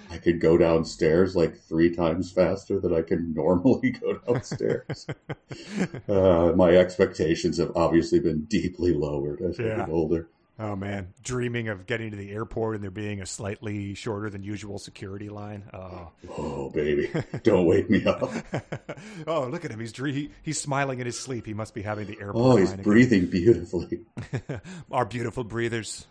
I 0.10 0.18
could 0.18 0.40
go 0.40 0.58
downstairs 0.58 1.36
like 1.36 1.58
three 1.58 1.94
times 1.94 2.32
faster 2.32 2.80
than 2.80 2.94
I 2.94 3.02
can 3.02 3.34
normally 3.34 3.92
go 3.92 4.14
downstairs. 4.20 5.08
uh, 6.10 6.54
my 6.56 6.72
expectations 6.72 7.58
have 7.58 7.74
obviously 7.76 8.20
been 8.20 8.46
deeply 8.46 8.94
lowered 8.94 9.42
as 9.42 9.60
I 9.60 9.64
get 9.64 9.90
older. 9.90 10.30
Oh 10.60 10.76
man, 10.76 11.14
dreaming 11.22 11.68
of 11.68 11.86
getting 11.86 12.10
to 12.10 12.18
the 12.18 12.32
airport 12.32 12.74
and 12.76 12.84
there 12.84 12.90
being 12.90 13.22
a 13.22 13.28
slightly 13.28 13.94
shorter 13.94 14.28
than 14.30 14.42
usual 14.42 14.80
security 14.80 15.30
line. 15.30 15.64
Oh, 15.72 16.10
Oh, 16.36 16.70
baby, 16.72 17.12
don't 17.44 17.66
wake 17.68 17.90
me 17.92 18.04
up. 18.06 18.24
oh, 19.28 19.46
look 19.48 19.66
at 19.66 19.72
him. 19.72 19.80
He's 19.80 19.96
he, 19.96 20.32
he's 20.42 20.60
smiling 20.60 21.00
in 21.00 21.06
his 21.06 21.20
sleep. 21.20 21.46
He 21.46 21.54
must 21.54 21.76
be 21.76 21.84
having 21.84 22.08
the 22.08 22.18
airport 22.20 22.36
Oh, 22.44 22.56
he's 22.56 22.70
line 22.70 22.80
again. 22.80 22.84
breathing 22.84 23.26
beautifully. 23.28 24.00
Our 24.92 25.06
beautiful 25.06 25.44
breathers. 25.44 26.08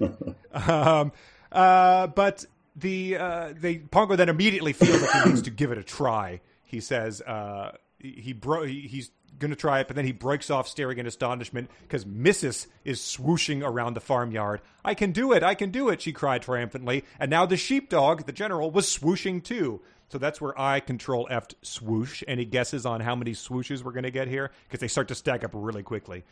um, 0.52 1.12
uh, 1.52 2.06
but 2.08 2.44
the 2.76 3.16
uh, 3.18 3.52
they 3.56 3.76
Pongo 3.78 4.16
then 4.16 4.28
immediately 4.28 4.72
feels 4.72 5.02
like 5.02 5.10
he 5.22 5.28
needs 5.28 5.42
to 5.42 5.50
give 5.50 5.70
it 5.72 5.76
a 5.78 5.82
try. 5.82 6.40
He 6.64 6.80
says 6.80 7.20
uh, 7.20 7.72
he, 8.00 8.32
bro- 8.32 8.64
he, 8.64 8.80
he's 8.82 9.10
going 9.38 9.50
to 9.50 9.56
try 9.56 9.80
it, 9.80 9.86
but 9.86 9.96
then 9.96 10.04
he 10.04 10.12
breaks 10.12 10.50
off, 10.50 10.68
staring 10.68 10.98
in 10.98 11.06
astonishment 11.06 11.70
because 11.82 12.04
Mrs. 12.04 12.66
is 12.84 13.00
swooshing 13.00 13.62
around 13.64 13.94
the 13.94 14.00
farmyard. 14.00 14.60
I 14.84 14.94
can 14.94 15.12
do 15.12 15.32
it! 15.32 15.42
I 15.42 15.54
can 15.54 15.70
do 15.70 15.88
it! 15.88 16.02
She 16.02 16.12
cried 16.12 16.42
triumphantly, 16.42 17.04
and 17.18 17.30
now 17.30 17.46
the 17.46 17.56
sheepdog, 17.56 18.26
the 18.26 18.32
general, 18.32 18.70
was 18.70 18.86
swooshing 18.86 19.42
too. 19.42 19.80
So 20.08 20.18
that's 20.18 20.40
where 20.40 20.58
I 20.60 20.80
control 20.80 21.28
F 21.30 21.46
swoosh. 21.62 22.24
Any 22.26 22.44
guesses 22.44 22.84
on 22.84 23.00
how 23.00 23.14
many 23.14 23.32
swooshes 23.32 23.84
we're 23.84 23.92
going 23.92 24.02
to 24.02 24.10
get 24.10 24.26
here? 24.26 24.50
Because 24.66 24.80
they 24.80 24.88
start 24.88 25.08
to 25.08 25.14
stack 25.14 25.44
up 25.44 25.52
really 25.54 25.84
quickly. 25.84 26.24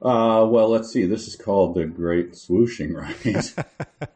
Uh, 0.00 0.46
well, 0.48 0.68
let's 0.68 0.90
see. 0.90 1.04
This 1.04 1.28
is 1.28 1.36
called 1.36 1.74
the 1.76 1.84
Great 1.84 2.32
Swooshing, 2.32 2.94
right? 4.04 4.08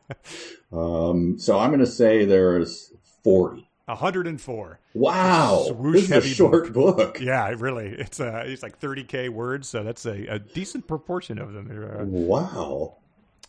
um, 0.73 1.39
so 1.39 1.59
I'm 1.59 1.71
going 1.71 1.81
to 1.81 1.87
say 1.87 2.25
there's 2.25 2.93
40. 3.23 3.66
104. 3.87 4.81
Wow, 4.95 5.65
Swoosh 5.69 6.09
this 6.09 6.25
is 6.25 6.33
a 6.33 6.35
short 6.35 6.73
book. 6.73 7.19
Yeah, 7.21 7.49
really. 7.57 7.89
It's 7.89 8.21
uh, 8.21 8.43
it's 8.47 8.63
like 8.63 8.81
30k 8.81 9.29
words, 9.31 9.69
so 9.69 9.83
that's 9.83 10.05
a, 10.07 10.27
a 10.27 10.39
decent 10.39 10.87
proportion 10.87 11.39
of 11.39 11.53
them. 11.53 11.69
They're, 11.69 12.05
Wow. 12.05 12.97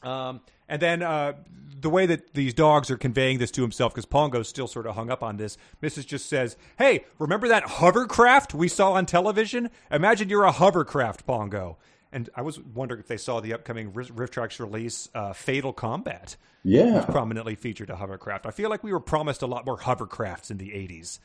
uh, 0.03 0.07
Um, 0.09 0.41
and 0.69 0.81
then 0.81 1.01
uh, 1.01 1.33
the 1.79 1.89
way 1.89 2.05
that 2.05 2.33
these 2.33 2.53
dogs 2.53 2.91
are 2.91 2.97
conveying 2.97 3.39
this 3.39 3.51
to 3.51 3.61
himself, 3.61 3.93
because 3.93 4.05
Pongo's 4.05 4.47
still 4.49 4.67
sort 4.67 4.85
of 4.85 4.95
hung 4.95 5.09
up 5.09 5.23
on 5.23 5.37
this. 5.37 5.57
Mrs. 5.81 6.05
just 6.05 6.27
says, 6.27 6.55
"Hey, 6.77 7.05
remember 7.19 7.47
that 7.47 7.63
hovercraft 7.63 8.53
we 8.53 8.67
saw 8.67 8.93
on 8.93 9.05
television? 9.05 9.69
Imagine 9.91 10.29
you're 10.29 10.43
a 10.43 10.51
hovercraft, 10.51 11.25
Pongo." 11.25 11.77
And 12.17 12.31
I 12.35 12.41
was 12.41 12.59
wondering 12.59 12.99
if 12.99 13.05
they 13.07 13.17
saw 13.17 13.41
the 13.41 13.53
upcoming 13.53 13.93
Riff 13.93 14.11
RiffTrax 14.11 14.59
release, 14.59 15.07
uh, 15.13 15.33
Fatal 15.33 15.71
Combat. 15.71 16.35
Yeah. 16.63 17.05
prominently 17.07 17.53
featured 17.53 17.91
a 17.91 17.95
hovercraft. 17.95 18.47
I 18.47 18.51
feel 18.51 18.71
like 18.71 18.83
we 18.83 18.91
were 18.91 18.99
promised 18.99 19.43
a 19.43 19.45
lot 19.45 19.67
more 19.67 19.77
hovercrafts 19.77 20.49
in 20.49 20.57
the 20.57 20.69
80s. 20.71 21.19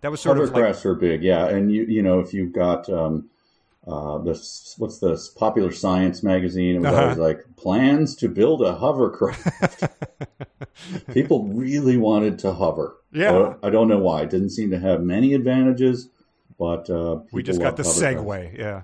That 0.00 0.10
was 0.10 0.20
sort 0.20 0.38
of 0.38 0.50
like 0.50 0.64
Hovercrafts 0.64 0.84
are 0.84 0.94
big, 0.96 1.22
yeah. 1.22 1.46
And 1.46 1.70
you 1.72 1.84
you 1.84 2.02
know 2.02 2.18
if 2.18 2.34
you've 2.34 2.52
got 2.52 2.88
um, 2.90 3.30
uh, 3.86 4.18
this 4.18 4.74
what's 4.78 4.98
this 4.98 5.28
popular 5.28 5.70
science 5.70 6.24
magazine? 6.24 6.74
It 6.74 6.78
was 6.80 6.88
Uh-huh. 6.92 7.02
always 7.02 7.18
like 7.18 7.44
plans 7.56 8.16
to 8.16 8.28
build 8.28 8.62
a 8.62 8.74
hovercraft. 8.74 9.84
People 11.14 11.44
really 11.44 11.96
wanted 11.96 12.40
to 12.40 12.52
hover. 12.52 12.96
Yeah. 13.12 13.30
Uh, 13.32 13.56
I 13.62 13.70
don't 13.70 13.86
know 13.86 14.00
why. 14.00 14.22
It 14.22 14.30
didn't 14.30 14.50
seem 14.50 14.72
to 14.72 14.78
have 14.80 15.02
many 15.02 15.34
advantages, 15.34 16.08
but 16.58 16.90
uh, 16.90 17.20
we 17.30 17.44
just 17.44 17.60
got 17.60 17.76
the 17.76 17.84
hovercrafts. 17.84 18.24
segue, 18.24 18.58
yeah. 18.58 18.82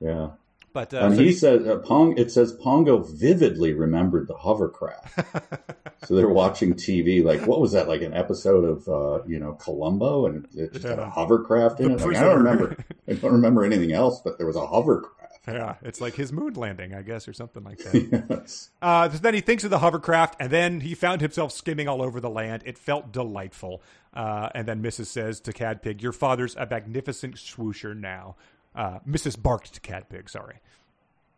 Yeah. 0.00 0.30
But 0.76 0.92
uh, 0.92 0.98
And 0.98 1.16
so 1.16 1.22
he 1.22 1.32
said, 1.32 1.66
uh, 1.66 1.78
Pong, 1.78 2.18
it 2.18 2.30
says 2.30 2.52
Pongo 2.52 2.98
vividly 2.98 3.72
remembered 3.72 4.28
the 4.28 4.36
hovercraft. 4.36 5.20
so 6.04 6.14
they're 6.14 6.28
watching 6.28 6.74
TV. 6.74 7.24
Like, 7.24 7.46
what 7.46 7.62
was 7.62 7.72
that? 7.72 7.88
Like 7.88 8.02
an 8.02 8.12
episode 8.12 8.62
of, 8.62 8.86
uh, 8.86 9.24
you 9.26 9.38
know, 9.38 9.54
Columbo 9.54 10.26
and 10.26 10.46
it 10.54 10.74
just 10.74 10.84
had 10.84 10.98
a 10.98 11.08
hovercraft 11.08 11.80
in 11.80 11.96
The 11.96 12.04
it? 12.04 12.06
Like, 12.06 12.16
I 12.18 12.24
don't 12.24 12.44
remember. 12.44 12.76
I 13.08 13.14
don't 13.14 13.32
remember 13.32 13.64
anything 13.64 13.92
else, 13.92 14.20
but 14.22 14.36
there 14.36 14.46
was 14.46 14.56
a 14.56 14.66
hovercraft. 14.66 15.48
yeah, 15.48 15.76
it's 15.80 16.02
like 16.02 16.14
his 16.14 16.30
moon 16.30 16.52
landing, 16.52 16.92
I 16.92 17.00
guess, 17.00 17.26
or 17.26 17.32
something 17.32 17.64
like 17.64 17.78
that. 17.78 18.26
yes. 18.28 18.68
uh, 18.82 19.08
so 19.08 19.16
then 19.16 19.32
he 19.32 19.40
thinks 19.40 19.64
of 19.64 19.70
the 19.70 19.78
hovercraft, 19.78 20.36
and 20.38 20.50
then 20.50 20.80
he 20.82 20.94
found 20.94 21.22
himself 21.22 21.52
skimming 21.52 21.88
all 21.88 22.02
over 22.02 22.20
the 22.20 22.28
land. 22.28 22.64
It 22.66 22.76
felt 22.76 23.12
delightful. 23.12 23.80
Uh, 24.12 24.50
and 24.54 24.68
then 24.68 24.82
Mrs. 24.82 25.06
says 25.06 25.40
to 25.40 25.54
Cadpig, 25.54 26.02
"Your 26.02 26.12
father's 26.12 26.54
a 26.56 26.66
magnificent 26.66 27.38
swoosher 27.38 27.94
now." 27.94 28.36
Uh, 28.76 28.98
Mrs. 29.08 29.42
barked 29.42 29.72
to 29.74 29.80
Cadpig, 29.80 30.28
sorry. 30.28 30.60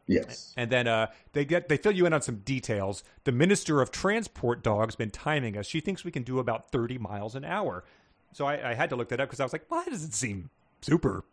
Yes. 0.09 0.55
And 0.57 0.71
then 0.71 0.89
uh, 0.89 1.09
they 1.33 1.45
get 1.45 1.69
they 1.69 1.77
fill 1.77 1.93
you 1.93 2.07
in 2.07 2.13
on 2.13 2.23
some 2.23 2.37
details. 2.37 3.05
The 3.25 3.33
minister 3.33 3.81
of 3.81 3.91
transport 3.91 4.63
dog's 4.63 4.97
been 4.97 5.11
timing 5.11 5.57
us. 5.57 5.67
She 5.67 5.81
thinks 5.81 6.05
we 6.05 6.11
can 6.11 6.23
do 6.23 6.39
about 6.39 6.73
thirty 6.73 6.99
miles 6.99 7.35
an 7.35 7.45
hour. 7.45 7.85
So 8.33 8.47
I, 8.47 8.71
I 8.71 8.75
had 8.75 8.91
to 8.91 8.97
look 8.97 9.11
that 9.11 9.21
up 9.21 9.29
because 9.29 9.41
I 9.41 9.45
was 9.45 9.53
like, 9.53 9.67
well, 9.71 9.85
that 9.85 9.91
doesn't 9.91 10.15
seem 10.15 10.51
super 10.81 11.25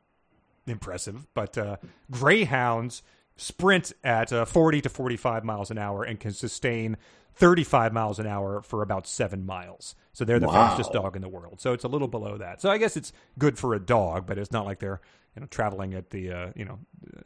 impressive. 0.68 1.26
But 1.34 1.58
uh, 1.58 1.78
greyhounds 2.12 3.02
sprint 3.38 3.94
at 4.04 4.34
uh, 4.34 4.44
forty 4.44 4.82
to 4.82 4.90
forty-five 4.90 5.46
miles 5.46 5.72
an 5.72 5.78
hour 5.78 6.04
and 6.04 6.20
can 6.20 6.34
sustain 6.34 6.98
thirty-five 7.36 7.94
miles 7.94 8.20
an 8.20 8.28
hour 8.28 8.62
for 8.62 8.82
about 8.82 9.08
seven 9.08 9.46
miles. 9.46 9.96
So 10.14 10.26
they're 10.26 10.40
the 10.40 10.48
Wow. 10.48 10.54
fastest 10.70 10.94
dog 10.94 11.16
in 11.16 11.22
the 11.22 11.30
world. 11.30 11.60
So 11.60 11.74
it's 11.74 11.84
a 11.84 11.90
little 11.90 12.08
below 12.08 12.38
that. 12.38 12.62
So 12.62 12.70
I 12.70 12.78
guess 12.78 12.96
it's 12.96 13.12
good 13.38 13.58
for 13.58 13.74
a 13.74 13.80
dog, 13.80 14.26
but 14.26 14.38
it's 14.38 14.52
not 14.52 14.66
like 14.66 14.80
they're 14.80 15.02
you 15.36 15.42
know 15.42 15.48
traveling 15.48 15.94
at 15.94 16.10
the 16.12 16.32
uh, 16.32 16.52
you 16.56 16.66
know 16.66 16.80
uh, 17.16 17.22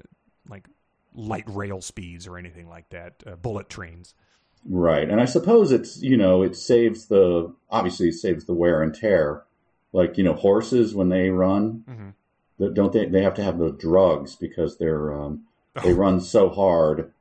like 0.50 0.68
light 1.14 1.46
rail 1.48 1.82
speeds 1.82 2.28
or 2.28 2.38
anything 2.38 2.70
like 2.70 2.90
that. 2.90 3.24
Uh, 3.26 3.36
bullet 3.36 3.70
trains. 3.70 4.14
Right. 4.66 5.10
And 5.10 5.22
I 5.22 5.26
suppose 5.26 5.72
it's, 5.72 6.02
you 6.02 6.18
know, 6.18 6.42
it 6.44 6.56
saves 6.56 7.06
the, 7.06 7.56
obviously 7.70 8.10
it 8.10 8.16
saves 8.16 8.44
the 8.46 8.54
wear 8.54 8.84
and 8.84 8.94
tear. 8.94 9.44
Like, 9.94 10.18
you 10.18 10.24
know, 10.24 10.34
horses, 10.34 10.94
when 10.94 11.10
they 11.10 11.30
run, 11.30 11.84
mm-hmm. 11.90 12.74
don't 12.74 12.92
they, 12.92 13.06
they 13.06 13.24
have 13.24 13.36
to 13.36 13.44
have 13.44 13.58
those 13.58 13.78
drugs 13.80 14.36
because 14.36 14.78
they're, 14.78 15.14
um, 15.14 15.44
they 15.82 15.94
run 15.94 16.20
so 16.20 16.50
hard 16.50 17.14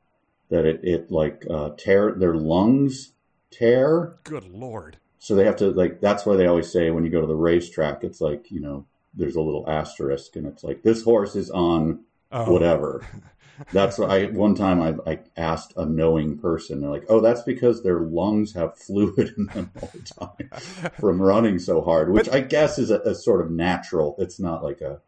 that 0.49 0.65
it, 0.65 0.79
it 0.83 1.11
like, 1.11 1.45
uh, 1.49 1.69
tear, 1.77 2.13
their 2.13 2.35
lungs 2.35 3.13
tear. 3.51 4.17
Good 4.23 4.45
lord. 4.45 4.97
So 5.19 5.35
they 5.35 5.45
have 5.45 5.57
to, 5.57 5.71
like, 5.71 6.01
that's 6.01 6.25
why 6.25 6.35
they 6.35 6.47
always 6.47 6.71
say 6.71 6.91
when 6.91 7.03
you 7.05 7.11
go 7.11 7.21
to 7.21 7.27
the 7.27 7.35
racetrack, 7.35 8.03
it's 8.03 8.21
like, 8.21 8.49
you 8.51 8.59
know, 8.59 8.85
there's 9.13 9.35
a 9.35 9.41
little 9.41 9.69
asterisk 9.69 10.35
and 10.35 10.45
it's 10.47 10.63
like, 10.63 10.83
this 10.83 11.03
horse 11.03 11.35
is 11.35 11.49
on 11.49 12.01
Oh. 12.31 12.51
whatever. 12.51 13.03
That's 13.73 13.97
what 13.97 14.09
I 14.11 14.27
one 14.27 14.53
time 14.55 14.81
I, 14.81 15.11
I 15.11 15.19
asked 15.35 15.73
a 15.75 15.85
knowing 15.85 16.37
person. 16.37 16.79
They're 16.79 16.89
like, 16.89 17.07
"Oh, 17.09 17.19
that's 17.19 17.41
because 17.41 17.83
their 17.83 17.99
lungs 17.99 18.53
have 18.53 18.77
fluid 18.77 19.33
in 19.35 19.47
them 19.47 19.71
all 19.81 19.91
the 19.93 19.99
time 20.01 20.91
from 20.99 21.21
running 21.21 21.59
so 21.59 21.81
hard," 21.81 22.09
which 22.13 22.29
I 22.29 22.39
guess 22.39 22.79
is 22.79 22.89
a, 22.89 22.99
a 22.99 23.13
sort 23.13 23.41
of 23.41 23.51
natural. 23.51 24.15
It's 24.17 24.39
not 24.39 24.63
like 24.63 24.79
a, 24.79 25.01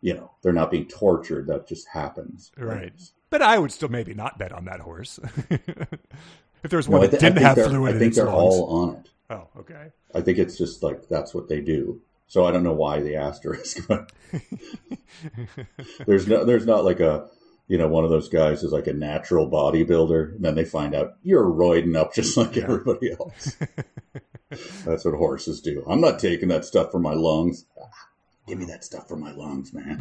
you 0.00 0.14
know, 0.14 0.30
they're 0.42 0.54
not 0.54 0.70
being 0.70 0.86
tortured. 0.88 1.48
That 1.48 1.68
just 1.68 1.88
happens. 1.88 2.50
Right. 2.56 2.94
But 3.32 3.40
I 3.40 3.58
would 3.58 3.72
still 3.72 3.88
maybe 3.88 4.12
not 4.12 4.38
bet 4.38 4.52
on 4.52 4.66
that 4.66 4.80
horse. 4.80 5.18
if 5.50 6.70
there's 6.70 6.86
No, 6.86 6.98
one 6.98 7.06
I, 7.06 7.10
that 7.10 7.18
thi- 7.20 7.26
didn't 7.30 7.42
have 7.42 7.56
fluid 7.56 7.90
I 7.90 7.94
in 7.94 7.98
think 7.98 8.14
they're 8.14 8.26
lungs. 8.26 8.36
all 8.54 8.64
on 8.90 8.96
it. 8.96 9.10
Oh, 9.30 9.48
okay. 9.60 9.86
I 10.14 10.20
think 10.20 10.36
it's 10.36 10.58
just 10.58 10.82
like 10.82 11.08
that's 11.08 11.32
what 11.32 11.48
they 11.48 11.62
do. 11.62 12.02
So 12.26 12.44
I 12.46 12.50
don't 12.50 12.62
know 12.62 12.74
why 12.74 13.00
the 13.00 13.16
asterisk, 13.16 13.78
but 13.88 14.12
there's 16.06 16.26
no, 16.28 16.44
there's 16.44 16.66
not 16.66 16.84
like 16.84 17.00
a, 17.00 17.28
you 17.68 17.78
know, 17.78 17.88
one 17.88 18.04
of 18.04 18.10
those 18.10 18.28
guys 18.28 18.62
is 18.62 18.72
like 18.72 18.86
a 18.86 18.92
natural 18.92 19.48
bodybuilder, 19.50 20.36
and 20.36 20.44
then 20.44 20.54
they 20.54 20.64
find 20.66 20.94
out 20.94 21.14
you're 21.22 21.44
roiding 21.44 21.96
up 21.96 22.14
just 22.14 22.36
like 22.36 22.56
everybody 22.58 23.12
else. 23.12 23.56
That's 24.84 25.04
what 25.06 25.14
horses 25.14 25.62
do. 25.62 25.82
I'm 25.88 26.02
not 26.02 26.18
taking 26.18 26.48
that 26.48 26.66
stuff 26.66 26.90
for 26.90 26.98
my 26.98 27.14
lungs. 27.14 27.64
Give 28.46 28.58
me 28.58 28.64
that 28.66 28.84
stuff 28.84 29.08
for 29.08 29.16
my 29.16 29.30
lungs, 29.32 29.72
man. 29.72 30.00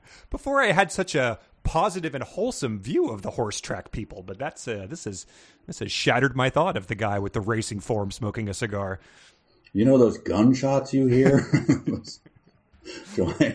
Before 0.30 0.62
I 0.62 0.72
had 0.72 0.92
such 0.92 1.14
a 1.14 1.40
positive 1.64 2.14
and 2.14 2.22
wholesome 2.22 2.78
view 2.78 3.08
of 3.08 3.22
the 3.22 3.32
horse 3.32 3.60
track 3.60 3.90
people, 3.90 4.22
but 4.22 4.38
that's 4.38 4.66
uh, 4.68 4.86
this 4.88 5.06
is 5.06 5.26
this 5.66 5.80
has 5.80 5.90
shattered 5.90 6.36
my 6.36 6.50
thought 6.50 6.76
of 6.76 6.86
the 6.86 6.94
guy 6.94 7.18
with 7.18 7.32
the 7.32 7.40
racing 7.40 7.80
form 7.80 8.12
smoking 8.12 8.48
a 8.48 8.54
cigar. 8.54 9.00
You 9.72 9.84
know 9.84 9.98
those 9.98 10.18
gunshots 10.18 10.94
you 10.94 11.06
hear? 11.06 11.50
do, 13.14 13.26
I, 13.40 13.48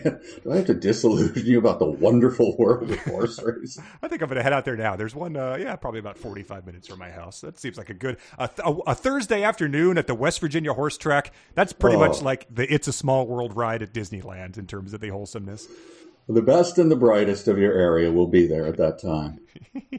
do 0.44 0.52
I 0.52 0.56
have 0.56 0.66
to 0.66 0.74
disillusion 0.74 1.44
you 1.46 1.58
about 1.58 1.78
the 1.78 1.86
wonderful 1.90 2.56
world 2.56 2.90
of 2.90 2.98
horse 3.00 3.42
racing? 3.42 3.84
I 4.02 4.08
think 4.08 4.22
I'm 4.22 4.28
going 4.28 4.36
to 4.36 4.42
head 4.42 4.52
out 4.52 4.64
there 4.64 4.76
now. 4.76 4.94
There's 4.96 5.14
one, 5.14 5.36
uh, 5.36 5.56
yeah, 5.60 5.74
probably 5.76 6.00
about 6.00 6.16
45 6.16 6.64
minutes 6.66 6.86
from 6.88 6.98
my 6.98 7.10
house. 7.10 7.40
That 7.40 7.58
seems 7.58 7.76
like 7.76 7.90
a 7.90 7.94
good 7.94 8.18
a, 8.38 8.48
th- 8.48 8.60
a, 8.64 8.90
a 8.90 8.94
Thursday 8.94 9.42
afternoon 9.42 9.98
at 9.98 10.06
the 10.06 10.14
West 10.14 10.40
Virginia 10.40 10.72
Horse 10.72 10.96
Track. 10.96 11.32
That's 11.54 11.72
pretty 11.72 11.96
Oh. 11.96 12.00
much 12.00 12.22
like 12.22 12.46
the 12.54 12.72
It's 12.72 12.86
a 12.88 12.92
Small 12.92 13.26
World 13.26 13.56
ride 13.56 13.82
at 13.82 13.92
Disneyland 13.92 14.58
in 14.58 14.66
terms 14.66 14.92
of 14.94 15.00
the 15.00 15.08
wholesomeness. 15.08 15.66
The 16.28 16.42
best 16.42 16.78
and 16.78 16.90
the 16.90 16.96
brightest 16.96 17.46
of 17.48 17.56
your 17.58 17.72
area 17.72 18.10
will 18.12 18.26
be 18.26 18.46
there 18.46 18.66
at 18.66 18.76
that 18.78 19.00
time. 19.00 19.40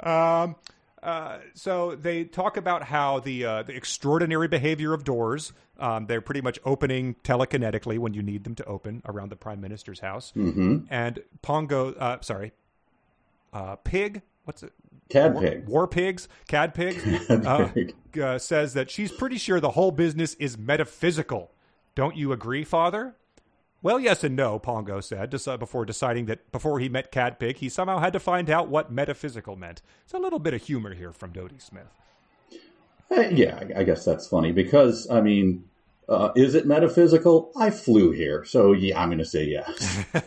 Um, 0.00 0.56
uh, 1.04 1.38
so 1.54 1.94
they 1.94 2.24
talk 2.24 2.56
about 2.56 2.82
how 2.82 3.20
the 3.20 3.44
uh, 3.44 3.62
the 3.62 3.76
extraordinary 3.76 4.48
behavior 4.48 4.94
of 4.94 5.04
doors. 5.04 5.52
Um, 5.78 6.06
they're 6.06 6.20
pretty 6.20 6.40
much 6.40 6.58
opening 6.64 7.16
telekinetically 7.24 7.98
when 7.98 8.14
you 8.14 8.22
need 8.22 8.44
them 8.44 8.54
to 8.54 8.64
open 8.64 9.02
around 9.04 9.30
the 9.30 9.36
prime 9.36 9.60
minister's 9.60 10.00
house. 10.00 10.32
Mm-hmm. 10.36 10.86
And 10.88 11.22
Pongo, 11.42 11.92
uh, 11.94 12.18
sorry, 12.22 12.52
uh, 13.52 13.76
Pig. 13.76 14.22
What's 14.44 14.62
it? 14.62 14.72
Cad 15.10 15.34
War, 15.34 15.42
pig. 15.42 15.68
War 15.68 15.86
pigs, 15.86 16.28
cad 16.48 16.74
pigs, 16.74 17.04
uh, 17.30 17.68
uh, 18.20 18.38
says 18.38 18.72
that 18.74 18.90
she's 18.90 19.12
pretty 19.12 19.36
sure 19.36 19.60
the 19.60 19.70
whole 19.70 19.90
business 19.90 20.34
is 20.34 20.56
metaphysical. 20.56 21.50
Don't 21.94 22.16
you 22.16 22.32
agree, 22.32 22.64
Father? 22.64 23.14
Well, 23.84 24.00
yes 24.00 24.24
and 24.24 24.34
no, 24.34 24.58
Pongo 24.58 25.00
said, 25.02 25.28
before 25.58 25.84
deciding 25.84 26.24
that 26.24 26.50
before 26.50 26.78
he 26.78 26.88
met 26.88 27.12
Cadpig, 27.12 27.58
he 27.58 27.68
somehow 27.68 27.98
had 27.98 28.14
to 28.14 28.18
find 28.18 28.48
out 28.48 28.68
what 28.68 28.90
metaphysical 28.90 29.56
meant. 29.56 29.82
It's 30.04 30.14
a 30.14 30.18
little 30.18 30.38
bit 30.38 30.54
of 30.54 30.62
humor 30.62 30.94
here 30.94 31.12
from 31.12 31.32
Dodie 31.32 31.58
Smith. 31.58 31.92
Uh, 33.14 33.28
yeah, 33.30 33.62
I- 33.76 33.84
guess 33.84 34.02
that's 34.02 34.26
funny 34.26 34.52
because, 34.52 35.06
I 35.10 35.20
mean, 35.20 35.64
uh, 36.08 36.30
is 36.34 36.54
it 36.54 36.66
metaphysical? 36.66 37.52
I 37.56 37.68
flew 37.68 38.10
here, 38.12 38.42
so 38.46 38.72
yeah, 38.72 38.98
I'm 38.98 39.10
going 39.10 39.18
to 39.18 39.24
say 39.26 39.44
yes. 39.44 40.04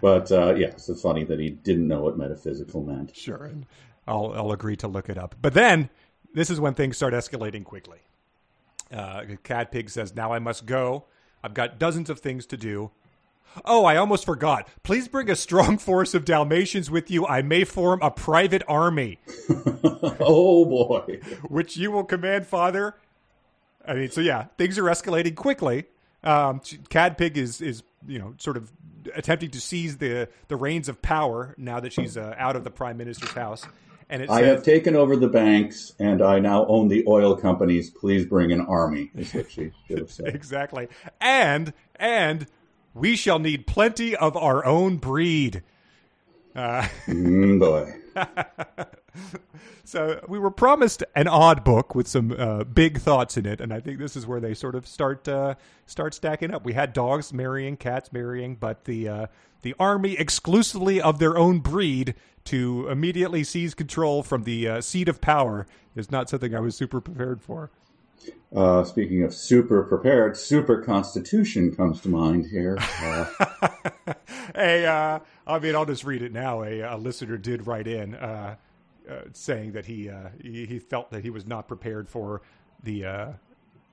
but 0.00 0.32
uh, 0.32 0.54
yes, 0.54 0.88
it's 0.88 1.02
funny 1.02 1.24
that 1.24 1.38
he 1.38 1.50
didn't 1.50 1.86
know 1.86 2.00
what 2.00 2.16
metaphysical 2.16 2.82
meant. 2.82 3.14
Sure, 3.14 3.44
and 3.44 3.66
I'll, 4.08 4.32
I'll 4.34 4.52
agree 4.52 4.76
to 4.76 4.88
look 4.88 5.10
it 5.10 5.18
up. 5.18 5.34
But 5.42 5.52
then, 5.52 5.90
this 6.32 6.48
is 6.48 6.58
when 6.58 6.72
things 6.72 6.96
start 6.96 7.12
escalating 7.12 7.64
quickly. 7.64 7.98
Uh, 8.90 9.24
Cadpig 9.44 9.90
says, 9.90 10.14
Now 10.16 10.32
I 10.32 10.38
must 10.38 10.64
go. 10.64 11.04
I've 11.44 11.52
got 11.52 11.78
dozens 11.78 12.08
of 12.08 12.20
things 12.20 12.46
to 12.46 12.56
do. 12.56 12.90
Oh, 13.66 13.84
I 13.84 13.96
almost 13.96 14.24
forgot. 14.24 14.66
Please 14.82 15.08
bring 15.08 15.30
a 15.30 15.36
strong 15.36 15.76
force 15.90 16.14
of 16.14 16.24
Dalmatians 16.24 16.90
with 16.90 17.10
you. 17.10 17.26
I 17.26 17.42
may 17.42 17.64
form 17.64 18.00
a 18.02 18.10
private 18.10 18.62
army, 18.66 19.18
oh 20.20 20.64
boy. 20.64 21.20
which 21.48 21.76
you 21.76 21.92
will 21.92 22.04
command, 22.04 22.46
Father. 22.46 22.96
I 23.86 23.92
mean, 23.92 24.10
so 24.10 24.22
yeah, 24.22 24.46
things 24.56 24.78
are 24.78 24.84
escalating 24.84 25.36
quickly. 25.36 25.84
Um, 26.24 26.60
Cadpig 26.60 27.36
is 27.36 27.60
is 27.60 27.82
you 28.08 28.18
know 28.18 28.34
sort 28.38 28.56
of 28.56 28.72
attempting 29.14 29.50
to 29.50 29.60
seize 29.60 29.98
the 29.98 30.28
the 30.48 30.56
reins 30.56 30.88
of 30.88 31.02
power 31.02 31.54
now 31.58 31.78
that 31.78 31.92
she's 31.92 32.16
uh, 32.16 32.34
out 32.38 32.56
of 32.56 32.64
the 32.64 32.70
prime 32.70 32.96
minister's 32.96 33.32
house. 33.32 33.66
And 34.10 34.22
it 34.22 34.30
I 34.30 34.40
says, 34.40 34.48
have 34.48 34.62
taken 34.62 34.94
over 34.96 35.16
the 35.16 35.28
banks 35.28 35.92
and 35.98 36.22
I 36.22 36.38
now 36.38 36.66
own 36.66 36.88
the 36.88 37.04
oil 37.06 37.36
companies. 37.36 37.90
Please 37.90 38.26
bring 38.26 38.52
an 38.52 38.60
army, 38.60 39.10
is 39.14 39.32
what 39.34 39.50
she 39.50 39.70
should 39.86 39.98
have 39.98 40.10
said. 40.10 40.28
exactly. 40.34 40.88
And 41.20 41.72
and 41.96 42.46
we 42.92 43.16
shall 43.16 43.38
need 43.38 43.66
plenty 43.66 44.14
of 44.16 44.36
our 44.36 44.64
own 44.64 44.96
breed. 44.96 45.62
Mm, 46.56 47.58
boy. 47.58 47.92
So 49.86 50.24
we 50.26 50.38
were 50.38 50.50
promised 50.50 51.04
an 51.14 51.28
odd 51.28 51.62
book 51.62 51.94
with 51.94 52.08
some 52.08 52.34
uh, 52.36 52.64
big 52.64 52.98
thoughts 52.98 53.36
in 53.36 53.44
it, 53.44 53.60
and 53.60 53.72
I 53.72 53.80
think 53.80 53.98
this 53.98 54.16
is 54.16 54.26
where 54.26 54.40
they 54.40 54.54
sort 54.54 54.74
of 54.74 54.86
start 54.86 55.28
uh, 55.28 55.56
start 55.84 56.14
stacking 56.14 56.52
up. 56.52 56.64
We 56.64 56.72
had 56.72 56.94
dogs 56.94 57.34
marrying, 57.34 57.76
cats 57.76 58.10
marrying, 58.10 58.56
but 58.56 58.86
the 58.86 59.08
uh, 59.08 59.26
the 59.60 59.74
army 59.78 60.14
exclusively 60.14 61.02
of 61.02 61.18
their 61.18 61.36
own 61.36 61.58
breed 61.60 62.14
to 62.44 62.88
immediately 62.88 63.44
seize 63.44 63.74
control 63.74 64.22
from 64.22 64.44
the 64.44 64.68
uh, 64.68 64.80
seat 64.80 65.08
of 65.08 65.20
power 65.20 65.66
is 65.94 66.10
not 66.10 66.30
something 66.30 66.54
I 66.54 66.60
was 66.60 66.74
super 66.74 67.00
prepared 67.00 67.42
for. 67.42 67.70
Uh, 68.54 68.84
speaking 68.84 69.22
of 69.22 69.34
super 69.34 69.82
prepared, 69.82 70.36
super 70.36 70.82
constitution 70.82 71.74
comes 71.76 72.00
to 72.00 72.08
mind 72.08 72.46
here. 72.46 72.78
Uh, 74.06 74.12
a, 74.54 74.86
uh, 74.86 75.18
I 75.46 75.58
mean, 75.58 75.74
I'll 75.74 75.86
just 75.86 76.04
read 76.04 76.22
it 76.22 76.32
now. 76.32 76.62
A, 76.62 76.80
a 76.80 76.96
listener 76.96 77.38
did 77.38 77.66
write 77.66 77.86
in 77.86 78.14
saying 79.32 79.72
that 79.72 79.86
he, 79.86 80.08
uh, 80.08 80.28
he 80.42 80.66
he 80.66 80.78
felt 80.78 81.10
that 81.10 81.22
he 81.22 81.30
was 81.30 81.46
not 81.46 81.68
prepared 81.68 82.08
for 82.08 82.42
the 82.82 83.04
uh, 83.04 83.32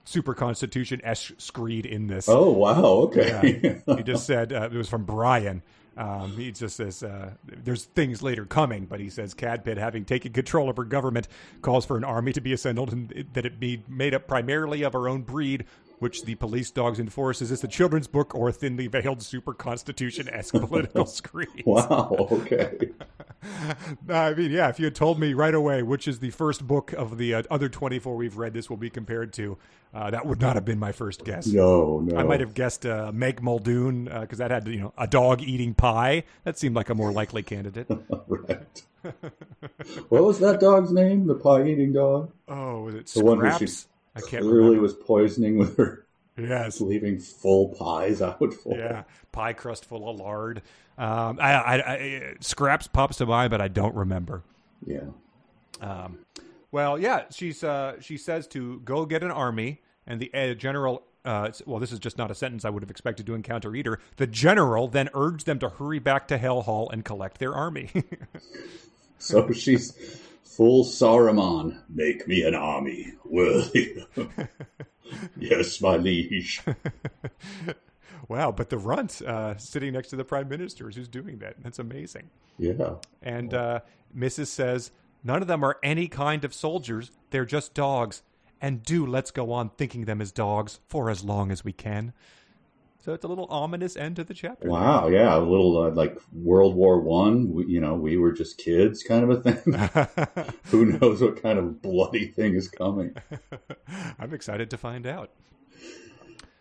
super 0.04 0.34
constitution 0.34 1.02
s 1.04 1.32
screed 1.38 1.86
in 1.86 2.08
this. 2.08 2.28
oh, 2.30 2.52
wow. 2.52 2.84
Okay. 2.84 3.82
he 3.98 4.04
just 4.04 4.26
said 4.26 4.54
uh, 4.54 4.70
it 4.72 4.78
was 4.78 4.90
from 4.90 5.04
Brian. 5.04 5.62
Um, 5.98 6.32
he 6.38 6.52
just 6.52 6.78
says 6.78 7.04
uh, 7.04 7.32
there's 7.46 7.84
things 7.84 8.24
later 8.24 8.46
coming, 8.46 8.86
but 8.86 9.00
he 9.00 9.10
says 9.10 9.34
Cadpig, 9.34 9.78
having 9.78 10.06
taken 10.06 10.32
control 10.32 10.70
of 10.70 10.78
her 10.78 10.86
government, 10.86 11.28
calls 11.62 11.86
for 11.86 11.98
an 11.98 12.04
army 12.04 12.32
to 12.34 12.42
be 12.42 12.54
assembled 12.54 12.94
and 12.94 13.26
that 13.34 13.46
it 13.46 13.60
be 13.60 13.84
made 13.90 14.14
up 14.14 14.26
primarily 14.26 14.84
of 14.84 14.94
her 14.94 15.10
own 15.10 15.22
breed, 15.22 15.66
which 16.02 16.24
the 16.24 16.34
police 16.34 16.72
dogs 16.72 17.00
enforce. 17.00 17.44
Is 17.44 17.52
this 17.52 17.64
a 17.64 17.68
children's 17.68 18.08
book 18.08 18.34
or 18.34 18.50
a 18.50 18.52
thinly 18.52 18.88
veiled 18.88 19.22
super 19.22 19.54
constitution 19.54 20.28
esque 20.30 20.54
political 20.68 21.06
screed? 21.06 21.64
wow. 21.64 22.28
Okay. 22.32 22.90
I 24.10 24.34
mean, 24.34 24.50
yeah, 24.50 24.70
if 24.70 24.80
you 24.80 24.86
had 24.86 24.96
told 24.96 25.20
me 25.20 25.36
right 25.36 25.54
away 25.54 25.84
which 25.84 26.08
is 26.08 26.18
the 26.18 26.32
first 26.32 26.66
book 26.66 26.92
of 26.94 27.20
the 27.20 27.36
uh, 27.36 27.44
other 27.52 27.70
24 27.70 28.16
we've 28.16 28.36
read 28.36 28.54
this 28.54 28.68
will 28.68 28.78
be 28.78 28.90
compared 28.90 29.32
to, 29.34 29.60
uh, 29.94 30.10
that 30.10 30.26
would 30.26 30.42
not 30.42 30.56
have 30.56 30.66
been 30.66 30.80
my 30.80 30.92
first 30.92 31.24
guess. 31.24 31.46
No, 31.46 32.00
no. 32.00 32.18
I 32.18 32.24
might 32.24 32.40
have 32.40 32.56
guessed 32.56 32.86
uh, 32.86 33.12
Meg 33.14 33.44
Muldoon 33.44 34.06
because 34.06 34.40
that 34.40 34.50
had 34.50 34.68
you 34.68 34.80
know 34.80 34.94
a 34.98 35.06
dog 35.06 35.42
eating 35.44 35.76
pie. 35.76 36.24
That 36.46 36.58
seemed 36.58 36.76
like 36.76 36.90
a 36.90 36.96
more 36.96 37.12
likely 37.12 37.44
candidate. 37.44 37.88
right. 38.28 38.84
what 40.10 40.24
was 40.24 40.40
that 40.40 40.60
dog's 40.60 40.92
name? 40.92 41.28
The 41.28 41.36
pie 41.36 41.68
eating 41.68 41.94
dog? 41.94 42.32
Oh, 42.48 42.82
was 42.82 42.96
it 42.96 43.08
The 43.08 43.24
one 43.24 43.40
who 43.40 43.52
she 43.52 43.68
Scraps? 43.68 43.88
I 44.16 44.20
can't 44.22 44.44
Clearly 44.44 44.58
remember. 44.78 44.82
was 44.82 44.94
poisoning 44.94 45.58
with 45.58 45.78
her 45.78 46.06
Yes, 46.38 46.80
leaving 46.82 47.20
full 47.20 47.70
pies 47.76 48.22
out 48.22 48.40
for 48.54 48.78
yeah, 48.78 49.04
pie 49.32 49.54
crust 49.54 49.86
full 49.86 50.10
of 50.10 50.18
lard. 50.20 50.62
Um, 50.98 51.40
I, 51.42 51.54
I, 51.54 51.76
I, 51.94 52.34
Scraps 52.40 52.88
pops 52.88 53.18
to 53.18 53.26
mind, 53.26 53.52
but 53.52 53.62
I 53.62 53.68
don't 53.68 53.96
remember. 53.96 54.44
Yeah. 54.86 55.10
Um, 55.82 56.20
well, 56.72 56.98
yeah, 56.98 57.26
she's 57.32 57.64
uh, 57.64 58.00
she 58.00 58.18
says 58.18 58.48
to 58.48 58.80
go 58.80 59.06
get 59.06 59.24
an 59.24 59.32
army, 59.32 59.82
and 60.08 60.20
the 60.20 60.34
uh, 60.34 60.54
general. 60.54 61.04
Uh, 61.24 61.52
well, 61.68 61.80
this 61.80 61.92
is 61.92 62.00
just 62.00 62.18
not 62.18 62.32
a 62.32 62.36
sentence 62.36 62.66
I 62.66 62.70
would 62.72 62.82
have 62.82 62.90
expected 62.90 63.28
to 63.28 63.36
encounter 63.36 63.76
either. 63.76 64.00
The 64.18 64.26
general 64.26 64.88
then 64.88 65.10
urged 65.14 65.46
them 65.46 65.60
to 65.60 65.70
hurry 65.70 66.00
back 66.00 66.28
to 66.30 66.38
Hell 66.38 66.62
Hall 66.62 66.90
and 66.90 67.06
collect 67.06 67.38
their 67.40 67.54
army. 67.54 67.90
So 69.20 69.52
she's 69.52 70.20
full 70.56 70.84
Saruman. 70.84 71.82
Make 71.90 72.28
me 72.28 72.44
an 72.44 72.56
army 72.56 73.14
worthy. 73.26 74.06
yes, 75.40 75.82
my 75.82 75.98
liege. 75.98 76.62
wow, 78.28 78.52
but 78.52 78.70
the 78.70 78.78
runt 78.78 79.22
uh, 79.22 79.58
sitting 79.58 79.94
next 79.94 80.10
to 80.10 80.16
the 80.16 80.26
prime 80.26 80.50
minister 80.50 80.90
is 80.90 80.96
who's 80.96 81.08
doing 81.08 81.40
that. 81.40 81.56
That's 81.64 81.80
amazing. 81.80 82.30
Yeah. 82.58 82.96
And 83.22 83.54
uh, 83.54 83.80
Mrs. 84.16 84.48
says, 84.48 84.92
None 85.24 85.42
of 85.42 85.48
them 85.48 85.64
are 85.64 85.78
any 85.84 86.08
kind 86.08 86.44
of 86.44 86.54
soldiers. 86.54 87.12
They're 87.30 87.46
just 87.46 87.74
dogs. 87.74 88.24
And 88.60 88.84
do 88.84 89.06
let's 89.06 89.32
go 89.32 89.52
on 89.52 89.70
thinking 89.70 90.06
them 90.06 90.22
as 90.22 90.32
dogs 90.32 90.80
for 90.88 91.10
as 91.10 91.24
long 91.24 91.52
as 91.52 91.64
we 91.64 91.74
can. 91.74 92.14
So 93.04 93.14
it's 93.14 93.26
a 93.26 93.28
little 93.28 93.48
ominous 93.50 93.98
end 93.98 94.18
to 94.18 94.24
the 94.24 94.36
chapter. 94.36 94.70
Wow. 94.70 95.08
Yeah. 95.08 95.36
A 95.36 95.40
little 95.40 95.86
uh, 95.86 95.90
like 95.90 96.20
World 96.32 96.76
War 96.76 97.00
One. 97.02 97.66
You 97.68 97.82
know, 97.82 97.96
we 97.96 98.18
were 98.18 98.32
just 98.32 98.60
kids, 98.60 99.02
kind 99.02 99.24
of 99.24 99.32
a 99.32 99.38
thing. 99.52 100.50
Who 100.66 100.86
knows 100.86 101.20
what 101.22 101.42
kind 101.42 101.58
of 101.58 101.82
bloody 101.82 102.28
thing 102.28 102.54
is 102.54 102.68
coming? 102.68 103.16
I'm 104.20 104.34
excited 104.34 104.70
to 104.70 104.78
find 104.78 105.08
out. 105.08 105.32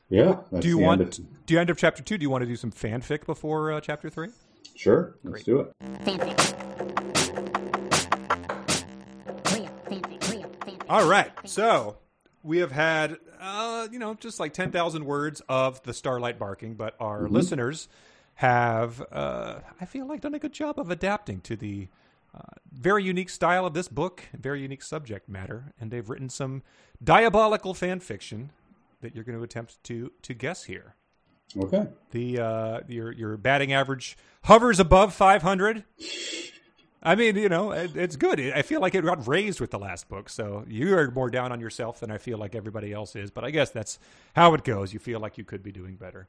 Yeah. 0.09 0.37
That's 0.51 0.63
Do 0.63 0.69
you 0.69 0.79
the 0.79 0.83
want? 0.83 1.01
End 1.03 1.19
of, 1.19 1.47
Do 1.47 1.55
you 1.55 1.61
end 1.61 1.71
of 1.71 1.77
chapter 1.77 2.03
two? 2.03 2.17
Do 2.17 2.23
you 2.23 2.31
want 2.31 2.43
to 2.43 2.47
do 2.47 2.57
some 2.57 2.73
fanfic 2.73 3.27
before 3.27 3.73
uh, 3.73 3.81
chapter 3.81 4.09
three? 4.09 4.29
sure. 4.75 5.17
Let's 5.25 5.45
do 5.45 5.61
it. 5.61 5.73
Real 5.83 6.19
fanfic, 9.85 10.33
real 10.33 10.49
fanfic. 10.61 10.83
All 10.89 11.07
right. 11.07 11.31
So 11.45 11.99
we 12.43 12.59
have 12.59 12.73
had, 12.73 13.19
uh, 13.41 13.89
you 13.91 13.99
know, 13.99 14.15
just 14.15 14.41
like 14.41 14.53
10,000 14.53 15.05
words 15.05 15.43
of 15.49 15.83
the 15.83 15.93
starlight 15.93 16.39
barking, 16.39 16.75
but 16.75 16.95
our 17.01 17.29
listeners 17.29 17.89
have, 18.35 19.03
uh, 19.13 19.61
I 19.81 19.85
feel 19.85 20.07
like, 20.07 20.23
done 20.23 20.35
a 20.35 20.39
good 20.39 20.53
job 20.53 20.79
of 20.79 20.91
adapting 20.91 21.41
to 21.43 21.57
the 21.57 21.89
uh, 22.35 22.41
very 22.73 23.05
unique 23.05 23.29
style 23.29 23.67
of 23.67 23.75
this 23.75 23.89
book, 23.89 24.23
very 24.39 24.63
unique 24.63 24.83
subject 24.83 25.29
matter, 25.29 25.73
and 25.81 25.91
they've 25.91 26.09
written 26.09 26.29
some 26.29 26.63
diabolical 27.03 27.75
fan 27.75 28.01
fiction 28.01 28.51
that 29.01 29.15
you're 29.15 29.25
going 29.25 29.37
to 29.37 29.43
attempt 29.43 29.83
to 29.85 30.13
to 30.23 30.35
guess 30.35 30.65
here. 30.65 30.95
Okay. 31.57 31.89
The 32.13 32.39
uh, 32.39 32.81
your 32.87 33.11
your 33.13 33.37
batting 33.37 33.73
average 33.73 34.17
hovers 34.45 34.79
above 34.79 35.13
500. 35.13 35.85
I 37.03 37.15
mean, 37.15 37.37
you 37.37 37.49
know, 37.49 37.73
it, 37.73 37.97
it's 37.97 38.17
good. 38.17 38.41
I 38.41 38.63
feel 38.63 38.81
like 38.81 38.95
it 38.95 39.05
got 39.05 39.27
raised 39.27 39.61
with 39.61 39.71
the 39.71 39.79
last 39.79 40.09
book, 40.09 40.29
so 40.29 40.65
you 40.69 40.97
are 40.97 41.11
more 41.11 41.31
down 41.31 41.51
on 41.51 41.61
yourself 41.61 42.01
than 42.01 42.11
I 42.11 42.19
feel 42.19 42.37
like 42.37 42.55
everybody 42.55 42.93
else 42.93 43.17
is. 43.17 43.31
But 43.31 43.45
I 43.45 43.51
guess 43.51 43.71
that's 43.71 43.99
how 44.37 44.53
it 44.55 44.65
goes. 44.65 44.93
You 44.93 44.99
feel 44.99 45.19
like 45.19 45.39
you 45.39 45.45
could 45.45 45.63
be 45.63 45.73
doing 45.73 45.97
better. 45.97 46.29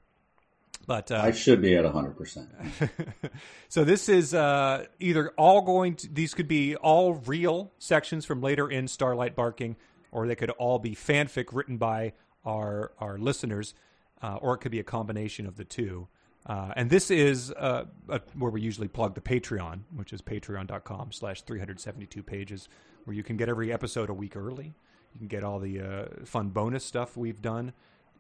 But 0.88 1.12
uh, 1.12 1.22
I 1.24 1.32
should 1.32 1.62
be 1.62 1.76
at 1.76 1.86
100%. 1.86 2.90
so 3.68 3.84
this 3.84 4.10
is 4.10 4.34
uh, 4.34 4.86
either 5.00 5.30
all 5.38 5.62
going 5.62 5.96
to 5.98 6.10
these 6.12 6.34
could 6.34 6.48
be 6.48 6.76
all 6.76 7.14
real 7.14 7.72
sections 7.78 8.26
from 8.26 8.42
later 8.42 8.70
in 8.70 8.88
Starlight 8.88 9.36
Barking, 9.36 9.76
or 10.12 10.26
they 10.26 10.36
could 10.36 10.50
all 10.52 10.80
be 10.80 10.96
fanfic 10.96 11.50
written 11.52 11.78
by 11.78 12.14
our 12.46 12.94
our 13.00 13.18
listeners, 13.18 13.74
uh, 14.22 14.38
or 14.42 14.56
it 14.56 14.60
could 14.60 14.72
be 14.72 14.80
a 14.80 14.84
combination 14.84 15.46
of 15.46 15.56
the 15.58 15.66
two. 15.66 16.08
Uh, 16.46 16.74
and 16.76 16.90
this 16.90 17.12
is 17.12 17.52
uh, 17.52 17.86
uh, 18.10 18.20
where 18.38 18.52
we 18.52 18.62
usually 18.62 18.88
plug 18.88 19.14
the 19.14 19.22
Patreon, 19.22 19.82
which 19.96 20.12
is 20.12 20.22
patreon.com 20.22 21.12
slash 21.12 21.44
372 21.44 22.24
pages, 22.24 22.68
where 23.04 23.16
you 23.16 23.24
can 23.24 23.38
get 23.38 23.48
every 23.48 23.72
episode 23.72 24.10
a 24.10 24.14
week 24.14 24.36
early. 24.36 24.74
You 25.14 25.20
can 25.20 25.28
get 25.28 25.44
all 25.44 25.60
the 25.60 25.80
uh, 25.80 26.06
fun 26.26 26.50
bonus 26.50 26.84
stuff 26.84 27.16
we've 27.16 27.42
done, 27.42 27.74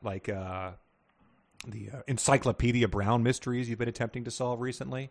like 0.03 0.29
uh, 0.29 0.71
the 1.67 1.89
uh, 1.89 2.01
Encyclopedia 2.07 2.87
Brown 2.87 3.23
mysteries 3.23 3.69
you've 3.69 3.79
been 3.79 3.89
attempting 3.89 4.23
to 4.25 4.31
solve 4.31 4.61
recently. 4.61 5.09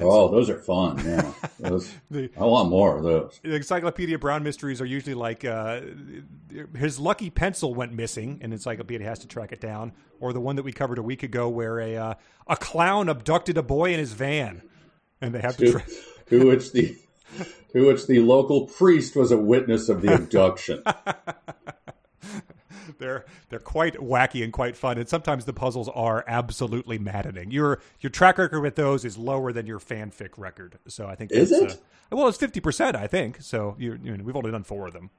Oh, 0.00 0.28
those 0.30 0.48
are 0.50 0.58
fun. 0.58 0.98
Yeah. 1.04 1.32
Those, 1.58 1.92
The- 2.10 2.30
I 2.38 2.44
want 2.44 2.70
more 2.70 2.96
of 2.96 3.02
those. 3.02 3.38
the 3.42 3.54
Encyclopedia 3.56 4.18
Brown 4.18 4.42
mysteries 4.42 4.80
are 4.80 4.86
usually 4.86 5.14
like 5.14 5.44
uh, 5.44 5.80
his 6.76 6.98
lucky 6.98 7.28
pencil 7.30 7.74
went 7.74 7.92
missing, 7.92 8.38
and 8.40 8.52
Encyclopedia 8.52 9.06
has 9.06 9.18
to 9.20 9.26
track 9.28 9.52
it 9.52 9.60
down, 9.60 9.92
or 10.20 10.32
the 10.32 10.40
one 10.40 10.56
that 10.56 10.62
we 10.62 10.72
covered 10.72 10.98
a 10.98 11.02
week 11.02 11.22
ago 11.22 11.48
where 11.48 11.78
a 11.80 11.96
uh, 11.96 12.14
a 12.46 12.56
clown 12.56 13.08
abducted 13.08 13.58
a 13.58 13.62
boy 13.62 13.92
in 13.92 13.98
his 13.98 14.12
van, 14.12 14.62
and 15.20 15.34
they 15.34 15.40
have 15.40 15.56
to. 15.58 15.66
To, 15.66 15.72
Tra- 15.72 15.82
to 16.30 16.46
which 16.46 16.72
the 16.72 16.96
to 17.72 17.86
which 17.86 18.06
the 18.06 18.20
local 18.20 18.66
priest 18.66 19.14
was 19.16 19.30
a 19.32 19.36
witness 19.36 19.88
of 19.88 20.00
the 20.02 20.14
abduction. 20.14 20.82
they're 22.98 23.24
they're 23.48 23.58
quite 23.58 23.94
wacky 23.94 24.42
and 24.44 24.52
quite 24.52 24.76
fun, 24.76 24.98
and 24.98 25.08
sometimes 25.08 25.44
the 25.44 25.52
puzzles 25.52 25.88
are 25.90 26.24
absolutely 26.26 26.98
maddening. 26.98 27.50
Your 27.50 27.80
your 28.00 28.10
track 28.10 28.38
record 28.38 28.60
with 28.60 28.76
those 28.76 29.04
is 29.04 29.16
lower 29.18 29.52
than 29.52 29.66
your 29.66 29.78
fanfic 29.80 30.30
record, 30.36 30.78
so 30.88 31.06
I 31.06 31.14
think 31.14 31.30
Is 31.30 31.50
it? 31.52 31.76
Uh, 32.12 32.16
well, 32.16 32.28
it's 32.28 32.38
fifty 32.38 32.60
percent, 32.60 32.96
I 32.96 33.06
think. 33.06 33.40
So 33.40 33.76
you, 33.78 33.98
you 34.02 34.16
know, 34.16 34.24
we've 34.24 34.36
only 34.36 34.50
done 34.50 34.64
four 34.64 34.86
of 34.86 34.92
them. 34.92 35.10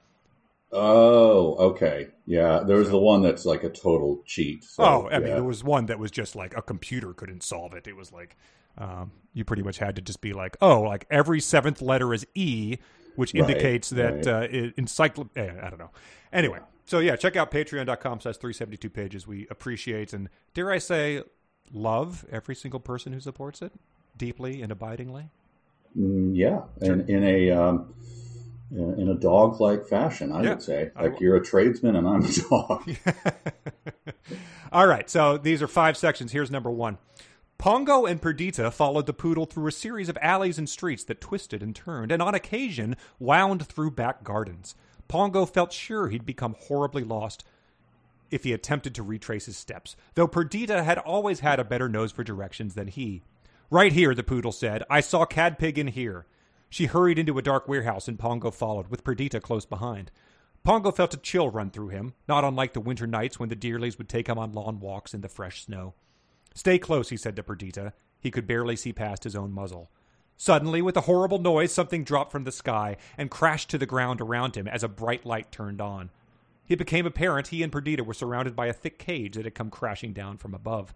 Oh, 0.74 1.56
okay. 1.72 2.10
Yeah, 2.26 2.62
there's 2.66 2.90
the 2.90 2.98
one 3.00 3.22
that's 3.22 3.46
like 3.46 3.64
a 3.64 3.70
total 3.70 4.24
cheat. 4.26 4.64
So, 4.64 4.84
Oh, 4.84 5.10
I 5.12 5.20
mean, 5.20 5.36
there 5.36 5.44
was 5.44 5.64
one 5.64 5.86
that 5.88 6.00
was 6.00 6.12
just 6.12 6.36
like 6.36 6.56
a 6.58 6.62
computer 6.62 7.14
couldn't 7.14 7.44
solve 7.44 7.74
it. 7.74 7.88
It 7.88 7.96
was 7.96 8.12
like 8.12 8.36
um, 8.78 9.12
you 9.34 9.44
pretty 9.44 9.62
much 9.64 9.78
had 9.78 9.96
to 9.98 10.02
just 10.02 10.22
be 10.22 10.34
like, 10.34 10.58
oh, 10.62 10.82
like 10.82 11.06
every 11.12 11.40
seventh 11.40 11.82
letter 11.82 12.14
is 12.14 12.26
E, 12.36 12.78
which 13.16 13.36
Right, 13.36 13.76
indicates 13.76 13.90
that 13.92 14.26
right. 14.26 14.28
uh, 14.28 14.48
eh, 14.50 14.72
I 15.62 15.70
don't 15.70 15.78
know. 15.80 15.92
Anyway, 16.34 16.60
so 16.86 17.00
yeah, 17.00 17.16
check 17.16 17.36
out 17.36 17.52
patreon.com 17.52 18.20
slash 18.22 18.38
372 18.38 18.90
pages. 18.90 19.28
We 19.28 19.48
appreciate 19.50 20.14
and, 20.14 20.30
dare 20.54 20.72
I 20.72 20.78
say, 20.80 21.24
love 21.72 22.26
every 22.32 22.56
single 22.56 22.80
person 22.80 23.14
who 23.14 23.20
supports 23.20 23.62
it 23.62 23.72
deeply 24.18 24.62
and 24.62 24.72
abidingly. 24.72 25.30
Mm, 25.98 26.32
yeah, 26.36 26.62
in, 26.82 27.02
in 27.10 27.24
a 27.24 27.52
um, 27.52 27.94
in 28.72 29.10
a 29.10 29.16
dog 29.16 29.60
like 29.60 29.86
fashion, 29.88 30.32
I 30.32 30.44
Yeah. 30.44 30.50
would 30.52 30.62
say. 30.62 30.92
Like 31.00 31.20
you're 31.20 31.36
a 31.36 31.44
tradesman 31.44 31.96
and 31.98 32.08
I'm 32.08 32.24
a 32.24 32.32
dog. 32.50 32.90
All 34.72 34.88
right, 34.88 35.10
so 35.10 35.38
these 35.38 35.62
are 35.62 35.68
five 35.68 35.98
sections. 35.98 36.32
Here's 36.32 36.50
number 36.50 36.72
one. 36.72 36.98
Pongo 37.58 38.06
and 38.06 38.22
Perdita 38.22 38.72
followed 38.72 39.06
the 39.06 39.14
poodle 39.14 39.46
through 39.46 39.68
a 39.68 39.72
series 39.72 40.10
of 40.10 40.18
alleys 40.22 40.58
and 40.58 40.68
streets 40.68 41.04
that 41.04 41.22
twisted 41.22 41.62
and 41.62 41.76
turned, 41.76 42.12
and 42.12 42.22
on 42.22 42.34
occasion 42.34 42.96
wound 43.20 43.68
through 43.68 43.92
back 43.92 44.24
gardens. 44.24 44.74
Pongo 45.12 45.46
felt 45.46 45.74
sure 45.74 46.08
he'd 46.08 46.26
become 46.26 46.56
horribly 46.58 47.04
lost 47.04 47.44
if 48.30 48.46
he 48.46 48.54
attempted 48.54 48.96
to 48.96 49.04
retrace 49.04 49.46
his 49.46 49.58
steps, 49.58 49.98
though 50.16 50.26
Perdita 50.26 50.84
had 50.86 50.98
always 50.98 51.42
had 51.42 51.60
a 51.60 51.66
better 51.66 51.90
nose 51.90 52.14
for 52.14 52.24
directions 52.24 52.76
than 52.76 52.88
he. 52.88 53.22
Right 53.70 53.92
here, 53.92 54.16
the 54.16 54.24
poodle 54.24 54.54
said. 54.54 54.84
I 54.90 55.02
saw 55.02 55.26
Cadpig 55.26 55.78
in 55.78 55.88
here. 55.88 56.28
She 56.70 56.86
hurried 56.86 57.20
into 57.20 57.38
a 57.38 57.42
dark 57.42 57.68
warehouse, 57.68 58.08
and 58.08 58.18
Pongo 58.18 58.52
followed, 58.52 58.88
with 58.88 59.04
Perdita 59.04 59.42
close 59.42 59.66
behind. 59.66 60.12
Pongo 60.64 60.92
felt 60.92 61.14
a 61.14 61.18
chill 61.18 61.50
run 61.50 61.72
through 61.72 61.90
him, 61.90 62.14
not 62.30 62.46
unlike 62.46 62.72
the 62.72 62.80
winter 62.80 63.06
nights 63.06 63.38
when 63.38 63.50
the 63.50 63.56
Dearlys 63.58 63.98
would 63.98 64.08
take 64.08 64.30
him 64.30 64.40
on 64.40 64.54
lawn 64.54 64.80
walks 64.80 65.14
in 65.14 65.20
the 65.20 65.28
fresh 65.28 65.66
snow. 65.66 65.94
Stay 66.54 66.80
close, 66.80 67.10
he 67.10 67.18
said 67.18 67.36
to 67.36 67.44
Perdita. 67.44 67.92
He 68.22 68.32
could 68.32 68.48
barely 68.48 68.78
see 68.78 68.94
past 68.94 69.26
his 69.26 69.36
own 69.36 69.52
muzzle. 69.52 69.92
Suddenly, 70.38 70.82
with 70.82 70.98
a 70.98 71.02
horrible 71.02 71.40
noise, 71.40 71.72
something 71.72 72.04
dropped 72.04 72.32
from 72.32 72.46
the 72.46 72.52
sky 72.52 72.98
and 73.18 73.30
crashed 73.30 73.70
to 73.70 73.78
the 73.78 73.86
ground 73.86 74.22
around 74.22 74.56
him 74.56 74.68
as 74.68 74.84
a 74.84 74.88
bright 74.88 75.26
light 75.26 75.52
turned 75.52 75.80
on. 75.80 76.10
It 76.68 76.78
became 76.78 77.06
apparent 77.06 77.48
he 77.50 77.64
and 77.64 77.72
Perdita 77.72 78.04
were 78.04 78.14
surrounded 78.14 78.56
by 78.56 78.68
a 78.68 78.74
thick 78.74 78.98
cage 78.98 79.36
that 79.36 79.46
had 79.46 79.56
come 79.56 79.70
crashing 79.70 80.14
down 80.14 80.38
from 80.38 80.54
above. 80.54 80.94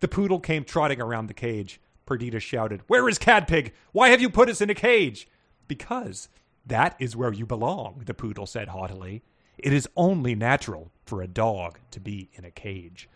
The 0.00 0.08
poodle 0.08 0.40
came 0.40 0.64
trotting 0.64 1.00
around 1.00 1.28
the 1.28 1.34
cage. 1.34 1.80
Perdita 2.06 2.40
shouted, 2.40 2.82
Where 2.88 3.08
is 3.08 3.18
Cadpig? 3.18 3.70
Why 3.92 4.08
have 4.08 4.20
you 4.20 4.28
put 4.28 4.48
us 4.48 4.60
in 4.60 4.68
a 4.68 4.74
cage? 4.74 5.28
Because 5.68 6.28
that 6.66 6.96
is 6.98 7.16
where 7.16 7.32
you 7.32 7.46
belong, 7.46 8.02
the 8.04 8.14
poodle 8.14 8.46
said 8.46 8.68
haughtily. 8.68 9.22
It 9.58 9.72
is 9.72 9.88
only 9.96 10.34
natural 10.34 10.90
for 11.04 11.22
a 11.22 11.28
dog 11.28 11.78
to 11.92 12.00
be 12.00 12.30
in 12.34 12.44
a 12.44 12.50
cage. 12.50 13.08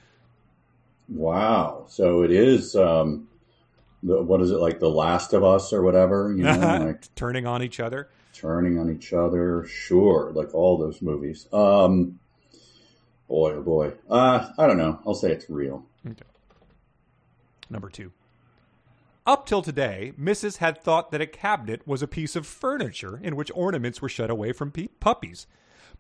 wow. 1.09 1.85
So 1.89 2.23
it 2.23 2.31
is. 2.31 2.77
Um, 2.77 3.29
what 4.03 4.41
is 4.41 4.51
it 4.51 4.57
like? 4.59 4.79
The 4.81 4.91
Last 4.91 5.33
of 5.33 5.43
Us 5.45 5.73
or 5.73 5.83
whatever? 5.83 6.33
You 6.37 6.45
know, 6.45 6.57
like 6.87 7.15
Turning 7.15 7.47
on 7.47 7.63
each 7.63 7.81
other. 7.81 8.09
turning 8.33 8.79
on 8.79 8.91
each 8.95 9.13
other. 9.13 9.65
Sure, 9.67 10.31
like 10.35 10.55
all 10.55 10.77
those 10.79 11.01
movies. 11.03 11.47
Um, 11.53 12.19
boy, 13.29 13.55
oh 13.55 13.63
boy. 13.63 13.93
Uh, 14.09 14.51
I 14.59 14.67
don't 14.67 14.79
know. 14.79 15.01
I'll 15.07 15.15
say 15.15 15.33
it's 15.33 15.49
real. 15.51 15.85
Number 17.69 17.89
two. 17.89 18.13
Up 19.27 19.45
till 19.45 19.61
today, 19.63 20.13
Mrs. 20.21 20.59
had 20.59 20.81
thought 20.81 21.11
that 21.11 21.21
a 21.21 21.27
cabinet 21.27 21.83
was 21.85 22.01
a 22.01 22.07
piece 22.07 22.37
of 22.37 22.47
furniture 22.47 23.19
in 23.21 23.35
which 23.35 23.51
ornaments 23.57 24.01
were 24.01 24.09
shut 24.09 24.31
away 24.31 24.53
from 24.53 24.71
pe- 24.71 24.87
puppies. 25.01 25.49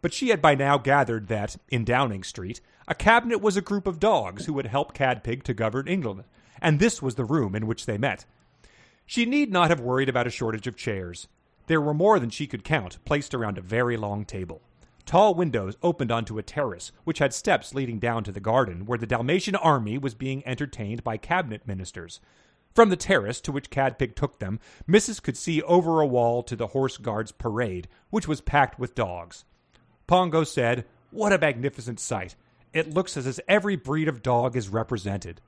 But 0.00 0.12
she 0.12 0.28
had 0.28 0.40
by 0.40 0.54
now 0.54 0.78
gathered 0.78 1.26
that, 1.26 1.56
in 1.68 1.84
Downing 1.84 2.22
Street, 2.22 2.60
a 2.86 2.94
cabinet 2.94 3.38
was 3.40 3.56
a 3.56 3.60
group 3.62 3.88
of 3.88 3.98
dogs 3.98 4.44
who 4.46 4.52
would 4.52 4.66
help 4.66 4.94
Cadpig 4.96 5.42
to 5.42 5.54
govern 5.54 5.88
England, 5.88 6.22
and 6.60 6.78
this 6.78 7.00
was 7.02 7.14
the 7.14 7.24
room 7.24 7.54
in 7.54 7.66
which 7.66 7.86
they 7.86 7.98
met. 7.98 8.24
She 9.04 9.24
need 9.24 9.52
not 9.52 9.70
have 9.70 9.80
worried 9.80 10.08
about 10.08 10.26
a 10.26 10.30
shortage 10.30 10.66
of 10.66 10.76
chairs. 10.76 11.28
There 11.66 11.80
were 11.80 11.94
more 11.94 12.18
than 12.18 12.30
she 12.30 12.46
could 12.46 12.64
count, 12.64 12.98
placed 13.04 13.34
around 13.34 13.58
a 13.58 13.62
very 13.62 13.96
long 13.96 14.24
table. 14.24 14.62
Tall 15.04 15.34
windows 15.34 15.76
opened 15.82 16.10
onto 16.10 16.38
a 16.38 16.42
terrace, 16.42 16.90
which 17.04 17.20
had 17.20 17.32
steps 17.32 17.74
leading 17.74 18.00
down 18.00 18.24
to 18.24 18.32
the 18.32 18.40
garden, 18.40 18.86
where 18.86 18.98
the 18.98 19.06
Dalmatian 19.06 19.54
army 19.54 19.96
was 19.98 20.14
being 20.14 20.44
entertained 20.44 21.04
by 21.04 21.16
cabinet 21.16 21.66
ministers. 21.66 22.20
From 22.74 22.90
the 22.90 22.96
terrace 22.96 23.40
to 23.42 23.52
which 23.52 23.70
Cadpig 23.70 24.16
took 24.16 24.40
them, 24.40 24.58
Mrs. 24.88 25.22
could 25.22 25.36
see 25.36 25.62
over 25.62 26.00
a 26.00 26.06
wall 26.06 26.42
to 26.42 26.56
the 26.56 26.68
Horse 26.68 26.98
Guards 26.98 27.32
parade, 27.32 27.88
which 28.10 28.26
was 28.26 28.40
packed 28.40 28.78
with 28.78 28.96
dogs. 28.96 29.44
Pongo 30.06 30.44
said, 30.44 30.84
What 31.10 31.32
a 31.32 31.38
magnificent 31.38 32.00
sight! 32.00 32.34
It 32.72 32.92
looks 32.92 33.16
as 33.16 33.26
if 33.26 33.40
every 33.48 33.76
breed 33.76 34.08
of 34.08 34.22
dog 34.22 34.56
is 34.56 34.68
represented. 34.68 35.40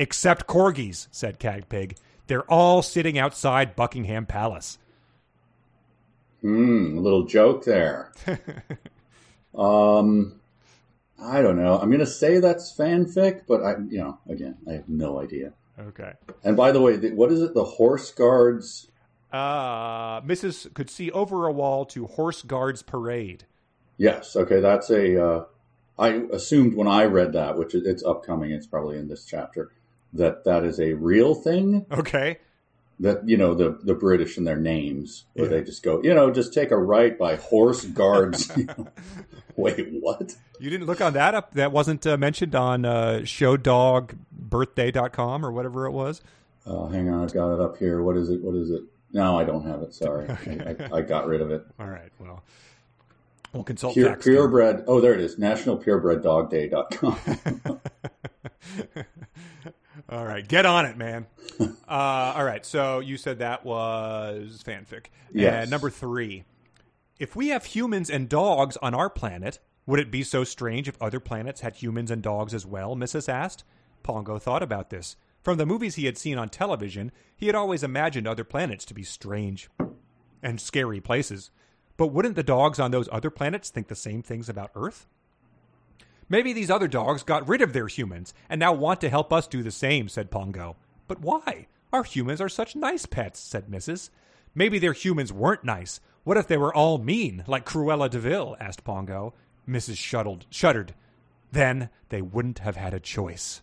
Except 0.00 0.46
corgis, 0.46 1.08
said 1.10 1.38
Cadpig. 1.38 1.98
They're 2.26 2.50
all 2.50 2.80
sitting 2.80 3.18
outside 3.18 3.76
Buckingham 3.76 4.24
Palace. 4.24 4.78
Hmm, 6.40 6.96
a 6.96 7.00
little 7.02 7.24
joke 7.24 7.66
there. 7.66 8.10
um, 9.54 10.40
I 11.22 11.42
don't 11.42 11.56
know. 11.56 11.78
I'm 11.78 11.90
going 11.90 12.00
to 12.00 12.06
say 12.06 12.38
that's 12.38 12.74
fanfic, 12.74 13.42
but 13.46 13.62
I, 13.62 13.72
you 13.90 13.98
know, 13.98 14.18
again, 14.26 14.56
I 14.66 14.72
have 14.72 14.88
no 14.88 15.20
idea. 15.20 15.52
Okay. 15.78 16.14
And 16.44 16.56
by 16.56 16.72
the 16.72 16.80
way, 16.80 16.96
the, 16.96 17.10
what 17.10 17.30
is 17.30 17.42
it? 17.42 17.52
The 17.52 17.64
horse 17.64 18.10
guards? 18.10 18.88
Uh, 19.30 20.22
Mrs. 20.22 20.72
could 20.72 20.88
see 20.88 21.10
over 21.10 21.46
a 21.46 21.52
wall 21.52 21.84
to 21.84 22.06
Horse 22.06 22.40
Guards 22.40 22.82
Parade. 22.82 23.44
Yes. 23.98 24.34
Okay, 24.34 24.60
that's 24.60 24.88
a. 24.88 25.22
Uh, 25.22 25.44
I 25.98 26.22
assumed 26.32 26.74
when 26.74 26.88
I 26.88 27.04
read 27.04 27.34
that, 27.34 27.58
which 27.58 27.74
it's 27.74 28.02
upcoming. 28.02 28.50
It's 28.52 28.66
probably 28.66 28.96
in 28.96 29.06
this 29.06 29.26
chapter. 29.26 29.72
That 30.12 30.44
that 30.44 30.64
is 30.64 30.80
a 30.80 30.92
real 30.94 31.34
thing. 31.34 31.86
Okay. 31.92 32.38
That 32.98 33.26
you 33.28 33.36
know 33.36 33.54
the 33.54 33.78
the 33.82 33.94
British 33.94 34.36
and 34.36 34.46
their 34.46 34.56
names, 34.58 35.24
where 35.34 35.46
Yeah. 35.50 35.58
they 35.58 35.64
just 35.64 35.82
go, 35.82 36.02
you 36.02 36.12
know, 36.14 36.30
just 36.30 36.52
take 36.52 36.70
a 36.70 36.76
right 36.76 37.16
by 37.18 37.36
horse 37.36 37.84
guards. 37.84 38.50
You 38.56 38.64
know. 38.66 38.88
Wait, 39.56 39.88
what? 40.00 40.34
You 40.58 40.70
didn't 40.70 40.86
look 40.86 41.00
on 41.00 41.12
that 41.14 41.34
up? 41.34 41.54
That 41.54 41.72
wasn't 41.72 42.06
uh, 42.06 42.16
mentioned 42.16 42.54
on 42.54 42.84
uh, 42.84 43.20
showdogbirthday.com 43.22 45.44
or 45.46 45.52
whatever 45.52 45.86
it 45.86 45.92
was? 45.92 46.20
Uh, 46.66 46.86
hang 46.88 47.08
on, 47.08 47.24
I've 47.24 47.32
got 47.32 47.54
it 47.54 47.60
up 47.60 47.78
here. 47.78 48.02
What 48.02 48.16
is 48.16 48.30
it? 48.30 48.42
What 48.42 48.54
is 48.54 48.70
it? 48.70 48.82
No, 49.12 49.38
I 49.38 49.44
don't 49.44 49.64
have 49.66 49.82
it. 49.82 49.94
Sorry, 49.94 50.28
I, 50.46 50.76
I, 50.92 50.98
I 50.98 51.00
got 51.02 51.26
rid 51.26 51.40
of 51.40 51.50
it. 51.50 51.64
All 51.78 51.88
right. 51.88 52.10
Well, 52.18 52.42
we'll 53.52 53.64
consult 53.64 53.94
Pure, 53.94 54.16
purebred. 54.16 54.84
Oh, 54.86 55.00
there 55.00 55.14
it 55.14 55.20
is. 55.20 55.36
NationalPurebredDogDay.com. 55.36 57.80
All 60.08 60.24
right, 60.24 60.46
get 60.46 60.66
on 60.66 60.86
it, 60.86 60.96
man. 60.96 61.26
uh, 61.60 61.66
all 61.88 62.44
right, 62.44 62.64
so 62.64 63.00
you 63.00 63.16
said 63.16 63.38
that 63.38 63.64
was 63.64 64.62
fanfic. 64.66 65.06
Yeah. 65.32 65.64
Number 65.64 65.90
three, 65.90 66.44
if 67.18 67.36
we 67.36 67.48
have 67.48 67.64
humans 67.66 68.10
and 68.10 68.28
dogs 68.28 68.76
on 68.78 68.94
our 68.94 69.10
planet, 69.10 69.58
would 69.86 70.00
it 70.00 70.10
be 70.10 70.22
so 70.22 70.44
strange 70.44 70.88
if 70.88 71.00
other 71.00 71.20
planets 71.20 71.60
had 71.60 71.76
humans 71.76 72.10
and 72.10 72.22
dogs 72.22 72.54
as 72.54 72.64
well? 72.64 72.96
Mrs. 72.96 73.28
asked. 73.28 73.64
Pongo 74.02 74.38
thought 74.38 74.62
about 74.62 74.90
this. 74.90 75.16
From 75.42 75.58
the 75.58 75.66
movies 75.66 75.94
he 75.94 76.06
had 76.06 76.18
seen 76.18 76.38
on 76.38 76.48
television, 76.48 77.12
he 77.36 77.46
had 77.46 77.54
always 77.54 77.82
imagined 77.82 78.26
other 78.26 78.44
planets 78.44 78.84
to 78.86 78.94
be 78.94 79.02
strange 79.02 79.68
and 80.42 80.60
scary 80.60 81.00
places. 81.00 81.50
But 81.96 82.08
wouldn't 82.08 82.36
the 82.36 82.42
dogs 82.42 82.78
on 82.78 82.90
those 82.90 83.08
other 83.12 83.30
planets 83.30 83.70
think 83.70 83.88
the 83.88 83.94
same 83.94 84.22
things 84.22 84.48
about 84.48 84.70
Earth? 84.74 85.06
Maybe 86.30 86.54
these 86.54 86.70
other 86.70 86.88
dogs 86.88 87.24
got 87.24 87.48
rid 87.48 87.60
of 87.60 87.74
their 87.74 87.88
humans 87.88 88.32
and 88.48 88.58
now 88.58 88.72
want 88.72 89.00
to 89.02 89.10
help 89.10 89.32
us 89.32 89.46
do 89.46 89.62
the 89.62 89.70
same, 89.70 90.08
said 90.08 90.30
Pongo. 90.30 90.76
But 91.08 91.20
why? 91.20 91.66
Our 91.92 92.04
humans 92.04 92.40
are 92.40 92.48
such 92.48 92.76
nice 92.76 93.04
pets, 93.04 93.40
said 93.40 93.66
Mrs. 93.66 94.10
Maybe 94.54 94.78
their 94.78 94.92
humans 94.92 95.32
weren't 95.32 95.64
nice. 95.64 96.00
What 96.22 96.36
if 96.36 96.46
they 96.46 96.56
were 96.56 96.72
all 96.72 96.98
mean, 96.98 97.42
like 97.48 97.66
Cruella 97.66 98.08
de 98.08 98.20
Vil? 98.20 98.56
Asked 98.60 98.84
Pongo. 98.84 99.34
Mrs. 99.68 99.96
Shuddered. 100.50 100.94
Then 101.50 101.90
they 102.10 102.22
wouldn't 102.22 102.60
have 102.60 102.76
had 102.76 102.94
a 102.94 103.00
choice. 103.00 103.60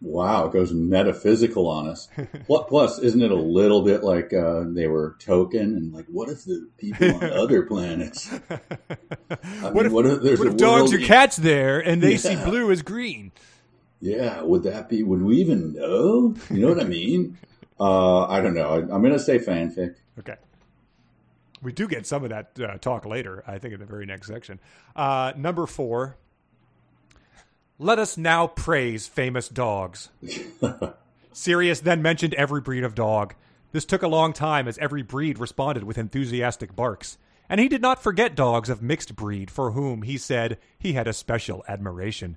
Wow, 0.00 0.46
it 0.46 0.52
goes 0.52 0.72
metaphysical 0.72 1.66
on 1.68 1.88
us. 1.88 2.08
Plus, 2.46 2.98
isn't 2.98 3.22
it 3.22 3.30
a 3.30 3.36
little 3.36 3.82
bit 3.82 4.02
like 4.04 4.32
uh, 4.32 4.64
they 4.66 4.86
were 4.86 5.16
token 5.18 5.76
and 5.76 5.92
like, 5.92 6.06
what 6.06 6.28
if 6.28 6.44
the 6.44 6.68
people 6.78 7.14
on 7.16 7.24
other 7.32 7.62
planets? 7.62 8.32
I 8.50 9.70
What 9.70 9.86
mean, 9.86 10.06
if, 10.06 10.22
there's 10.22 10.38
what 10.38 10.48
if 10.48 10.56
dogs 10.56 10.92
or 10.92 10.98
cats 10.98 11.36
there 11.36 11.80
and 11.80 12.02
they 12.02 12.16
see 12.16 12.36
blue 12.36 12.70
as 12.70 12.82
green? 12.82 13.32
Yeah, 14.00 14.42
would 14.42 14.62
that 14.62 14.88
be? 14.88 15.02
Would 15.02 15.22
we 15.22 15.38
even 15.38 15.72
know? 15.72 16.34
You 16.50 16.60
know 16.60 16.68
what 16.68 16.80
I 16.80 16.84
mean? 16.86 17.36
Uh, 17.80 18.26
I 18.26 18.40
don't 18.40 18.54
know. 18.54 18.68
I, 18.70 18.76
I'm 18.76 19.02
going 19.02 19.12
to 19.12 19.18
say 19.18 19.38
fanfic. 19.38 19.96
Okay. 20.18 20.36
We 21.60 21.72
do 21.72 21.88
get 21.88 22.06
some 22.06 22.22
of 22.22 22.30
that 22.30 22.52
uh, 22.60 22.78
talk 22.78 23.04
later, 23.04 23.42
I 23.46 23.58
think, 23.58 23.74
in 23.74 23.80
the 23.80 23.86
very 23.86 24.06
next 24.06 24.28
section. 24.28 24.60
Uh, 24.94 25.32
number 25.36 25.66
four. 25.66 26.16
Let 27.80 28.00
us 28.00 28.16
now 28.16 28.48
praise 28.48 29.06
famous 29.06 29.48
dogs. 29.48 30.08
Sirius 31.32 31.78
then 31.78 32.02
mentioned 32.02 32.34
every 32.34 32.60
breed 32.60 32.82
of 32.82 32.96
dog. 32.96 33.36
This 33.70 33.84
took 33.84 34.02
a 34.02 34.08
long 34.08 34.32
time 34.32 34.66
as 34.66 34.78
every 34.78 35.02
breed 35.02 35.38
responded 35.38 35.84
with 35.84 35.96
enthusiastic 35.96 36.74
barks. 36.74 37.18
And 37.48 37.60
he 37.60 37.68
did 37.68 37.80
not 37.80 38.02
forget 38.02 38.34
dogs 38.34 38.68
of 38.68 38.82
mixed 38.82 39.14
breed 39.14 39.48
for 39.48 39.70
whom 39.70 40.02
he 40.02 40.18
said 40.18 40.58
he 40.76 40.94
had 40.94 41.06
a 41.06 41.12
special 41.12 41.64
admiration. 41.68 42.36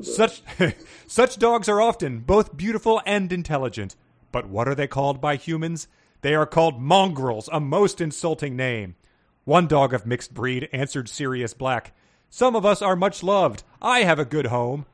Such 0.00 0.42
such 1.06 1.38
dogs 1.38 1.68
are 1.68 1.82
often 1.82 2.20
both 2.20 2.56
beautiful 2.56 3.02
and 3.04 3.30
intelligent. 3.30 3.94
But 4.32 4.48
what 4.48 4.68
are 4.68 4.74
they 4.74 4.86
called 4.86 5.20
by 5.20 5.36
humans? 5.36 5.86
They 6.22 6.34
are 6.34 6.46
called 6.46 6.80
mongrels, 6.80 7.50
a 7.52 7.60
most 7.60 8.00
insulting 8.00 8.56
name. 8.56 8.96
One 9.44 9.66
dog 9.66 9.92
of 9.92 10.06
mixed 10.06 10.32
breed 10.32 10.68
answered 10.72 11.10
Sirius 11.10 11.52
Black. 11.52 11.94
Some 12.30 12.54
of 12.54 12.66
us 12.66 12.82
are 12.82 12.96
much 12.96 13.22
loved. 13.22 13.62
I 13.80 14.00
have 14.00 14.18
a 14.18 14.24
good 14.24 14.46
home. 14.46 14.86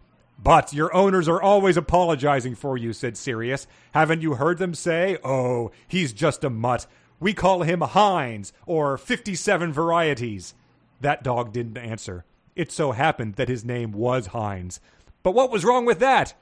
But 0.42 0.72
your 0.72 0.94
owners 0.94 1.28
are 1.28 1.40
always 1.40 1.76
apologizing 1.76 2.56
for 2.56 2.76
you, 2.76 2.92
said 2.92 3.16
Sirius. 3.16 3.66
Haven't 3.92 4.22
you 4.22 4.34
heard 4.34 4.58
them 4.58 4.74
say, 4.74 5.16
Oh, 5.24 5.70
he's 5.86 6.12
just 6.12 6.44
a 6.44 6.50
mutt. 6.50 6.86
We 7.20 7.32
call 7.32 7.62
him 7.62 7.80
Heinz, 7.80 8.52
or 8.66 8.98
57 8.98 9.72
varieties. 9.72 10.54
That 11.00 11.22
dog 11.22 11.52
didn't 11.52 11.78
answer. 11.78 12.24
It 12.56 12.70
so 12.70 12.92
happened 12.92 13.34
that 13.34 13.48
his 13.48 13.64
name 13.64 13.92
was 13.92 14.28
Heinz. 14.28 14.80
But 15.22 15.34
what 15.34 15.50
was 15.50 15.64
wrong 15.64 15.86
with 15.86 16.00
that? 16.00 16.34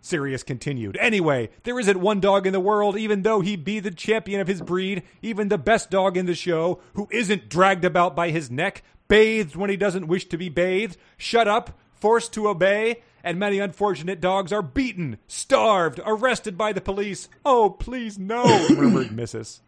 Sirius 0.00 0.42
continued. 0.42 0.96
Anyway, 0.96 1.50
there 1.62 1.78
isn't 1.78 2.00
one 2.00 2.18
dog 2.18 2.46
in 2.46 2.52
the 2.52 2.60
world, 2.60 2.96
even 2.96 3.22
though 3.22 3.40
he 3.40 3.54
be 3.54 3.78
the 3.78 3.90
champion 3.90 4.40
of 4.40 4.48
his 4.48 4.60
breed, 4.60 5.02
even 5.22 5.48
the 5.48 5.58
best 5.58 5.90
dog 5.90 6.16
in 6.16 6.26
the 6.26 6.34
show, 6.34 6.80
who 6.94 7.08
isn't 7.12 7.48
dragged 7.48 7.84
about 7.84 8.16
by 8.16 8.30
his 8.30 8.50
neck, 8.50 8.82
bathed 9.12 9.56
when 9.56 9.68
he 9.68 9.76
doesn't 9.76 10.06
wish 10.06 10.24
to 10.24 10.38
be 10.38 10.48
bathed, 10.48 10.96
shut 11.18 11.46
up, 11.46 11.78
forced 11.92 12.32
to 12.32 12.48
obey, 12.48 13.02
and 13.22 13.38
many 13.38 13.58
unfortunate 13.58 14.22
dogs 14.22 14.50
are 14.54 14.62
beaten, 14.62 15.18
starved, 15.26 16.00
arrested 16.06 16.56
by 16.56 16.72
the 16.72 16.80
police. 16.80 17.28
Oh, 17.44 17.68
please 17.68 18.18
no, 18.18 18.42
murmured 18.70 19.08
Mrs. 19.08 19.60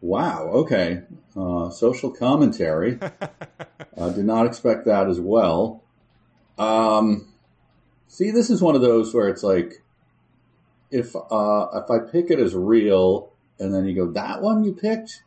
Wow. 0.00 0.48
Okay. 0.48 1.02
Uh, 1.36 1.68
social 1.68 2.10
commentary. 2.10 2.98
uh, 3.98 4.08
did 4.08 4.24
not 4.24 4.46
expect 4.46 4.86
that 4.86 5.10
as 5.10 5.20
well. 5.20 5.82
Um, 6.56 7.34
see, 8.08 8.30
this 8.30 8.48
is 8.48 8.62
one 8.62 8.74
of 8.74 8.80
those 8.80 9.12
where 9.12 9.28
it's 9.28 9.42
like, 9.42 9.82
if 10.90 11.14
uh, 11.14 11.66
if 11.74 11.90
I 11.90 11.98
pick 12.10 12.30
it 12.30 12.38
as 12.38 12.54
real, 12.54 13.30
and 13.58 13.74
then 13.74 13.84
you 13.84 13.94
go, 13.94 14.10
that 14.12 14.40
one 14.40 14.64
you 14.64 14.72
picked, 14.72 15.22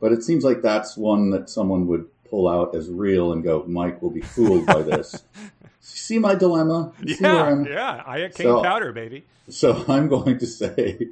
but 0.00 0.12
it 0.12 0.22
seems 0.22 0.44
like 0.44 0.62
that's 0.62 0.96
one 0.96 1.30
that 1.30 1.50
someone 1.50 1.88
would 1.88 2.06
pull 2.30 2.48
out 2.48 2.74
as 2.74 2.88
real 2.88 3.32
and 3.32 3.42
go, 3.42 3.64
Mike 3.66 4.00
will 4.00 4.10
be 4.10 4.20
fooled 4.20 4.66
by 4.66 4.82
this. 4.82 5.22
see 5.80 6.18
my 6.18 6.34
dilemma? 6.34 6.92
You 7.02 7.14
see 7.14 7.24
where 7.24 7.68
Yeah, 7.68 7.74
yeah, 7.74 8.02
I 8.06 8.18
cane 8.28 8.46
So- 8.46 8.62
powder, 8.62 8.92
baby. 8.92 9.24
So 9.48 9.84
I'm 9.88 10.06
going 10.08 10.38
to 10.38 10.46
say, 10.46 11.08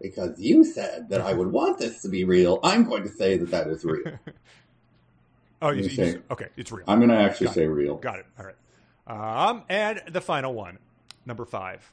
because 0.00 0.40
you 0.40 0.64
said 0.64 1.10
that 1.10 1.20
I 1.20 1.34
would 1.34 1.52
want 1.52 1.78
this 1.78 2.00
to 2.02 2.08
be 2.08 2.24
real, 2.24 2.58
I'm 2.62 2.84
going 2.84 3.02
to 3.02 3.10
say 3.10 3.36
that 3.36 3.50
that 3.50 3.66
is 3.68 3.84
real. 3.84 4.18
Oh, 5.62 5.70
you, 5.70 5.84
You 5.84 6.04
you- 6.04 6.22
okay, 6.30 6.48
it's 6.56 6.70
real. 6.72 6.84
I'm 6.86 6.98
going 6.98 7.08
to 7.10 7.16
actually 7.16 7.46
Got 7.46 7.54
say 7.54 7.66
real. 7.66 7.94
Got 7.96 8.18
it. 8.18 8.26
All 8.38 8.44
right. 8.44 9.48
Um, 9.50 9.62
and 9.70 10.02
the 10.10 10.20
final 10.20 10.52
one, 10.52 10.78
number 11.24 11.44
five. 11.46 11.90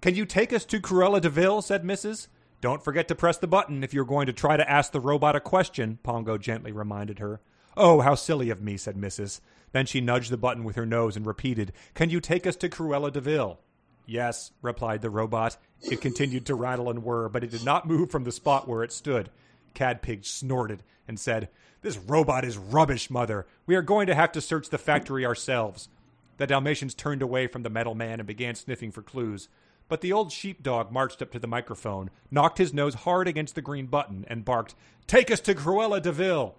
Can 0.00 0.16
you 0.16 0.24
take 0.26 0.52
us 0.52 0.64
to 0.64 0.80
Cruella 0.80 1.20
de 1.20 1.28
Vil? 1.30 1.62
said 1.62 1.84
Mrs. 1.84 2.26
Don't 2.60 2.82
forget 2.82 3.06
to 3.08 3.14
press 3.14 3.38
the 3.38 3.46
button 3.46 3.84
if 3.84 3.94
you're 3.94 4.04
going 4.04 4.26
to 4.26 4.32
try 4.32 4.56
to 4.56 4.68
ask 4.68 4.90
the 4.90 5.00
robot 5.00 5.36
a 5.36 5.40
question, 5.40 5.98
Pongo 6.02 6.38
gently 6.38 6.72
reminded 6.72 7.18
her. 7.20 7.40
Oh, 7.76 8.00
how 8.00 8.14
silly 8.14 8.50
of 8.50 8.62
me, 8.62 8.76
said 8.76 8.96
Mrs. 8.96 9.40
Then 9.72 9.86
she 9.86 10.00
nudged 10.00 10.30
the 10.30 10.36
button 10.36 10.64
with 10.64 10.76
her 10.76 10.86
nose 10.86 11.16
and 11.16 11.26
repeated, 11.26 11.72
Can 11.94 12.10
you 12.10 12.20
take 12.20 12.46
us 12.46 12.56
to 12.56 12.68
Cruella 12.68 13.12
de 13.12 13.20
Vil? 13.20 13.58
Yes, 14.06 14.52
replied 14.60 15.00
the 15.00 15.10
robot. 15.10 15.56
It 15.80 16.00
continued 16.00 16.44
to 16.46 16.54
rattle 16.54 16.90
and 16.90 17.02
whir, 17.02 17.28
but 17.28 17.44
it 17.44 17.50
did 17.50 17.64
not 17.64 17.86
move 17.86 18.10
from 18.10 18.24
the 18.24 18.32
spot 18.32 18.68
where 18.68 18.82
it 18.82 18.92
stood. 18.92 19.30
Cadpig 19.74 20.26
snorted 20.26 20.82
and 21.08 21.18
said, 21.18 21.48
This 21.80 21.96
robot 21.96 22.44
is 22.44 22.58
rubbish, 22.58 23.10
Mother. 23.10 23.46
We 23.66 23.74
are 23.74 23.82
going 23.82 24.06
to 24.08 24.14
have 24.14 24.32
to 24.32 24.40
search 24.40 24.68
the 24.68 24.78
factory 24.78 25.24
ourselves. 25.24 25.88
The 26.36 26.46
Dalmatians 26.46 26.94
turned 26.94 27.22
away 27.22 27.46
from 27.46 27.62
the 27.62 27.70
metal 27.70 27.94
man 27.94 28.20
and 28.20 28.26
began 28.26 28.54
sniffing 28.54 28.90
for 28.90 29.02
clues. 29.02 29.48
But 29.88 30.00
the 30.00 30.12
old 30.12 30.32
sheepdog 30.32 30.90
marched 30.90 31.22
up 31.22 31.30
to 31.32 31.38
the 31.38 31.46
microphone, 31.46 32.10
knocked 32.30 32.58
his 32.58 32.74
nose 32.74 32.94
hard 32.94 33.28
against 33.28 33.54
the 33.54 33.62
green 33.62 33.86
button, 33.86 34.24
and 34.28 34.44
barked, 34.44 34.74
Take 35.06 35.30
us 35.30 35.40
to 35.40 35.54
Cruella 35.54 36.00
de 36.00 36.12
Vil! 36.12 36.56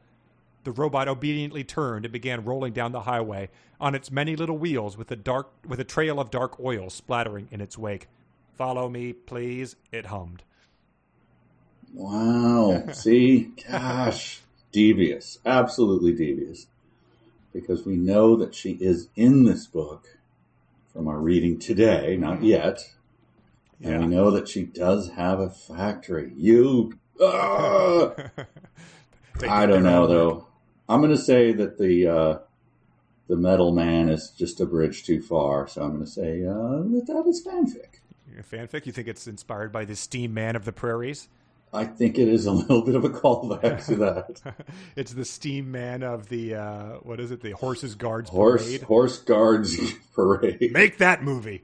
The 0.64 0.72
robot 0.72 1.08
obediently 1.08 1.64
turned 1.64 2.06
and 2.06 2.12
began 2.12 2.46
rolling 2.46 2.74
down 2.74 2.94
the 2.94 3.02
highway 3.02 3.50
on 3.82 3.96
its 3.96 4.12
many 4.12 4.36
little 4.36 4.58
wheels 4.58 4.98
with 4.98 5.12
a 5.12 5.16
dark 5.16 5.52
with 5.68 5.80
a 5.80 5.84
trail 5.84 6.20
of 6.20 6.32
dark 6.32 6.60
oil 6.60 6.90
splattering 6.90 7.48
in 7.52 7.60
its 7.60 7.78
wake. 7.78 8.08
Follow 8.56 8.88
me, 8.88 9.14
please, 9.14 9.76
it 9.92 10.06
hummed. 10.06 10.44
Wow. 11.94 12.84
See? 12.94 13.52
Gosh. 13.70 14.42
Devious. 14.72 15.40
Absolutely 15.46 16.14
devious. 16.14 16.68
Because 17.52 17.86
we 17.86 17.96
know 17.96 18.36
that 18.38 18.56
she 18.56 18.72
is 18.72 19.10
in 19.16 19.44
this 19.44 19.68
book 19.68 20.18
from 20.92 21.08
our 21.08 21.20
reading 21.20 21.60
today, 21.60 22.16
not 22.18 22.36
mm-hmm. 22.36 22.46
yet. 22.46 22.94
And 23.82 24.00
we 24.02 24.16
know 24.16 24.32
that 24.32 24.48
she 24.48 24.64
does 24.64 25.12
have 25.12 25.40
a 25.40 25.50
factory. 25.50 26.32
You. 26.36 26.94
Ah! 27.22 28.14
They 29.40 29.48
I 29.48 29.66
don't 29.66 29.84
know 29.84 30.08
though. 30.08 30.48
I'm 30.90 31.02
going 31.02 31.16
to 31.16 31.22
say 31.22 31.54
that 31.54 31.78
the 31.78 32.08
uh, 32.08 32.38
the 33.28 33.36
metal 33.38 33.72
man 33.72 34.10
is 34.10 34.30
just 34.38 34.60
a 34.60 34.66
bridge 34.66 35.04
too 35.06 35.22
far. 35.22 35.68
So 35.68 35.82
I'm 35.84 35.92
going 35.94 36.06
to 36.06 36.10
say 36.10 36.46
uh, 36.46 36.84
that 36.96 37.04
that 37.08 37.24
was 37.26 37.46
fanfic. 37.46 38.00
Fanfic? 38.52 38.86
You 38.86 38.92
think 38.92 39.08
it's 39.08 39.28
inspired 39.28 39.72
by 39.72 39.86
the 39.86 39.96
steam 39.96 40.34
man 40.34 40.56
of 40.56 40.66
the 40.66 40.72
prairies? 40.74 41.30
I 41.72 41.86
think 41.86 42.20
it 42.20 42.28
is 42.28 42.46
a 42.46 42.52
little 42.52 42.82
bit 42.84 42.94
of 42.96 43.04
a 43.04 43.10
callback 43.10 43.86
to 43.88 43.96
that. 43.96 44.56
it's 44.96 45.14
the 45.14 45.26
steam 45.26 45.72
man 45.72 46.04
of 46.04 46.30
the 46.30 46.56
uh, 46.56 46.86
what 46.98 47.20
is 47.20 47.32
it? 47.32 47.42
The 47.42 47.52
horses 47.52 47.96
guards 47.96 48.30
Horse 48.30 48.66
parade. 48.66 48.82
horse 48.84 49.18
guards 49.20 49.78
parade. 50.16 50.72
Make 50.72 50.98
that 51.00 51.24
movie. 51.24 51.64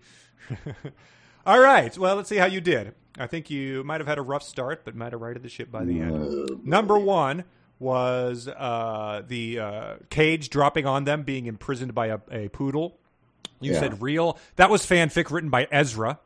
All 1.45 1.59
right. 1.59 1.95
Well, 1.97 2.15
let's 2.15 2.29
see 2.29 2.37
how 2.37 2.45
you 2.47 2.61
did. 2.61 2.93
I 3.17 3.27
think 3.27 3.49
you 3.49 3.83
might 3.83 3.99
have 4.01 4.07
had 4.07 4.17
a 4.17 4.21
rough 4.23 4.43
start, 4.43 4.83
but 4.85 4.95
might 4.95 5.11
have 5.11 5.21
righted 5.21 5.43
the 5.43 5.49
ship 5.49 5.71
by 5.71 5.83
the 5.83 5.99
end. 5.99 6.49
Uh, 6.51 6.55
Number 6.63 6.97
one 6.97 7.43
was 7.79 8.47
uh, 8.47 9.23
the 9.27 9.59
uh, 9.59 9.95
cage 10.09 10.49
dropping 10.49 10.85
on 10.85 11.05
them, 11.05 11.23
being 11.23 11.45
imprisoned 11.45 11.95
by 11.95 12.07
a, 12.07 12.19
a 12.31 12.49
poodle. 12.49 12.97
You 13.61 13.73
Yeah. 13.73 13.79
said 13.79 14.01
real. 14.01 14.37
That 14.57 14.69
was 14.69 14.85
fanfic 14.85 15.31
written 15.31 15.49
by 15.49 15.67
Ezra. 15.71 16.19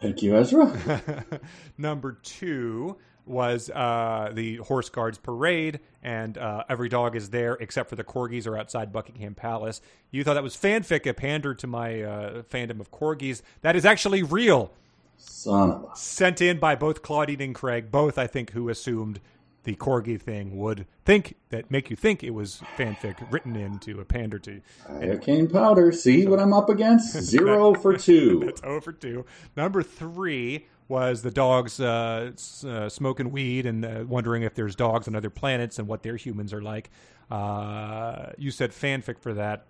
Thank 0.00 0.22
you, 0.22 0.36
Ezra. 0.36 1.24
Number 1.78 2.18
two 2.22 2.96
was 3.24 3.70
uh, 3.70 4.30
the 4.34 4.56
Horse 4.56 4.88
Guards 4.88 5.16
Parade, 5.18 5.78
and 6.02 6.36
uh, 6.36 6.64
every 6.68 6.88
dog 6.88 7.14
is 7.14 7.30
there 7.30 7.54
except 7.54 7.88
for 7.88 7.94
the 7.94 8.02
corgis 8.02 8.48
are 8.48 8.58
outside 8.58 8.92
Buckingham 8.92 9.36
Palace. 9.36 9.80
You 10.10 10.24
thought 10.24 10.34
that 10.34 10.42
was 10.42 10.56
fanfic, 10.56 11.06
a 11.08 11.14
pander 11.14 11.54
to 11.54 11.66
my 11.68 12.02
uh, 12.02 12.42
fandom 12.42 12.80
of 12.80 12.90
corgis. 12.90 13.42
That 13.60 13.76
is 13.76 13.84
actually 13.84 14.24
real, 14.24 14.72
Son 15.18 15.70
of 15.70 15.84
a. 15.92 15.96
sent 15.96 16.40
in 16.40 16.58
by 16.58 16.74
both 16.74 17.02
Claudine 17.02 17.40
and 17.40 17.54
Craig, 17.54 17.92
both 17.92 18.18
I 18.18 18.26
think 18.26 18.50
who 18.50 18.68
assumed 18.68 19.20
the 19.64 19.74
corgi 19.76 20.20
thing 20.20 20.56
would 20.56 20.86
think 21.04 21.36
that 21.50 21.70
make 21.70 21.88
you 21.90 21.96
think 21.96 22.24
it 22.24 22.30
was 22.30 22.60
fanfic 22.76 23.14
written 23.30 23.54
into 23.56 24.00
a 24.00 24.04
pander 24.04 24.38
to 24.40 24.60
Iocane 24.88 25.52
powder. 25.52 25.92
See 25.92 26.26
what 26.26 26.40
I'm 26.40 26.52
up 26.52 26.68
against? 26.68 27.12
Zero 27.22 27.74
for 27.74 27.96
two. 27.96 28.42
That's 28.44 28.62
over 28.64 28.92
two. 28.92 29.24
Number 29.56 29.82
three 29.82 30.66
was 30.88 31.22
the 31.22 31.30
dogs 31.30 31.80
uh, 31.80 32.32
uh, 32.66 32.88
smoking 32.88 33.30
weed 33.30 33.66
and 33.66 33.84
uh, 33.84 34.04
wondering 34.06 34.42
if 34.42 34.54
there's 34.54 34.74
dogs 34.74 35.08
on 35.08 35.14
other 35.14 35.30
planets 35.30 35.78
and 35.78 35.88
what 35.88 36.02
their 36.02 36.16
humans 36.16 36.52
are 36.52 36.60
like. 36.60 36.90
Uh, 37.30 38.30
you 38.36 38.50
said 38.50 38.72
fanfic 38.72 39.18
for 39.18 39.32
that. 39.34 39.64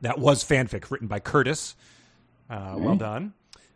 That 0.00 0.18
was 0.18 0.42
fanfic 0.44 0.90
written 0.90 1.06
by 1.06 1.20
Curtis. 1.20 1.74
Uh, 2.48 2.76
Well 2.78 2.96
done. 2.96 3.34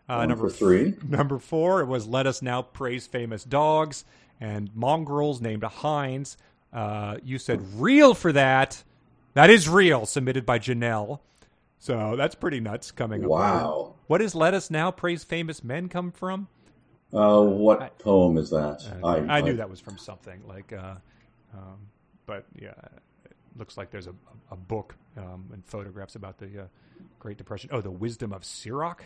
Uh, 0.08 0.24
number 0.24 0.48
three. 0.48 0.94
Number 1.08 1.38
four, 1.38 1.80
it 1.80 1.86
was 1.86 2.06
Let 2.06 2.28
Us 2.28 2.40
Now 2.40 2.62
Praise 2.62 3.08
Famous 3.08 3.42
Dogs 3.42 4.04
and 4.40 4.70
Mongrels 4.74 5.40
named 5.40 5.62
Heinz. 5.64 6.36
Uh, 6.72 7.16
you 7.22 7.38
said 7.38 7.60
real 7.80 8.14
for 8.14 8.32
that. 8.32 8.82
That 9.34 9.50
is 9.50 9.68
real, 9.68 10.06
submitted 10.06 10.46
by 10.46 10.58
Janelle. 10.58 11.20
So 11.78 12.16
that's 12.16 12.34
pretty 12.34 12.60
nuts 12.60 12.90
coming 12.90 13.22
up. 13.24 13.30
Wow. 13.30 13.94
What 14.06 14.18
does 14.18 14.34
Let 14.34 14.54
Us 14.54 14.70
Now 14.70 14.90
Praise 14.90 15.24
Famous 15.24 15.62
Men 15.62 15.88
come 15.88 16.10
from? 16.10 16.48
Uh, 17.12 17.42
what 17.42 17.98
poem 17.98 18.36
is 18.36 18.50
that? 18.50 18.82
I, 19.04 19.40
knew 19.40 19.56
that 19.56 19.70
was 19.70 19.78
from 19.80 19.96
something 19.98 20.42
like, 20.46 20.72
uh, 20.72 20.94
um, 21.54 21.78
but 22.26 22.46
yeah, 22.60 22.72
it 23.24 23.32
looks 23.56 23.76
like 23.76 23.90
there's 23.90 24.06
a, 24.08 24.14
a 24.50 24.56
book 24.56 24.96
um, 25.16 25.44
and 25.52 25.64
photographs 25.64 26.16
about 26.16 26.38
the 26.38 26.62
uh, 26.62 26.66
Great 27.20 27.36
Depression. 27.38 27.70
Oh, 27.72 27.80
the 27.80 27.90
Wisdom 27.90 28.32
of 28.32 28.44
Sirach. 28.44 29.04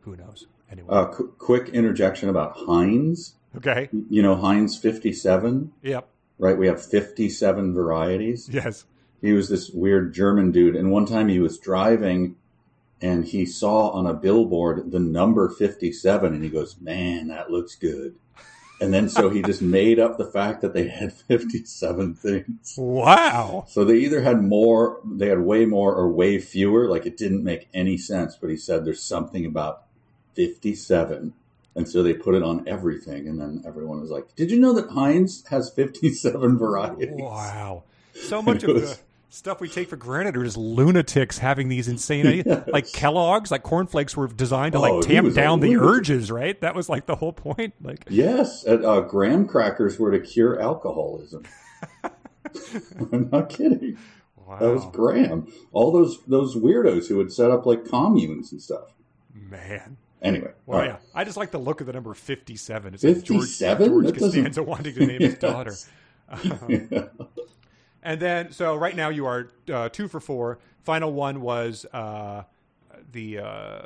Who 0.00 0.16
knows? 0.16 0.46
Anyway, 0.70 0.88
Uh, 0.90 1.06
qu- 1.06 1.32
quick 1.38 1.70
interjection 1.70 2.28
about 2.28 2.52
Heinz. 2.56 3.34
Okay. 3.56 3.88
You 4.10 4.22
know 4.22 4.36
Heinz 4.36 4.76
57, 4.78 5.72
Yep. 5.82 6.08
right? 6.38 6.56
We 6.58 6.66
have 6.66 6.84
57 6.84 7.74
varieties. 7.74 8.48
Yes. 8.52 8.84
He 9.20 9.32
was 9.32 9.48
this 9.48 9.70
weird 9.70 10.14
German 10.14 10.52
dude, 10.52 10.76
and 10.76 10.90
one 10.92 11.06
time 11.06 11.28
he 11.28 11.40
was 11.40 11.58
driving, 11.58 12.36
and 13.00 13.24
he 13.24 13.46
saw 13.46 13.88
on 13.90 14.06
a 14.06 14.14
billboard 14.14 14.92
the 14.92 15.00
number 15.00 15.48
57, 15.48 16.32
and 16.32 16.42
he 16.44 16.50
goes, 16.50 16.76
"Man, 16.80 17.28
that 17.28 17.50
looks 17.50 17.74
good." 17.74 18.14
And 18.80 18.94
then 18.94 19.08
so 19.08 19.28
he 19.28 19.42
just 19.42 19.60
made 19.60 19.98
up 19.98 20.18
the 20.18 20.24
fact 20.30 20.60
that 20.60 20.72
they 20.72 20.86
had 20.86 21.12
57 21.28 22.14
things. 22.14 22.74
Wow. 22.78 23.64
So 23.66 23.84
they 23.84 23.96
either 23.96 24.20
had 24.22 24.40
more, 24.40 25.00
they 25.04 25.26
had 25.28 25.40
way 25.40 25.64
more, 25.64 25.92
or 25.96 26.08
way 26.08 26.38
fewer. 26.38 26.86
Like 26.88 27.04
it 27.04 27.16
didn't 27.16 27.42
make 27.42 27.68
any 27.74 27.98
sense. 27.98 28.36
But 28.40 28.50
he 28.50 28.56
said 28.56 28.84
there's 28.84 29.02
something 29.02 29.44
about 29.44 29.82
57. 30.34 31.32
And 31.78 31.88
so 31.88 32.02
they 32.02 32.12
put 32.12 32.34
it 32.34 32.42
on 32.42 32.66
everything. 32.68 33.26
And 33.28 33.40
then 33.40 33.62
everyone 33.66 34.00
was 34.00 34.10
like, 34.10 34.34
Did 34.36 34.50
you 34.50 34.58
know 34.60 34.72
that 34.74 34.90
Heinz 34.90 35.46
has 35.48 35.70
57 35.70 36.58
varieties? 36.58 37.08
Wow. 37.12 37.84
So 38.14 38.42
much 38.42 38.62
of 38.64 38.74
was- 38.74 38.96
the 38.96 39.00
stuff 39.30 39.60
we 39.60 39.68
take 39.68 39.88
for 39.88 39.96
granted 39.96 40.36
are 40.36 40.44
just 40.44 40.56
lunatics 40.56 41.38
having 41.38 41.68
these 41.68 41.86
insane 41.86 42.42
Yes. 42.46 42.66
like 42.68 42.90
Kellogg's, 42.92 43.50
like 43.50 43.62
cornflakes 43.62 44.16
were 44.16 44.26
designed 44.26 44.72
to 44.72 44.78
Oh, 44.78 44.80
like 44.82 45.04
he 45.06 45.14
tamp 45.14 45.34
down 45.34 45.60
the 45.60 45.76
urges, 45.76 46.30
right? 46.30 46.58
That 46.62 46.74
was 46.74 46.88
like 46.88 47.06
the 47.06 47.14
whole 47.16 47.32
point. 47.32 47.74
Like 47.82 48.04
Yes. 48.08 48.64
And, 48.64 48.84
uh, 48.84 49.00
graham 49.02 49.46
crackers 49.46 49.98
were 49.98 50.10
to 50.10 50.18
cure 50.20 50.60
alcoholism. 50.60 51.44
I'm 53.12 53.28
not 53.30 53.50
kidding. 53.50 53.98
wow. 54.36 54.58
That 54.58 54.72
was 54.72 54.84
Graham. 54.92 55.52
All 55.72 55.92
those 55.92 56.18
those 56.26 56.56
weirdos 56.56 57.08
who 57.08 57.16
would 57.18 57.32
set 57.32 57.50
up 57.50 57.66
like 57.66 57.84
communes 57.84 58.50
and 58.52 58.60
stuff. 58.62 58.94
Man. 59.34 59.98
Anyway, 60.20 60.50
Well, 60.66 60.78
right. 60.80 60.88
yeah. 60.90 60.96
I 61.14 61.24
just 61.24 61.36
like 61.36 61.50
the 61.52 61.58
look 61.58 61.80
of 61.80 61.86
the 61.86 61.92
number 61.92 62.12
57. 62.12 62.94
It's 62.94 63.04
like 63.04 63.22
George, 63.22 63.40
57? 63.42 63.86
George 63.88 64.04
That 64.06 64.14
doesn't- 64.14 64.28
Costanza 64.42 64.62
wanting 64.62 64.94
to 64.94 65.06
name 65.06 65.20
his 65.20 65.36
Yes. 65.40 65.40
daughter. 65.40 67.10
And 68.02 68.20
then, 68.20 68.52
so 68.52 68.76
right 68.76 68.94
now 68.94 69.08
you 69.08 69.26
are 69.26 69.48
uh, 69.72 69.88
two 69.88 70.08
for 70.08 70.20
four. 70.20 70.58
Final 70.82 71.12
one 71.12 71.40
was 71.40 71.84
uh, 71.92 72.44
the 73.12 73.38
uh, 73.38 73.80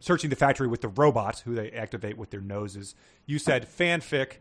searching 0.00 0.30
the 0.30 0.36
factory 0.36 0.66
with 0.66 0.80
the 0.80 0.88
robots 0.88 1.40
who 1.40 1.54
they 1.54 1.70
activate 1.70 2.16
with 2.16 2.30
their 2.30 2.40
noses. 2.40 2.94
You 3.26 3.38
said 3.38 3.68
fanfic, 3.68 4.34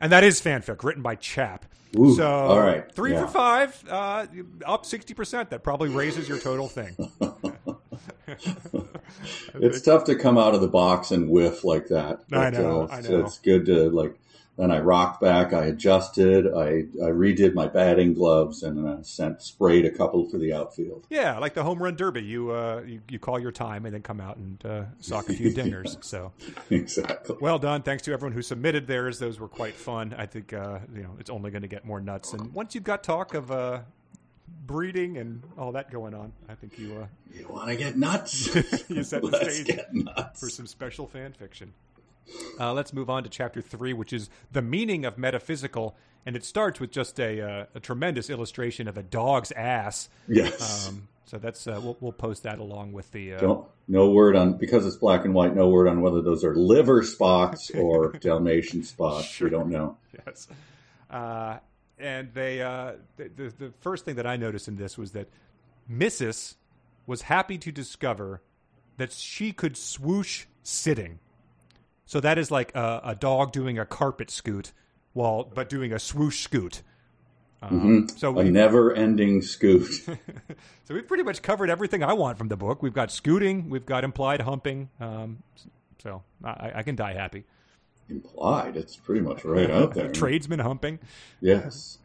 and 0.00 0.12
that 0.12 0.24
is 0.24 0.40
fanfic 0.40 0.84
written 0.84 1.02
by 1.02 1.14
Chap. 1.16 1.64
Ooh, 1.98 2.14
so 2.14 2.28
all 2.28 2.60
right, 2.60 2.90
three 2.92 3.12
yeah. 3.12 3.22
for 3.26 3.32
five, 3.32 3.84
uh, 3.88 4.26
up 4.66 4.84
sixty 4.84 5.14
percent. 5.14 5.50
That 5.50 5.62
probably 5.64 5.88
raises 5.88 6.28
your 6.28 6.38
total 6.38 6.68
thing. 6.68 6.94
it's 9.54 9.82
tough 9.82 10.04
to 10.04 10.14
come 10.14 10.38
out 10.38 10.54
of 10.54 10.60
the 10.60 10.68
box 10.68 11.10
and 11.10 11.28
whiff 11.30 11.64
like 11.64 11.88
that. 11.88 12.20
I 12.32 12.50
But, 12.50 12.52
know, 12.54 12.82
uh, 12.82 12.88
I 12.90 13.00
so 13.02 13.10
know. 13.10 13.26
It's 13.26 13.38
good 13.38 13.66
to 13.66 13.90
like. 13.90 14.18
Then 14.58 14.70
I 14.70 14.78
rocked 14.80 15.20
back. 15.20 15.52
I 15.52 15.66
adjusted. 15.66 16.46
I, 16.46 16.86
I 17.04 17.10
redid 17.10 17.52
my 17.52 17.66
batting 17.66 18.14
gloves 18.14 18.62
and 18.62 18.88
uh, 18.88 19.02
sent 19.02 19.42
sprayed 19.42 19.84
a 19.84 19.90
couple 19.90 20.30
to 20.30 20.38
the 20.38 20.54
outfield. 20.54 21.06
Yeah, 21.10 21.38
like 21.38 21.52
the 21.52 21.62
home 21.62 21.82
run 21.82 21.94
derby. 21.94 22.22
You 22.22 22.52
uh, 22.52 22.82
you, 22.86 23.02
you 23.10 23.18
call 23.18 23.38
your 23.38 23.52
time 23.52 23.84
and 23.84 23.94
then 23.94 24.00
come 24.00 24.18
out 24.18 24.38
and 24.38 24.64
uh, 24.64 24.84
sock 25.00 25.28
a 25.28 25.34
few 25.34 25.50
dingers. 25.54 26.02
So 26.02 26.32
exactly. 26.70 27.36
Well 27.38 27.58
done. 27.58 27.82
Thanks 27.82 28.02
to 28.04 28.14
everyone 28.14 28.32
who 28.32 28.40
submitted 28.40 28.86
theirs. 28.86 29.18
Those 29.18 29.38
were 29.38 29.48
quite 29.48 29.74
fun. 29.74 30.14
I 30.16 30.24
think 30.24 30.54
uh, 30.54 30.78
you 30.94 31.02
know 31.02 31.16
it's 31.20 31.28
only 31.28 31.50
going 31.50 31.60
to 31.60 31.68
get 31.68 31.84
more 31.84 32.00
nuts. 32.00 32.32
And 32.32 32.54
once 32.54 32.74
you've 32.74 32.82
got 32.84 33.04
talk 33.04 33.34
of 33.34 33.50
uh, 33.50 33.80
breeding 34.66 35.16
and 35.18 35.42
all 35.58 35.72
that 35.72 35.90
going 35.90 36.14
on, 36.14 36.32
I 36.48 36.54
think 36.54 36.78
you 36.78 36.96
uh, 37.02 37.06
You 37.32 37.46
want 37.48 37.68
to 37.68 37.76
get 37.76 37.96
nuts? 37.96 38.46
You 38.88 39.02
set 39.02 39.22
the 39.22 39.28
Let's 39.28 39.54
stage 39.54 39.66
get 39.66 39.92
nuts. 39.94 40.40
for 40.40 40.48
some 40.48 40.66
special 40.66 41.06
fan 41.06 41.32
fiction. 41.32 41.72
Uh, 42.58 42.72
let's 42.72 42.92
move 42.92 43.08
on 43.08 43.22
to 43.22 43.28
chapter 43.28 43.60
three, 43.60 43.92
which 43.92 44.12
is 44.12 44.28
the 44.50 44.62
meaning 44.62 45.04
of 45.04 45.16
metaphysical, 45.16 45.96
and 46.24 46.34
it 46.34 46.44
starts 46.44 46.80
with 46.80 46.90
just 46.90 47.20
a, 47.20 47.40
uh, 47.40 47.66
a 47.76 47.80
tremendous 47.80 48.28
illustration 48.30 48.88
of 48.88 48.96
a 48.98 49.02
dog's 49.02 49.52
ass. 49.52 50.08
yes. 50.28 50.88
Um, 50.88 51.06
so 51.26 51.38
that's 51.38 51.66
uh, 51.66 51.80
we'll, 51.82 51.96
we'll 52.00 52.12
post 52.12 52.42
that 52.44 52.58
along 52.60 52.92
with 52.92 53.10
the. 53.12 53.34
Uh, 53.34 53.40
Don't, 53.40 53.66
no 53.88 54.10
word 54.10 54.34
on 54.36 54.54
because 54.58 54.86
it's 54.86 54.96
black 54.96 55.24
and 55.24 55.34
white. 55.34 55.54
No 55.56 55.68
word 55.68 55.88
on 55.88 56.00
whether 56.00 56.20
those 56.22 56.44
are 56.44 56.54
liver 56.54 57.02
spots 57.04 57.70
or 57.72 58.12
Dalmatian 58.20 58.82
spots. 58.84 59.38
We 59.40 59.50
don't 59.50 59.68
know. 59.68 59.96
yes. 60.26 60.46
And 61.98 62.32
they, 62.34 62.60
uh, 62.62 62.92
the, 63.16 63.30
the, 63.34 63.54
the 63.58 63.72
first 63.80 64.04
thing 64.04 64.16
that 64.16 64.26
I 64.26 64.36
noticed 64.36 64.68
in 64.68 64.76
this 64.76 64.98
was 64.98 65.12
that 65.12 65.28
Mrs. 65.90 66.56
was 67.06 67.22
happy 67.22 67.56
to 67.58 67.72
discover 67.72 68.42
that 68.98 69.12
she 69.12 69.52
could 69.52 69.76
swoosh 69.76 70.46
sitting. 70.62 71.18
So 72.04 72.20
that 72.20 72.38
is 72.38 72.50
like 72.50 72.74
a, 72.74 73.00
a 73.04 73.14
dog 73.14 73.52
doing 73.52 73.78
a 73.78 73.86
carpet 73.86 74.30
scoot, 74.30 74.72
while 75.12 75.44
but 75.44 75.68
doing 75.68 75.92
a 75.92 75.98
swoosh 75.98 76.40
scoot. 76.40 76.82
Um, 77.62 78.08
So 78.16 78.38
A 78.38 78.44
never-ending 78.44 79.42
scoot. 79.42 79.92
so 80.84 80.94
we've 80.94 81.08
pretty 81.08 81.22
much 81.22 81.42
covered 81.42 81.70
everything 81.70 82.02
I 82.02 82.12
want 82.12 82.36
from 82.38 82.48
the 82.48 82.56
book. 82.56 82.82
We've 82.82 82.92
got 82.92 83.10
scooting, 83.10 83.70
we've 83.70 83.86
got 83.86 84.04
implied 84.04 84.42
humping. 84.42 84.90
Um, 85.00 85.42
so 86.02 86.22
I, 86.44 86.72
I 86.76 86.82
can 86.82 86.94
die 86.94 87.14
happy. 87.14 87.44
Implied. 88.08 88.76
It's 88.76 88.96
pretty 88.96 89.20
much 89.20 89.44
right 89.44 89.70
out 89.70 89.94
there. 89.94 90.08
Tradesman 90.12 90.60
humping. 90.60 90.98
Yes. 91.40 91.98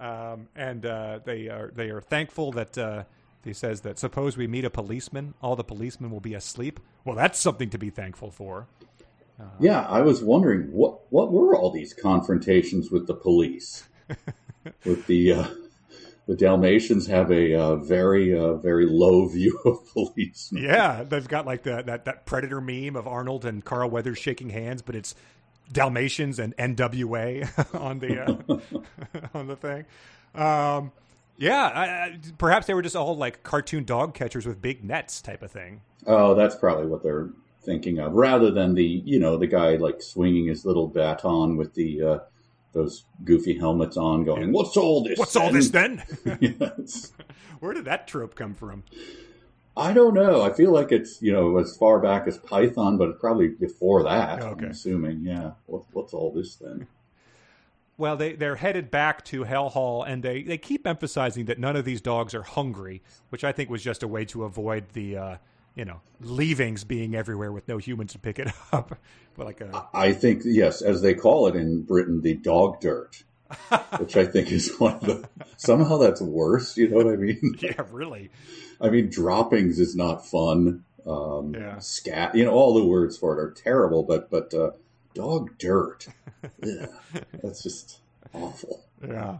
um, 0.00 0.48
and 0.56 0.84
uh, 0.84 1.20
they 1.24 1.48
are 1.48 1.70
they 1.74 1.90
are 1.90 2.00
thankful 2.00 2.52
that 2.52 2.76
uh, 2.76 3.04
he 3.44 3.52
says 3.52 3.82
that 3.82 3.98
suppose 3.98 4.36
we 4.36 4.46
meet 4.46 4.64
a 4.64 4.70
policeman, 4.70 5.34
all 5.42 5.56
the 5.56 5.64
policemen 5.64 6.10
will 6.10 6.20
be 6.20 6.34
asleep. 6.34 6.80
Well, 7.04 7.16
that's 7.16 7.38
something 7.38 7.70
to 7.70 7.78
be 7.78 7.90
thankful 7.90 8.30
for. 8.30 8.66
Yeah, 9.58 9.82
I 9.88 10.00
was 10.00 10.22
wondering 10.22 10.72
what 10.72 11.12
what 11.12 11.32
were 11.32 11.56
all 11.56 11.70
these 11.70 11.92
confrontations 11.92 12.90
with 12.90 13.06
the 13.06 13.14
police? 13.14 13.84
with 14.84 15.06
the 15.06 15.32
uh, 15.32 15.46
the 16.26 16.36
Dalmatians 16.36 17.06
have 17.08 17.30
a 17.30 17.54
uh, 17.54 17.76
very 17.76 18.36
uh, 18.36 18.54
very 18.54 18.86
low 18.86 19.26
view 19.28 19.58
of 19.64 19.86
police. 19.92 20.50
Yeah, 20.52 21.02
they've 21.02 21.26
got 21.26 21.46
like 21.46 21.64
the, 21.64 21.82
that 21.82 22.04
that 22.04 22.26
predator 22.26 22.60
meme 22.60 22.96
of 22.96 23.06
Arnold 23.06 23.44
and 23.44 23.64
Carl 23.64 23.90
Weathers 23.90 24.18
shaking 24.18 24.50
hands, 24.50 24.82
but 24.82 24.94
it's 24.94 25.14
Dalmatians 25.72 26.38
and 26.38 26.56
NWA 26.56 27.48
on 27.80 27.98
the 27.98 28.22
uh, 28.22 28.58
on 29.34 29.46
the 29.46 29.56
thing. 29.56 29.84
Um, 30.34 30.92
yeah, 31.36 31.64
I, 31.64 31.84
I, 31.84 32.18
perhaps 32.38 32.66
they 32.66 32.74
were 32.74 32.82
just 32.82 32.96
all 32.96 33.16
like 33.16 33.42
cartoon 33.42 33.84
dog 33.84 34.14
catchers 34.14 34.46
with 34.46 34.62
big 34.62 34.84
nets 34.84 35.20
type 35.20 35.42
of 35.42 35.50
thing. 35.50 35.80
Oh, 36.06 36.34
that's 36.34 36.54
probably 36.54 36.86
what 36.86 37.02
they're 37.02 37.30
thinking 37.62 37.98
of, 37.98 38.12
rather 38.12 38.50
than 38.50 38.74
the 38.74 38.84
you 38.84 39.18
know 39.18 39.36
the 39.36 39.46
guy 39.46 39.76
like 39.76 40.02
swinging 40.02 40.46
his 40.46 40.64
little 40.64 40.86
baton 40.86 41.56
with 41.56 41.74
the 41.74 42.02
uh, 42.02 42.18
those 42.72 43.04
goofy 43.24 43.58
helmets 43.58 43.96
on, 43.96 44.24
going, 44.24 44.52
"What's 44.52 44.76
all 44.76 45.02
this? 45.02 45.18
What's 45.18 45.36
all 45.36 45.50
this 45.50 45.70
then? 45.70 46.02
yes. 46.40 47.12
Where 47.60 47.72
did 47.72 47.86
that 47.86 48.06
trope 48.06 48.34
come 48.34 48.54
from? 48.54 48.84
I 49.76 49.92
don't 49.92 50.14
know. 50.14 50.42
I 50.42 50.52
feel 50.52 50.70
like 50.70 50.92
it's 50.92 51.20
you 51.20 51.32
know 51.32 51.58
as 51.58 51.76
far 51.76 51.98
back 51.98 52.26
as 52.26 52.38
Python, 52.38 52.96
but 52.96 53.18
probably 53.18 53.48
before 53.48 54.02
that. 54.04 54.42
Okay. 54.42 54.66
I'm 54.66 54.70
assuming. 54.70 55.22
Yeah. 55.22 55.52
What, 55.66 55.84
what's 55.92 56.14
all 56.14 56.32
this 56.32 56.56
then? 56.56 56.86
Well, 57.96 58.16
they, 58.16 58.32
they're 58.32 58.56
headed 58.56 58.90
back 58.90 59.24
to 59.26 59.44
Hell 59.44 59.68
Hall, 59.68 60.02
and 60.02 60.22
they, 60.22 60.42
they 60.42 60.58
keep 60.58 60.84
emphasizing 60.84 61.44
that 61.44 61.60
none 61.60 61.76
of 61.76 61.84
these 61.84 62.00
dogs 62.00 62.34
are 62.34 62.42
hungry, 62.42 63.02
which 63.28 63.44
I 63.44 63.52
think 63.52 63.70
was 63.70 63.84
just 63.84 64.02
a 64.02 64.08
way 64.08 64.24
to 64.26 64.42
avoid 64.44 64.88
the, 64.94 65.16
uh, 65.16 65.36
you 65.76 65.84
know, 65.84 66.00
leavings 66.20 66.82
being 66.82 67.14
everywhere 67.14 67.52
with 67.52 67.68
no 67.68 67.78
humans 67.78 68.12
to 68.12 68.18
pick 68.18 68.40
it 68.40 68.48
up. 68.72 68.98
but 69.36 69.46
like 69.46 69.60
a, 69.60 69.86
I 69.94 70.12
think 70.12 70.42
yes, 70.44 70.82
as 70.82 71.02
they 71.02 71.14
call 71.14 71.46
it 71.46 71.54
in 71.54 71.82
Britain, 71.82 72.20
the 72.20 72.34
dog 72.34 72.80
dirt, 72.80 73.22
which 73.98 74.16
I 74.16 74.26
think 74.26 74.50
is 74.50 74.74
one 74.78 74.94
of 74.94 75.00
the 75.02 75.28
somehow 75.56 75.98
that's 75.98 76.20
worse. 76.20 76.76
You 76.76 76.88
know 76.88 76.96
what 76.96 77.08
I 77.08 77.16
mean? 77.16 77.56
yeah, 77.60 77.82
really. 77.90 78.30
I 78.80 78.90
mean, 78.90 79.08
droppings 79.10 79.78
is 79.78 79.94
not 79.94 80.26
fun. 80.26 80.84
Um, 81.06 81.54
Yeah. 81.54 81.78
Scat, 81.78 82.34
you 82.34 82.44
know, 82.44 82.52
all 82.52 82.74
the 82.74 82.84
words 82.84 83.16
for 83.16 83.38
it 83.38 83.42
are 83.42 83.50
terrible, 83.52 84.02
but 84.02 84.30
but 84.30 84.52
uh, 84.54 84.70
dog 85.14 85.56
dirt, 85.58 86.08
yeah, 86.62 86.86
that's 87.42 87.62
just 87.62 87.98
awful. 88.32 88.82
Yeah. 89.06 89.38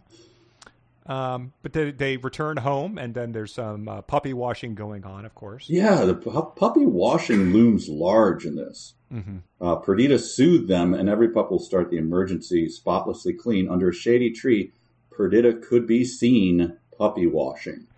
Um, 1.06 1.52
but 1.62 1.74
they, 1.74 1.90
they 1.90 2.16
return 2.16 2.56
home, 2.56 2.96
and 2.96 3.14
then 3.14 3.32
there's 3.32 3.52
some 3.52 3.88
uh, 3.88 4.02
puppy 4.02 4.32
washing 4.32 4.74
going 4.74 5.04
on, 5.04 5.26
of 5.26 5.34
course. 5.34 5.68
Yeah, 5.68 6.04
the 6.04 6.14
pu- 6.14 6.52
puppy 6.56 6.86
washing 6.86 7.52
looms 7.52 7.88
large 7.88 8.46
in 8.46 8.56
this. 8.56 8.94
Mm-hmm. 9.12 9.38
Uh, 9.60 9.76
Perdita 9.76 10.18
soothed 10.18 10.68
them, 10.68 10.94
and 10.94 11.08
every 11.08 11.28
pup 11.28 11.50
will 11.50 11.58
start 11.58 11.90
the 11.90 11.98
emergency 11.98 12.68
spotlessly 12.68 13.34
clean. 13.34 13.68
Under 13.68 13.90
a 13.90 13.94
shady 13.94 14.30
tree, 14.30 14.72
Perdita 15.10 15.52
could 15.52 15.86
be 15.86 16.04
seen 16.04 16.78
puppy 16.96 17.26
washing. 17.26 17.86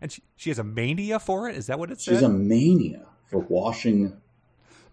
And 0.00 0.12
she, 0.12 0.22
she 0.36 0.50
has 0.50 0.58
a 0.58 0.64
mania 0.64 1.18
for 1.18 1.48
it? 1.48 1.56
Is 1.56 1.68
that 1.68 1.78
what 1.78 1.90
it 1.90 1.98
says? 1.98 2.18
She's 2.18 2.22
a 2.22 2.28
mania 2.28 3.06
for 3.24 3.38
washing. 3.38 4.14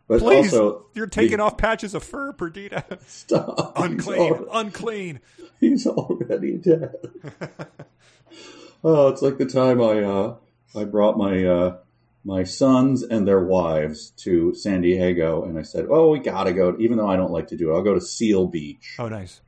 But 0.07 0.19
Please, 0.19 0.53
also, 0.53 0.87
you're 0.93 1.07
taking 1.07 1.37
the- 1.37 1.43
off 1.43 1.57
patches 1.57 1.93
of 1.93 2.03
fur, 2.03 2.33
Perdita. 2.33 2.99
Stop. 3.07 3.73
Unclean, 3.77 4.33
al- 4.33 4.47
unclean. 4.51 5.19
He's 5.59 5.87
already 5.87 6.57
dead. 6.57 6.95
oh, 8.83 9.07
it's 9.07 9.21
like 9.21 9.37
the 9.37 9.45
time 9.45 9.81
I 9.81 10.03
uh, 10.03 10.35
I 10.75 10.83
brought 10.85 11.17
my 11.17 11.45
uh, 11.45 11.77
my 12.23 12.43
sons 12.43 13.03
and 13.03 13.27
their 13.27 13.39
wives 13.39 14.11
to 14.17 14.53
San 14.53 14.81
Diego, 14.81 15.43
and 15.43 15.57
I 15.57 15.61
said, 15.61 15.87
"Oh, 15.89 16.09
we 16.11 16.19
gotta 16.19 16.53
go." 16.53 16.75
Even 16.79 16.97
though 16.97 17.09
I 17.09 17.15
don't 17.15 17.31
like 17.31 17.47
to 17.49 17.57
do 17.57 17.71
it, 17.71 17.75
I'll 17.75 17.83
go 17.83 17.93
to 17.93 18.01
Seal 18.01 18.47
Beach. 18.47 18.95
Oh, 18.99 19.07
nice. 19.07 19.41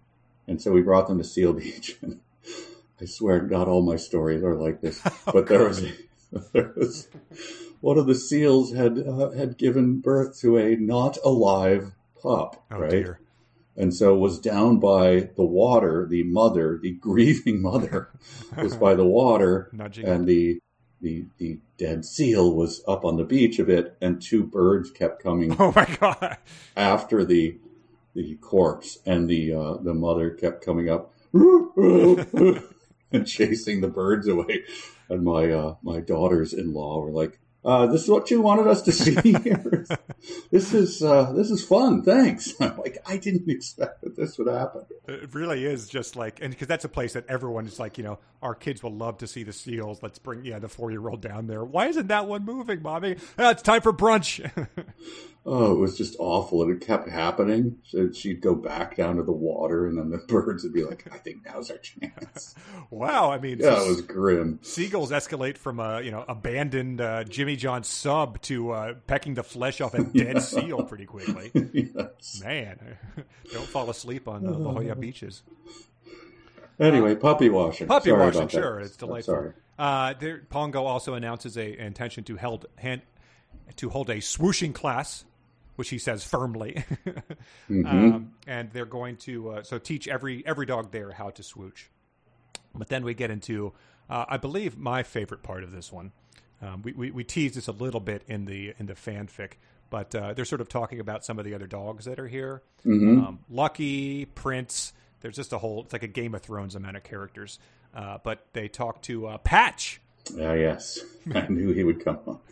And 0.48 0.62
so 0.62 0.72
we 0.72 0.82
brought 0.82 1.08
them 1.08 1.18
to 1.18 1.24
Seal 1.24 1.54
Beach. 1.54 1.98
And 2.04 2.20
I 3.02 3.06
swear, 3.06 3.42
not 3.42 3.68
all 3.68 3.82
my 3.82 3.96
stories 3.96 4.44
are 4.44 4.54
like 4.56 4.80
this, 4.82 5.02
but 5.26 5.48
there 5.48 5.68
was 5.68 5.84
there 6.54 6.72
was 6.76 7.08
one 7.84 7.98
of 7.98 8.08
the 8.08 8.16
seals 8.16 8.74
had 8.74 8.98
uh, 8.98 9.32
had 9.32 9.58
given 9.58 10.00
birth 10.00 10.40
to 10.40 10.58
a 10.58 10.76
not 10.78 11.18
alive 11.26 11.92
pup, 12.22 12.64
Oh, 12.72 12.80
right? 12.80 12.90
dear. 12.90 13.20
and 13.76 13.94
so 13.94 14.16
was 14.16 14.40
down 14.40 14.80
by 14.80 15.30
the 15.36 15.44
water. 15.44 16.08
The 16.10 16.24
mother, 16.24 16.80
the 16.82 16.92
grieving 17.10 17.62
mother, 17.62 18.10
was 18.58 18.76
by 18.78 18.94
the 18.96 19.06
water, 19.06 19.70
Nudging. 19.74 20.06
and 20.06 20.26
the 20.28 20.60
the 21.02 21.26
the 21.38 21.60
dead 21.78 22.06
seal 22.06 22.56
was 22.56 22.82
up 22.88 23.04
on 23.04 23.18
the 23.18 23.26
beach 23.26 23.60
a 23.60 23.66
bit, 23.66 23.98
and 24.00 24.22
two 24.22 24.44
birds 24.46 24.90
kept 24.90 25.22
coming 25.22 25.54
Oh, 25.60 25.74
my 25.76 25.86
God. 26.00 26.38
after 26.78 27.26
the 27.26 27.58
the 28.16 28.36
corpse, 28.36 29.00
and 29.06 29.28
the 29.30 29.54
uh, 29.54 29.74
the 29.84 29.94
mother 29.94 30.30
kept 30.30 30.64
coming 30.64 30.88
up 30.90 31.12
and 31.34 33.28
chasing 33.28 33.82
the 33.82 33.88
birds 33.94 34.28
away. 34.28 34.64
And 35.10 35.24
my 35.24 35.52
uh, 35.52 35.76
my 35.84 36.00
daughters 36.00 36.54
in 36.54 36.74
law 36.74 37.02
were 37.02 37.12
like, 37.12 37.40
uh, 37.66 37.88
"This 37.88 38.04
is 38.04 38.10
what 38.10 38.30
you 38.32 38.42
wanted 38.42 38.68
us 38.68 38.82
to 38.84 38.92
see 38.92 39.16
here. 39.16 39.86
this 40.52 40.74
is 40.74 41.02
uh, 41.04 41.32
this 41.34 41.52
is 41.52 41.64
fun. 41.64 42.04
Thanks." 42.04 42.54
Like, 42.84 42.98
I 43.06 43.18
didn't 43.18 43.50
expect 43.50 44.02
that 44.02 44.16
this 44.16 44.38
would 44.38 44.48
happen. 44.48 44.86
It 45.08 45.34
really 45.34 45.66
is 45.66 45.88
just 45.88 46.16
like, 46.16 46.42
and 46.42 46.52
because 46.52 46.68
that's 46.68 46.84
a 46.84 46.90
place 46.90 47.14
that 47.14 47.26
everyone 47.30 47.66
is 47.66 47.80
like, 47.80 47.98
you 47.98 48.04
know, 48.04 48.20
our 48.42 48.56
kids 48.56 48.82
will 48.84 48.94
love 48.94 49.18
to 49.20 49.28
see 49.28 49.44
the 49.44 49.54
seals. 49.54 50.02
Let's 50.02 50.20
bring, 50.20 50.44
yeah, 50.44 50.60
the 50.60 50.68
four 50.68 50.92
year 50.92 51.08
old 51.08 51.22
down 51.22 51.48
there. 51.48 51.64
Why 51.64 51.88
isn't 51.88 52.08
that 52.08 52.28
one 52.28 52.44
moving, 52.46 52.82
mommy? 52.82 53.18
Ah, 53.38 53.52
it's 53.52 53.62
time 53.62 53.82
for 53.82 53.94
brunch. 53.94 54.50
Oh, 55.46 55.74
it 55.74 55.78
was 55.78 55.98
just 55.98 56.16
awful, 56.20 56.62
and 56.64 56.72
it 56.72 56.86
kept 56.86 57.10
happening. 57.10 57.78
So 57.84 58.10
she'd 58.14 58.40
go 58.40 58.56
back 58.56 58.96
down 58.96 59.18
to 59.18 59.24
the 59.24 59.34
water, 59.34 59.88
and 59.88 59.98
then 59.98 60.10
the 60.10 60.18
birds 60.28 60.64
would 60.64 60.72
be 60.74 60.84
like, 60.86 61.06
"I 61.14 61.18
think 61.18 61.46
now's 61.46 61.70
our 61.70 61.78
chance." 61.80 62.56
wow. 62.90 63.30
I 63.30 63.40
mean, 63.40 63.60
Yeah, 63.60 63.84
it 63.84 63.88
was 63.90 64.02
grim. 64.02 64.60
seagulls 64.62 65.12
escalate 65.12 65.58
from 65.58 65.82
a, 65.82 66.02
you 66.02 66.12
know, 66.12 66.24
abandoned 66.30 67.02
uh, 67.02 67.26
Jimmy 67.26 67.58
John 67.58 67.84
sub 67.84 68.42
to 68.44 68.72
uh, 68.72 68.94
pecking 69.06 69.34
the 69.34 69.44
flesh 69.44 69.82
off 69.82 69.94
a 69.96 70.04
dead 70.18 70.42
seal 70.42 70.84
pretty 70.84 71.06
quickly. 71.06 71.52
yes. 71.74 72.42
Man, 72.42 72.98
don't 73.52 73.68
fall 73.68 73.90
asleep 73.90 74.30
on 74.30 74.48
uh, 74.48 74.52
La 74.52 74.72
Jolla 74.72 74.96
beaches. 74.96 75.44
Anyway, 76.80 77.16
puppy 77.16 77.50
washing. 77.50 77.88
Puppy 77.88 78.10
Sorry 78.10 78.20
washing, 78.26 78.42
about 78.42 78.52
that. 78.52 78.58
sure, 78.58 78.80
it's 78.80 78.94
I'm 79.02 79.08
delightful. 79.08 79.34
Sorry. 79.34 79.52
Uh, 79.78 80.14
there, 80.20 80.40
Pongo 80.50 80.86
also 80.86 81.14
announces 81.16 81.58
a 81.58 81.74
an 81.78 81.86
intention 81.88 82.24
to 82.26 82.36
held 82.38 82.66
hand, 82.78 83.02
to 83.76 83.90
hold 83.90 84.10
a 84.10 84.16
swooshing 84.18 84.74
class, 84.74 85.26
which 85.76 85.90
he 85.90 85.98
says 85.98 86.24
firmly, 86.24 86.84
Mm-hmm. 87.70 87.86
um, 87.88 88.32
and 88.48 88.72
they're 88.72 88.86
going 88.86 89.16
to 89.18 89.50
uh, 89.52 89.64
so 89.64 89.78
teach 89.80 90.08
every 90.08 90.46
every 90.46 90.66
dog 90.66 90.92
there 90.92 91.12
how 91.12 91.30
to 91.32 91.44
swoosh. 91.44 91.86
But 92.76 92.90
then 92.90 93.04
we 93.04 93.14
get 93.14 93.30
into, 93.32 93.74
uh, 94.10 94.26
I 94.28 94.38
believe, 94.38 94.78
my 94.78 95.04
favorite 95.04 95.44
part 95.44 95.64
of 95.64 95.72
this 95.72 95.92
one. 95.92 96.12
Um, 96.62 96.82
we, 96.84 96.94
we 96.94 97.12
we 97.12 97.24
teased 97.24 97.56
this 97.56 97.68
a 97.68 97.72
little 97.72 98.00
bit 98.00 98.24
in 98.28 98.46
the 98.46 98.74
in 98.80 98.86
the 98.86 98.94
fanfic, 98.96 99.54
but 99.90 100.14
uh, 100.16 100.34
they're 100.34 100.46
sort 100.46 100.62
of 100.62 100.70
talking 100.70 101.00
about 101.00 101.24
some 101.26 101.38
of 101.40 101.46
the 101.46 101.54
other 101.54 101.68
dogs 101.68 102.06
that 102.06 102.20
are 102.20 102.28
here. 102.28 102.62
Um, 102.86 103.40
Lucky, 103.50 104.26
Prince. 104.26 104.94
There's 105.22 105.36
just 105.36 105.54
a 105.54 105.58
whole. 105.58 105.84
It's 105.84 105.94
like 105.94 106.04
a 106.04 106.08
Game 106.08 106.36
of 106.36 106.42
Thrones 106.42 106.76
amount 106.76 106.98
of 106.98 107.04
characters. 107.04 107.60
Uh, 107.96 108.18
but 108.24 108.46
they 108.54 108.68
talk 108.68 109.02
to 109.04 109.28
uh, 109.28 109.38
Patch. 109.38 110.02
Ah, 110.40 110.54
yes. 110.54 111.00
I 111.36 111.48
knew 111.48 111.74
he 111.74 111.84
would 111.84 112.04
come 112.04 112.20
on. 112.28 112.40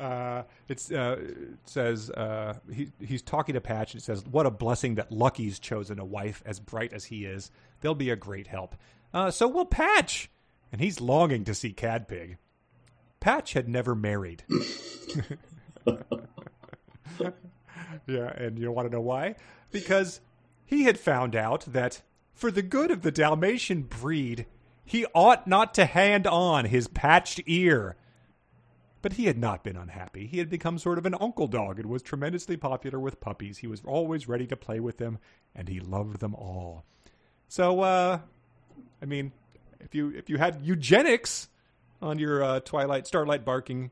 Uh, 0.00 0.42
it's 0.68 0.90
uh, 0.90 1.16
it 1.20 1.58
says 1.66 2.10
uh, 2.10 2.54
he 2.72 2.90
he's 3.00 3.22
talking 3.22 3.52
to 3.54 3.60
Patch 3.60 3.92
and 3.92 4.00
it 4.00 4.04
says, 4.04 4.24
"What 4.24 4.46
a 4.46 4.50
blessing 4.50 4.94
that 4.96 5.12
Lucky's 5.12 5.58
chosen 5.58 5.98
a 5.98 6.04
wife 6.04 6.42
as 6.46 6.58
bright 6.58 6.92
as 6.92 7.04
he 7.04 7.24
is. 7.26 7.50
They'll 7.80 7.94
be 7.94 8.10
a 8.10 8.16
great 8.16 8.46
help. 8.46 8.74
Uh, 9.12 9.30
so 9.30 9.46
will 9.46 9.66
Patch." 9.66 10.30
And 10.72 10.80
he's 10.80 11.00
longing 11.00 11.44
to 11.44 11.54
see 11.54 11.72
Cadpig. 11.72 12.38
Patch 13.20 13.52
had 13.52 13.68
never 13.68 13.94
married. 13.94 14.42
yeah, 18.06 18.32
and 18.36 18.58
you 18.58 18.72
want 18.72 18.88
to 18.88 18.92
know 18.92 19.00
why? 19.00 19.36
Because 19.70 20.20
he 20.66 20.84
had 20.84 20.98
found 20.98 21.36
out 21.36 21.60
that 21.66 22.02
for 22.32 22.50
the 22.50 22.62
good 22.62 22.90
of 22.90 23.02
the 23.02 23.12
Dalmatian 23.12 23.82
breed, 23.82 24.46
he 24.84 25.06
ought 25.14 25.46
not 25.46 25.74
to 25.74 25.86
hand 25.86 26.26
on 26.26 26.66
his 26.66 26.88
patched 26.88 27.40
ear. 27.46 27.96
But 29.02 29.14
he 29.14 29.26
had 29.26 29.36
not 29.36 29.62
been 29.62 29.76
unhappy. 29.76 30.26
He 30.26 30.38
had 30.38 30.48
become 30.48 30.78
sort 30.78 30.96
of 30.96 31.04
an 31.04 31.14
uncle 31.20 31.46
dog 31.46 31.78
and 31.78 31.90
was 31.90 32.02
tremendously 32.02 32.56
popular 32.56 32.98
with 32.98 33.20
puppies. 33.20 33.58
He 33.58 33.66
was 33.66 33.82
always 33.84 34.28
ready 34.28 34.46
to 34.46 34.56
play 34.56 34.80
with 34.80 34.96
them, 34.96 35.18
and 35.54 35.68
he 35.68 35.78
loved 35.78 36.20
them 36.20 36.34
all. 36.34 36.84
So, 37.46 37.80
uh, 37.80 38.20
I 39.02 39.04
mean, 39.04 39.32
if 39.80 39.94
you 39.94 40.08
if 40.10 40.30
you 40.30 40.38
had 40.38 40.62
eugenics 40.62 41.48
on 42.00 42.18
your 42.18 42.42
uh, 42.42 42.60
Twilight 42.60 43.06
Starlight 43.06 43.44
barking 43.44 43.90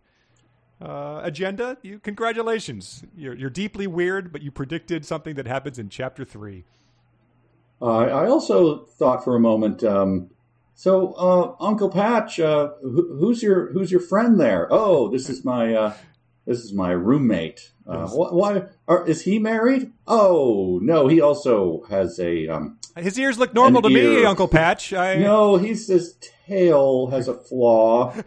uh, 0.80 1.20
agenda, 1.22 1.76
you 1.82 1.98
congratulations. 1.98 3.04
You're 3.14 3.36
you're 3.36 3.50
deeply 3.50 3.86
weird, 3.86 4.32
but 4.32 4.40
you 4.40 4.50
predicted 4.50 5.04
something 5.04 5.34
that 5.34 5.46
happens 5.46 5.78
in 5.78 5.90
chapter 5.90 6.24
three. 6.24 6.64
Uh, 7.82 8.04
I 8.06 8.28
also 8.28 8.84
thought 8.84 9.24
for 9.24 9.36
a 9.36 9.40
moment. 9.40 9.84
Um, 9.84 10.30
so, 10.74 11.12
uh, 11.14 11.54
Uncle 11.64 11.90
Patch, 11.90 12.40
uh, 12.40 12.70
who, 12.82 13.16
who's 13.18 13.42
your 13.42 13.72
who's 13.72 13.90
your 13.90 14.00
friend 14.00 14.38
there? 14.40 14.68
Oh, 14.70 15.08
this 15.10 15.28
is 15.28 15.44
my 15.44 15.74
uh, 15.74 15.94
this 16.46 16.58
is 16.58 16.72
my 16.72 16.90
roommate. 16.92 17.72
Uh, 17.86 18.06
wh- 18.06 18.32
why 18.32 18.62
are, 18.88 19.06
is 19.08 19.22
he 19.22 19.38
married? 19.38 19.92
Oh 20.06 20.78
no, 20.82 21.08
he 21.08 21.20
also 21.20 21.82
has 21.90 22.18
a 22.20 22.48
um, 22.48 22.78
His 22.96 23.18
ears 23.18 23.38
look 23.38 23.54
normal 23.54 23.82
to 23.82 23.90
me. 23.90 24.24
Uncle 24.24 24.48
Patch. 24.48 24.92
I, 24.92 25.14
no. 25.18 25.56
He's 25.56 25.88
his 25.88 26.16
tail 26.46 27.08
has 27.08 27.28
a 27.28 27.34
flaw. 27.34 28.14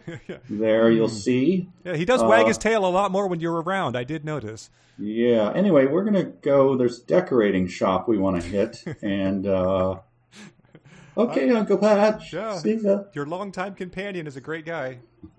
There, 0.48 0.90
you'll 0.90 1.08
see. 1.08 1.68
Yeah, 1.84 1.96
he 1.96 2.04
does 2.04 2.22
wag 2.22 2.44
Uh, 2.44 2.48
his 2.48 2.58
tail 2.58 2.86
a 2.86 2.88
lot 2.88 3.10
more 3.10 3.26
when 3.28 3.40
you're 3.40 3.60
around. 3.60 3.96
I 3.96 4.04
did 4.04 4.24
notice. 4.24 4.70
Yeah. 4.98 5.52
Anyway, 5.54 5.86
we're 5.86 6.04
gonna 6.04 6.24
go. 6.24 6.76
There's 6.76 7.00
a 7.02 7.06
decorating 7.06 7.66
shop 7.68 8.08
we 8.08 8.16
want 8.18 8.40
to 8.42 8.48
hit, 8.48 8.82
and 9.02 9.46
uh, 11.16 11.22
okay, 11.22 11.50
Uncle 11.50 11.78
Patch. 11.78 12.32
Yeah. 12.32 12.58
See 12.58 12.74
ya. 12.74 13.04
Your 13.12 13.26
longtime 13.26 13.74
companion 13.74 14.26
is 14.26 14.36
a 14.36 14.40
great 14.40 14.66
guy. 14.66 14.98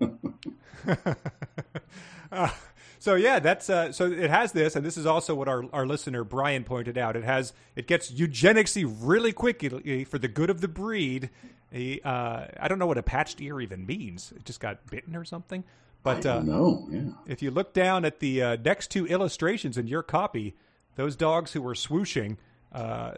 uh, 2.32 2.50
so 2.98 3.14
yeah, 3.14 3.38
that's 3.38 3.70
uh, 3.70 3.92
so 3.92 4.10
it 4.10 4.30
has 4.30 4.52
this, 4.52 4.76
and 4.76 4.84
this 4.84 4.96
is 4.96 5.06
also 5.06 5.34
what 5.34 5.48
our, 5.48 5.64
our 5.72 5.86
listener 5.86 6.24
Brian 6.24 6.64
pointed 6.64 6.98
out. 6.98 7.16
It 7.16 7.24
has 7.24 7.52
it 7.76 7.86
gets 7.86 8.10
eugenicsy 8.10 8.92
really 9.00 9.32
quickly 9.32 10.04
for 10.04 10.18
the 10.18 10.28
good 10.28 10.50
of 10.50 10.60
the 10.60 10.68
breed. 10.68 11.30
He, 11.70 12.00
uh, 12.02 12.46
I 12.58 12.68
don't 12.68 12.78
know 12.78 12.86
what 12.86 12.98
a 12.98 13.02
patched 13.02 13.40
ear 13.40 13.60
even 13.60 13.86
means. 13.86 14.32
It 14.34 14.44
just 14.44 14.60
got 14.60 14.86
bitten 14.90 15.14
or 15.14 15.24
something. 15.24 15.64
But 16.02 16.26
I 16.26 16.30
uh. 16.30 16.76
Yeah. 16.90 17.00
if 17.26 17.42
you 17.42 17.50
look 17.50 17.72
down 17.72 18.04
at 18.04 18.20
the 18.20 18.42
uh, 18.42 18.56
next 18.56 18.90
two 18.90 19.06
illustrations 19.06 19.76
in 19.76 19.86
your 19.86 20.02
copy, 20.02 20.54
those 20.96 21.14
dogs 21.14 21.52
who 21.52 21.62
were 21.62 21.74
swooshing, 21.74 22.36
uh, 22.72 23.12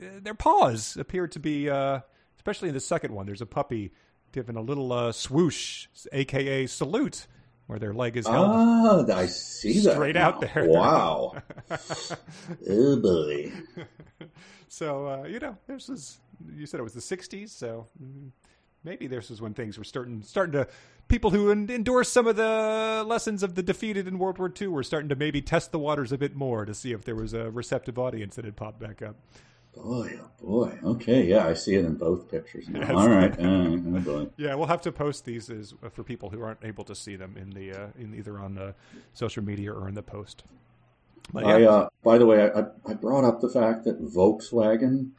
their 0.00 0.34
paws 0.34 0.96
appear 0.96 1.26
to 1.28 1.38
be, 1.38 1.68
uh, 1.68 2.00
especially 2.36 2.68
in 2.68 2.74
the 2.74 2.80
second 2.80 3.14
one. 3.14 3.26
There's 3.26 3.42
a 3.42 3.46
puppy 3.46 3.92
giving 4.32 4.56
a 4.56 4.62
little 4.62 4.92
uh, 4.92 5.12
swoosh, 5.12 5.88
aka 6.12 6.66
salute, 6.66 7.26
where 7.66 7.78
their 7.78 7.92
leg 7.92 8.16
is 8.16 8.26
held. 8.26 8.50
Ah, 8.50 9.04
I 9.14 9.26
see 9.26 9.80
that. 9.80 9.94
Straight 9.94 10.16
out 10.16 10.40
there. 10.40 10.66
Wow. 10.66 11.34
oh 12.68 13.00
boy. 13.00 13.52
So 14.68 15.06
uh, 15.06 15.24
you 15.24 15.38
know, 15.38 15.56
this 15.66 15.88
is 15.88 16.18
you 16.56 16.66
said 16.66 16.80
it 16.80 16.84
was 16.84 16.94
the 16.94 17.00
'60s, 17.00 17.50
so 17.50 17.88
mm, 18.02 18.30
maybe 18.84 19.06
this 19.06 19.30
is 19.30 19.40
when 19.40 19.54
things 19.54 19.76
were 19.78 19.84
starting 19.84 20.22
starting 20.22 20.52
to 20.52 20.68
people 21.08 21.30
who 21.30 21.50
en- 21.50 21.68
endorse 21.68 22.08
some 22.08 22.26
of 22.26 22.36
the 22.36 23.04
lessons 23.06 23.42
of 23.42 23.54
the 23.54 23.62
defeated 23.62 24.06
in 24.06 24.18
World 24.18 24.38
War 24.38 24.52
II 24.60 24.68
were 24.68 24.82
starting 24.82 25.08
to 25.08 25.16
maybe 25.16 25.42
test 25.42 25.72
the 25.72 25.78
waters 25.78 26.12
a 26.12 26.18
bit 26.18 26.34
more 26.34 26.64
to 26.64 26.72
see 26.72 26.92
if 26.92 27.04
there 27.04 27.16
was 27.16 27.34
a 27.34 27.50
receptive 27.50 27.98
audience 27.98 28.36
that 28.36 28.44
had 28.44 28.56
popped 28.56 28.78
back 28.78 29.02
up. 29.02 29.16
Boy, 29.74 30.18
oh 30.20 30.30
boy. 30.42 30.78
Okay, 30.84 31.24
yeah, 31.24 31.46
I 31.46 31.54
see 31.54 31.76
it 31.76 31.84
in 31.84 31.94
both 31.94 32.30
pictures. 32.30 32.66
Yes. 32.72 32.90
All 32.90 33.08
right. 33.08 33.32
Uh. 33.38 34.26
Yeah, 34.36 34.54
we'll 34.54 34.66
have 34.66 34.82
to 34.82 34.92
post 34.92 35.24
these 35.24 35.48
as 35.50 35.74
uh, 35.82 35.88
for 35.90 36.02
people 36.02 36.30
who 36.30 36.42
aren't 36.42 36.64
able 36.64 36.84
to 36.84 36.94
see 36.94 37.16
them 37.16 37.36
in 37.36 37.50
the 37.50 37.72
uh, 37.72 37.86
in 37.98 38.14
either 38.14 38.38
on 38.38 38.54
the 38.54 38.74
social 39.12 39.44
media 39.44 39.72
or 39.72 39.88
in 39.88 39.94
the 39.94 40.02
post. 40.02 40.44
But 41.32 41.46
yeah, 41.46 41.54
I, 41.54 41.62
uh, 41.64 41.88
by 42.02 42.18
the 42.18 42.26
way, 42.26 42.50
I, 42.50 42.64
I 42.88 42.94
brought 42.94 43.24
up 43.24 43.40
the 43.40 43.48
fact 43.48 43.84
that 43.84 44.02
Volkswagen 44.02 45.10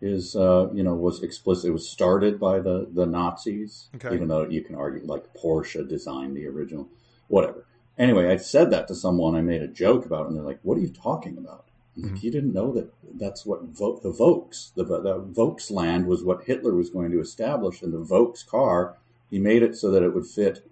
is, 0.00 0.34
uh, 0.34 0.68
you 0.72 0.82
know, 0.82 0.94
was 0.94 1.22
explicit. 1.22 1.66
It 1.66 1.72
was 1.72 1.88
started 1.88 2.40
by 2.40 2.60
the, 2.60 2.88
the 2.92 3.06
Nazis, 3.06 3.88
Okay. 3.96 4.14
even 4.14 4.28
though 4.28 4.48
you 4.48 4.62
can 4.62 4.74
argue 4.74 5.02
like 5.04 5.32
Porsche 5.34 5.86
designed 5.88 6.36
the 6.36 6.46
original, 6.46 6.88
whatever. 7.28 7.66
Anyway, 7.98 8.28
I 8.28 8.36
said 8.36 8.70
that 8.70 8.88
to 8.88 8.94
someone. 8.94 9.34
I 9.36 9.42
made 9.42 9.62
a 9.62 9.68
joke 9.68 10.06
about 10.06 10.22
it, 10.24 10.28
and 10.28 10.36
they're 10.36 10.44
like, 10.44 10.60
"What 10.62 10.78
are 10.78 10.80
you 10.80 10.88
talking 10.88 11.36
about? 11.36 11.66
You 11.94 12.30
didn't 12.30 12.54
know 12.54 12.72
that 12.72 12.90
that's 13.18 13.44
what 13.44 13.62
Vo- 13.64 14.00
the 14.02 14.10
Volks, 14.10 14.72
the, 14.74 14.84
the 14.84 15.20
Volksland 15.20 16.06
was 16.06 16.24
what 16.24 16.44
Hitler 16.44 16.74
was 16.74 16.88
going 16.88 17.10
to 17.12 17.20
establish, 17.20 17.82
and 17.82 17.92
the 17.92 17.98
Volks 17.98 18.42
car, 18.42 18.96
he 19.30 19.38
made 19.38 19.62
it 19.62 19.76
so 19.76 19.90
that 19.90 20.02
it 20.02 20.14
would 20.14 20.26
fit 20.26 20.66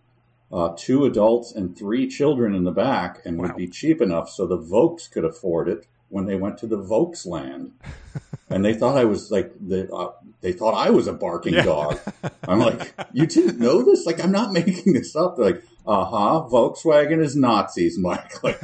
uh, 0.50 0.70
two 0.76 1.04
adults 1.04 1.52
and 1.52 1.76
three 1.76 2.08
children 2.08 2.54
in 2.54 2.64
the 2.64 2.72
back 2.72 3.20
and 3.26 3.36
Wow. 3.38 3.48
would 3.48 3.56
be 3.56 3.68
cheap 3.68 4.00
enough 4.00 4.30
so 4.30 4.46
the 4.46 4.56
Volks 4.56 5.08
could 5.08 5.24
afford 5.24 5.68
it 5.68 5.86
when 6.08 6.24
they 6.26 6.36
went 6.36 6.56
to 6.58 6.66
the 6.66 6.78
Volksland. 6.82 7.72
and 8.50 8.64
they 8.64 8.72
thought 8.74 8.96
I 8.96 9.04
was 9.04 9.30
like 9.30 9.52
the 9.60 9.92
uh, 9.92 10.12
they 10.40 10.52
thought 10.52 10.74
I 10.74 10.88
was 10.90 11.06
a 11.06 11.12
barking 11.12 11.52
Yeah. 11.54 11.64
dog. 11.64 11.98
I'm 12.48 12.58
like, 12.60 12.94
you 13.12 13.26
didn't 13.26 13.60
know 13.60 13.82
this? 13.82 14.06
Like, 14.06 14.24
I'm 14.24 14.32
not 14.32 14.52
making 14.52 14.94
this 14.94 15.14
up. 15.14 15.36
They're 15.36 15.44
like, 15.44 15.62
uh 15.86 16.04
huh, 16.06 16.48
Volkswagen 16.50 17.22
is 17.22 17.36
Nazis, 17.36 17.98
Mike. 17.98 18.32
Like, 18.42 18.60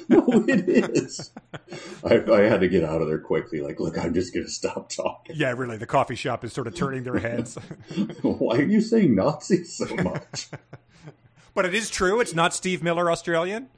no, 0.08 0.24
it 0.48 0.68
is. 0.68 1.30
I, 2.04 2.22
I 2.30 2.40
had 2.42 2.60
to 2.60 2.68
get 2.68 2.84
out 2.84 3.00
of 3.02 3.08
there 3.08 3.18
quickly. 3.18 3.60
Like, 3.60 3.80
look, 3.80 3.98
I'm 3.98 4.14
just 4.14 4.32
going 4.32 4.46
to 4.46 4.52
stop 4.52 4.88
talking. 4.90 5.36
yeah, 5.36 5.52
really, 5.56 5.76
the 5.76 5.86
coffee 5.86 6.14
shop 6.14 6.44
is 6.44 6.52
sort 6.52 6.66
of 6.66 6.74
turning 6.74 7.02
their 7.04 7.18
heads. 7.18 7.54
Why 8.22 8.58
are 8.58 8.62
you 8.62 8.80
saying 8.80 9.14
Nazis 9.14 9.74
so 9.76 9.86
much? 9.96 10.48
but 11.54 11.64
it 11.64 11.74
is 11.74 11.90
true. 11.90 12.20
It's 12.20 12.34
not 12.34 12.54
Steve 12.54 12.82
Miller, 12.82 13.10
Australian. 13.10 13.68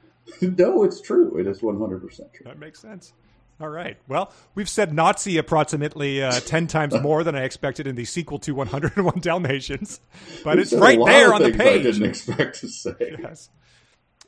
no, 0.41 0.83
it's 0.83 1.01
true. 1.01 1.37
It 1.37 1.47
is 1.47 1.59
100% 1.61 2.01
true. 2.33 2.43
That 2.45 2.59
makes 2.59 2.79
sense. 2.79 3.13
All 3.61 3.69
right. 3.69 3.95
Well, 4.09 4.33
we've 4.53 4.67
said 4.67 4.93
Nazi 4.93 5.37
approximately 5.37 6.21
uh, 6.21 6.41
10 6.41 6.67
times 6.67 6.93
more 7.01 7.23
than 7.23 7.35
I 7.35 7.43
expected 7.43 7.87
in 7.87 7.95
the 7.95 8.03
sequel 8.03 8.37
to 8.39 8.53
101 8.53 9.19
Dalmatians, 9.21 10.01
but 10.43 10.55
You 10.57 10.61
it's 10.63 10.73
right 10.73 10.99
there 11.05 11.33
on 11.33 11.41
the 11.41 11.51
things 11.53 11.61
I 11.61 11.77
didn't 11.77 12.03
expect 12.03 12.59
to 12.59 12.67
say. 12.67 13.15
Yes. 13.21 13.49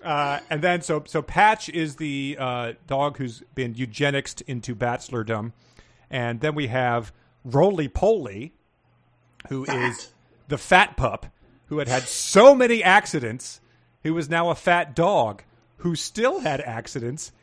Uh, 0.07 0.39
and 0.49 0.61
then, 0.61 0.81
so 0.81 1.03
so 1.05 1.21
Patch 1.21 1.67
is 1.67 1.97
the 1.97 2.37
uh, 2.39 2.73
dog 2.87 3.17
who's 3.17 3.43
been 3.55 3.75
eugenicsed 3.75 4.39
into 4.47 4.73
bachelordom, 4.73 5.51
and 6.09 6.39
then 6.39 6.55
we 6.55 6.67
have 6.67 7.11
Roly 7.43 7.89
Poly, 7.89 8.53
who 9.49 9.65
is 9.65 10.13
the 10.47 10.57
fat 10.57 10.95
pup 10.95 11.25
who 11.65 11.79
had 11.79 11.89
had 11.89 12.03
so 12.03 12.55
many 12.55 12.81
accidents, 12.81 13.59
who 14.03 14.17
is 14.17 14.29
now 14.29 14.49
a 14.49 14.55
fat 14.55 14.95
dog 14.95 15.43
who 15.79 15.93
still 15.93 16.39
had 16.39 16.61
accidents, 16.61 17.33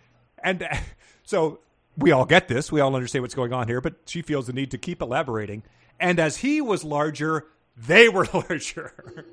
and 0.42 0.66
so 1.22 1.60
we 1.98 2.12
all 2.12 2.24
get 2.24 2.48
this, 2.48 2.72
we 2.72 2.80
all 2.80 2.96
understand 2.96 3.22
what's 3.22 3.34
going 3.34 3.52
on 3.52 3.68
here, 3.68 3.82
but 3.82 3.96
she 4.06 4.22
feels 4.22 4.46
the 4.46 4.54
need 4.54 4.70
to 4.70 4.78
keep 4.78 5.02
elaborating. 5.02 5.64
And 6.00 6.18
as 6.18 6.38
he 6.38 6.62
was 6.62 6.82
larger, 6.82 7.44
they 7.76 8.08
were 8.08 8.26
larger. 8.32 9.26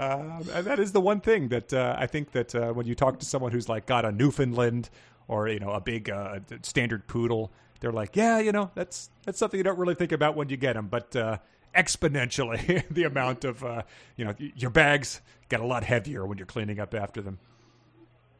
Um, 0.00 0.48
and 0.54 0.66
that 0.66 0.78
is 0.78 0.92
the 0.92 1.00
one 1.00 1.20
thing 1.20 1.48
that 1.48 1.74
uh, 1.74 1.94
I 1.98 2.06
think 2.06 2.32
that 2.32 2.54
uh, 2.54 2.72
when 2.72 2.86
you 2.86 2.94
talk 2.94 3.18
to 3.18 3.26
someone 3.26 3.52
who's 3.52 3.68
like 3.68 3.84
got 3.84 4.06
a 4.06 4.12
Newfoundland 4.12 4.88
or 5.28 5.46
you 5.48 5.60
know 5.60 5.72
a 5.72 5.80
big 5.80 6.08
uh, 6.08 6.40
standard 6.62 7.06
poodle, 7.06 7.52
they're 7.80 7.92
like, 7.92 8.16
yeah, 8.16 8.38
you 8.38 8.50
know, 8.50 8.70
that's 8.74 9.10
that's 9.24 9.38
something 9.38 9.58
you 9.58 9.64
don't 9.64 9.78
really 9.78 9.94
think 9.94 10.12
about 10.12 10.36
when 10.36 10.48
you 10.48 10.56
get 10.56 10.72
them, 10.72 10.88
but 10.88 11.14
uh, 11.14 11.36
exponentially 11.76 12.82
the 12.90 13.04
amount 13.04 13.44
of 13.44 13.62
uh, 13.62 13.82
you 14.16 14.24
know 14.24 14.34
your 14.38 14.70
bags 14.70 15.20
get 15.50 15.60
a 15.60 15.66
lot 15.66 15.84
heavier 15.84 16.26
when 16.26 16.38
you're 16.38 16.46
cleaning 16.46 16.80
up 16.80 16.94
after 16.94 17.20
them. 17.20 17.38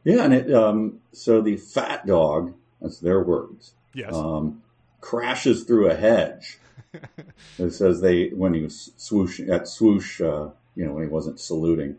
Yeah, 0.03 0.23
and 0.23 0.33
it 0.33 0.51
um, 0.51 0.99
so 1.11 1.41
the 1.41 1.57
fat 1.57 2.07
dog, 2.07 2.55
that's 2.81 2.99
their 2.99 3.21
words, 3.21 3.73
Yes, 3.93 4.15
um, 4.15 4.63
crashes 4.99 5.63
through 5.63 5.91
a 5.91 5.95
hedge. 5.95 6.57
it 7.59 7.71
says 7.71 8.01
they 8.01 8.29
when 8.29 8.55
he 8.55 8.61
was 8.61 8.91
swooshing 8.97 9.49
at 9.49 9.67
swoosh, 9.67 10.21
uh, 10.21 10.49
you 10.75 10.85
know, 10.85 10.93
when 10.93 11.03
he 11.03 11.09
wasn't 11.09 11.39
saluting, 11.39 11.97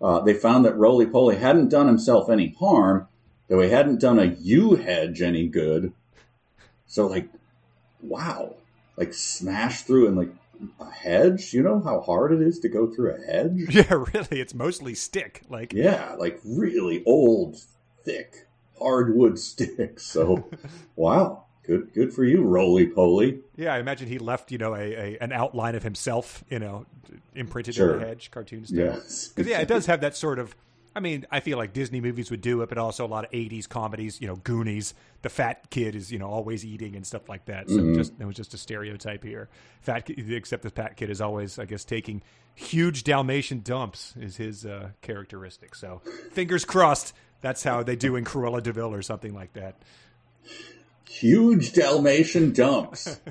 uh, 0.00 0.20
they 0.20 0.34
found 0.34 0.64
that 0.64 0.76
Roly 0.76 1.06
Poly 1.06 1.36
hadn't 1.36 1.68
done 1.68 1.86
himself 1.86 2.28
any 2.28 2.54
harm, 2.58 3.08
though 3.48 3.60
he 3.60 3.70
hadn't 3.70 4.00
done 4.00 4.18
a 4.18 4.24
U 4.24 4.76
hedge 4.76 5.22
any 5.22 5.46
good. 5.46 5.92
So 6.86 7.06
like, 7.06 7.28
wow, 8.02 8.54
like 8.96 9.14
smash 9.14 9.82
through 9.82 10.08
and 10.08 10.16
like 10.16 10.30
a 10.80 10.90
hedge. 10.90 11.52
You 11.52 11.62
know 11.62 11.80
how 11.80 12.00
hard 12.00 12.32
it 12.32 12.40
is 12.40 12.58
to 12.60 12.68
go 12.68 12.86
through 12.86 13.14
a 13.14 13.18
hedge. 13.18 13.66
yeah, 13.70 14.04
really, 14.12 14.40
it's 14.40 14.54
mostly 14.54 14.94
stick. 14.94 15.42
Like, 15.48 15.72
Yeah, 15.72 16.14
like 16.18 16.40
really 16.44 17.02
old, 17.06 17.58
thick 18.04 18.46
hardwood 18.78 19.38
sticks. 19.38 20.04
So, 20.04 20.48
wow, 20.96 21.44
good, 21.66 21.92
good 21.94 22.12
for 22.12 22.24
you, 22.24 22.42
Roly 22.44 22.86
Poly. 22.86 23.40
yeah, 23.56 23.74
I 23.74 23.78
imagine 23.78 24.08
he 24.08 24.18
left 24.18 24.50
you 24.52 24.58
know 24.58 24.74
a, 24.74 24.80
a 24.94 25.18
an 25.20 25.32
outline 25.32 25.74
of 25.74 25.82
himself, 25.82 26.42
you 26.50 26.58
know, 26.58 26.86
imprinted 27.34 27.74
Sure. 27.74 27.94
in 27.94 28.00
the 28.00 28.06
hedge, 28.06 28.30
cartoon 28.30 28.64
style. 28.66 28.78
Yes, 28.78 29.28
Because 29.28 29.50
yeah, 29.50 29.60
it 29.60 29.68
does 29.68 29.86
have 29.86 30.00
that 30.02 30.16
sort 30.16 30.38
of. 30.38 30.54
I 30.94 31.00
mean, 31.00 31.24
I 31.30 31.40
feel 31.40 31.56
like 31.56 31.72
Disney 31.72 32.02
movies 32.02 32.30
would 32.30 32.42
do 32.42 32.60
it, 32.60 32.68
but 32.68 32.76
also 32.76 33.06
a 33.06 33.08
lot 33.08 33.24
of 33.24 33.30
'80s 33.30 33.66
comedies. 33.66 34.20
You 34.20 34.26
know, 34.28 34.36
Goonies. 34.36 34.92
The 35.22 35.30
fat 35.30 35.70
kid 35.70 35.94
is 35.94 36.12
you 36.12 36.18
know 36.18 36.28
always 36.28 36.64
eating 36.66 36.96
and 36.96 37.06
stuff 37.06 37.28
like 37.30 37.46
that. 37.46 37.70
So 37.70 37.94
just 37.94 38.12
it 38.20 38.26
was 38.26 38.36
just 38.36 38.52
a 38.52 38.58
stereotype 38.58 39.24
here. 39.24 39.48
Fat, 39.80 40.04
kid, 40.04 40.30
except 40.32 40.62
the 40.62 40.68
fat 40.70 40.96
kid 40.96 41.08
is 41.08 41.20
always, 41.22 41.58
I 41.58 41.64
guess, 41.64 41.84
taking 41.84 42.20
huge 42.54 43.04
Dalmatian 43.04 43.62
dumps 43.62 44.12
is 44.20 44.36
his 44.36 44.66
uh, 44.66 44.90
characteristic. 45.00 45.74
So 45.74 46.02
fingers 46.32 46.66
crossed. 46.66 47.14
That's 47.40 47.62
how 47.62 47.82
they 47.82 47.96
do 47.96 48.14
in 48.16 48.24
Cruella 48.26 48.62
de 48.62 48.72
Vil 48.72 48.92
or 48.92 49.00
something 49.00 49.32
like 49.34 49.54
that. 49.54 49.76
Huge 51.08 51.72
Dalmatian 51.72 52.52
dumps. 52.52 53.20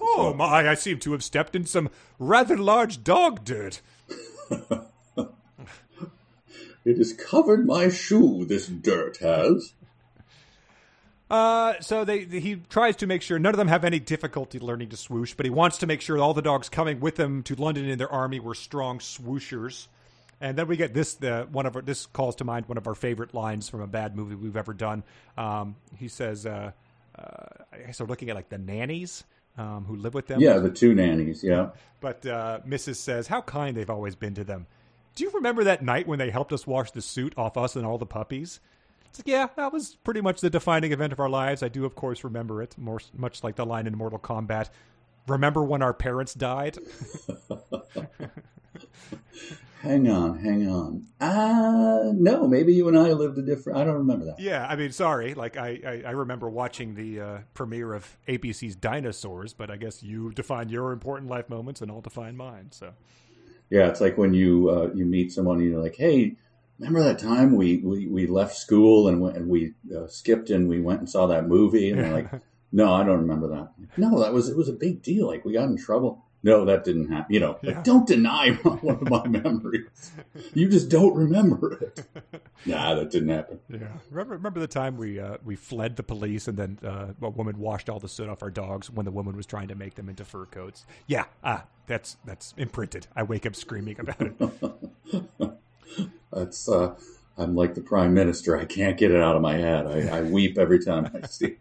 Oh 0.00 0.32
my! 0.32 0.68
I 0.68 0.74
seem 0.74 1.00
to 1.00 1.10
have 1.10 1.24
stepped 1.24 1.56
in 1.56 1.66
some 1.66 1.90
rather 2.20 2.56
large 2.56 3.02
dog 3.02 3.44
dirt. 3.44 3.80
it 6.84 6.96
has 6.98 7.12
covered 7.12 7.66
my 7.66 7.88
shoe. 7.88 8.44
This 8.44 8.68
dirt 8.68 9.16
has. 9.16 9.72
Uh, 11.32 11.80
so 11.80 12.04
they 12.04 12.24
he 12.26 12.56
tries 12.68 12.94
to 12.96 13.06
make 13.06 13.22
sure 13.22 13.38
none 13.38 13.54
of 13.54 13.58
them 13.58 13.68
have 13.68 13.84
any 13.84 13.98
difficulty 13.98 14.60
learning 14.60 14.90
to 14.90 14.96
swoosh, 14.96 15.34
but 15.34 15.46
he 15.46 15.50
wants 15.50 15.78
to 15.78 15.86
make 15.86 16.00
sure 16.00 16.18
all 16.18 16.34
the 16.34 16.42
dogs 16.42 16.68
coming 16.68 17.00
with 17.00 17.18
him 17.18 17.42
to 17.42 17.56
London 17.56 17.88
in 17.88 17.98
their 17.98 18.12
army 18.12 18.38
were 18.38 18.54
strong 18.54 18.98
swooshers. 18.98 19.88
And 20.42 20.58
then 20.58 20.66
we 20.66 20.76
get 20.76 20.92
this 20.92 21.14
the 21.14 21.48
one 21.50 21.66
of 21.66 21.74
our, 21.74 21.82
this 21.82 22.04
calls 22.04 22.36
to 22.36 22.44
mind 22.44 22.66
one 22.66 22.76
of 22.76 22.86
our 22.86 22.94
favorite 22.94 23.32
lines 23.32 23.68
from 23.68 23.80
a 23.80 23.86
bad 23.86 24.14
movie 24.14 24.34
we've 24.34 24.56
ever 24.56 24.74
done. 24.74 25.04
Um, 25.38 25.76
he 25.96 26.08
says, 26.08 26.44
uh, 26.44 26.50
uh, 26.50 26.70
I 27.18 27.78
guess 27.86 28.00
we're 28.00 28.06
looking 28.06 28.30
at 28.30 28.36
like 28.36 28.48
the 28.48 28.58
nannies 28.58 29.24
um, 29.58 29.84
who 29.84 29.96
live 29.96 30.14
with 30.14 30.26
them. 30.26 30.40
Yeah, 30.40 30.58
the 30.58 30.70
two 30.70 30.94
nannies. 30.94 31.42
Yeah. 31.42 31.70
But 32.00 32.24
uh, 32.26 32.60
Mrs. 32.66 32.96
says, 32.96 33.26
How 33.26 33.40
kind 33.42 33.76
they've 33.76 33.90
always 33.90 34.14
been 34.14 34.34
to 34.34 34.44
them. 34.44 34.66
Do 35.14 35.24
you 35.24 35.30
remember 35.30 35.64
that 35.64 35.82
night 35.82 36.06
when 36.06 36.18
they 36.18 36.30
helped 36.30 36.52
us 36.52 36.66
wash 36.66 36.90
the 36.90 37.02
suit 37.02 37.34
off 37.36 37.56
us 37.56 37.76
and 37.76 37.84
all 37.84 37.98
the 37.98 38.06
puppies? 38.06 38.60
It's 39.10 39.18
like, 39.18 39.28
yeah, 39.28 39.48
that 39.56 39.72
was 39.72 39.96
pretty 39.96 40.22
much 40.22 40.40
the 40.40 40.48
defining 40.48 40.92
event 40.92 41.12
of 41.12 41.20
our 41.20 41.28
lives. 41.28 41.62
I 41.62 41.68
do, 41.68 41.84
of 41.84 41.94
course, 41.94 42.24
remember 42.24 42.62
it, 42.62 42.78
more 42.78 42.98
much 43.14 43.44
like 43.44 43.56
the 43.56 43.66
line 43.66 43.86
in 43.86 43.96
Mortal 43.96 44.18
Kombat. 44.18 44.70
Remember 45.28 45.62
when 45.62 45.82
our 45.82 45.92
parents 45.92 46.32
died? 46.32 46.78
Hang 49.82 50.08
on, 50.08 50.38
hang 50.38 50.68
on. 50.68 51.06
Uh 51.20 52.12
no, 52.14 52.46
maybe 52.46 52.72
you 52.72 52.86
and 52.86 52.96
I 52.96 53.12
lived 53.14 53.36
a 53.38 53.42
different. 53.42 53.80
I 53.80 53.84
don't 53.84 53.96
remember 53.96 54.26
that. 54.26 54.38
Yeah, 54.38 54.64
I 54.64 54.76
mean, 54.76 54.92
sorry. 54.92 55.34
Like, 55.34 55.56
I, 55.56 55.80
I, 55.84 56.02
I 56.06 56.10
remember 56.12 56.48
watching 56.48 56.94
the 56.94 57.20
uh, 57.20 57.38
premiere 57.52 57.92
of 57.92 58.16
ABC's 58.28 58.76
Dinosaurs, 58.76 59.54
but 59.54 59.72
I 59.72 59.76
guess 59.76 60.00
you 60.00 60.30
define 60.30 60.68
your 60.68 60.92
important 60.92 61.28
life 61.28 61.48
moments, 61.48 61.80
and 61.80 61.90
I'll 61.90 62.00
define 62.00 62.36
mine. 62.36 62.68
So, 62.70 62.92
Yeah, 63.70 63.88
it's 63.88 64.00
like 64.00 64.16
when 64.16 64.34
you 64.34 64.70
uh, 64.70 64.90
you 64.94 65.04
meet 65.04 65.32
someone 65.32 65.58
and 65.58 65.68
you're 65.68 65.82
like, 65.82 65.96
"Hey, 65.96 66.36
remember 66.78 67.02
that 67.02 67.18
time 67.18 67.56
we 67.56 67.78
we, 67.78 68.06
we 68.06 68.28
left 68.28 68.54
school 68.54 69.08
and 69.08 69.20
went, 69.20 69.36
and 69.36 69.48
we 69.48 69.72
uh, 69.96 70.06
skipped 70.06 70.50
and 70.50 70.68
we 70.68 70.80
went 70.80 71.00
and 71.00 71.10
saw 71.10 71.26
that 71.26 71.48
movie?" 71.48 71.90
And 71.90 71.98
they're 71.98 72.12
like, 72.12 72.30
"No, 72.72 72.94
I 72.94 73.02
don't 73.02 73.18
remember 73.18 73.48
that." 73.48 73.72
No, 73.96 74.20
that 74.20 74.32
was 74.32 74.48
it 74.48 74.56
was 74.56 74.68
a 74.68 74.74
big 74.74 75.02
deal. 75.02 75.26
Like 75.26 75.44
we 75.44 75.54
got 75.54 75.68
in 75.68 75.76
trouble. 75.76 76.24
No, 76.44 76.64
that 76.64 76.82
didn't 76.84 77.08
happen. 77.08 77.32
You 77.32 77.40
know, 77.40 77.58
like, 77.62 77.84
don't 77.84 78.06
deny 78.06 78.50
one 78.62 78.96
of 78.96 79.08
my 79.08 79.26
memories. 79.28 80.12
You 80.54 80.68
just 80.68 80.88
don't 80.88 81.14
remember 81.14 81.74
it. 81.74 82.04
Nah, 82.64 82.94
that 82.94 83.10
didn't 83.10 83.30
happen. 83.30 83.58
yeah, 83.68 83.88
remember 84.08 84.34
remember 84.34 84.60
the 84.60 84.68
time 84.68 84.96
we 84.96 85.18
uh, 85.18 85.36
we 85.44 85.56
fled 85.56 85.96
the 85.96 86.04
police, 86.04 86.46
and 86.46 86.56
then 86.56 86.78
uh, 86.84 87.08
a 87.20 87.28
woman 87.28 87.58
washed 87.58 87.88
all 87.88 87.98
the 87.98 88.08
soot 88.08 88.28
off 88.28 88.40
our 88.40 88.50
dogs 88.52 88.88
when 88.88 89.04
the 89.04 89.10
woman 89.10 89.36
was 89.36 89.46
trying 89.46 89.66
to 89.66 89.74
make 89.74 89.96
them 89.96 90.08
into 90.08 90.24
fur 90.24 90.46
coats. 90.46 90.86
Yeah, 91.08 91.24
ah, 91.42 91.64
that's 91.88 92.18
that's 92.24 92.54
imprinted. 92.56 93.08
I 93.16 93.24
wake 93.24 93.46
up 93.46 93.56
screaming 93.56 93.96
about 93.98 94.20
it. 94.20 95.52
That's 96.32 96.68
uh, 96.68 96.94
I'm 97.36 97.54
like 97.56 97.74
the 97.74 97.80
prime 97.82 98.14
minister. 98.14 98.56
I 98.56 98.64
can't 98.64 98.96
get 98.96 99.10
it 99.10 99.20
out 99.20 99.34
of 99.36 99.42
my 99.42 99.56
head. 99.56 99.86
I, 99.86 100.18
I 100.18 100.22
weep 100.22 100.56
every 100.56 100.82
time 100.82 101.10
I 101.20 101.26
see. 101.26 101.46
it. 101.46 101.58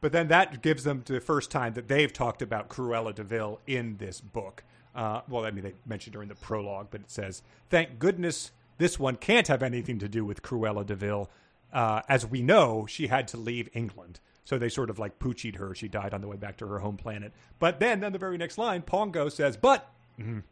But 0.00 0.12
then 0.12 0.28
that 0.28 0.62
gives 0.62 0.84
them 0.84 1.02
the 1.04 1.20
first 1.20 1.50
time 1.50 1.74
that 1.74 1.88
they've 1.88 2.12
talked 2.12 2.42
about 2.42 2.68
Cruella 2.68 3.14
de 3.14 3.22
Vil 3.22 3.60
in 3.66 3.96
this 3.98 4.20
book. 4.20 4.64
Uh, 4.94 5.20
well, 5.28 5.44
I 5.44 5.50
mean, 5.50 5.64
they 5.64 5.74
mentioned 5.86 6.14
her 6.14 6.22
in 6.22 6.28
the 6.28 6.34
prologue, 6.34 6.88
but 6.90 7.02
it 7.02 7.10
says, 7.10 7.42
"Thank 7.68 7.98
goodness 7.98 8.50
this 8.78 8.98
one 8.98 9.16
can't 9.16 9.48
have 9.48 9.62
anything 9.62 9.98
to 9.98 10.08
do 10.08 10.24
with 10.24 10.42
Cruella 10.42 10.84
de 10.84 10.94
Vil. 10.94 11.30
Uh, 11.72 12.02
as 12.08 12.26
we 12.26 12.42
know, 12.42 12.86
she 12.86 13.06
had 13.08 13.28
to 13.28 13.36
leave 13.36 13.68
England." 13.74 14.20
So 14.44 14.58
they 14.58 14.68
sort 14.68 14.90
of 14.90 14.98
like 14.98 15.18
poochied 15.18 15.56
her. 15.56 15.74
She 15.74 15.86
died 15.86 16.12
on 16.12 16.22
the 16.22 16.28
way 16.28 16.36
back 16.36 16.56
to 16.56 16.66
her 16.66 16.80
home 16.80 16.96
planet. 16.96 17.32
But 17.58 17.78
then, 17.78 18.02
on 18.02 18.12
the 18.12 18.18
very 18.18 18.38
next 18.38 18.58
line, 18.58 18.82
Pongo 18.82 19.28
says, 19.28 19.56
"But 19.56 19.88
mhm, 20.18 20.42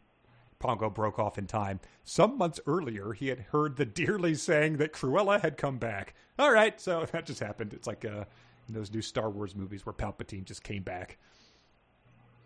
Pongo 0.59 0.89
broke 0.89 1.19
off 1.19 1.37
in 1.37 1.47
time. 1.47 1.79
Some 2.03 2.37
months 2.37 2.59
earlier, 2.67 3.13
he 3.13 3.27
had 3.27 3.39
heard 3.51 3.77
the 3.77 3.85
Dearly 3.85 4.35
saying 4.35 4.77
that 4.77 4.93
Cruella 4.93 5.41
had 5.41 5.57
come 5.57 5.77
back. 5.77 6.13
All 6.37 6.51
right, 6.51 6.79
so 6.79 7.05
that 7.11 7.25
just 7.25 7.39
happened. 7.39 7.73
It's 7.73 7.87
like 7.87 8.05
uh, 8.05 8.25
in 8.25 8.25
those 8.73 8.91
new 8.93 9.01
Star 9.01 9.29
Wars 9.29 9.55
movies 9.55 9.85
where 9.85 9.93
Palpatine 9.93 10.45
just 10.45 10.63
came 10.63 10.83
back. 10.83 11.17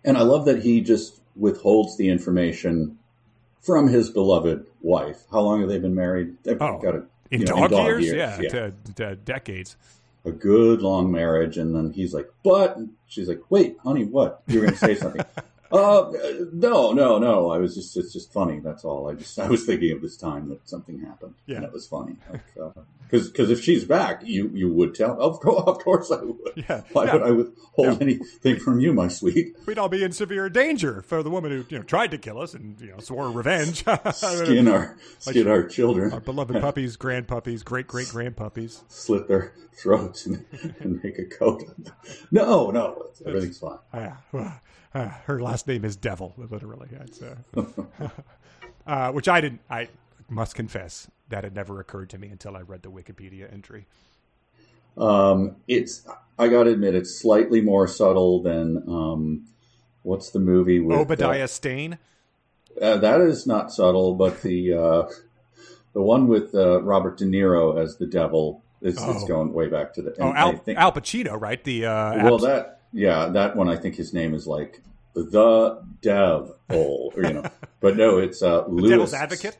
And 0.05 0.17
I 0.17 0.21
love 0.21 0.45
that 0.45 0.61
he 0.63 0.81
just 0.81 1.21
withholds 1.35 1.97
the 1.97 2.09
information 2.09 2.97
from 3.61 3.87
his 3.87 4.09
beloved 4.09 4.65
wife. 4.81 5.23
How 5.31 5.39
long 5.41 5.61
have 5.61 5.69
they 5.69 5.79
been 5.79 5.95
married? 5.95 6.35
They've 6.43 6.61
Oh, 6.61 6.79
got 6.79 6.95
a, 6.95 7.03
in, 7.31 7.41
you 7.41 7.45
know, 7.47 7.67
dog, 7.67 8.01
years? 8.01 8.11
Yeah, 8.11 8.39
yeah. 8.41 8.49
To, 8.49 8.73
to 8.95 9.15
decades. 9.15 9.77
a 10.25 10.31
good 10.31 10.81
long 10.81 11.11
marriage, 11.11 11.57
and 11.57 11.73
then 11.75 11.91
he's 11.93 12.13
like, 12.13 12.29
"But," 12.43 12.77
she's 13.07 13.27
like, 13.27 13.41
"Wait, 13.49 13.77
honey, 13.83 14.03
what? 14.05 14.41
You're 14.47 14.61
going 14.61 14.73
to 14.73 14.79
say 14.79 14.95
something?" 14.95 15.21
uh, 15.71 16.11
no, 16.51 16.91
no, 16.91 17.17
no. 17.17 17.49
I 17.51 17.57
was 17.57 17.75
just, 17.75 17.95
it's 17.97 18.13
just 18.13 18.31
funny. 18.31 18.59
That's 18.59 18.83
all. 18.85 19.09
I 19.09 19.13
just, 19.15 19.37
I 19.39 19.47
was 19.47 19.65
thinking 19.65 19.91
of 19.91 20.01
this 20.01 20.17
time 20.17 20.49
that 20.49 20.67
something 20.69 20.99
happened, 20.99 21.33
Yeah. 21.47 21.57
and 21.57 21.65
it 21.65 21.71
was 21.73 21.87
funny. 21.87 22.15
Because, 23.09 23.29
because 23.29 23.49
if 23.51 23.61
she's 23.63 23.83
back, 23.85 24.21
you, 24.25 24.49
you 24.53 24.71
would 24.73 24.95
tell. 24.95 25.19
Of 25.21 25.39
course, 25.39 25.63
of 25.67 25.79
course, 25.79 26.11
I 26.11 26.21
would. 26.23 26.37
Yeah, 26.55 26.81
Why 26.93 27.05
yeah. 27.05 27.13
would 27.13 27.23
I 27.23 27.31
withhold 27.31 28.01
anything 28.01 28.57
from 28.59 28.79
you, 28.79 28.93
my 28.93 29.07
sweet? 29.07 29.55
We'd 29.65 29.77
all 29.77 29.89
be 29.89 30.03
in 30.03 30.11
severe 30.11 30.49
danger 30.49 31.01
for 31.01 31.21
the 31.23 31.29
woman 31.29 31.51
who 31.51 31.65
you 31.69 31.77
know 31.79 31.83
tried 31.83 32.11
to 32.11 32.17
kill 32.17 32.39
us 32.39 32.53
and 32.53 32.79
you 32.81 32.91
know 32.91 32.99
swore 32.99 33.29
revenge. 33.31 33.83
Skin 34.13 34.67
our, 34.67 34.97
skin 35.19 35.47
our 35.47 35.63
children, 35.63 36.11
Our 36.13 36.19
beloved 36.19 36.59
puppies, 36.61 36.95
grand 36.95 37.27
puppies, 37.27 37.61
great 37.63 37.87
great 37.87 38.09
grand 38.09 38.35
puppies. 38.35 38.83
slit 38.87 39.27
their 39.27 39.53
throats, 39.75 40.25
and, 40.27 40.45
and 40.79 41.03
make 41.03 41.17
a 41.19 41.25
coat. 41.25 41.63
No, 42.31 42.69
no, 42.71 43.07
it's, 43.09 43.21
everything's 43.25 43.57
fine. 43.59 43.77
Ah, 43.93 44.59
ah, 44.95 45.21
her 45.25 45.41
last 45.41 45.67
name 45.67 45.83
is 45.85 45.95
Devil, 45.95 46.33
literally. 46.37 46.89
Uh, 47.55 47.63
uh, 48.87 49.11
which 49.11 49.27
I 49.27 49.41
didn't. 49.41 49.61
I 49.69 49.89
must 50.29 50.55
confess 50.55 51.07
that 51.29 51.43
had 51.43 51.55
never 51.55 51.79
occurred 51.79 52.09
to 52.11 52.17
me 52.17 52.27
until 52.29 52.55
I 52.55 52.61
read 52.61 52.83
the 52.83 52.89
Wikipedia 52.91 53.51
entry. 53.51 53.85
Um, 54.97 55.55
it's 55.67 56.07
I 56.37 56.47
got 56.47 56.63
to 56.63 56.71
admit 56.71 56.95
it's 56.95 57.19
slightly 57.19 57.61
more 57.61 57.87
subtle 57.87 58.41
than 58.43 58.83
um, 58.87 59.47
what's 60.03 60.29
the 60.29 60.39
movie 60.39 60.79
with 60.79 60.97
Obadiah 60.97 61.47
Stane. 61.47 61.97
Uh, 62.79 62.85
uh, 62.85 62.97
that 62.97 63.21
is 63.21 63.45
not 63.47 63.71
subtle, 63.71 64.15
but 64.15 64.41
the 64.41 64.73
uh, 64.73 65.03
the 65.93 66.01
one 66.01 66.27
with 66.27 66.53
uh, 66.55 66.81
Robert 66.81 67.17
De 67.17 67.25
Niro 67.25 67.81
as 67.81 67.97
the 67.97 68.07
devil 68.07 68.63
is, 68.81 68.95
is 68.95 69.01
Oh. 69.03 69.27
going 69.27 69.53
way 69.53 69.67
back 69.67 69.93
to 69.93 70.01
the. 70.01 70.13
Oh, 70.19 70.33
Al, 70.33 70.61
Al 70.75 70.91
Pacino, 70.91 71.39
right? 71.39 71.63
The 71.63 71.85
uh, 71.85 72.23
well, 72.23 72.35
abs- 72.35 72.43
that 72.43 72.79
yeah, 72.93 73.27
that 73.29 73.55
one 73.55 73.69
I 73.69 73.75
think 73.75 73.95
his 73.95 74.13
name 74.13 74.33
is 74.33 74.47
like 74.47 74.81
the 75.13 75.83
Devil, 76.01 76.55
or 76.69 77.11
you 77.23 77.33
know, 77.33 77.43
but 77.79 77.97
no, 77.97 78.17
it's 78.19 78.41
uh, 78.41 78.61
the 78.61 78.69
Louis. 78.69 78.89
Devil's 78.89 79.13
Advocate. 79.13 79.57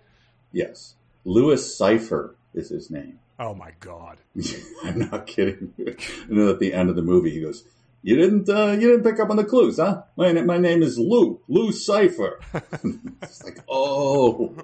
Yes, 0.51 0.95
Louis 1.25 1.75
Cipher 1.75 2.35
is 2.53 2.69
his 2.69 2.89
name. 2.89 3.19
Oh 3.39 3.53
my 3.53 3.71
God! 3.79 4.17
I'm 4.83 4.99
not 4.99 5.27
kidding. 5.27 5.73
and 5.77 5.97
then 6.29 6.47
at 6.47 6.59
the 6.59 6.73
end 6.73 6.89
of 6.89 6.95
the 6.95 7.01
movie, 7.01 7.31
he 7.31 7.41
goes, 7.41 7.63
"You 8.03 8.15
didn't, 8.15 8.47
uh, 8.49 8.71
you 8.71 8.91
didn't 8.91 9.03
pick 9.03 9.19
up 9.19 9.29
on 9.29 9.37
the 9.37 9.43
clues, 9.43 9.77
huh? 9.77 10.03
My, 10.15 10.31
my 10.33 10.57
name 10.57 10.83
is 10.83 10.97
Lou, 10.99 11.41
Lou 11.47 11.71
Cipher." 11.71 12.39
it's 13.21 13.43
like, 13.43 13.59
oh 13.67 14.55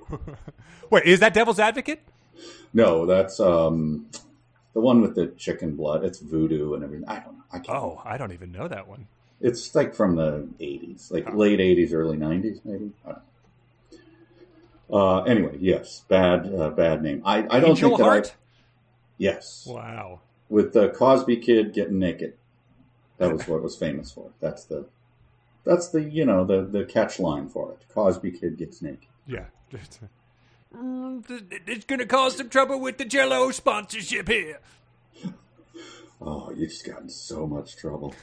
Wait, 0.89 1.03
is 1.05 1.19
that 1.19 1.33
Devil's 1.33 1.59
Advocate? 1.59 2.01
no, 2.73 3.05
that's 3.05 3.39
um, 3.39 4.07
the 4.73 4.79
one 4.79 5.01
with 5.01 5.15
the 5.15 5.27
chicken 5.37 5.75
blood. 5.75 6.03
It's 6.03 6.19
voodoo 6.19 6.73
and 6.73 6.83
everything. 6.83 7.07
I 7.07 7.19
don't 7.19 7.37
know. 7.37 7.38
I. 7.51 7.61
Oh, 7.69 8.01
I 8.05 8.17
don't 8.17 8.31
even 8.31 8.51
know 8.51 8.67
that 8.67 8.87
one. 8.87 9.07
It's 9.41 9.73
like 9.73 9.95
from 9.95 10.15
the 10.15 10.47
'80s, 10.59 11.11
like 11.11 11.33
late 11.33 11.59
'80s, 11.59 11.93
early 11.93 12.17
'90s, 12.17 12.59
maybe. 12.65 12.91
I 13.05 13.09
don't 13.09 13.21
know. 14.91 14.97
Uh, 14.99 15.23
anyway, 15.23 15.55
yes, 15.59 16.03
bad, 16.07 16.51
uh, 16.53 16.69
bad 16.71 17.03
name. 17.03 17.21
I, 17.23 17.45
I 17.49 17.59
don't 17.59 17.69
Angel 17.71 17.95
think 17.95 17.99
that. 17.99 18.27
I. 18.27 18.35
Yes, 19.17 19.65
Wow. 19.69 20.21
with 20.49 20.73
the 20.73 20.89
Cosby 20.89 21.37
Kid 21.37 21.73
getting 21.73 21.99
naked. 21.99 22.35
That 23.17 23.31
was 23.31 23.47
what 23.47 23.57
it 23.57 23.63
was 23.63 23.75
famous 23.75 24.11
for. 24.11 24.31
That's 24.39 24.63
the, 24.65 24.85
that's 25.63 25.89
the 25.89 26.01
you 26.01 26.25
know 26.25 26.43
the 26.43 26.63
the 26.63 26.85
catch 26.85 27.19
line 27.19 27.49
for 27.49 27.71
it. 27.73 27.85
Cosby 27.93 28.31
Kid 28.31 28.57
gets 28.57 28.81
naked. 28.81 29.07
Yeah. 29.27 29.45
It's 30.71 31.85
going 31.85 31.97
to 31.97 32.05
cause 32.05 32.37
some 32.37 32.47
trouble 32.49 32.79
with 32.79 32.99
the 32.99 33.05
Jello 33.05 33.49
sponsorship 33.49 34.27
here. 34.27 34.59
Oh, 36.21 36.51
you 36.51 36.67
just 36.67 36.85
got 36.85 37.01
in 37.01 37.09
so 37.09 37.47
much 37.47 37.77
trouble 37.77 38.13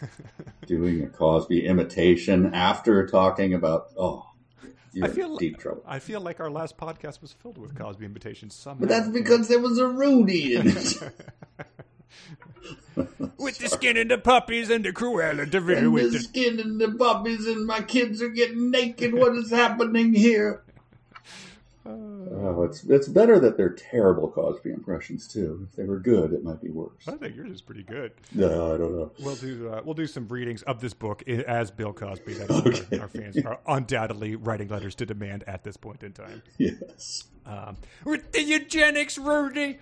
doing 0.66 1.02
a 1.02 1.08
Cosby 1.08 1.66
imitation 1.66 2.54
after 2.54 3.06
talking 3.06 3.54
about. 3.54 3.88
Oh, 3.96 4.26
you're 4.92 5.06
I 5.06 5.08
feel 5.08 5.32
in 5.32 5.38
deep 5.38 5.58
trouble. 5.58 5.82
I 5.86 5.98
feel 5.98 6.20
like 6.20 6.40
our 6.40 6.50
last 6.50 6.76
podcast 6.76 7.22
was 7.22 7.32
filled 7.32 7.58
with 7.58 7.74
Cosby 7.74 8.04
invitations 8.04 8.54
somehow. 8.54 8.80
But 8.80 8.88
that's 8.90 9.08
because 9.08 9.48
there 9.48 9.60
was 9.60 9.78
a 9.78 9.86
Rudy 9.86 10.56
in 10.56 10.68
it. 10.68 10.96
with 13.38 13.58
the 13.58 13.68
skin 13.68 13.96
and 13.96 14.10
the 14.10 14.18
puppies 14.18 14.70
and 14.70 14.84
the 14.84 14.92
Cruella 14.92 15.48
de 15.50 15.60
Vil 15.60 15.90
with 15.90 16.12
the 16.12 16.18
the 16.18 16.24
skin 16.24 16.60
and 16.60 16.80
the 16.80 16.90
puppies 16.92 17.46
and 17.46 17.66
my 17.66 17.80
kids 17.80 18.20
are 18.20 18.28
getting 18.28 18.70
naked. 18.70 19.14
What 19.14 19.34
is 19.36 19.50
happening 19.50 20.12
here? 20.12 20.64
Oh, 22.38 22.62
it's 22.64 22.84
it's 22.84 23.08
better 23.08 23.38
that 23.40 23.56
they're 23.56 23.70
terrible 23.74 24.30
Cosby 24.30 24.70
impressions 24.70 25.26
too. 25.26 25.66
If 25.70 25.76
they 25.76 25.84
were 25.84 25.98
good, 25.98 26.32
it 26.32 26.44
might 26.44 26.60
be 26.60 26.68
worse. 26.70 27.06
I 27.08 27.12
think 27.12 27.34
yours 27.34 27.50
is 27.50 27.62
pretty 27.62 27.82
good. 27.82 28.12
No, 28.32 28.74
I 28.74 28.76
don't 28.76 28.94
know. 28.94 29.10
We'll 29.20 29.36
do 29.36 29.68
uh, 29.70 29.80
we'll 29.84 29.94
do 29.94 30.06
some 30.06 30.28
readings 30.28 30.62
of 30.62 30.80
this 30.80 30.92
book 30.92 31.22
as 31.28 31.70
Bill 31.70 31.92
Cosby. 31.92 32.34
What 32.48 32.50
Okay. 32.66 32.96
our, 32.98 33.02
our 33.02 33.08
fans 33.08 33.38
are 33.38 33.58
undoubtedly 33.66 34.36
writing 34.36 34.68
letters 34.68 34.94
to 34.96 35.06
demand 35.06 35.44
at 35.46 35.64
this 35.64 35.76
point 35.76 36.02
in 36.02 36.12
time. 36.12 36.42
Yes, 36.58 37.24
Um, 37.46 37.76
with 38.04 38.32
the 38.32 38.42
eugenics, 38.42 39.16
Rudy. 39.18 39.78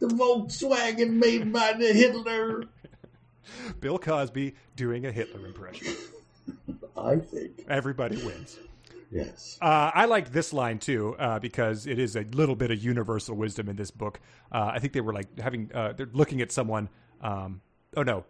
the 0.00 0.06
Volkswagen 0.08 1.10
made 1.12 1.52
by 1.52 1.72
the 1.74 1.92
Hitler. 1.92 2.64
Bill 3.80 3.98
Cosby 3.98 4.54
doing 4.76 5.06
a 5.06 5.12
Hitler 5.12 5.46
impression. 5.46 5.94
I 6.96 7.16
think 7.16 7.64
Everybody 7.68 8.16
wins. 8.16 8.58
Yes. 9.10 9.58
Uh, 9.60 9.90
I 9.94 10.04
like 10.06 10.32
this 10.32 10.52
line 10.52 10.78
too 10.78 11.16
uh, 11.18 11.38
because 11.38 11.86
it 11.86 11.98
is 11.98 12.16
a 12.16 12.22
little 12.22 12.56
bit 12.56 12.70
of 12.70 12.82
universal 12.82 13.34
wisdom 13.36 13.68
in 13.68 13.76
this 13.76 13.90
book. 13.90 14.20
Uh, 14.50 14.70
I 14.74 14.78
think 14.78 14.92
they 14.92 15.00
were 15.00 15.12
like 15.12 15.38
having 15.38 15.70
uh, 15.74 15.92
they're 15.92 16.10
looking 16.12 16.40
at 16.40 16.52
someone. 16.52 16.88
Um, 17.20 17.60
oh 17.96 18.02
no, 18.02 18.24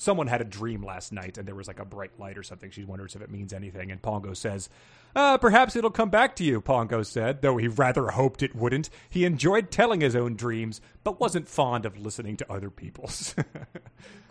someone 0.00 0.26
had 0.26 0.40
a 0.40 0.44
dream 0.44 0.82
last 0.82 1.12
night 1.12 1.36
and 1.36 1.46
there 1.46 1.54
was 1.54 1.68
like 1.68 1.78
a 1.78 1.84
bright 1.84 2.18
light 2.18 2.38
or 2.38 2.42
something. 2.42 2.70
She 2.70 2.84
wonders 2.84 3.14
if 3.14 3.22
it 3.22 3.30
means 3.30 3.52
anything. 3.52 3.90
And 3.90 4.00
Pongo 4.00 4.32
says, 4.32 4.70
uh, 5.14 5.38
perhaps 5.38 5.76
it'll 5.76 5.90
come 5.90 6.10
back 6.10 6.36
to 6.36 6.44
you, 6.44 6.60
Pongo 6.60 7.02
said, 7.02 7.42
though 7.42 7.56
he 7.56 7.68
rather 7.68 8.08
hoped 8.08 8.42
it 8.42 8.54
wouldn't. 8.54 8.90
He 9.08 9.24
enjoyed 9.24 9.70
telling 9.70 10.00
his 10.00 10.14
own 10.16 10.36
dreams, 10.36 10.80
but 11.04 11.18
wasn't 11.20 11.48
fond 11.48 11.84
of 11.86 11.98
listening 11.98 12.36
to 12.38 12.52
other 12.52 12.70
people's. 12.70 13.34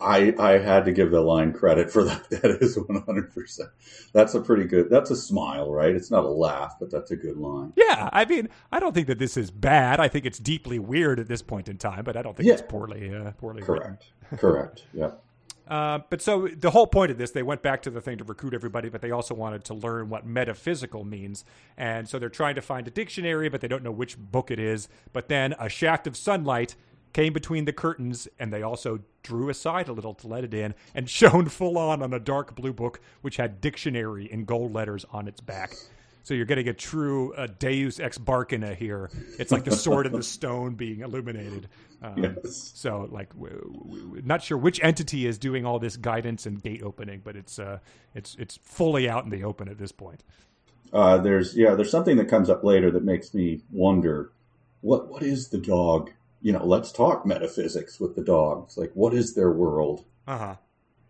I 0.00 0.34
I 0.38 0.52
had 0.58 0.86
to 0.86 0.92
give 0.92 1.10
the 1.10 1.20
line 1.20 1.52
credit 1.52 1.90
for 1.90 2.04
that. 2.04 2.28
That 2.30 2.58
is 2.62 2.78
one 2.78 3.02
hundred 3.02 3.34
percent. 3.34 3.68
That's 4.14 4.34
a 4.34 4.40
pretty 4.40 4.64
good. 4.64 4.88
That's 4.88 5.10
a 5.10 5.16
smile, 5.16 5.70
right? 5.70 5.94
It's 5.94 6.10
not 6.10 6.24
a 6.24 6.28
laugh, 6.28 6.76
but 6.80 6.90
that's 6.90 7.10
a 7.10 7.16
good 7.16 7.36
line. 7.36 7.72
yeah, 7.76 8.08
I 8.12 8.24
mean, 8.24 8.48
I 8.72 8.80
don't 8.80 8.94
think 8.94 9.08
that 9.08 9.18
this 9.18 9.36
is 9.36 9.50
bad. 9.50 10.00
I 10.00 10.08
think 10.08 10.24
it's 10.24 10.38
deeply 10.38 10.78
weird 10.78 11.20
at 11.20 11.28
this 11.28 11.42
point 11.42 11.68
in 11.68 11.76
time, 11.76 12.04
but 12.04 12.16
I 12.16 12.22
don't 12.22 12.34
think 12.36 12.46
Yeah. 12.46 12.54
it's 12.54 12.62
poorly 12.62 13.14
uh, 13.14 13.32
poorly 13.32 13.60
written. 13.62 13.98
Correct. 13.98 14.04
Correct. 14.40 14.84
Yeah. 14.94 15.10
Uh, 15.70 16.00
but 16.10 16.20
so 16.20 16.48
the 16.48 16.72
whole 16.72 16.88
point 16.88 17.12
of 17.12 17.16
this, 17.16 17.30
they 17.30 17.44
went 17.44 17.62
back 17.62 17.80
to 17.82 17.90
the 17.90 18.00
thing 18.00 18.18
to 18.18 18.24
recruit 18.24 18.52
everybody, 18.52 18.88
but 18.88 19.00
they 19.00 19.12
also 19.12 19.34
wanted 19.34 19.64
to 19.64 19.72
learn 19.72 20.08
what 20.08 20.26
metaphysical 20.26 21.04
means. 21.04 21.44
And 21.76 22.08
so 22.08 22.18
they're 22.18 22.28
trying 22.28 22.56
to 22.56 22.60
find 22.60 22.88
a 22.88 22.90
dictionary, 22.90 23.48
but 23.48 23.60
they 23.60 23.68
don't 23.68 23.84
know 23.84 23.92
which 23.92 24.18
book 24.18 24.50
it 24.50 24.58
is. 24.58 24.88
But 25.12 25.28
then 25.28 25.54
a 25.60 25.68
shaft 25.68 26.08
of 26.08 26.16
sunlight 26.16 26.74
came 27.12 27.32
between 27.32 27.66
the 27.66 27.72
curtains, 27.72 28.26
and 28.38 28.52
they 28.52 28.62
also 28.62 29.00
drew 29.22 29.48
aside 29.48 29.88
a 29.88 29.92
little 29.92 30.14
to 30.14 30.26
let 30.26 30.42
it 30.42 30.54
in 30.54 30.74
and 30.92 31.08
shone 31.10 31.48
full 31.48 31.78
on 31.78 32.02
on 32.02 32.12
a 32.12 32.20
dark 32.20 32.56
blue 32.56 32.72
book, 32.72 33.00
which 33.22 33.36
had 33.36 33.60
dictionary 33.60 34.30
in 34.30 34.44
gold 34.44 34.72
letters 34.72 35.06
on 35.12 35.28
its 35.28 35.40
back. 35.40 35.74
So 36.22 36.34
you're 36.34 36.44
getting 36.46 36.68
a 36.68 36.74
true 36.74 37.32
uh, 37.34 37.46
Deus 37.58 37.98
ex 37.98 38.18
Barkina 38.18 38.76
here. 38.76 39.10
It's 39.38 39.50
like 39.50 39.64
the 39.64 39.70
sword 39.74 40.06
and 40.06 40.14
the 40.14 40.22
stone 40.36 40.74
being 40.74 41.00
illuminated. 41.00 41.68
Um, 42.02 42.22
Yes. 42.22 42.72
so, 42.74 43.08
like, 43.10 43.28
not 44.24 44.42
sure 44.42 44.56
which 44.56 44.82
entity 44.82 45.26
is 45.26 45.38
doing 45.38 45.66
all 45.66 45.78
this 45.78 45.96
guidance 45.96 46.46
and 46.46 46.62
gate 46.62 46.82
opening, 46.82 47.20
but 47.24 47.36
it's 47.36 47.58
uh, 47.58 47.78
it's 48.14 48.36
it's 48.38 48.58
fully 48.62 49.08
out 49.08 49.24
in 49.24 49.30
the 49.30 49.44
open 49.44 49.68
at 49.68 49.78
this 49.78 49.92
point. 49.92 50.22
Uh, 50.92 51.18
there's 51.18 51.56
yeah. 51.56 51.74
There's 51.74 51.90
something 51.90 52.16
that 52.16 52.28
comes 52.28 52.48
up 52.50 52.64
later 52.64 52.90
that 52.90 53.04
makes 53.04 53.34
me 53.34 53.60
wonder 53.70 54.30
what 54.80 55.08
what 55.08 55.22
is 55.22 55.48
the 55.48 55.58
dog. 55.58 56.10
You 56.42 56.52
know, 56.52 56.64
let's 56.64 56.90
talk 56.90 57.26
metaphysics 57.26 58.00
with 58.00 58.16
the 58.16 58.22
dogs. 58.22 58.78
Like, 58.78 58.92
what 58.94 59.12
is 59.12 59.34
their 59.34 59.50
world? 59.50 60.04
Uh 60.26 60.38
huh. 60.38 60.54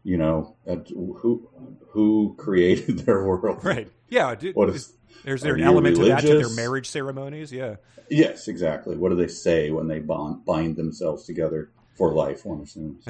You 0.02 0.16
know, 0.16 0.56
who 0.66 1.48
who 1.88 2.34
created 2.38 2.98
their 3.06 3.22
world? 3.24 3.64
Right. 3.64 3.90
Yeah. 4.08 4.34
d- 4.34 4.52
What 4.52 4.70
is, 4.70 4.92
there's 5.24 5.42
there 5.42 5.54
an 5.54 5.62
element 5.62 5.96
to 5.96 6.04
that 6.06 6.22
to 6.22 6.38
their 6.38 6.48
marriage 6.50 6.88
ceremonies? 6.88 7.52
Yeah. 7.52 7.76
Yes, 8.08 8.48
exactly. 8.48 8.96
What 8.96 9.10
do 9.10 9.14
they 9.16 9.28
say 9.28 9.70
when 9.70 9.86
they 9.88 10.00
bond, 10.00 10.44
bind 10.44 10.76
themselves 10.76 11.24
together 11.24 11.70
for 11.94 12.12
life? 12.12 12.44
One 12.44 12.60
assumes. 12.62 13.04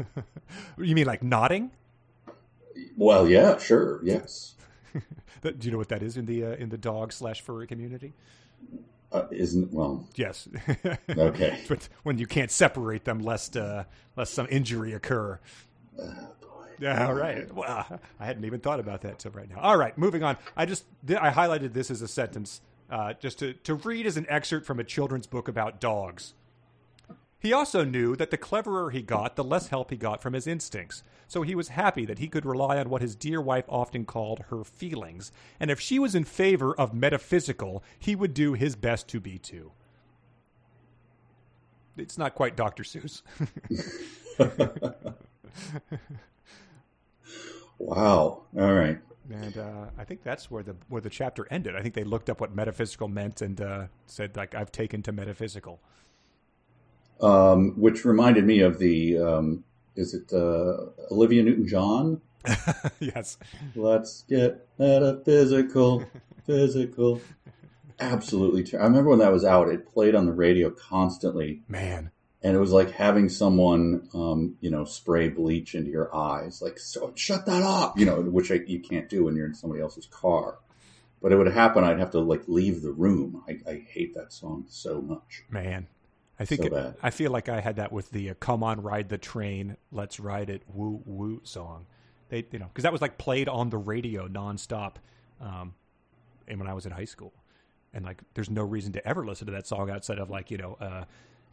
you 0.78 0.94
mean 0.94 1.06
like 1.06 1.22
nodding? 1.22 1.70
well, 2.96 3.28
yeah, 3.28 3.58
sure, 3.58 4.00
yes. 4.04 4.54
Do 5.42 5.52
you 5.60 5.70
know 5.72 5.78
what 5.78 5.88
that 5.90 6.02
is 6.02 6.16
in 6.16 6.24
the 6.26 6.44
uh, 6.44 6.50
in 6.54 6.68
the 6.70 6.78
dog 6.78 7.12
slash 7.12 7.40
furry 7.42 7.66
community? 7.66 8.14
Uh, 9.12 9.26
isn't 9.30 9.72
well? 9.72 10.08
Yes. 10.16 10.48
Okay. 11.10 11.60
but 11.68 11.88
when 12.02 12.18
you 12.18 12.26
can't 12.26 12.50
separate 12.50 13.04
them, 13.04 13.18
lest 13.20 13.56
uh, 13.56 13.84
lest 14.16 14.32
some 14.32 14.46
injury 14.50 14.92
occur. 14.94 15.38
Yeah, 16.78 17.06
all 17.06 17.14
right. 17.14 17.52
Well, 17.54 17.86
I 18.20 18.26
hadn't 18.26 18.44
even 18.44 18.60
thought 18.60 18.80
about 18.80 19.02
that 19.02 19.18
till 19.18 19.32
right 19.32 19.48
now. 19.48 19.60
All 19.60 19.76
right, 19.76 19.96
moving 19.96 20.22
on. 20.22 20.36
I 20.56 20.66
just 20.66 20.84
I 21.08 21.30
highlighted 21.30 21.72
this 21.72 21.90
as 21.90 22.02
a 22.02 22.08
sentence 22.08 22.60
uh, 22.90 23.14
just 23.14 23.38
to, 23.38 23.54
to 23.54 23.74
read 23.74 24.06
as 24.06 24.16
an 24.16 24.26
excerpt 24.28 24.66
from 24.66 24.80
a 24.80 24.84
children's 24.84 25.26
book 25.26 25.48
about 25.48 25.80
dogs. 25.80 26.34
He 27.38 27.52
also 27.52 27.84
knew 27.84 28.16
that 28.16 28.30
the 28.30 28.38
cleverer 28.38 28.90
he 28.90 29.02
got, 29.02 29.36
the 29.36 29.44
less 29.44 29.68
help 29.68 29.90
he 29.90 29.96
got 29.96 30.22
from 30.22 30.32
his 30.32 30.46
instincts. 30.46 31.02
So 31.28 31.42
he 31.42 31.54
was 31.54 31.68
happy 31.68 32.06
that 32.06 32.18
he 32.18 32.28
could 32.28 32.46
rely 32.46 32.78
on 32.78 32.88
what 32.88 33.02
his 33.02 33.14
dear 33.14 33.40
wife 33.40 33.66
often 33.68 34.06
called 34.06 34.44
her 34.48 34.64
feelings. 34.64 35.30
And 35.60 35.70
if 35.70 35.78
she 35.78 35.98
was 35.98 36.14
in 36.14 36.24
favor 36.24 36.74
of 36.74 36.94
metaphysical, 36.94 37.82
he 37.98 38.16
would 38.16 38.32
do 38.32 38.54
his 38.54 38.76
best 38.76 39.08
to 39.08 39.20
be 39.20 39.38
too. 39.38 39.72
It's 41.98 42.16
not 42.16 42.34
quite 42.34 42.56
Dr. 42.56 42.82
Seuss. 42.82 43.22
Wow. 47.78 48.42
All 48.58 48.72
right. 48.72 48.98
And 49.30 49.56
uh, 49.56 49.86
I 49.98 50.04
think 50.04 50.22
that's 50.22 50.50
where 50.50 50.62
the 50.62 50.76
where 50.88 51.00
the 51.00 51.10
chapter 51.10 51.46
ended. 51.50 51.74
I 51.76 51.82
think 51.82 51.94
they 51.94 52.04
looked 52.04 52.28
up 52.28 52.40
what 52.40 52.54
metaphysical 52.54 53.08
meant 53.08 53.40
and 53.40 53.60
uh, 53.60 53.86
said 54.06 54.36
like 54.36 54.54
I've 54.54 54.70
taken 54.70 55.02
to 55.02 55.12
metaphysical. 55.12 55.80
Um, 57.20 57.72
which 57.80 58.04
reminded 58.04 58.44
me 58.44 58.60
of 58.60 58.78
the 58.78 59.18
um, 59.18 59.64
is 59.96 60.14
it 60.14 60.32
uh, 60.32 60.76
Olivia 61.10 61.42
Newton-John? 61.42 62.20
yes. 63.00 63.38
Let's 63.74 64.24
get 64.28 64.66
metaphysical, 64.78 66.04
physical. 66.44 67.20
Absolutely. 68.00 68.64
Ter- 68.64 68.80
I 68.80 68.84
remember 68.84 69.10
when 69.10 69.20
that 69.20 69.32
was 69.32 69.44
out. 69.44 69.68
It 69.68 69.90
played 69.92 70.14
on 70.14 70.26
the 70.26 70.32
radio 70.32 70.70
constantly, 70.70 71.62
Man. 71.68 72.10
And 72.44 72.54
it 72.54 72.60
was 72.60 72.72
like 72.72 72.90
having 72.90 73.30
someone, 73.30 74.06
um, 74.12 74.56
you 74.60 74.70
know, 74.70 74.84
spray 74.84 75.28
bleach 75.30 75.74
into 75.74 75.90
your 75.90 76.14
eyes. 76.14 76.60
Like, 76.60 76.78
so 76.78 77.10
shut 77.16 77.46
that 77.46 77.62
up, 77.62 77.98
you 77.98 78.04
know, 78.04 78.20
which 78.20 78.52
I, 78.52 78.60
you 78.66 78.80
can't 78.80 79.08
do 79.08 79.24
when 79.24 79.34
you're 79.34 79.46
in 79.46 79.54
somebody 79.54 79.80
else's 79.80 80.06
car. 80.06 80.58
But 81.22 81.32
it 81.32 81.36
would 81.36 81.50
happen. 81.50 81.84
I'd 81.84 81.98
have 81.98 82.10
to 82.10 82.20
like 82.20 82.42
leave 82.46 82.82
the 82.82 82.92
room. 82.92 83.42
I, 83.48 83.58
I 83.68 83.86
hate 83.88 84.14
that 84.14 84.30
song 84.30 84.66
so 84.68 85.00
much. 85.00 85.44
Man. 85.48 85.86
I 86.38 86.44
think 86.44 86.62
So 86.62 86.76
it-. 86.76 86.98
I 87.02 87.10
feel 87.10 87.30
like 87.30 87.48
I 87.48 87.60
had 87.60 87.76
that 87.76 87.92
with 87.92 88.10
the 88.10 88.30
uh, 88.30 88.34
"Come 88.34 88.62
on, 88.62 88.82
ride 88.82 89.08
the 89.08 89.18
train, 89.18 89.76
let's 89.90 90.20
ride 90.20 90.50
it, 90.50 90.62
woo 90.72 91.00
woo" 91.06 91.40
song. 91.44 91.86
They, 92.28 92.44
you 92.50 92.58
know, 92.58 92.66
because 92.66 92.82
that 92.82 92.92
was 92.92 93.00
like 93.00 93.18
played 93.18 93.48
on 93.48 93.70
the 93.70 93.78
radio 93.78 94.26
nonstop, 94.26 94.96
um, 95.40 95.74
and 96.48 96.58
when 96.58 96.68
I 96.68 96.74
was 96.74 96.86
in 96.86 96.92
high 96.92 97.04
school, 97.04 97.32
and 97.92 98.04
like, 98.04 98.20
there's 98.34 98.50
no 98.50 98.64
reason 98.64 98.92
to 98.94 99.08
ever 99.08 99.24
listen 99.24 99.46
to 99.46 99.52
that 99.52 99.66
song 99.66 99.90
outside 99.90 100.18
of 100.18 100.28
like, 100.28 100.50
you 100.50 100.58
know, 100.58 100.76
uh, 100.80 101.04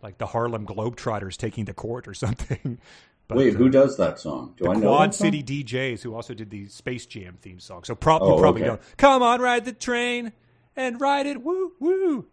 like 0.03 0.17
the 0.17 0.27
Harlem 0.27 0.65
Globetrotters 0.65 1.37
taking 1.37 1.65
the 1.65 1.73
court 1.73 2.07
or 2.07 2.13
something. 2.25 2.79
But, 3.27 3.37
Wait, 3.37 3.55
uh, 3.55 3.57
who 3.57 3.69
does 3.69 3.95
that 3.97 4.19
song? 4.19 4.55
Do 4.57 4.69
I 4.69 4.73
know 4.75 4.89
Quad? 4.89 5.15
City 5.15 5.41
DJs 5.41 6.01
who 6.01 6.13
also 6.13 6.33
did 6.33 6.49
the 6.49 6.67
Space 6.67 7.05
Jam 7.05 7.37
theme 7.41 7.59
song. 7.59 7.83
So 7.85 7.95
prob- 7.95 8.21
you 8.21 8.27
Oh, 8.27 8.39
probably 8.39 8.63
okay. 8.63 8.71
know. 8.71 8.79
Come 8.97 9.23
on, 9.23 9.39
ride 9.41 9.63
the 9.65 9.71
train 9.73 10.33
and 10.75 10.99
ride 10.99 11.25
it, 11.27 11.41
woo 11.41 11.71
woo. 11.79 12.27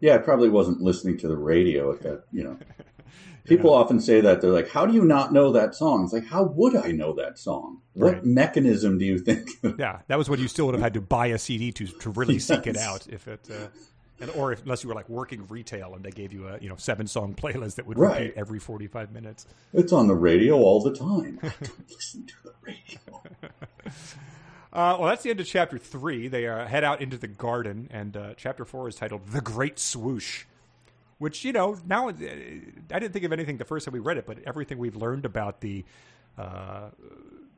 Yeah, 0.00 0.14
I 0.16 0.18
probably 0.18 0.48
wasn't 0.48 0.80
listening 0.80 1.16
to 1.18 1.28
the 1.28 1.36
radio 1.36 1.92
at 1.92 2.00
that, 2.02 2.24
you 2.32 2.42
know. 2.44 2.58
People 3.44 3.74
often 3.74 4.00
say 4.00 4.22
that 4.22 4.40
they're 4.40 4.50
like, 4.50 4.70
"How 4.70 4.86
do 4.86 4.94
you 4.94 5.04
not 5.04 5.30
know 5.32 5.52
that 5.52 5.74
song?" 5.74 6.04
It's 6.04 6.14
like, 6.14 6.24
"How 6.26 6.44
would 6.44 6.74
I 6.74 6.92
know 6.92 7.12
that 7.14 7.38
song? 7.38 7.82
What 7.92 8.14
Right. 8.14 8.24
mechanism 8.24 8.96
do 8.96 9.04
you 9.04 9.18
think?" 9.18 9.50
Yeah, 9.78 10.00
that 10.08 10.16
was 10.16 10.30
when 10.30 10.40
you 10.40 10.48
still 10.48 10.64
would 10.66 10.74
have 10.74 10.82
had 10.82 10.94
to 10.94 11.02
buy 11.02 11.26
a 11.26 11.38
CD 11.38 11.70
to 11.72 11.86
to 11.86 12.10
really 12.10 12.38
seek 12.38 12.66
it 12.66 12.78
out. 12.78 13.06
If 13.06 13.28
it, 13.28 13.46
uh, 13.50 13.66
and 14.20 14.30
or 14.30 14.52
if, 14.52 14.62
unless 14.62 14.82
you 14.82 14.88
were 14.88 14.94
like 14.94 15.08
working 15.08 15.46
retail 15.48 15.94
and 15.94 16.04
they 16.04 16.10
gave 16.10 16.32
you 16.32 16.48
a 16.48 16.58
you 16.60 16.68
know 16.68 16.76
seven 16.76 17.06
song 17.06 17.34
playlist 17.40 17.74
that 17.76 17.86
would 17.86 17.98
Right. 17.98 18.20
repeat 18.20 18.34
every 18.36 18.58
forty 18.58 18.86
five 18.86 19.12
minutes. 19.12 19.46
it's 19.72 19.92
on 19.92 20.06
the 20.06 20.14
radio 20.14 20.56
all 20.56 20.80
the 20.82 20.94
time. 20.94 21.38
I 21.42 21.48
don't 21.60 21.90
listen 21.90 22.26
to 22.26 22.34
the 22.44 22.52
radio. 22.62 23.00
Uh, 24.72 24.96
well, 24.98 25.08
that's 25.08 25.22
the 25.22 25.30
end 25.30 25.38
of 25.38 25.46
chapter 25.46 25.78
three. 25.78 26.26
They 26.26 26.48
uh, 26.48 26.66
head 26.66 26.82
out 26.82 27.00
into 27.00 27.16
the 27.16 27.28
garden, 27.28 27.88
and 27.92 28.16
uh, 28.16 28.34
chapter 28.36 28.64
four 28.64 28.88
is 28.88 28.96
titled 28.96 29.24
"The 29.28 29.40
Great 29.40 29.78
Swoosh," 29.78 30.46
which 31.18 31.44
you 31.44 31.52
know 31.52 31.78
now 31.86 32.08
uh, 32.08 32.12
I 32.90 32.98
didn't 32.98 33.12
think 33.12 33.24
of 33.24 33.32
anything 33.32 33.58
the 33.58 33.64
first 33.64 33.84
time 33.86 33.92
we 33.92 34.00
read 34.00 34.16
it, 34.16 34.26
but 34.26 34.38
everything 34.44 34.78
we've 34.78 34.96
learned 34.96 35.26
about 35.26 35.60
the 35.60 35.84
uh, 36.36 36.88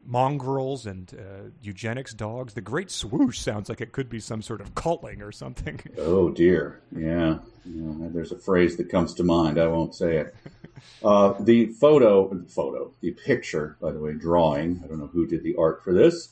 mongrels 0.06 0.86
and 0.86 1.12
uh, 1.18 1.50
eugenics 1.60 2.14
dogs, 2.14 2.54
the 2.54 2.60
Great 2.60 2.90
Swoosh 2.90 3.38
sounds 3.38 3.68
like 3.68 3.80
it 3.80 3.92
could 3.92 4.08
be 4.08 4.20
some 4.20 4.40
sort 4.40 4.60
of 4.60 4.74
culting 4.74 5.22
or 5.22 5.32
something. 5.32 5.80
Oh 5.98 6.30
dear, 6.30 6.80
yeah. 6.96 7.38
yeah. 7.64 8.08
There's 8.12 8.30
a 8.30 8.38
phrase 8.38 8.76
that 8.76 8.90
comes 8.90 9.14
to 9.14 9.24
mind. 9.24 9.58
I 9.58 9.66
won't 9.66 9.94
say 9.94 10.18
it. 10.18 10.34
Uh, 11.02 11.34
the 11.40 11.66
photo, 11.66 12.44
photo, 12.48 12.92
the 13.00 13.12
picture, 13.12 13.76
by 13.80 13.92
the 13.92 13.98
way, 13.98 14.12
drawing. 14.12 14.82
I 14.84 14.88
don't 14.88 14.98
know 14.98 15.06
who 15.06 15.26
did 15.26 15.42
the 15.42 15.56
art 15.56 15.82
for 15.82 15.92
this. 15.92 16.30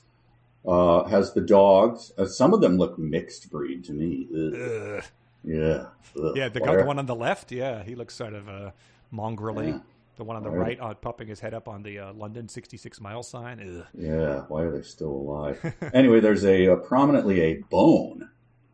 Uh, 0.66 1.04
has 1.04 1.32
the 1.32 1.40
dogs. 1.40 2.12
Uh, 2.16 2.26
some 2.26 2.54
of 2.54 2.60
them 2.60 2.76
look 2.76 2.98
mixed 2.98 3.50
breed 3.50 3.84
to 3.84 3.92
me. 3.92 4.28
Ugh. 4.34 4.54
Ugh. 4.54 5.04
Yeah. 5.42 5.86
Ugh. 6.22 6.36
Yeah, 6.36 6.48
the, 6.48 6.60
guy, 6.60 6.76
the 6.76 6.84
one 6.84 6.98
on 6.98 7.06
the 7.06 7.14
left, 7.14 7.52
yeah, 7.52 7.82
he 7.82 7.94
looks 7.94 8.14
sort 8.14 8.34
of 8.34 8.48
uh, 8.48 8.70
mongrelly. 9.12 9.68
Yeah. 9.68 9.78
The 10.16 10.24
one 10.24 10.36
on 10.36 10.42
the 10.44 10.50
Right. 10.50 10.78
right, 10.78 10.90
uh, 10.90 10.94
popping 10.94 11.26
his 11.28 11.40
head 11.40 11.54
up 11.54 11.66
on 11.68 11.82
the 11.82 11.98
uh, 11.98 12.12
London 12.12 12.48
66 12.48 13.00
mile 13.00 13.22
sign. 13.24 13.58
Ugh. 13.60 13.86
Yeah, 13.94 14.42
why 14.48 14.62
are 14.62 14.70
they 14.70 14.82
still 14.82 15.10
alive? 15.10 15.74
anyway, 15.92 16.20
there's 16.20 16.44
a, 16.44 16.68
uh 16.72 16.76
prominently 16.76 17.40
a 17.40 17.54
bone 17.70 18.28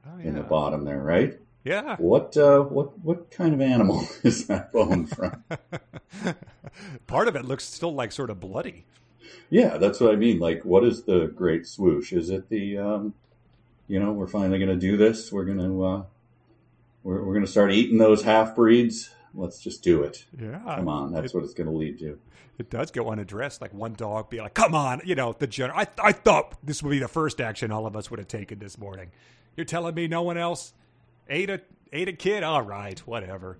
Oh, 0.06 0.18
in 0.18 0.34
the 0.34 0.42
bottom 0.42 0.84
there, 0.84 1.00
right? 1.02 1.38
Yeah. 1.64 1.96
What 1.96 2.36
uh, 2.36 2.60
what 2.60 2.98
what 3.00 3.30
kind 3.30 3.54
of 3.54 3.60
animal 3.60 4.06
is 4.22 4.46
that 4.48 4.72
bone 4.72 5.06
from? 5.06 5.44
Part 7.06 7.28
of 7.28 7.36
it 7.36 7.44
looks 7.44 7.64
still 7.64 7.94
like 7.94 8.12
sort 8.12 8.30
of 8.30 8.40
bloody. 8.40 8.84
yeah, 9.50 9.76
that's 9.78 10.00
what 10.00 10.12
I 10.12 10.16
mean. 10.16 10.38
Like, 10.38 10.64
what 10.64 10.84
is 10.84 11.02
the 11.04 11.26
great 11.28 11.66
swoosh? 11.66 12.12
Is 12.12 12.30
it 12.30 12.48
the 12.48 12.78
um, 12.78 13.14
you 13.88 13.98
know, 14.00 14.12
we're 14.12 14.26
finally 14.26 14.58
going 14.58 14.70
to 14.70 14.76
do 14.76 14.96
this. 14.96 15.30
We're 15.32 15.44
going 15.44 15.58
to 15.58 15.84
uh, 15.84 16.02
we're 17.02 17.22
we're 17.24 17.34
going 17.34 17.44
to 17.46 17.50
start 17.50 17.72
eating 17.72 17.98
those 17.98 18.22
half 18.22 18.54
breeds. 18.54 19.10
Let's 19.34 19.60
just 19.60 19.82
do 19.82 20.02
it. 20.02 20.24
Yeah, 20.38 20.60
Come 20.76 20.88
on, 20.88 21.12
that's 21.12 21.34
what 21.34 21.44
it's 21.44 21.54
going 21.54 21.68
to 21.70 21.76
lead 21.76 21.98
to. 22.00 22.18
It 22.58 22.70
does 22.70 22.90
go 22.90 23.10
unaddressed. 23.10 23.62
Like 23.62 23.72
one 23.72 23.94
dog 23.94 24.28
be 24.28 24.38
like, 24.38 24.52
"Come 24.54 24.74
on," 24.74 25.00
you 25.04 25.14
know, 25.14 25.34
the 25.38 25.46
general. 25.46 25.78
I 25.78 25.86
I 26.02 26.12
thought 26.12 26.58
this 26.62 26.82
would 26.82 26.90
be 26.90 26.98
the 26.98 27.08
first 27.08 27.40
action 27.40 27.70
all 27.70 27.86
of 27.86 27.96
us 27.96 28.10
would 28.10 28.18
have 28.18 28.28
taken 28.28 28.58
this 28.58 28.76
morning. 28.76 29.10
You're 29.56 29.64
telling 29.64 29.94
me 29.94 30.08
no 30.08 30.22
one 30.22 30.36
else 30.36 30.74
ate 31.28 31.48
a 31.48 31.62
ate 31.92 32.08
a 32.08 32.12
kid? 32.12 32.42
All 32.42 32.62
right, 32.62 32.98
whatever. 33.00 33.56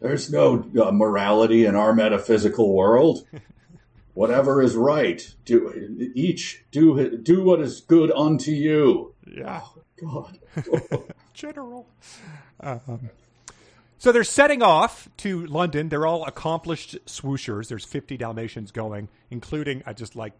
There's 0.00 0.32
no 0.32 0.68
uh, 0.82 0.90
morality 0.90 1.64
in 1.64 1.76
our 1.76 1.92
metaphysical 1.92 2.74
world. 2.74 3.26
Whatever 4.14 4.60
is 4.60 4.74
right, 4.74 5.34
do 5.46 6.10
each 6.14 6.64
do 6.70 7.16
do 7.16 7.42
what 7.42 7.60
is 7.60 7.80
good 7.80 8.10
unto 8.10 8.50
you. 8.50 9.14
Yeah, 9.26 9.62
God. 9.98 10.38
general. 11.32 11.86
Um, 12.60 13.08
so 14.02 14.10
they're 14.10 14.24
setting 14.24 14.62
off 14.62 15.08
to 15.18 15.46
London. 15.46 15.88
They're 15.88 16.06
all 16.06 16.24
accomplished 16.24 16.98
swooshers. 17.06 17.68
There's 17.68 17.84
50 17.84 18.16
Dalmatians 18.16 18.72
going, 18.72 19.08
including, 19.30 19.84
I 19.86 19.92
just 19.92 20.16
like, 20.16 20.32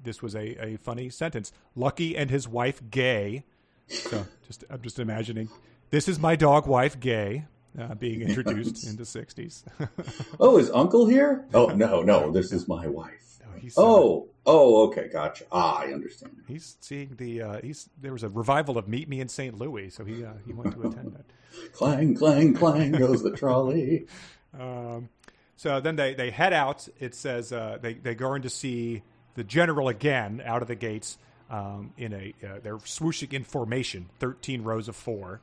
this 0.00 0.22
was 0.22 0.36
a, 0.36 0.64
a 0.64 0.76
funny 0.76 1.10
sentence, 1.10 1.50
Lucky 1.74 2.16
and 2.16 2.30
his 2.30 2.46
wife, 2.46 2.80
Gay. 2.92 3.42
So 3.88 4.24
just 4.46 4.62
I'm 4.70 4.82
just 4.82 5.00
imagining, 5.00 5.48
this 5.90 6.06
is 6.06 6.20
my 6.20 6.36
dog 6.36 6.68
wife, 6.68 7.00
Gay, 7.00 7.46
uh, 7.76 7.96
being 7.96 8.20
introduced 8.22 8.86
in 8.86 8.94
the 8.94 9.02
60s. 9.02 9.64
Oh, 10.38 10.56
is 10.58 10.70
Uncle 10.70 11.06
here? 11.06 11.44
Oh 11.52 11.66
no, 11.66 12.02
no, 12.02 12.30
this 12.30 12.52
is 12.52 12.68
my 12.68 12.86
wife. 12.86 13.40
No, 13.44 13.56
uh, 13.56 13.70
Oh, 13.78 14.28
oh, 14.46 14.86
okay, 14.86 15.08
gotcha. 15.12 15.42
Ah, 15.50 15.80
I 15.80 15.92
understand. 15.92 16.36
he's 16.46 16.76
seeing 16.80 17.16
the, 17.16 17.42
uh, 17.42 17.60
he's, 17.62 17.90
there 18.00 18.12
was 18.12 18.22
a 18.22 18.28
revival 18.28 18.78
of 18.78 18.86
Meet 18.86 19.08
Me 19.08 19.20
in 19.20 19.28
St. 19.28 19.58
Louis, 19.58 19.90
so 19.90 20.04
he, 20.04 20.24
uh, 20.24 20.34
he 20.46 20.52
went 20.52 20.72
to 20.74 20.86
attend 20.86 21.16
that. 21.16 21.24
Clang, 21.72 22.14
clang, 22.14 22.54
clang 22.54 22.92
goes 22.92 23.22
the 23.22 23.36
trolley. 23.36 24.06
Um, 24.58 25.10
so 25.56 25.78
then 25.78 25.96
they, 25.96 26.14
they 26.14 26.30
head 26.30 26.52
out. 26.52 26.88
It 26.98 27.14
says 27.14 27.52
uh, 27.52 27.78
they 27.80 27.92
they 27.92 28.14
go 28.14 28.34
in 28.34 28.42
to 28.42 28.50
see 28.50 29.02
the 29.34 29.44
general 29.44 29.88
again 29.88 30.42
out 30.44 30.62
of 30.62 30.68
the 30.68 30.74
gates. 30.74 31.18
Um, 31.50 31.92
in 31.98 32.12
a 32.12 32.34
uh, 32.44 32.60
they're 32.62 32.78
swooshing 32.78 33.32
in 33.34 33.44
formation, 33.44 34.08
thirteen 34.18 34.62
rows 34.62 34.88
of 34.88 34.96
four, 34.96 35.42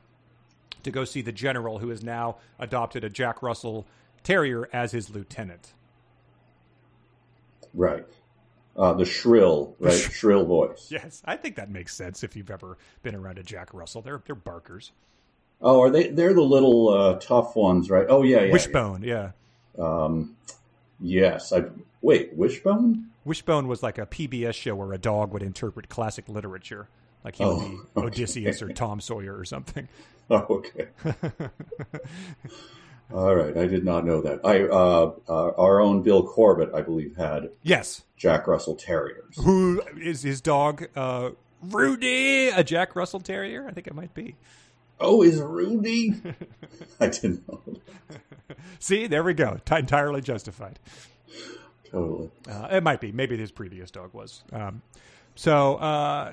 to 0.82 0.90
go 0.90 1.04
see 1.04 1.22
the 1.22 1.32
general 1.32 1.78
who 1.78 1.90
has 1.90 2.02
now 2.02 2.36
adopted 2.58 3.04
a 3.04 3.08
Jack 3.08 3.42
Russell 3.42 3.86
Terrier 4.22 4.68
as 4.72 4.90
his 4.90 5.08
lieutenant. 5.08 5.72
Right. 7.72 8.06
Uh, 8.76 8.92
the 8.92 9.04
shrill, 9.04 9.74
right? 9.78 9.92
shrill 9.92 10.44
voice. 10.44 10.88
Yes, 10.90 11.22
I 11.24 11.36
think 11.36 11.56
that 11.56 11.70
makes 11.70 11.94
sense 11.94 12.24
if 12.24 12.36
you've 12.36 12.50
ever 12.50 12.76
been 13.02 13.14
around 13.14 13.38
a 13.38 13.42
Jack 13.42 13.72
Russell. 13.72 14.02
They're 14.02 14.22
they're 14.26 14.34
barkers. 14.34 14.92
Oh, 15.60 15.80
are 15.80 15.90
they? 15.90 16.08
They're 16.08 16.34
the 16.34 16.42
little 16.42 16.88
uh, 16.90 17.14
tough 17.18 17.56
ones, 17.56 17.88
right? 17.90 18.06
Oh, 18.08 18.22
yeah, 18.22 18.42
yeah. 18.42 18.52
Wishbone, 18.52 19.02
yeah. 19.02 19.30
yeah. 19.78 19.84
Um, 20.04 20.36
yes. 21.00 21.52
I 21.52 21.64
wait. 22.02 22.34
Wishbone. 22.34 23.06
Wishbone 23.24 23.66
was 23.66 23.82
like 23.82 23.98
a 23.98 24.06
PBS 24.06 24.54
show 24.54 24.74
where 24.76 24.92
a 24.92 24.98
dog 24.98 25.32
would 25.32 25.42
interpret 25.42 25.88
classic 25.88 26.28
literature, 26.28 26.88
like 27.24 27.36
he 27.36 27.44
would 27.44 27.50
Oh, 27.52 27.60
be 27.60 27.76
okay. 27.96 28.06
Odysseus 28.06 28.62
or 28.62 28.68
Tom 28.72 29.00
Sawyer 29.00 29.36
or 29.36 29.44
something. 29.44 29.88
Oh, 30.28 30.44
okay. 30.50 30.88
All 33.14 33.32
right. 33.36 33.56
I 33.56 33.66
did 33.68 33.84
not 33.84 34.04
know 34.04 34.20
that. 34.22 34.40
I 34.44 34.62
uh, 34.64 35.12
uh, 35.28 35.50
our 35.56 35.80
own 35.80 36.02
Bill 36.02 36.26
Corbett, 36.26 36.70
I 36.74 36.82
believe, 36.82 37.14
had 37.16 37.50
Yes, 37.62 38.02
Jack 38.16 38.48
Russell 38.48 38.74
Terriers. 38.74 39.36
who 39.36 39.80
is 40.00 40.22
his 40.22 40.40
dog 40.40 40.88
uh, 40.96 41.30
Rudy, 41.62 42.48
a 42.48 42.64
Jack 42.64 42.96
Russell 42.96 43.20
Terrier? 43.20 43.66
I 43.68 43.72
think 43.72 43.86
it 43.86 43.94
might 43.94 44.14
be. 44.14 44.34
Oh, 44.98 45.22
is 45.22 45.40
Rudy? 45.40 46.14
I 47.00 47.08
didn't 47.08 47.46
know. 47.48 47.60
See, 48.78 49.06
there 49.06 49.22
we 49.22 49.34
go. 49.34 49.58
T- 49.64 49.76
entirely 49.76 50.20
justified. 50.20 50.78
Totally. 51.90 52.30
Uh, 52.48 52.68
it 52.72 52.82
might 52.82 53.00
be. 53.00 53.12
Maybe 53.12 53.36
his 53.36 53.50
previous 53.50 53.90
dog 53.90 54.12
was. 54.14 54.42
Um, 54.52 54.82
so, 55.34 55.76
uh, 55.76 56.32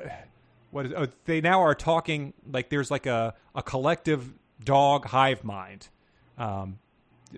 what 0.72 0.86
is? 0.86 0.94
Oh, 0.96 1.08
they 1.26 1.42
now 1.42 1.62
are 1.62 1.76
talking 1.76 2.34
like 2.52 2.70
there's 2.70 2.90
like 2.90 3.06
a 3.06 3.34
a 3.54 3.62
collective 3.62 4.34
dog 4.64 5.06
hive 5.08 5.44
mind, 5.44 5.90
um, 6.38 6.80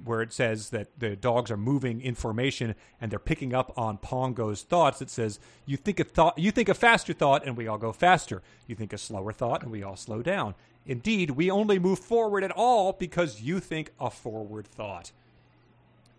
where 0.03 0.21
it 0.21 0.31
says 0.31 0.69
that 0.69 0.87
the 0.97 1.15
dogs 1.15 1.51
are 1.51 1.57
moving 1.57 2.01
information 2.01 2.75
and 3.01 3.11
they're 3.11 3.19
picking 3.19 3.53
up 3.53 3.73
on 3.77 3.97
Pongo's 3.97 4.61
thoughts. 4.61 5.01
It 5.01 5.09
says 5.09 5.39
you 5.65 5.75
think 5.77 5.99
a 5.99 6.03
thought, 6.03 6.37
you 6.37 6.51
think 6.51 6.69
a 6.69 6.73
faster 6.73 7.13
thought, 7.13 7.45
and 7.45 7.57
we 7.57 7.67
all 7.67 7.77
go 7.77 7.91
faster. 7.91 8.41
You 8.67 8.75
think 8.75 8.93
a 8.93 8.97
slower 8.97 9.33
thought, 9.33 9.63
and 9.63 9.71
we 9.71 9.83
all 9.83 9.97
slow 9.97 10.21
down. 10.21 10.55
Indeed, 10.85 11.31
we 11.31 11.49
only 11.49 11.79
move 11.79 11.99
forward 11.99 12.43
at 12.43 12.51
all 12.51 12.93
because 12.93 13.41
you 13.41 13.59
think 13.59 13.91
a 13.99 14.09
forward 14.09 14.67
thought. 14.67 15.11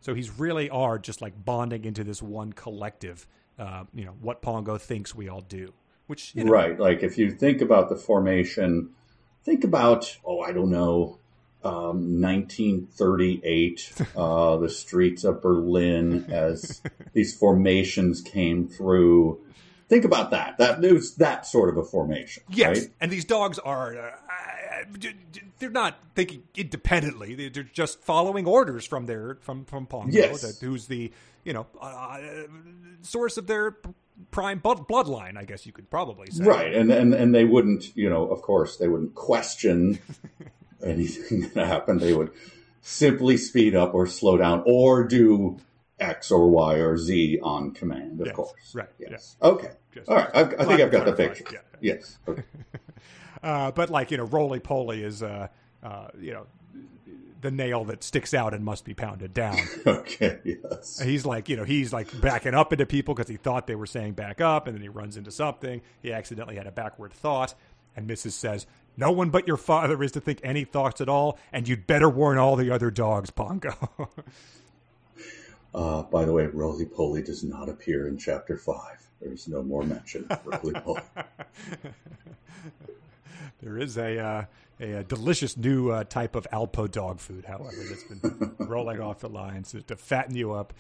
So 0.00 0.14
he's 0.14 0.30
really 0.38 0.70
are 0.70 0.98
just 0.98 1.20
like 1.20 1.44
bonding 1.44 1.84
into 1.84 2.04
this 2.04 2.22
one 2.22 2.52
collective. 2.52 3.26
Uh, 3.58 3.84
you 3.94 4.04
know 4.04 4.14
what 4.20 4.42
Pongo 4.42 4.76
thinks 4.78 5.14
we 5.14 5.28
all 5.28 5.40
do, 5.40 5.72
which 6.08 6.34
you 6.34 6.44
know, 6.44 6.52
Right. 6.52 6.78
Like 6.78 7.02
if 7.02 7.16
you 7.16 7.30
think 7.30 7.60
about 7.60 7.88
the 7.88 7.96
formation, 7.96 8.90
think 9.44 9.64
about 9.64 10.16
oh, 10.24 10.40
I 10.40 10.52
don't 10.52 10.70
know, 10.70 11.18
um, 11.64 12.20
1938, 12.20 13.92
uh, 14.16 14.56
the 14.58 14.68
streets 14.68 15.24
of 15.24 15.42
Berlin 15.42 16.26
as 16.30 16.80
these 17.12 17.36
formations 17.36 18.20
came 18.20 18.68
through. 18.68 19.40
Think 19.88 20.04
about 20.04 20.32
that. 20.32 20.58
That 20.58 20.84
it 20.84 20.92
was 20.92 21.14
that 21.16 21.46
sort 21.46 21.68
of 21.68 21.76
a 21.76 21.84
formation. 21.84 22.42
Yes, 22.50 22.78
Right? 22.80 22.88
and 23.00 23.10
these 23.10 23.24
dogs 23.24 23.58
are. 23.60 24.18
Uh, 24.94 25.08
uh, 25.08 25.10
they're 25.58 25.70
not 25.70 25.98
thinking 26.14 26.42
independently. 26.54 27.48
They're 27.48 27.62
just 27.64 28.00
following 28.02 28.46
orders 28.46 28.86
from 28.86 29.06
their 29.06 29.38
from 29.40 29.64
from 29.64 29.86
Pongo, 29.86 30.12
Yes. 30.12 30.42
that, 30.42 30.64
who's 30.64 30.86
the 30.86 31.12
you 31.44 31.52
know 31.52 31.66
uh, 31.80 32.18
source 33.02 33.36
of 33.36 33.46
their 33.46 33.76
prime 34.30 34.60
bloodline. 34.60 35.36
I 35.36 35.44
guess 35.44 35.66
you 35.66 35.72
could 35.72 35.90
probably 35.90 36.30
say. 36.30 36.44
Right. 36.44 36.74
And, 36.74 36.90
and 36.90 37.14
and 37.14 37.34
they 37.34 37.44
wouldn't, 37.44 37.96
you 37.96 38.08
know, 38.10 38.26
of 38.28 38.42
course, 38.42 38.76
they 38.76 38.88
wouldn't 38.88 39.14
question 39.14 39.98
anything 40.84 41.50
that 41.54 41.66
happened. 41.66 42.00
They 42.00 42.12
would 42.14 42.30
simply 42.82 43.36
speed 43.36 43.74
up 43.74 43.94
or 43.94 44.06
slow 44.06 44.36
down 44.36 44.62
or 44.66 45.04
do 45.04 45.58
X 45.98 46.30
or 46.30 46.48
Y 46.50 46.74
or 46.74 46.96
Z 46.98 47.40
on 47.42 47.72
command, 47.72 48.20
of 48.20 48.26
Yes, 48.26 48.36
course. 48.36 48.74
right, 48.74 48.88
Yes. 48.98 49.36
Okay. 49.42 49.70
Just 49.94 50.08
All 50.10 50.16
right. 50.16 50.28
I, 50.34 50.40
I 50.42 50.64
think 50.66 50.80
I've 50.82 50.92
got 50.92 51.06
the 51.06 51.12
picture. 51.12 51.44
yeah. 51.52 51.58
Yes. 51.80 52.18
Okay. 52.28 52.42
Uh, 53.42 53.70
but 53.70 53.90
like 53.90 54.10
you 54.10 54.16
know, 54.16 54.24
roly 54.24 54.60
poly 54.60 55.02
is 55.02 55.22
uh, 55.22 55.48
uh, 55.82 56.08
you 56.20 56.32
know 56.32 56.46
the 57.42 57.50
nail 57.50 57.84
that 57.84 58.02
sticks 58.02 58.34
out 58.34 58.54
and 58.54 58.64
must 58.64 58.84
be 58.84 58.94
pounded 58.94 59.34
down. 59.34 59.58
okay. 59.86 60.38
Yes. 60.44 61.00
he's 61.00 61.24
like 61.26 61.48
you 61.48 61.56
know 61.56 61.64
he's 61.64 61.92
like 61.92 62.20
backing 62.20 62.54
up 62.54 62.72
into 62.72 62.86
people 62.86 63.14
because 63.14 63.28
he 63.28 63.36
thought 63.36 63.66
they 63.66 63.74
were 63.74 63.86
saying 63.86 64.14
back 64.14 64.40
up, 64.40 64.66
and 64.66 64.74
then 64.74 64.82
he 64.82 64.88
runs 64.88 65.16
into 65.16 65.30
something. 65.30 65.80
He 66.02 66.12
accidentally 66.12 66.56
had 66.56 66.66
a 66.66 66.72
backward 66.72 67.12
thought, 67.12 67.54
and 67.94 68.08
Mrs. 68.08 68.32
says, 68.32 68.66
"No 68.96 69.12
one 69.12 69.30
but 69.30 69.46
your 69.46 69.56
father 69.56 70.02
is 70.02 70.12
to 70.12 70.20
think 70.20 70.40
any 70.42 70.64
thoughts 70.64 71.00
at 71.00 71.08
all, 71.08 71.38
and 71.52 71.68
you'd 71.68 71.86
better 71.86 72.08
warn 72.08 72.38
all 72.38 72.56
the 72.56 72.70
other 72.70 72.90
dogs, 72.90 73.30
Pongo." 73.30 73.74
Uh, 75.74 76.02
by 76.04 76.24
the 76.24 76.32
way, 76.32 76.46
Roly 76.46 76.86
Poly 76.86 77.22
does 77.22 77.44
not 77.44 77.68
appear 77.68 78.08
in 78.08 78.16
chapter 78.16 78.56
five. 78.56 79.06
There's 79.20 79.46
no 79.46 79.62
more 79.62 79.82
mention 79.82 80.26
of 80.30 80.40
Roly 80.46 80.72
Poly. 80.72 81.02
there 83.62 83.78
is 83.78 83.96
a 83.96 84.18
uh, 84.18 84.44
a, 84.80 84.98
uh 84.98 85.02
delicious 85.02 85.56
new 85.56 85.90
uh, 85.90 86.04
type 86.04 86.34
of 86.36 86.46
Alpo 86.52 86.90
dog 86.90 87.20
food, 87.20 87.44
however, 87.46 87.76
that's 87.88 88.04
been 88.04 88.54
rolling 88.66 89.00
off 89.00 89.20
the 89.20 89.28
lines 89.28 89.70
to, 89.72 89.82
to 89.82 89.96
fatten 89.96 90.36
you 90.36 90.52
up. 90.52 90.72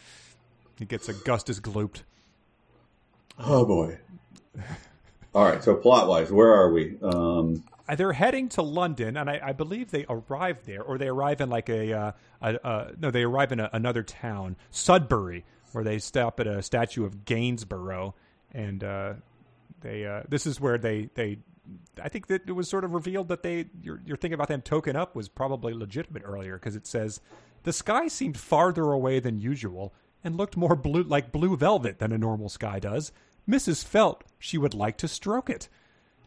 It 0.80 0.88
gets 0.88 1.08
Augustus 1.08 1.60
glooped. 1.60 2.02
Oh 3.38 3.64
boy. 3.64 3.98
All 5.34 5.44
right. 5.44 5.62
So 5.62 5.74
plot 5.74 6.08
wise, 6.08 6.30
where 6.30 6.52
are 6.52 6.70
we? 6.72 6.96
Um, 7.02 7.64
Uh, 7.88 7.94
they're 7.94 8.12
heading 8.12 8.48
to 8.48 8.62
London, 8.62 9.16
and 9.16 9.30
I, 9.30 9.40
I 9.42 9.52
believe 9.52 9.90
they 9.92 10.04
arrive 10.08 10.64
there, 10.64 10.82
or 10.82 10.98
they 10.98 11.06
arrive 11.08 11.40
in 11.40 11.48
like 11.48 11.68
a, 11.68 11.92
uh, 11.92 12.12
a, 12.42 12.54
a 12.64 12.92
no, 12.98 13.10
they 13.12 13.22
arrive 13.22 13.52
in 13.52 13.60
a, 13.60 13.70
another 13.72 14.02
town, 14.02 14.56
Sudbury, 14.70 15.44
where 15.72 15.84
they 15.84 15.98
stop 15.98 16.40
at 16.40 16.46
a 16.48 16.62
statue 16.62 17.04
of 17.04 17.24
Gainsborough, 17.24 18.14
and 18.52 18.82
uh, 18.82 19.14
they 19.82 20.04
uh, 20.04 20.22
this 20.28 20.46
is 20.46 20.60
where 20.60 20.78
they 20.78 21.10
they. 21.14 21.38
I 22.02 22.08
think 22.08 22.26
that 22.28 22.42
it 22.48 22.52
was 22.52 22.68
sort 22.68 22.84
of 22.84 22.92
revealed 22.94 23.28
that 23.28 23.42
they 23.42 23.66
your 23.82 24.00
your 24.04 24.16
thing 24.16 24.32
about 24.32 24.48
them 24.48 24.62
token 24.62 24.96
up 24.96 25.14
was 25.16 25.28
probably 25.28 25.72
legitimate 25.74 26.22
earlier 26.24 26.54
because 26.58 26.76
it 26.76 26.86
says 26.86 27.20
the 27.62 27.72
sky 27.72 28.08
seemed 28.08 28.36
farther 28.38 28.92
away 28.92 29.18
than 29.20 29.38
usual 29.38 29.92
and 30.22 30.36
looked 30.36 30.56
more 30.56 30.76
blue 30.76 31.02
like 31.02 31.32
blue 31.32 31.56
velvet 31.56 31.98
than 31.98 32.12
a 32.12 32.18
normal 32.18 32.48
sky 32.48 32.78
does. 32.78 33.12
Mrs. 33.48 33.84
felt 33.84 34.24
she 34.38 34.58
would 34.58 34.74
like 34.74 34.96
to 34.98 35.08
stroke 35.08 35.48
it. 35.48 35.68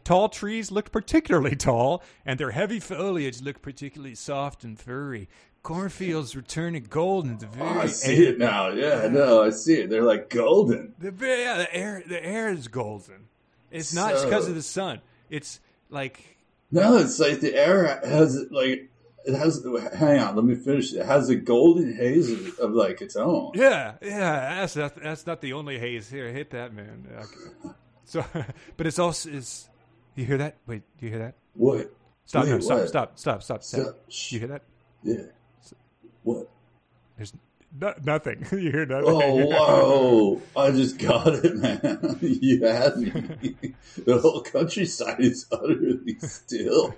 Tall 0.04 0.30
trees 0.30 0.70
looked 0.70 0.90
particularly 0.92 1.54
tall, 1.54 2.02
and 2.24 2.40
their 2.40 2.52
heavy 2.52 2.80
foliage 2.80 3.42
looked 3.42 3.60
particularly 3.60 4.14
soft 4.14 4.64
and 4.64 4.78
furry. 4.80 5.28
Cornfields 5.62 6.34
were 6.34 6.40
turning 6.40 6.84
golden. 6.88 7.36
The 7.36 7.46
very 7.46 7.68
oh, 7.68 7.80
I 7.80 7.86
see 7.86 8.26
it 8.26 8.38
now. 8.38 8.70
Yeah, 8.70 9.08
no, 9.08 9.42
I 9.42 9.50
see 9.50 9.74
it. 9.74 9.90
They're 9.90 10.02
like 10.02 10.30
golden. 10.30 10.94
The 10.98 11.12
yeah, 11.20 11.58
the 11.58 11.74
air 11.74 12.02
the 12.06 12.24
air 12.24 12.48
is 12.50 12.68
golden. 12.68 13.26
It's 13.70 13.92
not 13.94 14.12
because 14.24 14.44
So- 14.44 14.50
of 14.50 14.54
the 14.56 14.62
sun. 14.62 15.00
It's 15.30 15.60
like 15.88 16.36
No, 16.70 16.98
it's 16.98 17.18
like 17.18 17.40
the 17.40 17.54
air 17.54 18.00
has 18.04 18.46
like 18.50 18.90
it 19.24 19.34
has. 19.34 19.64
Hang 19.94 20.18
on, 20.18 20.36
let 20.36 20.44
me 20.44 20.54
finish. 20.54 20.92
It 20.92 21.04
has 21.04 21.28
a 21.28 21.36
golden 21.36 21.94
haze 21.94 22.30
of, 22.30 22.58
of 22.58 22.72
like 22.72 23.00
its 23.00 23.16
own. 23.16 23.52
Yeah, 23.54 23.94
yeah. 24.02 24.54
That's 24.60 24.76
not, 24.76 24.94
that's 24.96 25.26
not 25.26 25.40
the 25.40 25.52
only 25.52 25.78
haze 25.78 26.08
here. 26.08 26.28
Hit 26.32 26.50
that, 26.50 26.72
man. 26.72 27.06
Okay. 27.14 27.74
So, 28.04 28.24
but 28.76 28.86
it's 28.86 28.98
also 28.98 29.30
is. 29.30 29.68
You 30.16 30.24
hear 30.24 30.38
that? 30.38 30.56
Wait, 30.66 30.82
do 30.98 31.06
you 31.06 31.12
hear 31.12 31.20
that? 31.20 31.34
What? 31.54 31.92
Stop! 32.26 32.44
Wait, 32.44 32.50
no, 32.50 32.60
stop! 32.60 32.78
what? 32.78 32.88
Stop! 32.88 33.18
Stop! 33.18 33.42
Stop! 33.42 33.62
Stop! 33.62 33.84
Stop. 33.84 33.96
You 34.08 34.38
hear 34.38 34.48
that? 34.48 34.62
Yeah. 35.02 35.22
What? 36.22 36.48
There's 37.16 37.32
no, 37.78 37.94
nothing. 38.04 38.46
you 38.52 38.70
hear 38.70 38.86
nothing? 38.86 39.08
Oh, 39.08 39.46
whoa! 39.46 40.42
I 40.56 40.70
just 40.70 40.98
got 40.98 41.28
it, 41.28 41.56
man. 41.56 42.18
You 42.20 42.64
had 42.66 42.96
me. 42.96 43.74
The 44.04 44.18
whole 44.18 44.42
countryside 44.42 45.20
is 45.20 45.46
utterly 45.52 46.18
still. 46.20 46.94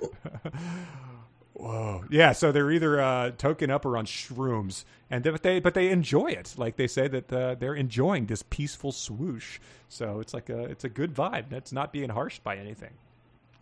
Whoa. 1.53 2.05
Yeah, 2.11 2.33
so 2.33 2.51
they're 2.51 2.71
either 2.71 3.01
uh, 3.01 3.31
token 3.33 3.71
up 3.71 3.85
or 3.85 3.97
on 3.97 4.07
shrooms, 4.07 4.85
and 5.11 5.23
they, 5.23 5.31
but 5.31 5.43
they 5.43 5.61
but 5.61 5.75
they 5.75 5.91
enjoy 5.91 6.27
it. 6.29 6.55
Like 6.57 6.77
they 6.77 6.87
say 6.89 7.09
that 7.09 7.33
uh, 7.33 7.55
they're 7.55 7.75
enjoying 7.75 8.27
this 8.27 8.43
peaceful 8.43 8.93
swoosh. 8.93 9.61
So 9.89 10.21
it's 10.21 10.35
like 10.35 10.49
a 10.49 10.65
it's 10.65 10.85
a 10.85 10.89
good 10.89 11.15
vibe. 11.15 11.51
That's 11.51 11.73
not 11.73 11.93
being 11.93 12.11
harshed 12.11 12.43
by 12.43 12.57
anything. 12.57 12.93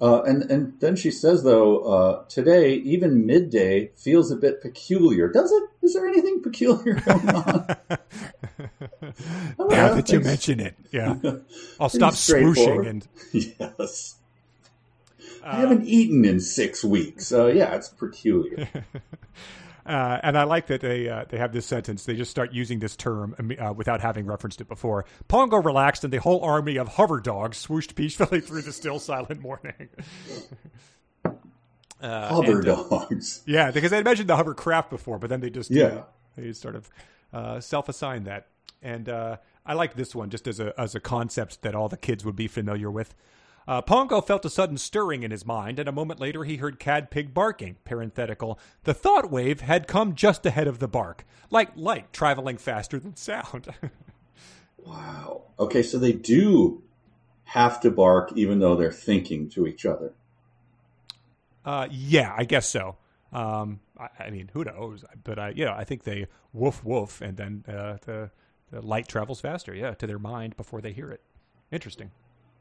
Uh, 0.01 0.23
and 0.23 0.51
and 0.51 0.81
then 0.81 0.97
she 0.97 1.11
says, 1.11 1.43
though, 1.43 1.81
uh, 1.81 2.25
today 2.25 2.75
even 2.77 3.27
midday 3.27 3.91
feels 3.97 4.31
a 4.31 4.37
bit 4.37 4.63
peculiar. 4.63 5.29
Does 5.29 5.53
it? 5.53 5.63
Is 5.83 5.93
there 5.93 6.07
anything 6.07 6.43
peculiar 6.43 6.95
going 7.07 7.29
on? 7.29 7.77
Now 9.59 9.95
that 9.95 10.09
you 10.11 10.21
mention 10.21 10.59
it, 10.61 10.75
yeah, 10.91 11.17
I'll 11.81 11.91
stop 11.91 12.15
swooshing 12.15 12.89
and 12.89 13.07
yes. 13.33 14.17
I 15.45 15.57
haven't 15.57 15.87
eaten 15.87 16.25
in 16.25 16.41
six 16.41 16.83
weeks. 16.83 17.27
So 17.27 17.49
yeah, 17.49 17.75
it's 17.75 17.89
peculiar. 17.89 18.69
Uh, 19.91 20.21
and 20.23 20.39
I 20.39 20.45
like 20.45 20.69
that 20.69 20.81
they 20.81 21.09
uh, 21.09 21.25
they 21.29 21.37
have 21.39 21.53
this 21.53 21.67
sentence. 21.67 22.05
They 22.05 22.15
just 22.15 22.31
start 22.31 22.53
using 22.53 22.79
this 22.79 22.95
term 22.95 23.35
uh, 23.59 23.73
without 23.73 24.01
having 24.01 24.25
referenced 24.25 24.61
it 24.61 24.69
before. 24.69 25.05
Pongo 25.27 25.57
relaxed, 25.57 26.05
and 26.05 26.13
the 26.13 26.19
whole 26.21 26.41
army 26.45 26.77
of 26.77 26.87
hover 26.87 27.19
dogs 27.19 27.67
swooshed 27.67 27.97
peacefully 27.97 28.41
through 28.47 28.63
the 28.63 28.73
still 28.73 29.01
silent 29.01 29.41
morning. 29.41 29.89
Uh, 32.03 32.29
Hover 32.31 32.61
and, 32.61 32.69
uh, 32.69 32.77
dogs. 32.89 33.43
yeah, 33.47 33.71
because 33.71 33.91
they 33.91 33.97
had 33.97 34.07
mentioned 34.07 34.27
the 34.27 34.35
hovercraft 34.37 34.89
before, 34.89 35.19
but 35.19 35.29
then 35.29 35.41
they 35.41 35.51
just 35.51 35.71
Yeah. 35.71 36.05
they 36.35 36.51
sort 36.55 36.75
of 36.75 36.89
uh, 37.31 37.61
self-assign 37.61 38.25
that. 38.25 38.47
And 38.81 39.07
uh, 39.07 39.37
I 39.67 39.75
like 39.75 39.93
this 39.97 40.15
one 40.15 40.31
just 40.31 40.49
as 40.49 40.61
a 40.61 40.73
as 40.81 40.95
a 40.95 41.01
concept 41.01 41.61
that 41.61 41.75
all 41.75 41.91
the 41.91 41.99
kids 41.99 42.25
would 42.25 42.37
be 42.37 42.47
familiar 42.49 42.91
with. 42.91 43.15
Uh, 43.71 43.81
Pongo 43.81 44.21
felt 44.21 44.45
a 44.45 44.51
sudden 44.51 44.77
stirring 44.77 45.23
in 45.23 45.31
his 45.31 45.47
mind, 45.47 45.79
and 45.79 45.89
a 45.89 45.93
moment 45.93 46.19
later 46.19 46.43
he 46.43 46.57
heard 46.57 46.81
Cadpig 46.81 47.33
barking. 47.33 47.77
Parenthetical. 47.85 48.59
The 48.83 48.93
thought 48.93 49.31
wave 49.31 49.61
had 49.61 49.87
come 49.87 50.17
just 50.17 50.45
ahead 50.45 50.67
of 50.67 50.81
the 50.81 50.89
bark, 50.89 51.25
like 51.51 51.71
light 51.77 52.13
traveling 52.13 52.57
faster 52.57 52.99
than 52.99 53.15
sound. 53.17 53.69
Wow. 54.83 55.43
Okay, 55.59 55.83
so 55.83 55.99
they 55.99 56.13
do 56.13 56.83
have 57.45 57.81
to 57.83 57.91
bark 57.91 58.33
even 58.35 58.61
though 58.61 58.75
they're 58.77 58.91
thinking 58.91 59.51
to 59.51 59.67
each 59.67 59.85
other. 59.85 60.15
uh, 61.67 61.87
yeah, 61.91 62.35
I 62.35 62.45
guess 62.45 62.67
so. 62.67 62.97
Um, 63.31 63.81
I, 63.99 64.09
I 64.19 64.31
mean, 64.31 64.51
who 64.55 64.65
knows? 64.65 65.05
But 65.23 65.39
I, 65.39 65.51
you 65.51 65.67
know, 65.67 65.75
I 65.75 65.85
think 65.85 66.05
they 66.05 66.29
woof 66.55 66.83
woof, 66.83 67.21
and 67.21 67.37
then 67.37 67.65
uh, 67.69 67.99
the 68.07 68.31
the 68.71 68.81
light 68.81 69.07
travels 69.07 69.43
faster, 69.43 69.75
yeah, 69.75 69.93
to 69.93 70.07
their 70.07 70.19
mind 70.19 70.57
before 70.57 70.81
they 70.81 70.93
hear 70.93 71.11
it. 71.11 71.21
Interesting. 71.71 72.11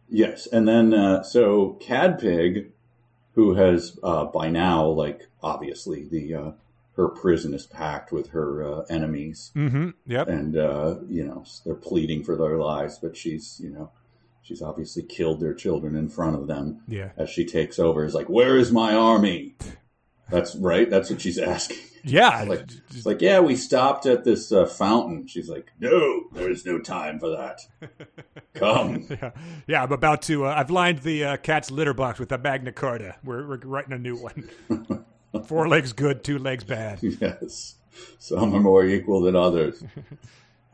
Yes, 0.09 0.47
and 0.47 0.67
then 0.67 0.93
uh, 0.93 1.23
so 1.23 1.77
Cadpig, 1.81 2.69
who 3.35 3.53
has 3.53 3.97
uh, 4.03 4.25
by 4.25 4.49
now, 4.49 4.85
like 4.87 5.27
obviously, 5.43 6.03
the 6.07 6.33
uh, 6.33 6.51
her 6.95 7.07
prison 7.07 7.53
is 7.53 7.65
packed 7.65 8.11
with 8.11 8.29
her 8.31 8.63
uh, 8.63 8.81
enemies, 8.89 9.51
Mm-hmm. 9.55 9.89
Yep. 10.07 10.27
and 10.27 10.57
uh, 10.57 10.95
you 11.07 11.23
know 11.23 11.43
they're 11.65 11.75
pleading 11.75 12.23
for 12.23 12.35
their 12.35 12.57
lives, 12.57 12.97
but 12.99 13.15
she's 13.15 13.59
you 13.63 13.69
know 13.69 13.91
she's 14.41 14.61
obviously 14.61 15.03
killed 15.03 15.39
their 15.39 15.53
children 15.53 15.95
in 15.95 16.09
front 16.09 16.35
of 16.35 16.47
them. 16.47 16.81
Yeah. 16.87 17.09
As 17.15 17.29
she 17.29 17.45
takes 17.45 17.77
over, 17.79 18.03
is 18.03 18.15
like, 18.15 18.29
"Where 18.29 18.57
is 18.57 18.71
my 18.71 18.93
army?" 18.95 19.55
That's 20.29 20.55
right. 20.55 20.89
That's 20.89 21.09
what 21.09 21.21
she's 21.21 21.37
asking. 21.55 21.77
Yeah. 22.03 22.43
Like, 22.43 22.61
it's 22.89 23.05
like, 23.05 23.21
yeah, 23.21 23.39
we 23.39 23.55
stopped 23.55 24.05
at 24.05 24.23
this 24.23 24.51
uh, 24.51 24.65
fountain. 24.65 25.27
She's 25.27 25.49
like, 25.49 25.71
no, 25.79 26.25
there 26.33 26.49
is 26.49 26.65
no 26.65 26.79
time 26.79 27.19
for 27.19 27.29
that. 27.29 27.61
Come. 28.53 29.07
yeah. 29.09 29.31
Yeah. 29.67 29.83
I'm 29.83 29.91
about 29.91 30.21
to. 30.23 30.45
Uh, 30.45 30.53
I've 30.57 30.71
lined 30.71 30.99
the 30.99 31.23
uh, 31.23 31.37
cat's 31.37 31.71
litter 31.71 31.93
box 31.93 32.19
with 32.19 32.31
a 32.31 32.37
Magna 32.37 32.71
Carta. 32.71 33.15
We're, 33.23 33.47
we're 33.47 33.59
writing 33.59 33.93
a 33.93 33.99
new 33.99 34.15
one. 34.15 35.05
Four 35.45 35.67
legs 35.67 35.93
good, 35.93 36.23
two 36.23 36.39
legs 36.39 36.63
bad. 36.63 36.99
yes, 37.01 37.75
some 38.17 38.55
are 38.55 38.59
more 38.59 38.83
equal 38.85 39.21
than 39.21 39.35
others. 39.35 39.83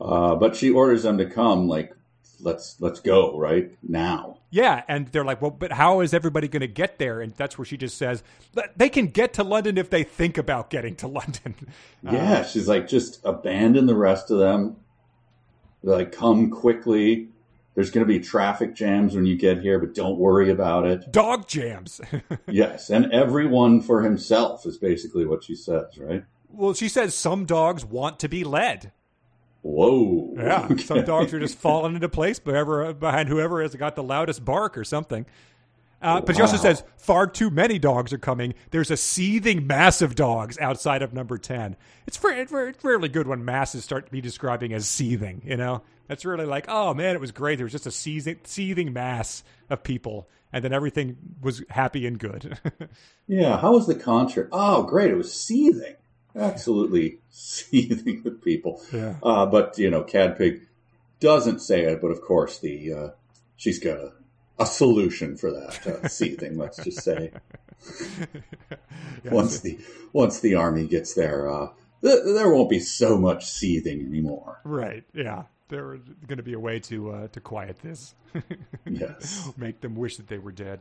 Uh, 0.00 0.34
but 0.34 0.56
she 0.56 0.70
orders 0.70 1.02
them 1.02 1.18
to 1.18 1.26
come. 1.26 1.68
Like, 1.68 1.94
let's 2.40 2.80
let's 2.80 3.00
go 3.00 3.38
right 3.38 3.76
now. 3.82 4.38
Yeah, 4.50 4.82
and 4.88 5.08
they're 5.08 5.24
like, 5.24 5.42
well, 5.42 5.50
but 5.50 5.72
how 5.72 6.00
is 6.00 6.14
everybody 6.14 6.48
going 6.48 6.60
to 6.60 6.66
get 6.66 6.98
there? 6.98 7.20
And 7.20 7.34
that's 7.34 7.58
where 7.58 7.64
she 7.64 7.76
just 7.76 7.98
says 7.98 8.22
they 8.76 8.88
can 8.88 9.08
get 9.08 9.34
to 9.34 9.44
London 9.44 9.76
if 9.78 9.90
they 9.90 10.02
think 10.02 10.38
about 10.38 10.70
getting 10.70 10.96
to 10.96 11.08
London. 11.08 11.54
Uh, 12.06 12.12
yeah, 12.12 12.44
she's 12.44 12.68
like, 12.68 12.86
just 12.86 13.20
abandon 13.24 13.86
the 13.86 13.96
rest 13.96 14.30
of 14.30 14.38
them. 14.38 14.76
They're 15.82 15.96
like, 15.96 16.12
come 16.12 16.50
quickly. 16.50 17.30
There's 17.74 17.90
going 17.90 18.06
to 18.06 18.12
be 18.12 18.20
traffic 18.20 18.76
jams 18.76 19.16
when 19.16 19.26
you 19.26 19.36
get 19.36 19.60
here, 19.60 19.80
but 19.80 19.92
don't 19.92 20.16
worry 20.16 20.50
about 20.50 20.86
it. 20.86 21.10
Dog 21.10 21.48
jams. 21.48 22.00
Yes, 22.48 22.90
and 22.90 23.12
everyone 23.12 23.80
for 23.80 24.02
himself 24.02 24.66
is 24.66 24.78
basically 24.78 25.26
what 25.26 25.42
she 25.42 25.56
says, 25.56 25.98
right? 25.98 26.24
well, 26.56 26.74
she 26.74 26.88
says 26.88 27.14
some 27.14 27.44
dogs 27.44 27.84
want 27.84 28.18
to 28.20 28.28
be 28.28 28.44
led. 28.44 28.92
Whoa. 29.66 30.32
Yeah, 30.36 30.76
some 30.76 31.04
dogs 31.04 31.34
are 31.34 31.40
just 31.40 31.58
falling 31.58 31.96
into 31.96 32.08
place 32.08 32.40
wherever, 32.42 32.94
behind 32.94 33.28
whoever 33.28 33.62
has 33.62 33.74
got 33.74 33.96
the 33.96 34.02
loudest 34.02 34.44
bark 34.44 34.78
or 34.78 34.84
something. 34.84 35.26
Uh, 36.00 36.20
but 36.20 36.36
she 36.36 36.42
also 36.42 36.58
says 36.58 36.84
far 36.98 37.26
too 37.26 37.50
many 37.50 37.78
dogs 37.78 38.12
are 38.12 38.18
coming. 38.18 38.54
There's 38.70 38.90
a 38.90 38.96
seething 38.96 39.66
mass 39.66 40.02
of 40.02 40.14
dogs 40.14 40.58
outside 40.58 41.02
of 41.02 41.12
number 41.12 41.38
ten. 41.38 41.74
It's 42.06 42.18
very, 42.18 42.40
it's 42.40 42.52
it's 42.52 42.82
good 42.82 43.26
when 43.26 43.44
masses 43.44 43.82
start 43.82 44.06
to 44.06 44.12
be 44.12 44.20
describing 44.20 44.72
as 44.72 44.86
seething. 44.86 45.42
You 45.44 45.56
know, 45.56 45.82
that's 46.06 46.24
really 46.24 46.44
like, 46.44 46.66
oh 46.68 46.94
man, 46.94 47.14
it 47.16 47.20
was 47.20 47.32
great. 47.32 47.56
There 47.56 47.64
was 47.64 47.72
just 47.72 47.86
a 47.86 47.90
seething, 47.90 48.38
seething 48.44 48.92
mass 48.92 49.42
of 49.70 49.82
people, 49.82 50.28
and 50.52 50.62
then 50.62 50.72
everything 50.72 51.16
was 51.40 51.64
happy 51.70 52.06
and 52.06 52.18
good. 52.18 52.58
Yeah, 53.28 53.58
how 53.58 53.72
was 53.72 53.88
the 53.88 53.96
concert? 53.96 54.48
Oh, 54.52 54.84
great. 54.84 55.10
It 55.10 55.16
was 55.16 55.32
seething. 55.34 55.96
Absolutely 56.36 57.18
seething 57.30 58.22
with 58.22 58.42
people. 58.42 58.82
Yeah. 58.92 59.14
Uh, 59.22 59.46
but, 59.46 59.78
you 59.78 59.90
know, 59.90 60.02
Cadpig 60.02 60.62
doesn't 61.20 61.60
say 61.60 61.82
it, 61.84 62.00
but 62.00 62.08
of 62.08 62.20
course, 62.20 62.58
the 62.58 62.92
uh, 62.92 63.08
she's 63.56 63.78
got 63.78 63.98
a, 63.98 64.12
a 64.58 64.66
solution 64.66 65.36
for 65.36 65.50
that 65.50 65.86
uh, 65.86 66.08
seething, 66.08 66.58
let's 66.58 66.76
just 66.82 67.02
say. 67.02 67.32
once 69.24 69.60
the 69.60 69.78
once 70.12 70.40
the 70.40 70.54
army 70.54 70.86
gets 70.86 71.14
there, 71.14 71.50
uh, 71.50 71.68
th- 72.02 72.24
there 72.24 72.50
won't 72.50 72.70
be 72.70 72.80
so 72.80 73.16
much 73.18 73.46
seething 73.46 74.00
anymore. 74.00 74.60
right? 74.64 75.04
Yeah, 75.14 75.44
there's 75.68 76.00
going 76.26 76.38
to 76.38 76.42
be 76.42 76.54
a 76.54 76.60
way 76.60 76.80
to 76.80 77.10
uh, 77.10 77.28
to 77.28 77.40
quiet 77.40 77.78
this. 77.80 78.14
Yes. 78.88 79.48
make 79.56 79.80
them 79.80 79.94
wish 79.94 80.16
that 80.16 80.28
they 80.28 80.38
were 80.38 80.52
dead. 80.52 80.80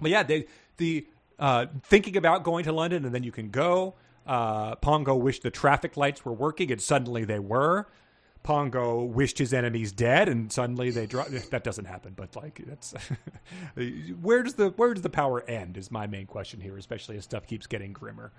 But 0.00 0.10
yeah, 0.10 0.22
they, 0.22 0.46
the 0.76 1.06
uh, 1.38 1.66
thinking 1.84 2.16
about 2.16 2.44
going 2.44 2.64
to 2.64 2.72
London 2.72 3.04
and 3.04 3.14
then 3.14 3.22
you 3.22 3.32
can 3.32 3.50
go. 3.50 3.94
Uh, 4.26 4.74
Pongo 4.76 5.14
wished 5.14 5.42
the 5.42 5.50
traffic 5.50 5.96
lights 5.96 6.24
were 6.24 6.32
working, 6.32 6.72
and 6.72 6.80
suddenly 6.80 7.24
they 7.24 7.38
were. 7.38 7.86
Pongo 8.42 9.02
wished 9.02 9.38
his 9.38 9.52
enemies 9.52 9.92
dead, 9.92 10.28
and 10.28 10.52
suddenly 10.52 10.90
they 10.90 11.06
dropped. 11.06 11.30
That 11.50 11.64
doesn't 11.64 11.86
happen, 11.86 12.14
but 12.16 12.36
like 12.36 12.62
that's 12.66 12.94
where 14.20 14.42
does 14.42 14.54
the 14.54 14.70
where 14.70 14.94
does 14.94 15.02
the 15.02 15.10
power 15.10 15.42
end? 15.48 15.76
Is 15.76 15.90
my 15.90 16.06
main 16.06 16.26
question 16.26 16.60
here, 16.60 16.76
especially 16.76 17.16
as 17.16 17.24
stuff 17.24 17.46
keeps 17.46 17.66
getting 17.66 17.92
grimmer. 17.92 18.32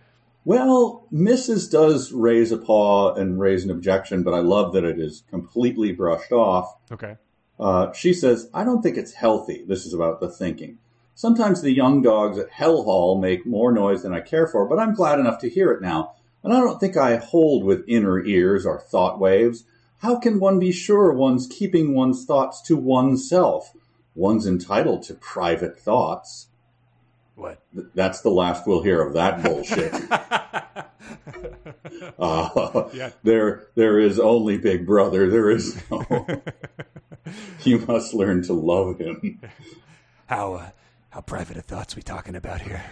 Well, 0.45 1.07
Mrs. 1.11 1.69
does 1.69 2.13
raise 2.13 2.53
a 2.53 2.57
paw 2.57 3.13
and 3.15 3.37
raise 3.37 3.65
an 3.65 3.71
objection, 3.71 4.23
but 4.23 4.33
I 4.33 4.39
love 4.39 4.71
that 4.73 4.85
it 4.85 4.97
is 4.97 5.23
completely 5.29 5.91
brushed 5.91 6.31
off. 6.31 6.73
Okay. 6.89 7.17
Uh, 7.59 7.91
she 7.91 8.13
says, 8.13 8.49
I 8.53 8.63
don't 8.63 8.81
think 8.81 8.95
it's 8.95 9.13
healthy. 9.13 9.65
This 9.67 9.85
is 9.85 9.93
about 9.93 10.21
the 10.21 10.29
thinking. 10.29 10.77
Sometimes 11.17 11.63
the 11.63 11.71
young 11.71 12.03
dogs 12.03 12.37
at 12.37 12.51
Hell 12.51 12.83
Hall 12.83 13.19
make 13.19 13.43
more 13.43 13.71
noise 13.71 14.03
than 14.03 14.13
I 14.13 14.21
care 14.21 14.45
for, 14.45 14.69
but 14.69 14.77
I'm 14.77 14.93
glad 14.93 15.19
enough 15.19 15.39
to 15.39 15.49
hear 15.49 15.71
it 15.71 15.81
now. 15.81 16.13
And 16.43 16.53
I 16.53 16.59
don't 16.59 16.79
think 16.79 16.95
I 16.95 17.15
hold 17.15 17.63
with 17.63 17.83
inner 17.87 18.23
ears 18.23 18.67
or 18.67 18.79
thought 18.79 19.19
waves. 19.19 19.63
How 20.03 20.19
can 20.19 20.39
one 20.39 20.59
be 20.59 20.71
sure 20.71 21.11
one's 21.11 21.47
keeping 21.47 21.95
one's 21.95 22.23
thoughts 22.23 22.61
to 22.67 22.77
oneself? 22.77 23.73
One's 24.13 24.45
entitled 24.45 25.01
to 25.05 25.15
private 25.15 25.79
thoughts. 25.79 26.49
What? 27.33 27.63
That's 27.73 28.21
the 28.21 28.29
last 28.29 28.67
we'll 28.67 28.83
hear 28.83 29.01
of 29.01 29.13
that 29.13 29.41
bullshit. 29.41 29.91
Uh, 32.19 32.89
Yeah. 32.93 33.09
There, 33.23 33.67
there 33.73 33.99
is 33.99 34.19
only 34.19 34.59
Big 34.59 34.85
Brother. 34.85 35.29
There 35.31 35.49
is 35.49 35.81
no. 35.89 36.27
you 37.63 37.79
must 37.79 38.13
learn 38.13 38.43
to 38.43 38.53
love 38.53 38.99
him. 38.99 39.39
How 40.27 40.53
uh, 40.53 40.69
how 41.09 41.21
private 41.21 41.57
of 41.57 41.65
thoughts 41.65 41.95
we 41.95 42.01
talking 42.01 42.35
about 42.35 42.61
here? 42.61 42.83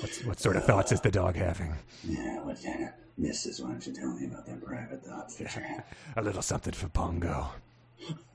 What's, 0.00 0.24
what 0.24 0.40
sort 0.40 0.56
of 0.56 0.64
thoughts 0.64 0.90
is 0.92 1.00
the 1.00 1.10
dog 1.10 1.36
having? 1.36 1.74
Yeah, 2.02 2.40
what 2.42 2.62
kind 2.62 2.84
of 2.84 2.90
misses? 3.16 3.60
Why 3.60 3.70
don't 3.70 3.86
you 3.86 3.92
tell 3.92 4.12
me 4.14 4.26
about 4.26 4.46
them 4.46 4.60
private 4.60 5.04
thoughts 5.04 5.36
that 5.36 5.54
you're 5.54 5.64
having? 5.64 5.84
A 6.16 6.22
little 6.22 6.42
something 6.42 6.72
for 6.72 6.88
Pongo. 6.88 7.50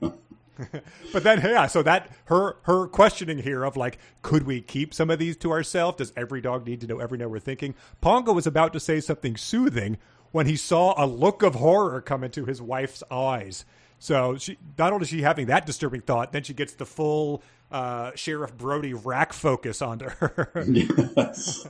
but 0.00 1.22
then, 1.22 1.40
yeah, 1.40 1.66
so 1.66 1.82
that 1.82 2.10
her 2.26 2.56
her 2.62 2.86
questioning 2.86 3.38
here 3.38 3.64
of 3.64 3.76
like, 3.76 3.98
could 4.22 4.44
we 4.44 4.60
keep 4.60 4.94
some 4.94 5.10
of 5.10 5.18
these 5.18 5.36
to 5.38 5.50
ourselves? 5.50 5.98
Does 5.98 6.12
every 6.16 6.40
dog 6.40 6.66
need 6.66 6.80
to 6.80 6.86
know 6.86 6.98
every 6.98 7.18
know 7.18 7.28
we're 7.28 7.38
thinking? 7.38 7.74
Pongo 8.00 8.32
was 8.32 8.46
about 8.46 8.72
to 8.72 8.80
say 8.80 9.00
something 9.00 9.36
soothing 9.36 9.98
when 10.30 10.46
he 10.46 10.56
saw 10.56 10.94
a 10.96 11.06
look 11.06 11.42
of 11.42 11.56
horror 11.56 12.00
come 12.00 12.24
into 12.24 12.44
his 12.44 12.60
wife's 12.60 13.02
eyes. 13.10 13.64
So 13.98 14.36
she 14.36 14.58
not 14.78 14.92
only 14.92 15.02
is 15.04 15.08
she 15.08 15.22
having 15.22 15.46
that 15.46 15.66
disturbing 15.66 16.02
thought, 16.02 16.32
then 16.32 16.42
she 16.42 16.54
gets 16.54 16.74
the 16.74 16.86
full 16.86 17.42
uh, 17.70 18.12
Sheriff 18.14 18.56
Brody 18.56 18.94
rack 18.94 19.32
focus 19.32 19.82
onto 19.82 20.08
her. 20.08 20.64
Yes. 20.68 21.66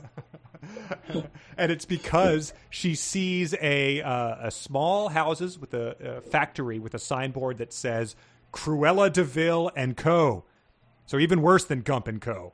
and 1.57 1.71
it's 1.71 1.85
because 1.85 2.53
she 2.69 2.95
sees 2.95 3.55
a 3.61 4.01
uh, 4.01 4.47
a 4.47 4.51
small 4.51 5.09
houses 5.09 5.57
with 5.57 5.73
a, 5.73 6.17
a 6.17 6.21
factory 6.21 6.79
with 6.79 6.93
a 6.93 6.99
signboard 6.99 7.57
that 7.57 7.73
says 7.73 8.15
Cruella 8.53 9.11
de 9.11 9.23
Vil 9.23 9.71
and 9.75 9.97
Co. 9.97 10.43
So 11.05 11.17
even 11.17 11.41
worse 11.41 11.65
than 11.65 11.81
Gump 11.81 12.07
and 12.07 12.21
Co. 12.21 12.53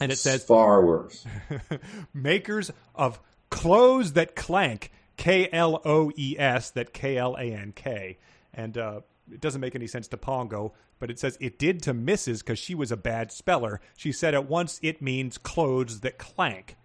And 0.00 0.10
it 0.10 0.16
says 0.16 0.44
far 0.44 0.84
worse. 0.84 1.26
makers 2.14 2.72
of 2.94 3.20
clothes 3.50 4.14
that 4.14 4.34
clank, 4.34 4.90
K 5.16 5.48
L 5.52 5.80
O 5.84 6.10
E 6.16 6.36
S, 6.38 6.70
that 6.70 6.92
K 6.92 7.16
L 7.16 7.36
A 7.38 7.52
N 7.52 7.72
K, 7.74 8.18
and 8.56 8.76
uh, 8.78 9.00
it 9.32 9.40
doesn't 9.40 9.60
make 9.60 9.74
any 9.74 9.86
sense 9.86 10.08
to 10.08 10.16
Pongo, 10.16 10.72
but 10.98 11.10
it 11.10 11.18
says 11.18 11.36
it 11.40 11.58
did 11.58 11.82
to 11.82 11.94
Mrs. 11.94 12.38
because 12.40 12.58
she 12.58 12.74
was 12.74 12.90
a 12.90 12.96
bad 12.96 13.30
speller. 13.30 13.80
She 13.96 14.10
said 14.12 14.34
at 14.34 14.48
once 14.48 14.80
it 14.82 15.00
means 15.02 15.38
clothes 15.38 16.00
that 16.00 16.18
clank. 16.18 16.76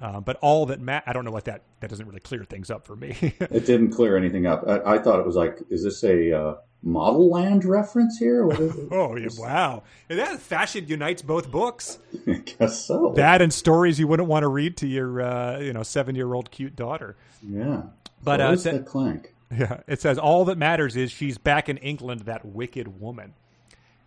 Uh, 0.00 0.20
but 0.20 0.36
all 0.42 0.66
that 0.66 0.78
ma- 0.80 1.00
I 1.06 1.14
don't 1.14 1.24
know 1.24 1.30
what 1.30 1.46
that 1.46 1.62
that 1.80 1.88
doesn't 1.88 2.06
really 2.06 2.20
clear 2.20 2.44
things 2.44 2.70
up 2.70 2.84
for 2.86 2.96
me. 2.96 3.16
It 3.40 3.64
didn't 3.64 3.92
clear 3.92 4.16
anything 4.18 4.44
up. 4.46 4.62
I, 4.68 4.96
I 4.96 4.98
thought 4.98 5.20
it 5.20 5.24
was 5.26 5.36
like, 5.36 5.58
is 5.70 5.84
this 5.84 6.02
a 6.04 6.32
uh, 6.38 6.54
Modelland 6.84 7.64
reference 7.64 8.18
here? 8.18 8.46
What 8.46 8.60
is 8.60 8.76
it? 8.76 8.88
oh 8.92 9.16
yeah, 9.16 9.28
wow! 9.38 9.84
And 10.10 10.18
that 10.18 10.38
fashion 10.40 10.86
unites 10.86 11.22
both 11.22 11.50
books. 11.50 11.98
I 12.26 12.34
guess 12.44 12.84
so. 12.84 13.12
That 13.16 13.40
and 13.40 13.52
stories 13.52 13.98
you 13.98 14.06
wouldn't 14.06 14.28
want 14.28 14.42
to 14.42 14.48
read 14.48 14.76
to 14.78 14.86
your 14.86 15.22
uh, 15.22 15.58
you 15.60 15.72
know 15.72 15.82
seven 15.82 16.14
year 16.14 16.34
old 16.34 16.50
cute 16.50 16.76
daughter. 16.76 17.16
yeah. 17.42 17.82
But, 18.22 18.40
What 18.40 18.48
uh, 18.48 18.52
is 18.52 18.64
that- 18.64 18.72
that 18.74 18.86
clank? 18.86 19.32
Yeah, 19.50 19.80
it 19.86 20.00
says 20.00 20.18
all 20.18 20.44
that 20.46 20.58
matters 20.58 20.96
is 20.96 21.12
she's 21.12 21.38
back 21.38 21.68
in 21.68 21.76
England, 21.76 22.22
that 22.22 22.44
wicked 22.44 23.00
woman. 23.00 23.34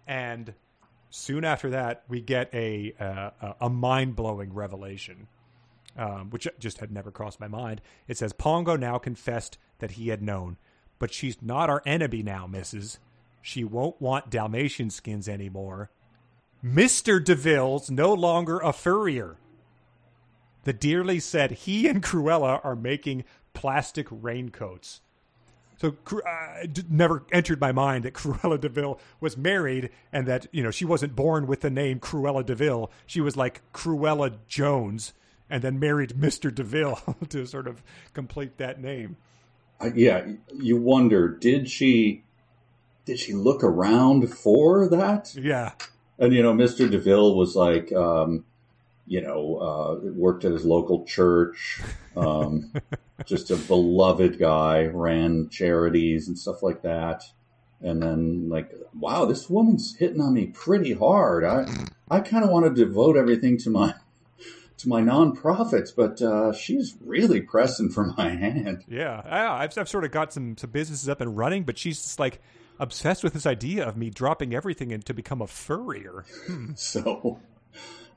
And 0.06 0.53
soon 1.10 1.45
after 1.45 1.70
that, 1.70 2.03
we 2.10 2.20
get 2.20 2.53
a 2.53 2.94
uh, 2.99 3.53
a 3.61 3.70
mind 3.70 4.16
blowing 4.16 4.53
revelation, 4.53 5.28
um, 5.98 6.30
which 6.30 6.48
just 6.60 6.80
had 6.80 6.91
never 6.91 7.10
crossed 7.10 7.40
my 7.40 7.48
mind. 7.48 7.82
It 8.07 8.18
says 8.18 8.34
Pongo 8.34 8.76
now 8.76 8.98
confessed 8.98 9.57
that 9.78 9.91
he 9.91 10.10
had 10.10 10.22
known, 10.22 10.57
but 10.99 11.14
she's 11.14 11.41
not 11.41 11.70
our 11.70 11.82
enemy 11.86 12.22
now, 12.22 12.45
Missus. 12.45 12.99
She 13.41 13.64
won't 13.64 14.02
want 14.02 14.30
Dalmatian 14.30 14.90
skins 14.90 15.30
anymore. 15.30 15.90
Mister 16.61 17.22
de 17.22 17.36
Vil's 17.36 17.90
no 17.90 18.14
longer 18.14 18.60
a 18.60 18.74
furrier. 18.74 19.38
The 20.66 20.74
Dearly 20.74 21.22
said 21.22 21.52
he 21.52 21.88
and 21.88 22.03
Cruella 22.03 22.60
are 22.66 22.76
making 22.76 23.24
plastic 23.53 24.07
raincoats. 24.11 24.99
So 25.80 25.95
uh, 26.11 26.19
it 26.61 26.89
never 26.89 27.23
entered 27.31 27.61
my 27.61 27.72
mind 27.72 28.06
that 28.06 28.14
Cruella 28.15 28.60
de 28.60 28.69
Vil 28.69 28.99
was 29.19 29.38
married 29.38 29.89
and 30.11 30.27
that 30.27 30.47
you 30.51 30.64
know 30.64 30.72
she 30.72 30.85
wasn't 30.85 31.15
born 31.15 31.47
with 31.47 31.61
the 31.61 31.69
name 31.69 31.99
Cruella 31.99 32.45
de 32.45 32.56
Vil. 32.56 32.91
She 33.06 33.22
was 33.22 33.38
like 33.38 33.61
Cruella 33.73 34.38
Jones 34.47 35.14
and 35.49 35.64
then 35.64 35.80
married 35.80 36.10
Mr. 36.18 36.53
de 36.53 36.64
Vil 36.64 36.99
to 37.30 37.45
sort 37.45 37.68
of 37.68 37.84
complete 38.14 38.57
that 38.57 38.81
name. 38.81 39.18
Uh, 39.80 39.91
yeah, 39.95 40.27
you 40.53 40.77
wonder 40.77 41.30
did 41.30 41.69
she 41.69 42.23
did 43.06 43.18
she 43.18 43.34
look 43.34 43.64
around 43.64 44.30
for 44.31 44.88
that? 44.89 45.34
Yeah, 45.34 45.72
And 46.19 46.34
you 46.34 46.43
know, 46.43 46.53
Mr. 46.53 46.91
de 46.91 46.99
Vil 46.99 47.35
was 47.35 47.56
like, 47.56 47.91
um, 47.93 48.43
you 49.07 49.22
know, 49.22 49.57
uh, 49.57 50.10
worked 50.11 50.43
at 50.43 50.51
his 50.51 50.65
local 50.65 51.06
church, 51.06 51.81
um, 52.18 52.72
just 53.25 53.51
a 53.51 53.55
beloved 53.55 54.39
guy, 54.39 54.85
ran 54.85 55.49
charities 55.49 56.27
and 56.27 56.37
stuff 56.37 56.63
like 56.63 56.81
that. 56.83 57.23
And 57.81 58.01
then, 58.03 58.49
like, 58.49 58.73
wow, 58.97 59.25
this 59.25 59.49
woman's 59.49 59.95
hitting 59.95 60.19
on 60.19 60.33
me 60.33 60.47
pretty 60.47 60.93
hard. 60.93 61.45
I, 61.45 61.65
I 62.11 62.19
kind 62.19 62.43
of 62.43 62.49
want 62.49 62.65
to 62.65 62.85
devote 62.85 63.15
everything 63.15 63.57
to 63.59 63.69
my, 63.69 63.93
to 64.77 64.89
my 64.89 65.01
nonprofits, 65.01 65.95
but 65.95 66.21
uh, 66.21 66.51
she's 66.51 66.97
really 66.99 67.39
pressing 67.39 67.89
for 67.89 68.07
my 68.17 68.29
hand. 68.29 68.83
yeah. 68.89 69.21
I, 69.23 69.63
I've, 69.63 69.77
I've 69.77 69.89
sort 69.89 70.03
of 70.03 70.11
got 70.11 70.33
some 70.33 70.57
some 70.57 70.71
businesses 70.71 71.07
up 71.07 71.21
and 71.21 71.37
running, 71.37 71.63
but 71.63 71.77
she's 71.77 72.01
just 72.01 72.19
like 72.19 72.41
obsessed 72.79 73.23
with 73.23 73.33
this 73.33 73.45
idea 73.45 73.85
of 73.85 73.97
me 73.97 74.09
dropping 74.09 74.53
everything 74.53 74.91
and 74.91 75.05
to 75.05 75.13
become 75.13 75.41
a 75.41 75.47
furrier. 75.47 76.25
So, 76.75 77.39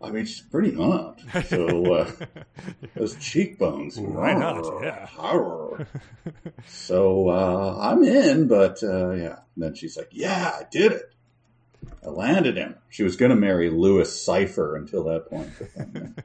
I 0.03 0.11
mean, 0.11 0.25
she's 0.25 0.41
pretty 0.41 0.75
hot. 0.75 1.21
So, 1.49 1.95
uh, 1.95 2.11
those 2.97 3.15
cheekbones. 3.17 3.99
Why 3.99 4.35
not? 4.35 4.83
Yeah. 4.83 5.09
So, 6.67 7.29
uh, 7.29 7.79
I'm 7.81 8.03
in, 8.05 8.49
but, 8.49 8.83
uh, 8.83 9.11
yeah. 9.11 9.37
And 9.55 9.65
then 9.65 9.75
she's 9.75 9.97
like, 9.97 10.09
yeah, 10.11 10.53
I 10.61 10.65
did 10.71 10.93
it. 10.93 11.15
I 12.05 12.11
landed 12.11 12.57
him. 12.57 12.77
She 12.89 13.03
was 13.03 13.17
going 13.17 13.31
to 13.31 13.37
marry 13.37 13.71
Lewis 13.71 14.21
Cipher 14.21 14.77
until 14.77 15.05
that 15.05 15.29
point. 15.29 15.51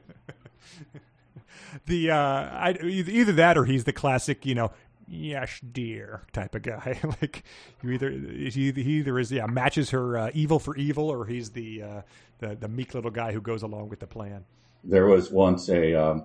The 1.86 2.10
uh 2.10 2.16
I, 2.16 2.76
either 2.82 3.32
that 3.32 3.58
or 3.58 3.64
he's 3.64 3.84
the 3.84 3.92
classic 3.92 4.44
you 4.46 4.54
know 4.54 4.72
yes 5.10 5.60
dear 5.72 6.22
type 6.32 6.54
of 6.54 6.62
guy 6.62 6.98
like 7.22 7.42
you 7.82 7.90
either 7.92 8.10
he, 8.10 8.72
he 8.72 8.98
either 8.98 9.18
is 9.18 9.32
yeah 9.32 9.46
matches 9.46 9.90
her 9.90 10.18
uh, 10.18 10.30
evil 10.34 10.58
for 10.58 10.76
evil 10.76 11.08
or 11.08 11.24
he's 11.26 11.50
the 11.50 11.82
uh 11.82 12.02
the, 12.40 12.54
the 12.54 12.68
meek 12.68 12.94
little 12.94 13.10
guy 13.10 13.32
who 13.32 13.40
goes 13.40 13.62
along 13.62 13.88
with 13.88 14.00
the 14.00 14.06
plan 14.06 14.44
there 14.84 15.06
was 15.06 15.30
once 15.30 15.68
a, 15.68 15.94
um, 15.94 16.24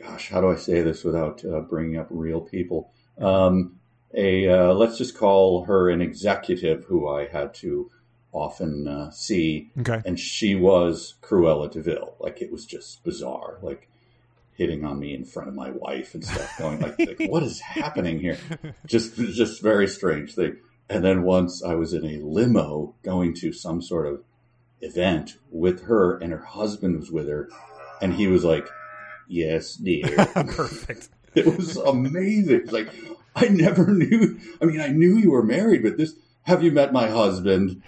gosh, 0.00 0.30
how 0.30 0.40
do 0.40 0.50
I 0.50 0.56
say 0.56 0.82
this 0.82 1.04
without 1.04 1.44
uh, 1.44 1.60
bringing 1.60 1.98
up 1.98 2.08
real 2.10 2.40
people? 2.40 2.92
Um, 3.18 3.78
a, 4.14 4.48
uh, 4.48 4.74
let's 4.74 4.98
just 4.98 5.16
call 5.16 5.64
her 5.64 5.90
an 5.90 6.00
executive 6.02 6.84
who 6.84 7.08
I 7.08 7.26
had 7.26 7.54
to 7.54 7.90
often 8.32 8.88
uh, 8.88 9.10
see. 9.10 9.70
okay 9.78 10.00
and 10.04 10.18
she 10.18 10.54
was 10.54 11.14
Cruella 11.22 11.70
de 11.70 11.82
Vil. 11.82 12.16
Like 12.18 12.40
it 12.40 12.50
was 12.50 12.64
just 12.64 13.04
bizarre, 13.04 13.58
like 13.62 13.88
hitting 14.54 14.84
on 14.84 14.98
me 14.98 15.14
in 15.14 15.24
front 15.24 15.48
of 15.48 15.54
my 15.54 15.70
wife 15.70 16.14
and 16.14 16.24
stuff. 16.24 16.58
Going 16.58 16.80
like, 16.80 16.98
like 16.98 17.28
what 17.28 17.42
is 17.42 17.60
happening 17.60 18.18
here? 18.18 18.38
Just, 18.86 19.16
just 19.16 19.62
very 19.62 19.88
strange 19.88 20.34
thing. 20.34 20.56
And 20.88 21.04
then 21.04 21.22
once 21.22 21.62
I 21.62 21.74
was 21.74 21.94
in 21.94 22.04
a 22.04 22.18
limo 22.18 22.94
going 23.02 23.34
to 23.36 23.52
some 23.52 23.80
sort 23.80 24.06
of 24.06 24.22
event 24.82 25.38
with 25.50 25.84
her, 25.84 26.18
and 26.18 26.32
her 26.32 26.44
husband 26.44 26.98
was 26.98 27.10
with 27.10 27.28
her, 27.28 27.48
and 28.02 28.12
he 28.12 28.26
was 28.26 28.44
like, 28.44 28.68
"Yes, 29.28 29.74
dear." 29.76 30.26
perfect 30.34 31.08
it 31.34 31.46
was 31.46 31.76
amazing. 31.76 32.66
Like 32.66 32.88
I 33.34 33.48
never 33.48 33.86
knew. 33.86 34.38
I 34.60 34.66
mean, 34.66 34.80
I 34.80 34.88
knew 34.88 35.16
you 35.16 35.30
were 35.30 35.42
married, 35.42 35.82
but 35.82 35.96
this. 35.96 36.14
Have 36.44 36.64
you 36.64 36.72
met 36.72 36.92
my 36.92 37.08
husband? 37.08 37.82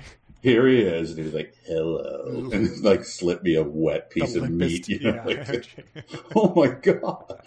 Here 0.45 0.66
he 0.66 0.83
is, 0.83 1.09
and 1.09 1.19
he 1.21 1.25
was 1.25 1.33
like, 1.33 1.57
"Hello," 1.65 2.51
and 2.53 2.79
like 2.85 3.07
slipped 3.07 3.45
me 3.45 3.55
a 3.55 3.62
wet 3.62 4.11
piece 4.11 4.35
The 4.35 4.43
of 4.43 4.51
meat. 4.51 4.87
You 4.91 4.99
know, 5.01 5.25
yeah. 5.27 5.45
like, 5.49 6.07
oh 6.37 6.53
my 6.55 6.69
god! 6.69 7.41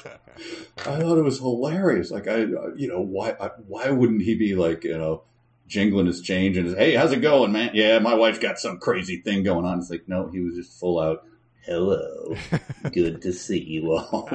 I 0.80 1.00
thought 1.00 1.20
it 1.20 1.24
was 1.24 1.38
hilarious. 1.38 2.10
Like 2.10 2.28
I, 2.28 2.38
you 2.76 2.88
know, 2.88 3.00
why? 3.00 3.36
I, 3.40 3.52
why 3.68 3.92
wouldn't 3.92 4.24
he 4.24 4.34
be 4.34 4.56
like, 4.56 4.84
you 4.84 4.98
know, 4.98 5.22
jingling 5.68 6.08
his 6.08 6.22
change 6.22 6.58
and 6.58 6.76
hey, 6.76 6.96
how's 6.96 7.12
it 7.12 7.22
going, 7.22 7.52
man? 7.52 7.70
Yeah, 7.76 8.00
my 8.00 8.16
wife's 8.16 8.40
got 8.40 8.58
some 8.58 8.80
crazy 8.80 9.22
thing 9.22 9.44
going 9.44 9.64
on. 9.64 9.78
It's 9.78 9.92
like, 9.92 10.08
no, 10.08 10.28
he 10.30 10.40
was 10.40 10.56
just 10.56 10.80
full 10.80 11.00
out. 11.00 11.24
Hello, 11.66 12.36
good 12.92 13.22
to 13.22 13.32
see 13.32 13.62
you 13.64 13.94
all. 13.94 14.28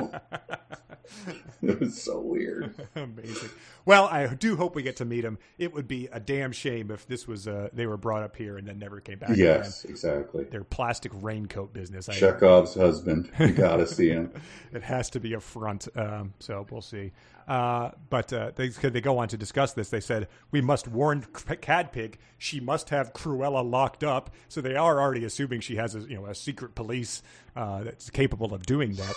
it 1.62 1.80
was 1.80 2.00
so 2.00 2.20
weird. 2.20 2.74
Amazing. 2.96 3.50
Well, 3.84 4.06
I 4.06 4.26
do 4.34 4.56
hope 4.56 4.74
we 4.74 4.82
get 4.82 4.96
to 4.96 5.04
meet 5.04 5.24
him. 5.24 5.38
It 5.58 5.72
would 5.74 5.88
be 5.88 6.08
a 6.12 6.20
damn 6.20 6.52
shame 6.52 6.90
if 6.90 7.06
this 7.06 7.26
was 7.26 7.48
uh, 7.48 7.68
they 7.72 7.86
were 7.86 7.96
brought 7.96 8.22
up 8.22 8.36
here 8.36 8.56
and 8.56 8.66
then 8.66 8.78
never 8.78 9.00
came 9.00 9.18
back. 9.18 9.30
again. 9.30 9.60
Yes, 9.62 9.84
exactly. 9.84 10.44
Their 10.44 10.64
plastic 10.64 11.12
raincoat 11.14 11.72
business. 11.72 12.08
I, 12.08 12.14
Chekhov's 12.14 12.74
husband. 12.74 13.30
You 13.38 13.52
gotta 13.52 13.86
see 13.86 14.10
him. 14.10 14.32
it 14.72 14.82
has 14.82 15.10
to 15.10 15.20
be 15.20 15.34
a 15.34 15.40
front. 15.40 15.88
Um, 15.96 16.34
so 16.38 16.66
we'll 16.70 16.80
see. 16.80 17.12
Uh, 17.48 17.90
but 18.10 18.32
uh, 18.32 18.52
they 18.54 18.68
they 18.68 19.00
go 19.00 19.18
on 19.18 19.28
to 19.28 19.36
discuss 19.36 19.72
this. 19.72 19.90
They 19.90 20.00
said 20.00 20.28
we 20.50 20.60
must 20.60 20.86
warn 20.88 21.22
Cadpig. 21.22 22.14
She 22.38 22.60
must 22.60 22.90
have 22.90 23.12
Cruella 23.12 23.68
locked 23.68 24.04
up. 24.04 24.30
So 24.48 24.60
they 24.60 24.76
are 24.76 25.00
already 25.00 25.24
assuming 25.24 25.60
she 25.60 25.76
has 25.76 25.94
a 25.94 26.00
you 26.00 26.16
know 26.16 26.26
a 26.26 26.34
secret 26.34 26.74
police 26.74 27.22
uh, 27.56 27.84
that's 27.84 28.10
capable 28.10 28.54
of 28.54 28.64
doing 28.64 28.94
that. 28.94 29.14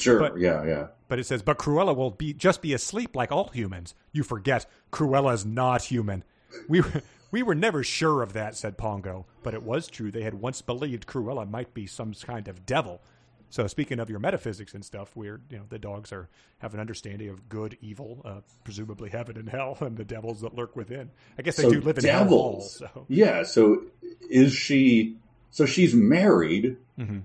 Sure. 0.00 0.18
But- 0.18 0.38
yeah, 0.38 0.64
yeah. 0.64 0.86
But 1.08 1.18
it 1.20 1.24
says, 1.24 1.42
but 1.42 1.58
Cruella 1.58 1.94
will 1.94 2.10
be 2.10 2.32
just 2.32 2.62
be 2.62 2.72
asleep 2.72 3.14
like 3.14 3.30
all 3.30 3.48
humans. 3.48 3.94
You 4.12 4.22
forget, 4.24 4.66
Cruella's 4.92 5.44
not 5.46 5.82
human. 5.82 6.24
We 6.68 6.80
were, 6.80 7.02
we 7.30 7.42
were 7.42 7.54
never 7.54 7.84
sure 7.84 8.22
of 8.22 8.32
that, 8.32 8.56
said 8.56 8.76
Pongo. 8.76 9.26
But 9.42 9.54
it 9.54 9.62
was 9.62 9.86
true. 9.86 10.10
They 10.10 10.22
had 10.22 10.34
once 10.34 10.62
believed 10.62 11.06
Cruella 11.06 11.48
might 11.48 11.74
be 11.74 11.86
some 11.86 12.12
kind 12.14 12.48
of 12.48 12.66
devil. 12.66 13.02
So 13.50 13.66
speaking 13.66 14.00
of 14.00 14.10
your 14.10 14.18
metaphysics 14.18 14.74
and 14.74 14.84
stuff, 14.84 15.14
where 15.14 15.40
you 15.50 15.58
know 15.58 15.64
the 15.68 15.78
dogs 15.78 16.12
are 16.12 16.28
have 16.58 16.74
an 16.74 16.80
understanding 16.80 17.28
of 17.28 17.48
good, 17.48 17.78
evil, 17.80 18.22
uh, 18.24 18.40
presumably 18.64 19.10
heaven 19.10 19.36
and 19.36 19.48
hell, 19.48 19.78
and 19.80 19.96
the 19.96 20.04
devils 20.04 20.40
that 20.40 20.54
lurk 20.54 20.76
within. 20.76 21.10
I 21.38 21.42
guess 21.42 21.56
they 21.56 21.64
so 21.64 21.70
do 21.70 21.80
live 21.80 21.98
in 21.98 22.04
hell. 22.04 22.24
Devils. 22.24 22.76
so 22.76 23.06
Yeah. 23.08 23.44
So 23.44 23.84
is 24.28 24.52
she? 24.52 25.16
So 25.50 25.64
she's 25.64 25.94
married. 25.94 26.76
Mhm. 26.98 27.22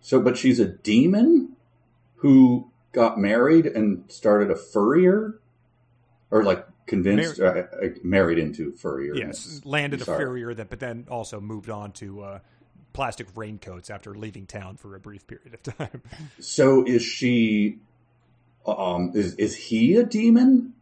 So, 0.00 0.20
but 0.20 0.38
she's 0.38 0.60
a 0.60 0.66
demon 0.66 1.56
who 2.16 2.70
got 2.92 3.18
married 3.18 3.66
and 3.66 4.10
started 4.10 4.50
a 4.50 4.56
furrier, 4.56 5.38
or 6.30 6.42
like 6.42 6.66
convinced, 6.86 7.40
uh, 7.40 7.64
uh, 7.82 7.88
married 8.02 8.38
into 8.38 8.72
furrier. 8.72 9.14
yes, 9.14 9.60
landed 9.64 10.00
a 10.00 10.04
furrier 10.04 10.54
that, 10.54 10.70
but 10.70 10.80
then 10.80 11.06
also 11.10 11.40
moved 11.40 11.70
on 11.70 11.92
to 11.92 12.22
uh, 12.22 12.38
plastic 12.92 13.26
raincoats 13.34 13.90
after 13.90 14.14
leaving 14.14 14.46
town 14.46 14.76
for 14.76 14.94
a 14.94 15.00
brief 15.00 15.26
period 15.26 15.54
of 15.54 15.62
time. 15.62 16.02
So 16.40 16.84
is 16.84 17.02
she? 17.02 17.78
Um, 18.66 19.12
is 19.14 19.34
is 19.34 19.56
he 19.56 19.96
a 19.96 20.04
demon? 20.04 20.74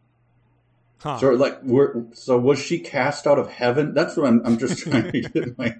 Huh. 0.99 1.17
So 1.17 1.29
like, 1.31 1.63
were, 1.63 2.05
so 2.13 2.37
was 2.37 2.59
she 2.59 2.79
cast 2.79 3.25
out 3.25 3.39
of 3.39 3.49
heaven? 3.49 3.93
That's 3.93 4.17
what 4.17 4.27
I'm. 4.27 4.45
I'm 4.45 4.57
just 4.57 4.77
trying 4.83 5.11
to 5.11 5.21
get 5.21 5.57
my. 5.57 5.75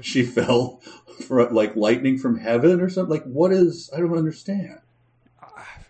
She 0.00 0.22
fell 0.22 0.80
for 1.26 1.48
like 1.50 1.76
lightning 1.76 2.18
from 2.18 2.38
heaven 2.38 2.80
or 2.80 2.88
something. 2.88 3.10
Like, 3.10 3.24
what 3.24 3.52
is? 3.52 3.90
I 3.94 4.00
don't 4.00 4.16
understand. 4.16 4.80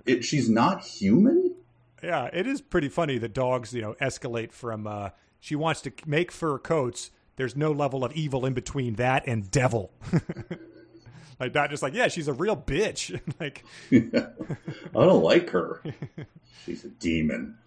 It, 0.04 0.24
she's 0.24 0.48
not 0.48 0.84
human. 0.84 1.54
Yeah, 2.02 2.28
it 2.32 2.46
is 2.46 2.60
pretty 2.60 2.88
funny 2.88 3.18
that 3.18 3.32
dogs, 3.32 3.72
you 3.72 3.82
know, 3.82 3.94
escalate 3.94 4.52
from 4.52 4.86
uh, 4.86 5.10
she 5.38 5.54
wants 5.54 5.80
to 5.82 5.92
make 6.06 6.32
fur 6.32 6.59
coats. 6.59 7.10
There's 7.36 7.56
no 7.56 7.72
level 7.72 8.04
of 8.04 8.12
evil 8.12 8.44
in 8.46 8.52
between 8.52 8.94
that 8.96 9.24
and 9.26 9.50
devil. 9.50 9.92
like 11.40 11.54
not 11.54 11.70
just 11.70 11.82
like, 11.82 11.94
yeah, 11.94 12.09
she's 12.09 12.28
a 12.28 12.32
real 12.32 12.56
bitch. 12.56 13.18
like 13.40 13.64
I 13.92 15.04
don't 15.04 15.22
like 15.22 15.50
her. 15.50 15.82
She's 16.64 16.84
a 16.84 16.88
demon. 16.88 17.59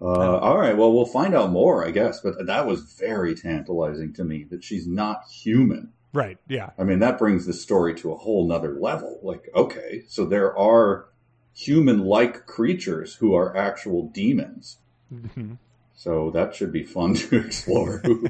Uh, 0.00 0.38
all 0.38 0.58
right. 0.58 0.76
Well, 0.76 0.92
we'll 0.92 1.06
find 1.06 1.34
out 1.34 1.50
more, 1.50 1.86
I 1.86 1.90
guess. 1.90 2.20
But 2.20 2.46
that 2.46 2.66
was 2.66 2.82
very 2.98 3.34
tantalizing 3.34 4.12
to 4.14 4.24
me 4.24 4.44
that 4.50 4.62
she's 4.62 4.86
not 4.86 5.24
human. 5.30 5.92
right, 6.12 6.38
yeah. 6.48 6.70
I 6.78 6.84
mean, 6.84 6.98
that 6.98 7.18
brings 7.18 7.46
the 7.46 7.52
story 7.52 7.94
to 7.96 8.12
a 8.12 8.16
whole 8.16 8.46
nother 8.46 8.74
level. 8.78 9.20
Like, 9.22 9.48
okay, 9.54 10.02
so 10.08 10.26
there 10.26 10.56
are 10.58 11.06
human 11.54 12.04
like 12.04 12.44
creatures 12.46 13.14
who 13.14 13.34
are 13.34 13.56
actual 13.56 14.08
demons. 14.08 14.78
So 15.98 16.30
that 16.32 16.54
should 16.54 16.72
be 16.72 16.84
fun 16.84 17.14
to 17.14 17.36
explore 17.46 17.98
who, 18.04 18.28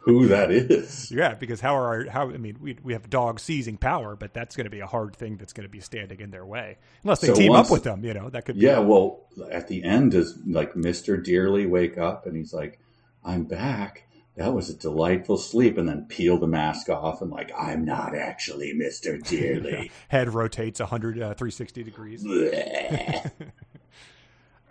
who 0.00 0.26
that 0.28 0.50
is. 0.50 1.10
Yeah, 1.10 1.34
because 1.34 1.62
how 1.62 1.74
are 1.74 1.86
our, 1.86 2.10
how 2.10 2.28
I 2.30 2.36
mean, 2.36 2.58
we 2.60 2.76
we 2.84 2.92
have 2.92 3.08
dogs 3.08 3.40
seizing 3.42 3.78
power, 3.78 4.14
but 4.16 4.34
that's 4.34 4.54
going 4.54 4.66
to 4.66 4.70
be 4.70 4.80
a 4.80 4.86
hard 4.86 5.16
thing 5.16 5.38
that's 5.38 5.54
going 5.54 5.66
to 5.66 5.70
be 5.72 5.80
standing 5.80 6.20
in 6.20 6.30
their 6.30 6.44
way. 6.44 6.76
Unless 7.04 7.20
they 7.22 7.28
So 7.28 7.34
team 7.34 7.52
once- 7.52 7.68
up 7.68 7.72
with 7.72 7.84
them, 7.84 8.04
you 8.04 8.12
know, 8.12 8.28
that 8.28 8.44
could 8.44 8.56
be 8.56 8.60
Yeah, 8.66 8.80
well, 8.80 9.24
at 9.50 9.66
the 9.68 9.82
end, 9.82 10.12
does 10.12 10.38
like 10.46 10.74
Mr. 10.74 11.22
Dearly 11.22 11.64
wake 11.66 11.96
up 11.96 12.26
and 12.26 12.36
he's 12.36 12.52
like, 12.52 12.78
I'm 13.24 13.44
back. 13.44 14.02
That 14.36 14.52
was 14.52 14.68
a 14.68 14.74
delightful 14.74 15.38
sleep. 15.38 15.78
And 15.78 15.88
then 15.88 16.04
peel 16.10 16.36
the 16.38 16.46
mask 16.46 16.90
off 16.90 17.22
and 17.22 17.30
like, 17.30 17.50
I'm 17.58 17.86
not 17.86 18.14
actually 18.14 18.74
Mr. 18.74 19.18
Dearly. 19.26 19.90
head 20.08 20.34
rotates 20.34 20.80
100 20.80 21.16
uh, 21.16 21.32
360 21.32 21.82
degrees. 21.82 22.22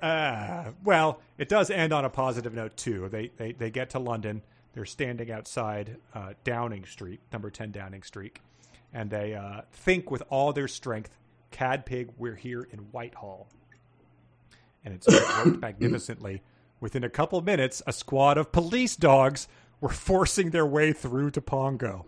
Uh, 0.01 0.71
well, 0.83 1.21
it 1.37 1.49
does 1.49 1.69
end 1.69 1.93
on 1.93 2.05
a 2.05 2.09
positive 2.09 2.53
note 2.53 2.75
too. 2.77 3.07
They 3.09 3.31
they, 3.37 3.51
they 3.53 3.69
get 3.69 3.89
to 3.91 3.99
London. 3.99 4.41
They're 4.73 4.85
standing 4.85 5.31
outside 5.31 5.97
uh, 6.13 6.33
Downing 6.43 6.85
Street, 6.85 7.21
number 7.31 7.49
ten 7.49 7.71
Downing 7.71 8.03
Street, 8.03 8.39
and 8.93 9.09
they 9.09 9.33
uh, 9.33 9.61
think 9.71 10.11
with 10.11 10.23
all 10.29 10.53
their 10.53 10.67
strength, 10.67 11.17
"Cadpig, 11.51 12.09
we're 12.17 12.35
here 12.35 12.67
in 12.71 12.79
Whitehall." 12.79 13.47
And 14.83 14.93
it's 14.93 15.07
worked 15.45 15.61
magnificently. 15.61 16.41
Within 16.81 17.03
a 17.03 17.09
couple 17.09 17.41
minutes, 17.41 17.81
a 17.87 17.93
squad 17.93 18.37
of 18.37 18.51
police 18.51 18.95
dogs 18.95 19.47
were 19.79 19.89
forcing 19.89 20.51
their 20.51 20.65
way 20.65 20.93
through 20.93 21.31
to 21.31 21.41
Pongo. 21.41 22.05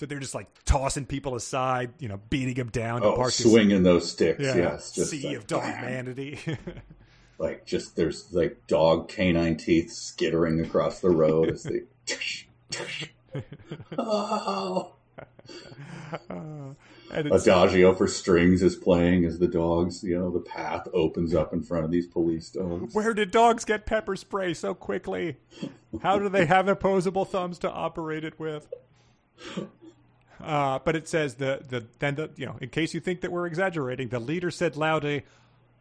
So 0.00 0.06
they're 0.06 0.18
just 0.18 0.34
like 0.34 0.48
tossing 0.64 1.04
people 1.04 1.34
aside, 1.34 1.92
you 1.98 2.08
know, 2.08 2.18
beating 2.30 2.54
them 2.54 2.70
down. 2.70 3.02
oh, 3.04 3.28
swinging 3.28 3.82
those 3.82 4.10
sticks. 4.10 4.42
yeah, 4.42 4.56
Yes. 4.56 4.92
Just 4.92 5.10
sea 5.10 5.26
like, 5.26 5.36
of 5.36 5.46
dog 5.46 5.60
bam. 5.60 5.76
humanity. 5.78 6.38
Like, 7.38 7.64
just 7.64 7.96
there's 7.96 8.30
like 8.34 8.66
dog 8.66 9.08
canine 9.08 9.56
teeth 9.56 9.90
skittering 9.90 10.60
across 10.60 11.00
the 11.00 11.08
road 11.08 11.48
as 11.48 11.62
they. 11.62 11.84
oh. 13.98 14.92
it's, 17.10 17.46
Adagio 17.46 17.94
for 17.94 18.06
strings 18.06 18.62
is 18.62 18.76
playing 18.76 19.24
as 19.24 19.38
the 19.38 19.48
dogs, 19.48 20.04
you 20.04 20.18
know, 20.18 20.30
the 20.30 20.40
path 20.40 20.86
opens 20.92 21.34
up 21.34 21.54
in 21.54 21.62
front 21.62 21.86
of 21.86 21.90
these 21.90 22.06
police 22.06 22.50
dogs. 22.50 22.94
where 22.94 23.14
did 23.14 23.30
dogs 23.30 23.64
get 23.64 23.86
pepper 23.86 24.16
spray 24.16 24.52
so 24.52 24.74
quickly? 24.74 25.38
How 26.02 26.18
do 26.18 26.28
they 26.28 26.44
have 26.44 26.68
opposable 26.68 27.24
thumbs 27.24 27.58
to 27.60 27.70
operate 27.70 28.22
it 28.22 28.38
with? 28.38 28.68
Uh, 30.42 30.78
but 30.84 30.96
it 30.96 31.08
says 31.08 31.34
the 31.34 31.62
the 31.68 31.86
then 31.98 32.14
the 32.14 32.30
you 32.36 32.46
know 32.46 32.56
in 32.60 32.68
case 32.68 32.94
you 32.94 33.00
think 33.00 33.20
that 33.20 33.32
we're 33.32 33.46
exaggerating, 33.46 34.08
the 34.08 34.20
leader 34.20 34.50
said 34.50 34.76
loudly, 34.76 35.24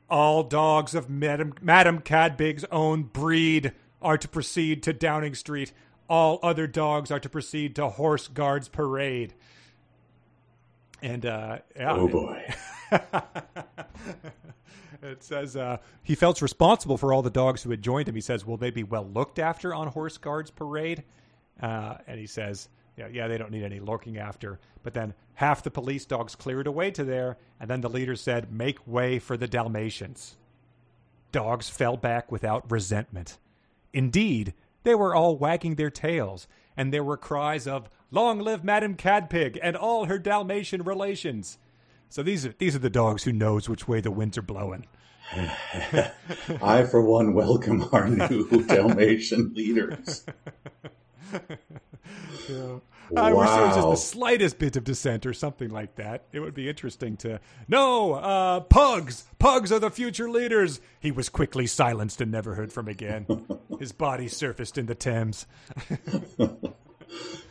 "All 0.09 0.43
dogs 0.43 0.95
of 0.95 1.09
Madam 1.09 1.53
Madam 1.61 1.99
Cadpig's 2.01 2.65
own 2.71 3.03
breed 3.03 3.73
are 4.01 4.17
to 4.17 4.27
proceed 4.27 4.83
to 4.83 4.93
Downing 4.93 5.35
Street. 5.35 5.71
All 6.09 6.39
other 6.41 6.67
dogs 6.67 7.11
are 7.11 7.19
to 7.19 7.29
proceed 7.29 7.75
to 7.75 7.89
Horse 7.89 8.27
Guards 8.27 8.67
Parade." 8.67 9.33
And 11.01 11.25
uh, 11.25 11.59
yeah, 11.75 11.93
Oh 11.93 12.07
boy. 12.07 12.53
It 15.01 15.23
says 15.23 15.55
uh, 15.55 15.77
he 16.03 16.15
felt 16.15 16.41
responsible 16.41 16.97
for 16.97 17.13
all 17.13 17.21
the 17.21 17.29
dogs 17.29 17.63
who 17.63 17.71
had 17.71 17.81
joined 17.81 18.09
him. 18.09 18.15
He 18.15 18.21
says, 18.21 18.45
"Will 18.45 18.57
they 18.57 18.69
be 18.69 18.83
well 18.83 19.07
looked 19.07 19.39
after 19.39 19.73
on 19.73 19.87
Horse 19.87 20.17
Guards 20.17 20.51
Parade?" 20.51 21.03
Uh, 21.61 21.95
and 22.07 22.19
he 22.19 22.27
says, 22.27 22.67
"Yeah, 22.99 23.07
yeah, 23.07 23.27
they 23.27 23.37
don't 23.37 23.51
need 23.51 23.63
any 23.63 23.79
looking 23.79 24.17
after." 24.17 24.59
But 24.83 24.93
then 24.93 25.13
half 25.35 25.63
the 25.63 25.71
police 25.71 26.05
dogs 26.05 26.35
cleared 26.35 26.67
away 26.67 26.91
to 26.91 27.03
there, 27.03 27.37
and 27.59 27.69
then 27.69 27.81
the 27.81 27.89
leader 27.89 28.15
said, 28.15 28.51
"Make 28.51 28.85
way 28.85 29.17
for 29.17 29.37
the 29.37 29.47
Dalmatians." 29.47 30.35
Dogs 31.31 31.69
fell 31.69 31.95
back 31.95 32.31
without 32.31 32.69
resentment. 32.69 33.37
Indeed, 33.93 34.53
they 34.83 34.95
were 34.95 35.15
all 35.15 35.37
wagging 35.37 35.75
their 35.75 35.89
tails, 35.89 36.47
and 36.75 36.93
there 36.93 37.03
were 37.03 37.17
cries 37.17 37.65
of 37.67 37.89
"Long 38.11 38.39
live 38.39 38.63
Madame 38.63 38.95
Cadpig 38.95 39.57
and 39.61 39.75
all 39.75 40.05
her 40.05 40.19
Dalmatian 40.19 40.83
relations." 40.83 41.57
So 42.09 42.21
these 42.21 42.45
are 42.45 42.53
these 42.57 42.75
are 42.75 42.79
the 42.79 42.89
dogs 42.89 43.23
who 43.23 43.31
knows 43.31 43.69
which 43.69 43.87
way 43.87 44.01
the 44.01 44.11
winds 44.11 44.37
are 44.37 44.41
blowing. 44.41 44.85
I, 46.61 46.83
for 46.89 47.01
one, 47.01 47.33
welcome 47.33 47.87
our 47.91 48.09
new 48.09 48.63
Dalmatian 48.67 49.53
leaders. 49.53 50.25
I 53.17 53.33
wish 53.33 53.49
there 53.49 53.65
was 53.65 53.75
just 53.75 53.89
the 53.89 53.95
slightest 53.95 54.59
bit 54.59 54.75
of 54.75 54.83
dissent 54.83 55.25
or 55.25 55.33
something 55.33 55.69
like 55.69 55.95
that. 55.95 56.25
It 56.31 56.39
would 56.39 56.53
be 56.53 56.69
interesting 56.69 57.17
to. 57.17 57.39
No, 57.67 58.13
uh, 58.13 58.61
pugs! 58.61 59.25
Pugs 59.39 59.71
are 59.71 59.79
the 59.79 59.89
future 59.89 60.29
leaders! 60.29 60.79
He 60.99 61.11
was 61.11 61.29
quickly 61.29 61.67
silenced 61.67 62.21
and 62.21 62.31
never 62.31 62.55
heard 62.55 62.71
from 62.71 62.87
again. 62.87 63.25
His 63.79 63.91
body 63.91 64.27
surfaced 64.27 64.77
in 64.77 64.85
the 64.85 64.95
Thames. 64.95 65.45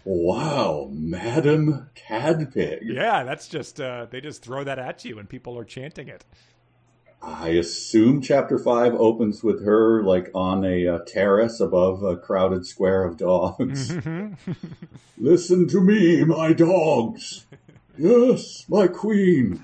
Wow, 0.05 0.89
Madam 0.91 1.91
Cadpig. 1.95 2.79
Yeah, 2.83 3.25
that's 3.25 3.47
just, 3.47 3.79
uh, 3.79 4.07
they 4.09 4.23
just 4.23 4.43
throw 4.43 4.65
that 4.65 4.79
at 4.79 5.05
you 5.05 5.19
and 5.19 5.29
people 5.29 5.59
are 5.59 5.65
chanting 5.65 6.09
it. 6.09 6.25
I 7.21 7.49
assume 7.49 8.23
chapter 8.23 8.59
five 8.59 8.95
opens 8.95 9.43
with 9.43 9.65
her 9.65 10.03
like 10.03 10.31
on 10.35 10.65
a 10.65 10.87
uh, 10.87 10.99
terrace 11.07 11.61
above 11.61 12.03
a 12.03 12.17
crowded 12.17 12.67
square 12.67 13.05
of 13.05 13.17
dogs. 13.17 13.93
Listen 15.19 15.67
to 15.69 15.81
me, 15.81 16.25
my 16.25 16.53
dogs. 16.53 17.45
Yes, 17.97 18.65
my 18.69 18.87
queen. 18.87 19.63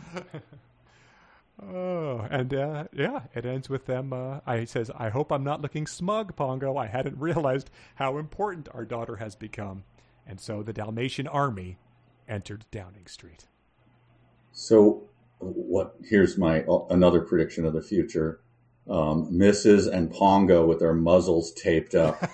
Oh, 1.63 2.27
and 2.31 2.53
uh, 2.53 2.85
yeah, 2.93 3.23
it 3.35 3.47
ends 3.47 3.69
with 3.69 3.87
them. 3.87 4.13
Uh, 4.13 4.41
I 4.47 4.59
he 4.59 4.67
says, 4.67 4.91
"I 4.95 5.09
hope 5.09 5.31
I'm 5.31 5.45
not 5.45 5.63
looking 5.63 5.87
smug, 5.87 6.37
Pongo. 6.37 6.77
I 6.77 6.87
hadn't 6.87 7.19
realized 7.19 7.71
how 7.95 8.19
important 8.19 8.69
our 8.75 8.85
daughter 8.85 9.17
has 9.17 9.37
become." 9.37 9.85
And 10.27 10.41
so 10.41 10.63
the 10.63 10.73
Dalmatian 10.73 11.29
army 11.29 11.79
entered 12.29 12.65
Downing 12.71 13.07
Street. 13.07 13.47
So, 14.53 15.05
what? 15.45 15.97
Here's 16.05 16.39
my 16.39 16.63
uh, 16.63 16.87
another 16.91 17.21
prediction 17.21 17.65
of 17.65 17.73
the 17.73 17.83
future. 17.83 18.41
Um, 18.89 19.31
Mrs. 19.33 19.91
and 19.91 20.13
Pongo 20.13 20.67
with 20.67 20.81
their 20.81 20.93
muzzles 20.93 21.53
taped 21.53 21.95
up 21.95 22.31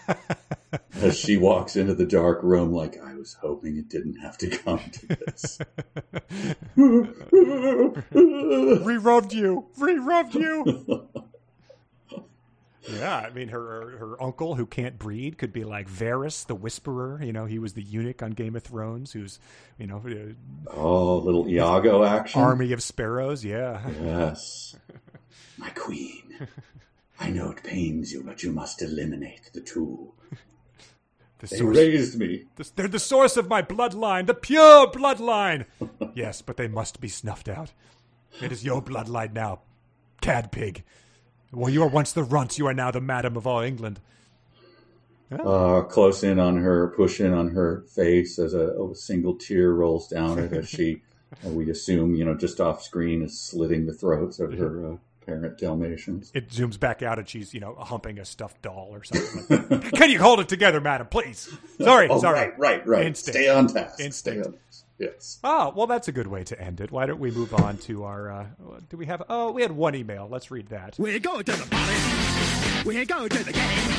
as 0.95 1.17
she 1.17 1.37
walks 1.37 1.77
into 1.77 1.95
the 1.95 2.07
dark 2.07 2.43
room, 2.43 2.73
like 2.73 3.01
I 3.01 3.15
was 3.15 3.35
hoping 3.35 3.77
it 3.77 3.89
didn't 3.89 4.17
have 4.17 4.37
to 4.39 4.51
come 4.51 4.81
to 4.81 5.07
this. 5.07 5.61
Re-rubbed 8.85 9.33
you, 9.33 9.67
re-rubbed 9.79 10.35
you. 10.35 11.09
Yeah, 12.89 13.17
I 13.19 13.31
mean, 13.31 13.49
her 13.49 13.61
her, 13.61 13.99
her 13.99 14.23
uncle 14.23 14.55
who 14.55 14.65
can't 14.65 14.99
breed 14.99 15.37
could 15.37 15.53
be 15.53 15.65
like 15.65 15.87
Varys, 15.89 16.47
the 16.47 16.55
Whisperer. 16.55 17.21
You 17.23 17.33
know, 17.33 17.45
he 17.45 17.59
was 17.59 17.75
the 17.75 17.83
eunuch 17.83 18.23
on 18.23 18.31
Game 18.31 18.57
of 18.57 18.63
Thrones, 18.63 19.13
who's 19.13 19.39
you 19.79 19.87
know 19.87 20.03
uh, 20.07 20.71
Oh, 20.75 21.17
little 21.19 21.47
Iago 21.49 22.05
action. 22.05 22.41
army 22.41 22.73
of 22.73 22.83
sparrows. 22.83 23.45
Yeah, 23.45 23.87
Yes. 24.03 24.77
My 25.59 25.69
queen. 25.71 26.49
I 27.19 27.29
know 27.29 27.51
it 27.51 27.63
pains 27.63 28.13
you, 28.15 28.23
but 28.23 28.43
you 28.43 28.51
must 28.51 28.81
eliminate 28.81 29.51
the 29.53 29.61
two. 29.61 30.15
the 31.41 31.47
They 31.49 31.57
source, 31.59 31.77
raised 31.77 32.19
me. 32.19 32.45
the- 32.57 32.71
they're 32.77 32.89
the 32.89 32.99
source 32.99 33.37
of 33.37 33.47
my 33.47 33.61
bloodline, 33.61 34.27
the 34.27 34.33
pure 34.33 34.87
bloodline. 34.91 35.67
yes, 36.15 36.41
but 36.41 36.57
they 36.57 36.67
must 36.69 36.99
be 36.99 37.09
snuffed 37.09 37.51
out. 37.51 37.73
It 38.41 38.53
is 38.53 38.65
your 38.65 38.81
bloodline 38.81 39.35
now, 39.35 39.61
Cadpig. 40.23 40.83
Well, 41.53 41.71
you 41.71 41.81
were 41.81 41.89
once 41.89 42.13
the 42.13 42.23
runt. 42.23 42.59
You 42.59 42.67
are 42.69 42.75
now 42.75 42.91
the 42.91 43.01
madam 43.01 43.37
of 43.37 43.47
all 43.47 43.61
England. 43.61 44.01
Uh, 45.33 45.83
close 45.83 46.25
in 46.25 46.41
on 46.41 46.57
her, 46.57 46.89
push 46.97 47.21
in 47.21 47.33
on 47.33 47.51
her 47.51 47.85
face 47.95 48.39
as 48.39 48.53
a, 48.53 48.71
a 48.83 48.95
single 48.97 49.37
tear 49.37 49.73
rolls 49.73 50.09
down 50.09 50.41
it 50.41 50.53
as 50.53 50.69
she, 50.69 51.03
we 51.45 51.71
assume, 51.71 52.17
you 52.17 52.25
know, 52.25 52.35
just 52.35 52.61
off 52.61 52.83
screen 52.83 53.23
is 53.23 53.39
slitting 53.39 53.87
the 53.87 53.93
throats 53.93 54.41
of 54.41 54.53
her 54.55 54.93
uh, 54.93 54.97
parent 55.25 55.57
Dalmatians. 55.57 56.33
It 56.35 56.49
zooms 56.49 56.81
back 56.81 57.03
out, 57.03 57.21
and 57.21 57.29
she's 57.29 57.55
you 57.55 57.61
know 57.61 57.77
humping 57.77 58.19
a 58.19 58.25
stuffed 58.25 58.61
doll 58.63 58.89
or 58.91 59.05
something. 59.05 59.67
Like. 59.71 59.93
Can 59.93 60.11
you 60.11 60.19
hold 60.19 60.41
it 60.41 60.49
together, 60.49 60.81
madam, 60.81 61.07
please? 61.07 61.49
Sorry, 61.81 62.09
Oh, 62.09 62.21
sorry. 62.21 62.41
right, 62.41 62.59
right, 62.59 62.87
right. 62.87 63.07
Instinct. 63.07 63.39
Stay 63.39 63.49
on 63.49 63.69
task. 63.69 64.01
Instinct. 64.01 64.45
Stay 64.45 64.49
on 64.51 64.59
task. 64.59 64.85
Yes. 65.01 65.39
Oh, 65.43 65.73
well, 65.75 65.87
that's 65.87 66.09
a 66.09 66.13
good 66.13 66.27
way 66.27 66.45
to 66.45 66.61
end 66.61 66.83
it. 66.83 66.91
Why 66.91 67.07
don't 67.07 67.19
we 67.19 67.31
move 67.31 67.55
on 67.55 67.79
to 67.79 68.05
our? 68.05 68.31
Uh, 68.31 68.47
do 68.91 68.99
we 68.99 69.07
have? 69.07 69.23
Oh, 69.31 69.51
we 69.51 69.63
had 69.63 69.73
one 69.73 69.95
email. 69.95 70.29
Let's 70.31 70.51
read 70.51 70.69
that. 70.69 70.97
We're 70.99 71.19
going 71.19 71.43
to 71.45 71.53
the 71.53 71.67
party. 71.71 72.87
We're 72.87 73.07
going 73.07 73.31
to 73.31 73.43
the 73.43 73.53
game. 73.53 73.95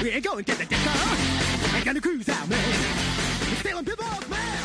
We're 0.00 0.20
going 0.20 0.44
to 0.44 0.54
the 0.54 0.64
disco. 0.64 1.76
We're 1.76 1.84
gonna 1.84 2.00
cruise 2.00 2.28
out, 2.28 2.48
man. 2.48 2.64
We're 3.50 3.56
stealing 3.56 3.84
people's 3.84 4.28
mail. 4.28 4.64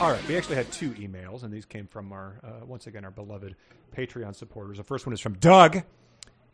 All 0.00 0.10
right, 0.10 0.26
we 0.28 0.36
actually 0.36 0.56
had 0.56 0.72
two 0.72 0.90
emails, 0.92 1.42
and 1.42 1.52
these 1.52 1.66
came 1.66 1.86
from 1.86 2.10
our 2.12 2.40
uh, 2.42 2.64
once 2.64 2.86
again 2.86 3.04
our 3.04 3.10
beloved 3.10 3.54
Patreon 3.94 4.34
supporters. 4.34 4.78
The 4.78 4.84
first 4.84 5.04
one 5.04 5.12
is 5.12 5.20
from 5.20 5.34
Doug. 5.34 5.82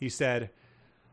He 0.00 0.08
said, 0.08 0.50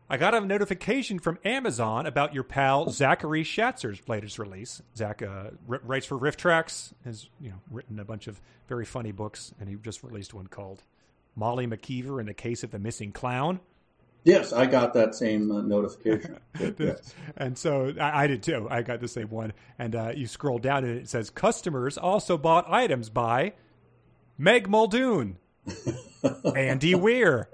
"I 0.10 0.18
got 0.18 0.34
a 0.34 0.42
notification 0.42 1.20
from 1.20 1.40
Amazon 1.46 2.06
about 2.06 2.34
your 2.34 2.44
pal 2.44 2.90
Zachary 2.90 3.44
Schatzer's 3.44 4.02
latest 4.08 4.40
release. 4.40 4.82
Zach 4.96 5.22
uh, 5.22 5.52
ri- 5.68 5.80
writes 5.84 6.06
for 6.06 6.18
RiffTrax, 6.18 6.94
has 7.06 7.30
you 7.40 7.50
know 7.50 7.60
written 7.70 8.00
a 8.00 8.06
bunch 8.06 8.28
of 8.28 8.42
very 8.68 8.86
funny 8.86 9.12
books, 9.12 9.54
and 9.60 9.70
he 9.70 9.76
just 9.76 10.04
released 10.04 10.34
one 10.34 10.48
called 10.48 10.84
Molly 11.36 11.68
McKeever 11.68 12.20
in 12.20 12.26
the 12.26 12.34
Case 12.34 12.64
of 12.64 12.72
the 12.72 12.80
Missing 12.80 13.12
Clown." 13.12 13.60
Yes, 14.24 14.52
I 14.52 14.66
got 14.66 14.94
that 14.94 15.16
same 15.16 15.52
uh, 15.52 15.62
notification. 15.62 16.40
yes. 16.78 17.14
And 17.38 17.58
so 17.58 17.94
I, 18.00 18.24
I 18.24 18.28
did 18.28 18.44
too. 18.44 18.68
I 18.70 18.82
got 18.82 19.00
the 19.00 19.08
same 19.08 19.30
one. 19.30 19.54
And 19.78 19.96
uh, 19.96 20.12
you 20.16 20.28
scroll 20.28 20.60
down 20.60 20.84
and 20.84 20.98
it 21.00 21.10
says 21.10 21.30
customers 21.30 21.98
also 21.98 22.38
bought 22.38 22.70
items 22.70 23.10
by 23.10 23.54
Meg 24.38 24.70
Muldoon, 24.70 25.38
Andy 26.56 26.96
Weir, 26.96 27.50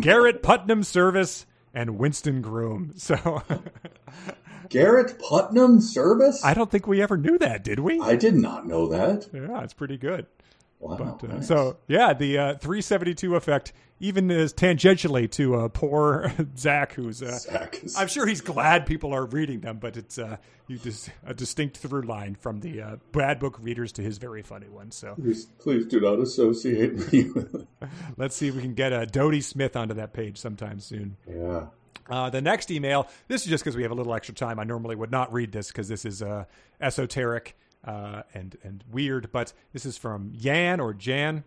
Garrett 0.00 0.42
Putnam 0.42 0.82
Serviss, 0.82 1.44
and 1.76 1.98
Winston 1.98 2.40
Groom. 2.42 2.94
So 3.06 3.42
Garrett 4.68 5.20
Putnam 5.20 5.78
Serviss? 5.78 6.40
I 6.42 6.54
don't 6.54 6.70
think 6.70 6.88
we 6.88 7.00
ever 7.00 7.16
knew 7.16 7.38
that, 7.38 7.62
did 7.62 7.78
we? 7.78 8.00
I 8.00 8.16
did 8.16 8.34
not 8.34 8.66
know 8.66 8.88
that. 8.88 9.28
yeah, 9.32 9.62
it's 9.62 9.74
pretty 9.74 9.96
good. 9.96 10.26
Wow. 10.88 11.18
But, 11.20 11.30
uh, 11.30 11.34
nice. 11.34 11.48
So 11.48 11.76
yeah, 11.88 12.12
the 12.12 12.38
uh, 12.38 12.54
372 12.54 13.36
effect 13.36 13.72
even 13.98 14.30
is 14.30 14.52
tangentially 14.52 15.30
to 15.32 15.54
uh, 15.56 15.68
poor 15.68 16.30
Zach, 16.56 16.92
who's 16.92 17.22
uh, 17.22 17.38
Zach 17.38 17.82
is- 17.82 17.96
I'm 17.96 18.08
sure 18.08 18.26
he's 18.26 18.40
glad 18.42 18.84
people 18.86 19.12
are 19.14 19.24
reading 19.24 19.60
them, 19.60 19.78
but 19.78 19.96
it's 19.96 20.18
uh, 20.18 20.36
you 20.68 20.78
just 20.78 21.08
a 21.26 21.32
distinct 21.32 21.78
through 21.78 22.02
line 22.02 22.34
from 22.34 22.60
the 22.60 22.82
uh, 22.82 22.96
bad 23.12 23.38
book 23.38 23.58
readers 23.60 23.92
to 23.92 24.02
his 24.02 24.18
very 24.18 24.42
funny 24.42 24.68
one. 24.68 24.90
So 24.90 25.14
please, 25.14 25.46
please 25.58 25.86
do 25.86 26.00
not 26.00 26.18
associate 26.18 27.12
me 27.12 27.30
let's 28.16 28.36
see 28.36 28.48
if 28.48 28.54
we 28.54 28.62
can 28.62 28.74
get 28.74 28.92
uh, 28.92 29.04
Dodie 29.06 29.40
Smith 29.40 29.76
onto 29.76 29.94
that 29.94 30.12
page 30.12 30.38
sometime 30.38 30.80
soon. 30.80 31.16
Yeah. 31.28 31.66
Uh, 32.08 32.30
the 32.30 32.40
next 32.40 32.70
email, 32.70 33.08
this 33.26 33.42
is 33.42 33.48
just 33.48 33.64
because 33.64 33.74
we 33.76 33.82
have 33.82 33.90
a 33.90 33.94
little 33.94 34.14
extra 34.14 34.34
time. 34.34 34.60
I 34.60 34.64
normally 34.64 34.94
would 34.94 35.10
not 35.10 35.32
read 35.32 35.50
this 35.50 35.68
because 35.68 35.88
this 35.88 36.04
is 36.04 36.22
uh, 36.22 36.44
esoteric 36.80 37.56
uh, 37.86 38.22
and 38.34 38.56
and 38.62 38.84
weird, 38.90 39.30
but 39.32 39.52
this 39.72 39.86
is 39.86 39.96
from 39.96 40.32
Yan 40.34 40.80
or 40.80 40.92
Jan. 40.92 41.44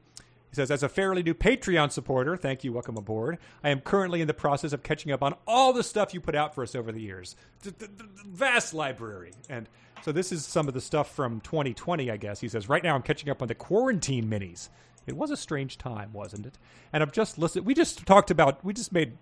He 0.49 0.55
says, 0.55 0.71
as 0.71 0.81
a 0.81 0.89
fairly 0.89 1.21
new 1.21 1.35
Patreon 1.35 1.91
supporter, 1.91 2.35
thank 2.35 2.63
you, 2.63 2.73
welcome 2.73 2.97
aboard. 2.97 3.37
I 3.63 3.69
am 3.69 3.81
currently 3.81 4.21
in 4.21 4.27
the 4.27 4.33
process 4.33 4.73
of 4.73 4.81
catching 4.81 5.11
up 5.11 5.21
on 5.21 5.35
all 5.45 5.73
the 5.73 5.83
stuff 5.83 6.11
you 6.11 6.21
put 6.21 6.33
out 6.33 6.55
for 6.55 6.63
us 6.63 6.73
over 6.73 6.91
the 6.91 7.01
years. 7.01 7.35
The, 7.61 7.69
the, 7.69 7.85
the 7.85 8.09
vast 8.25 8.73
library. 8.73 9.33
And 9.47 9.69
so 10.01 10.11
this 10.11 10.31
is 10.31 10.45
some 10.45 10.67
of 10.67 10.73
the 10.73 10.81
stuff 10.81 11.13
from 11.13 11.39
2020, 11.41 12.09
I 12.09 12.17
guess. 12.17 12.39
He 12.39 12.49
says, 12.49 12.67
right 12.67 12.83
now 12.83 12.95
I'm 12.95 13.03
catching 13.03 13.29
up 13.29 13.43
on 13.43 13.47
the 13.47 13.53
quarantine 13.53 14.27
minis. 14.27 14.69
It 15.05 15.15
was 15.15 15.29
a 15.29 15.37
strange 15.37 15.77
time, 15.77 16.13
wasn't 16.13 16.47
it? 16.47 16.57
And 16.93 17.03
I've 17.03 17.11
just 17.11 17.37
listened. 17.37 17.65
We 17.65 17.75
just 17.75 18.05
talked 18.07 18.31
about, 18.31 18.63
we 18.65 18.73
just 18.73 18.91
made 18.91 19.17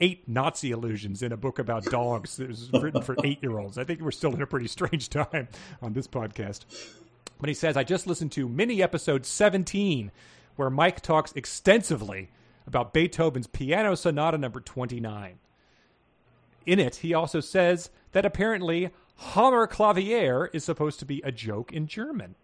eight 0.00 0.28
Nazi 0.28 0.70
illusions 0.70 1.22
in 1.22 1.32
a 1.32 1.36
book 1.36 1.58
about 1.58 1.84
dogs 1.84 2.36
that 2.36 2.48
was 2.48 2.70
written 2.72 3.02
for 3.02 3.16
eight 3.24 3.42
year 3.42 3.58
olds. 3.58 3.78
I 3.78 3.84
think 3.84 4.00
we're 4.00 4.10
still 4.10 4.34
in 4.34 4.42
a 4.42 4.46
pretty 4.46 4.68
strange 4.68 5.08
time 5.08 5.48
on 5.80 5.92
this 5.92 6.06
podcast. 6.06 6.64
But 7.38 7.48
he 7.48 7.54
says, 7.54 7.76
I 7.76 7.84
just 7.84 8.06
listened 8.06 8.32
to 8.32 8.48
mini 8.48 8.82
episode 8.82 9.26
17, 9.26 10.12
where 10.56 10.70
Mike 10.70 11.00
talks 11.00 11.32
extensively 11.32 12.30
about 12.66 12.92
Beethoven's 12.92 13.48
Piano 13.48 13.94
Sonata 13.94 14.38
number 14.38 14.60
29. 14.60 15.38
In 16.64 16.78
it, 16.78 16.96
he 16.96 17.12
also 17.12 17.40
says 17.40 17.90
that 18.12 18.24
apparently 18.24 18.90
Hammerklavier 19.20 20.48
is 20.52 20.64
supposed 20.64 21.00
to 21.00 21.04
be 21.04 21.20
a 21.24 21.32
joke 21.32 21.72
in 21.72 21.86
German. 21.86 22.36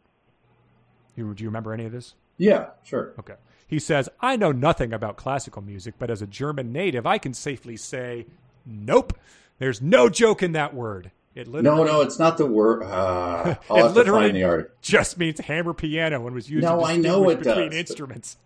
Do 1.16 1.34
you 1.36 1.48
remember 1.48 1.72
any 1.72 1.84
of 1.84 1.92
this? 1.92 2.14
Yeah, 2.36 2.70
sure. 2.84 3.14
Okay. 3.18 3.34
He 3.68 3.78
says, 3.78 4.08
I 4.20 4.34
know 4.36 4.50
nothing 4.50 4.92
about 4.92 5.16
classical 5.16 5.62
music, 5.62 5.94
but 5.98 6.10
as 6.10 6.22
a 6.22 6.26
German 6.26 6.72
native, 6.72 7.06
I 7.06 7.18
can 7.18 7.34
safely 7.34 7.76
say, 7.76 8.26
nope. 8.66 9.12
There's 9.58 9.82
no 9.82 10.08
joke 10.08 10.42
in 10.42 10.52
that 10.52 10.72
word. 10.74 11.10
It 11.34 11.46
No, 11.46 11.52
literally 11.60 11.84
no, 11.84 12.00
it's 12.00 12.18
not 12.18 12.38
the 12.38 12.46
word. 12.46 12.82
Uh, 12.82 13.56
It 13.70 13.82
literally 13.94 14.28
find 14.28 14.36
the 14.36 14.44
article. 14.44 14.74
just 14.82 15.18
means 15.18 15.38
hammer 15.40 15.74
piano 15.74 16.26
and 16.26 16.34
was 16.34 16.50
used 16.50 16.64
No, 16.64 16.82
I 16.84 16.96
know 16.96 17.28
it 17.28 17.38
between 17.40 17.70
does. 17.70 17.78
instruments. 17.78 18.36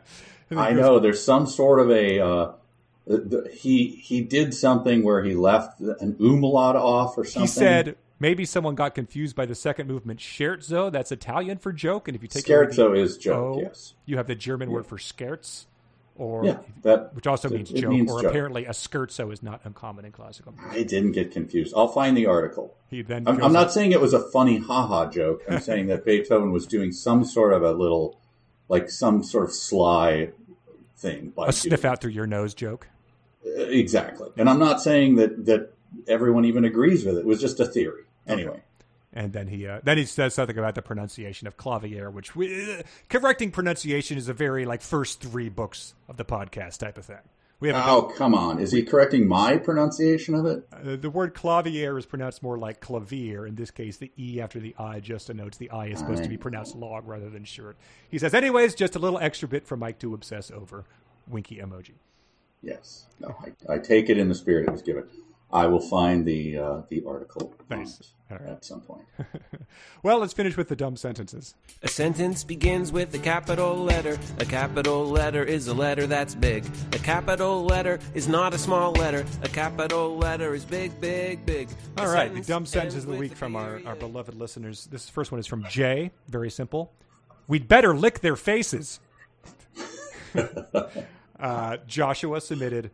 I 0.50 0.72
know 0.72 0.98
there's 0.98 1.24
some 1.24 1.46
sort 1.46 1.80
of 1.80 1.90
a. 1.90 2.20
Uh, 2.20 2.52
the, 3.06 3.18
the, 3.18 3.50
he 3.52 3.88
he 3.88 4.20
did 4.20 4.52
something 4.54 5.02
where 5.02 5.24
he 5.24 5.34
left 5.34 5.80
an 5.80 6.16
umlaut 6.20 6.76
off 6.76 7.16
or 7.16 7.24
something. 7.24 7.42
He 7.42 7.46
said 7.48 7.96
maybe 8.22 8.44
someone 8.46 8.76
got 8.76 8.94
confused 8.94 9.34
by 9.36 9.44
the 9.44 9.54
second 9.54 9.88
movement 9.88 10.20
scherzo. 10.20 10.90
That's 10.90 11.12
Italian 11.12 11.58
for 11.58 11.72
joke. 11.72 12.08
And 12.08 12.14
if 12.16 12.22
you 12.22 12.28
take 12.28 12.48
away 12.48 12.66
the 12.66 12.72
Scherzo 12.72 12.96
is 12.96 13.18
joke. 13.18 13.56
O, 13.56 13.60
yes. 13.60 13.94
you 14.06 14.16
have 14.16 14.28
the 14.28 14.36
German 14.36 14.70
word 14.70 14.86
for 14.86 14.96
scherz, 14.96 15.66
or 16.16 16.44
Yeah, 16.44 16.58
that 16.82 17.14
which 17.14 17.26
also 17.26 17.48
it- 17.48 17.54
means 17.54 17.70
joke, 17.70 17.90
means 17.90 18.10
or 18.10 18.22
joke. 18.22 18.30
apparently 18.30 18.64
a 18.64 18.70
scherzo 18.70 19.32
is 19.32 19.42
not 19.42 19.60
uncommon 19.64 20.04
in 20.04 20.12
classical 20.12 20.52
music. 20.52 20.72
I 20.72 20.82
didn't 20.84 21.12
get 21.12 21.32
confused. 21.32 21.74
I'll 21.76 21.88
find 21.88 22.16
the 22.16 22.26
article. 22.26 22.74
He 22.88 23.02
then 23.02 23.26
I'm, 23.26 23.42
I'm 23.42 23.52
not 23.52 23.72
saying 23.72 23.92
it 23.92 24.00
was 24.00 24.14
a 24.14 24.20
funny 24.30 24.58
haha 24.58 25.10
joke. 25.10 25.42
I'm 25.50 25.60
saying 25.60 25.88
that 25.88 26.04
Beethoven 26.04 26.52
was 26.52 26.66
doing 26.66 26.92
some 26.92 27.24
sort 27.24 27.52
of 27.52 27.62
a 27.62 27.72
little, 27.72 28.18
like 28.68 28.88
some 28.88 29.22
sort 29.24 29.44
of 29.44 29.52
sly 29.52 30.30
thing. 30.96 31.32
A 31.36 31.52
sniff 31.52 31.84
out 31.84 32.00
through 32.00 32.12
your 32.12 32.28
nose 32.28 32.54
joke. 32.54 32.88
Uh, 33.44 33.62
exactly. 33.62 34.30
And 34.36 34.48
I'm 34.48 34.60
not 34.60 34.80
saying 34.80 35.16
that 35.16 35.46
that 35.46 35.72
everyone 36.06 36.44
even 36.44 36.64
agrees 36.64 37.04
with 37.04 37.16
it. 37.16 37.20
It 37.20 37.26
was 37.26 37.40
just 37.40 37.58
a 37.58 37.66
theory. 37.66 38.04
Anyway. 38.26 38.62
And 39.14 39.32
then 39.32 39.46
he 39.48 39.66
uh, 39.66 39.80
then 39.82 39.98
he 39.98 40.06
says 40.06 40.34
something 40.34 40.56
about 40.56 40.74
the 40.74 40.80
pronunciation 40.80 41.46
of 41.46 41.58
clavier, 41.58 42.10
which 42.10 42.34
we, 42.34 42.78
uh, 42.78 42.82
correcting 43.10 43.50
pronunciation 43.50 44.16
is 44.16 44.26
a 44.28 44.32
very 44.32 44.64
like 44.64 44.80
first 44.80 45.20
three 45.20 45.50
books 45.50 45.92
of 46.08 46.16
the 46.16 46.24
podcast 46.24 46.78
type 46.78 46.96
of 46.96 47.04
thing. 47.04 47.18
We 47.60 47.68
have 47.68 47.86
Oh, 47.86 48.02
come 48.16 48.34
on. 48.34 48.58
Is 48.58 48.72
he 48.72 48.82
correcting 48.82 49.28
my 49.28 49.56
pronunciation 49.58 50.34
of 50.34 50.46
it? 50.46 50.66
uh, 50.72 50.96
the 50.96 51.10
word 51.10 51.34
clavier 51.34 51.96
is 51.98 52.06
pronounced 52.06 52.42
more 52.42 52.56
like 52.58 52.80
clavier. 52.80 53.46
In 53.46 53.54
this 53.54 53.70
case, 53.70 53.98
the 53.98 54.10
e 54.18 54.40
after 54.40 54.58
the 54.58 54.74
i 54.78 54.98
just 54.98 55.26
denotes 55.28 55.58
the 55.58 55.70
i 55.70 55.86
is 55.86 55.98
supposed 55.98 56.22
to 56.22 56.28
be 56.30 56.38
pronounced 56.38 56.74
long 56.74 57.04
rather 57.04 57.28
than 57.28 57.44
short. 57.44 57.76
He 58.08 58.18
says, 58.18 58.32
anyways, 58.34 58.74
just 58.74 58.96
a 58.96 58.98
little 58.98 59.18
extra 59.18 59.46
bit 59.46 59.64
for 59.64 59.76
Mike 59.76 59.98
to 60.00 60.14
obsess 60.14 60.50
over. 60.50 60.86
Winky 61.28 61.56
emoji. 61.58 61.92
Yes. 62.62 63.06
No, 63.20 63.36
I, 63.68 63.74
I 63.74 63.78
take 63.78 64.08
it 64.08 64.16
in 64.18 64.28
the 64.28 64.34
spirit 64.34 64.66
it 64.66 64.72
was 64.72 64.82
given. 64.82 65.04
I 65.52 65.66
will 65.66 65.80
find 65.80 66.24
the 66.26 66.58
uh, 66.58 66.82
the 66.88 67.02
article 67.06 67.54
on 67.70 67.78
Nice. 67.80 68.00
it 68.00 68.06
All 68.30 68.38
right. 68.38 68.48
at 68.50 68.64
some 68.64 68.80
point. 68.80 69.04
Well, 70.02 70.18
let's 70.18 70.32
finish 70.32 70.56
with 70.56 70.68
the 70.68 70.74
dumb 70.74 70.96
sentences. 70.96 71.54
A 71.84 71.88
sentence 71.88 72.42
begins 72.42 72.90
with 72.90 73.14
a 73.14 73.18
capital 73.20 73.76
letter. 73.76 74.18
A 74.40 74.44
capital 74.44 75.06
letter 75.06 75.44
is 75.44 75.68
a 75.68 75.74
letter 75.74 76.08
that's 76.08 76.34
big. 76.34 76.64
A 76.92 76.98
capital 76.98 77.64
letter 77.64 78.00
is 78.12 78.26
not 78.26 78.52
a 78.52 78.58
small 78.58 78.90
letter. 78.92 79.24
A 79.42 79.48
capital 79.48 80.16
letter 80.16 80.54
is 80.56 80.64
big, 80.64 81.00
big, 81.00 81.46
big. 81.46 81.68
A 81.98 82.00
All 82.02 82.08
right, 82.12 82.34
the 82.34 82.40
dumb 82.40 82.66
sentences 82.66 83.04
of 83.04 83.10
the 83.12 83.16
week 83.16 83.36
from 83.36 83.54
our, 83.54 83.80
our 83.86 83.94
beloved 83.94 84.34
listeners. 84.34 84.86
This 84.90 85.08
first 85.08 85.30
one 85.30 85.38
is 85.38 85.46
from 85.46 85.64
Jay. 85.70 86.10
Very 86.26 86.50
simple. 86.50 86.92
We'd 87.46 87.68
better 87.68 87.94
lick 87.94 88.20
their 88.20 88.36
faces. 88.36 88.98
uh, 91.38 91.76
Joshua 91.86 92.40
submitted. 92.40 92.90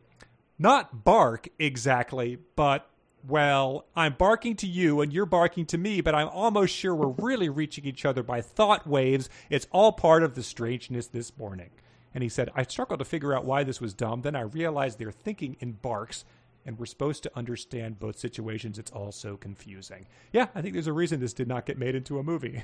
Not 0.58 1.04
bark 1.04 1.48
exactly, 1.58 2.38
but 2.56 2.88
well, 3.26 3.86
I'm 3.96 4.14
barking 4.14 4.56
to 4.56 4.66
you 4.66 5.00
and 5.00 5.12
you're 5.12 5.26
barking 5.26 5.66
to 5.66 5.78
me, 5.78 6.00
but 6.00 6.14
I'm 6.14 6.28
almost 6.28 6.74
sure 6.74 6.94
we're 6.94 7.08
really 7.24 7.48
reaching 7.48 7.84
each 7.84 8.04
other 8.04 8.22
by 8.22 8.40
thought 8.40 8.86
waves. 8.86 9.28
It's 9.50 9.66
all 9.70 9.92
part 9.92 10.22
of 10.22 10.34
the 10.34 10.42
strangeness 10.42 11.08
this 11.08 11.36
morning. 11.36 11.70
And 12.14 12.22
he 12.22 12.28
said, 12.28 12.50
I 12.54 12.62
struggled 12.62 13.00
to 13.00 13.04
figure 13.04 13.34
out 13.34 13.44
why 13.44 13.64
this 13.64 13.80
was 13.80 13.94
dumb. 13.94 14.22
Then 14.22 14.34
I 14.34 14.40
realized 14.40 14.98
they're 14.98 15.12
thinking 15.12 15.56
in 15.60 15.72
barks, 15.72 16.24
and 16.64 16.78
we're 16.78 16.86
supposed 16.86 17.22
to 17.24 17.30
understand 17.36 17.98
both 17.98 18.18
situations. 18.18 18.78
It's 18.78 18.90
all 18.90 19.12
so 19.12 19.36
confusing. 19.36 20.06
Yeah, 20.32 20.46
I 20.54 20.62
think 20.62 20.72
there's 20.72 20.86
a 20.86 20.92
reason 20.92 21.20
this 21.20 21.34
did 21.34 21.48
not 21.48 21.66
get 21.66 21.78
made 21.78 21.94
into 21.94 22.18
a 22.18 22.22
movie. 22.22 22.62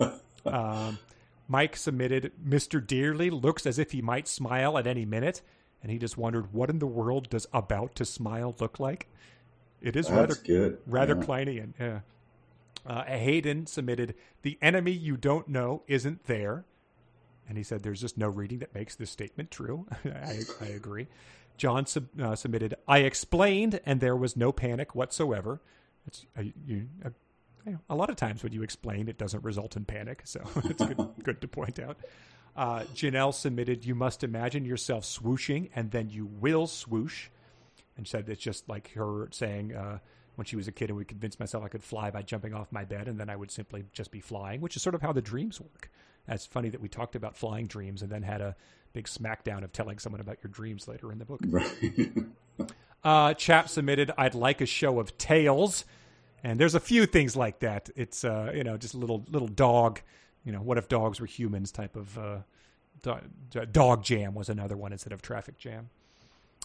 um, 0.46 0.98
Mike 1.48 1.76
submitted, 1.76 2.32
Mr. 2.42 2.84
Dearly 2.84 3.28
looks 3.28 3.66
as 3.66 3.78
if 3.78 3.92
he 3.92 4.00
might 4.00 4.26
smile 4.26 4.78
at 4.78 4.86
any 4.86 5.04
minute. 5.04 5.42
And 5.82 5.90
he 5.90 5.98
just 5.98 6.16
wondered, 6.16 6.52
what 6.52 6.70
in 6.70 6.78
the 6.78 6.86
world 6.86 7.28
does 7.28 7.46
about 7.52 7.94
to 7.96 8.04
smile 8.04 8.54
look 8.60 8.78
like? 8.78 9.08
It 9.80 9.96
is 9.96 10.10
rather 10.10 10.34
good. 10.34 10.78
rather 10.86 11.16
Yeah. 11.16 11.22
Kleinian. 11.22 11.72
Yeah. 11.78 12.00
Uh, 12.86 13.04
Hayden 13.04 13.66
submitted, 13.66 14.14
"The 14.42 14.58
enemy 14.62 14.92
you 14.92 15.16
don't 15.16 15.48
know 15.48 15.82
isn't 15.86 16.24
there," 16.24 16.64
and 17.48 17.56
he 17.56 17.64
said, 17.64 17.82
"There's 17.82 18.00
just 18.00 18.16
no 18.16 18.28
reading 18.28 18.58
that 18.60 18.74
makes 18.74 18.94
this 18.94 19.10
statement 19.10 19.50
true." 19.50 19.86
I, 20.04 20.40
I 20.60 20.66
agree. 20.66 21.08
John 21.56 21.86
sub, 21.86 22.08
uh, 22.20 22.34
submitted, 22.34 22.74
"I 22.88 22.98
explained, 22.98 23.80
and 23.84 24.00
there 24.00 24.16
was 24.16 24.36
no 24.36 24.52
panic 24.52 24.94
whatsoever." 24.94 25.60
It's 26.06 26.26
uh, 26.36 26.42
you. 26.64 26.88
Uh, 27.04 27.10
a 27.88 27.94
lot 27.94 28.10
of 28.10 28.16
times 28.16 28.42
when 28.42 28.52
you 28.52 28.62
explain, 28.64 29.08
it 29.08 29.18
doesn't 29.18 29.44
result 29.44 29.76
in 29.76 29.84
panic, 29.84 30.22
so 30.24 30.40
it's 30.64 30.84
good, 30.84 31.10
good 31.22 31.40
to 31.40 31.48
point 31.48 31.78
out. 31.78 31.96
Uh, 32.54 32.80
Janelle 32.94 33.34
submitted, 33.34 33.84
"You 33.84 33.94
must 33.94 34.22
imagine 34.24 34.64
yourself 34.64 35.04
swooshing, 35.04 35.70
and 35.74 35.90
then 35.90 36.10
you 36.10 36.26
will 36.26 36.66
swoosh." 36.66 37.28
and 37.96 38.06
said 38.06 38.28
it's 38.28 38.42
just 38.42 38.68
like 38.68 38.92
her 38.92 39.28
saying 39.30 39.74
uh, 39.74 39.98
when 40.36 40.44
she 40.44 40.56
was 40.56 40.68
a 40.68 40.72
kid 40.72 40.90
and 40.90 40.96
would 40.96 41.08
convince 41.08 41.38
myself 41.38 41.64
I 41.64 41.68
could 41.68 41.84
fly 41.84 42.10
by 42.10 42.22
jumping 42.22 42.54
off 42.54 42.72
my 42.72 42.84
bed 42.84 43.08
and 43.08 43.18
then 43.18 43.28
I 43.28 43.36
would 43.36 43.50
simply 43.50 43.84
just 43.92 44.10
be 44.10 44.20
flying, 44.20 44.60
which 44.60 44.76
is 44.76 44.82
sort 44.82 44.94
of 44.94 45.02
how 45.02 45.12
the 45.12 45.22
dreams 45.22 45.60
work. 45.60 45.90
That's 46.26 46.46
funny 46.46 46.68
that 46.70 46.80
we 46.80 46.88
talked 46.88 47.16
about 47.16 47.36
flying 47.36 47.66
dreams 47.66 48.02
and 48.02 48.10
then 48.10 48.22
had 48.22 48.40
a 48.40 48.56
big 48.92 49.06
smackdown 49.06 49.64
of 49.64 49.72
telling 49.72 49.98
someone 49.98 50.20
about 50.20 50.38
your 50.42 50.50
dreams 50.50 50.86
later 50.86 51.12
in 51.12 51.18
the 51.18 51.24
book. 51.24 51.40
Right. 51.46 52.12
Uh, 53.04 53.34
Chap 53.34 53.68
submitted, 53.68 54.12
I'd 54.16 54.36
like 54.36 54.60
a 54.60 54.66
show 54.66 55.00
of 55.00 55.18
tails. 55.18 55.84
And 56.44 56.60
there's 56.60 56.76
a 56.76 56.80
few 56.80 57.04
things 57.04 57.34
like 57.34 57.58
that. 57.58 57.90
It's, 57.96 58.24
uh, 58.24 58.52
you 58.54 58.62
know, 58.62 58.76
just 58.76 58.94
a 58.94 58.96
little, 58.96 59.24
little 59.28 59.48
dog, 59.48 60.00
you 60.44 60.52
know, 60.52 60.60
what 60.60 60.78
if 60.78 60.88
dogs 60.88 61.20
were 61.20 61.26
humans 61.26 61.70
type 61.70 61.96
of, 61.96 62.18
uh, 62.18 62.38
do- 63.02 63.66
dog 63.66 64.02
jam 64.02 64.34
was 64.34 64.48
another 64.48 64.76
one 64.76 64.92
instead 64.92 65.12
of 65.12 65.22
traffic 65.22 65.58
jam. 65.58 65.90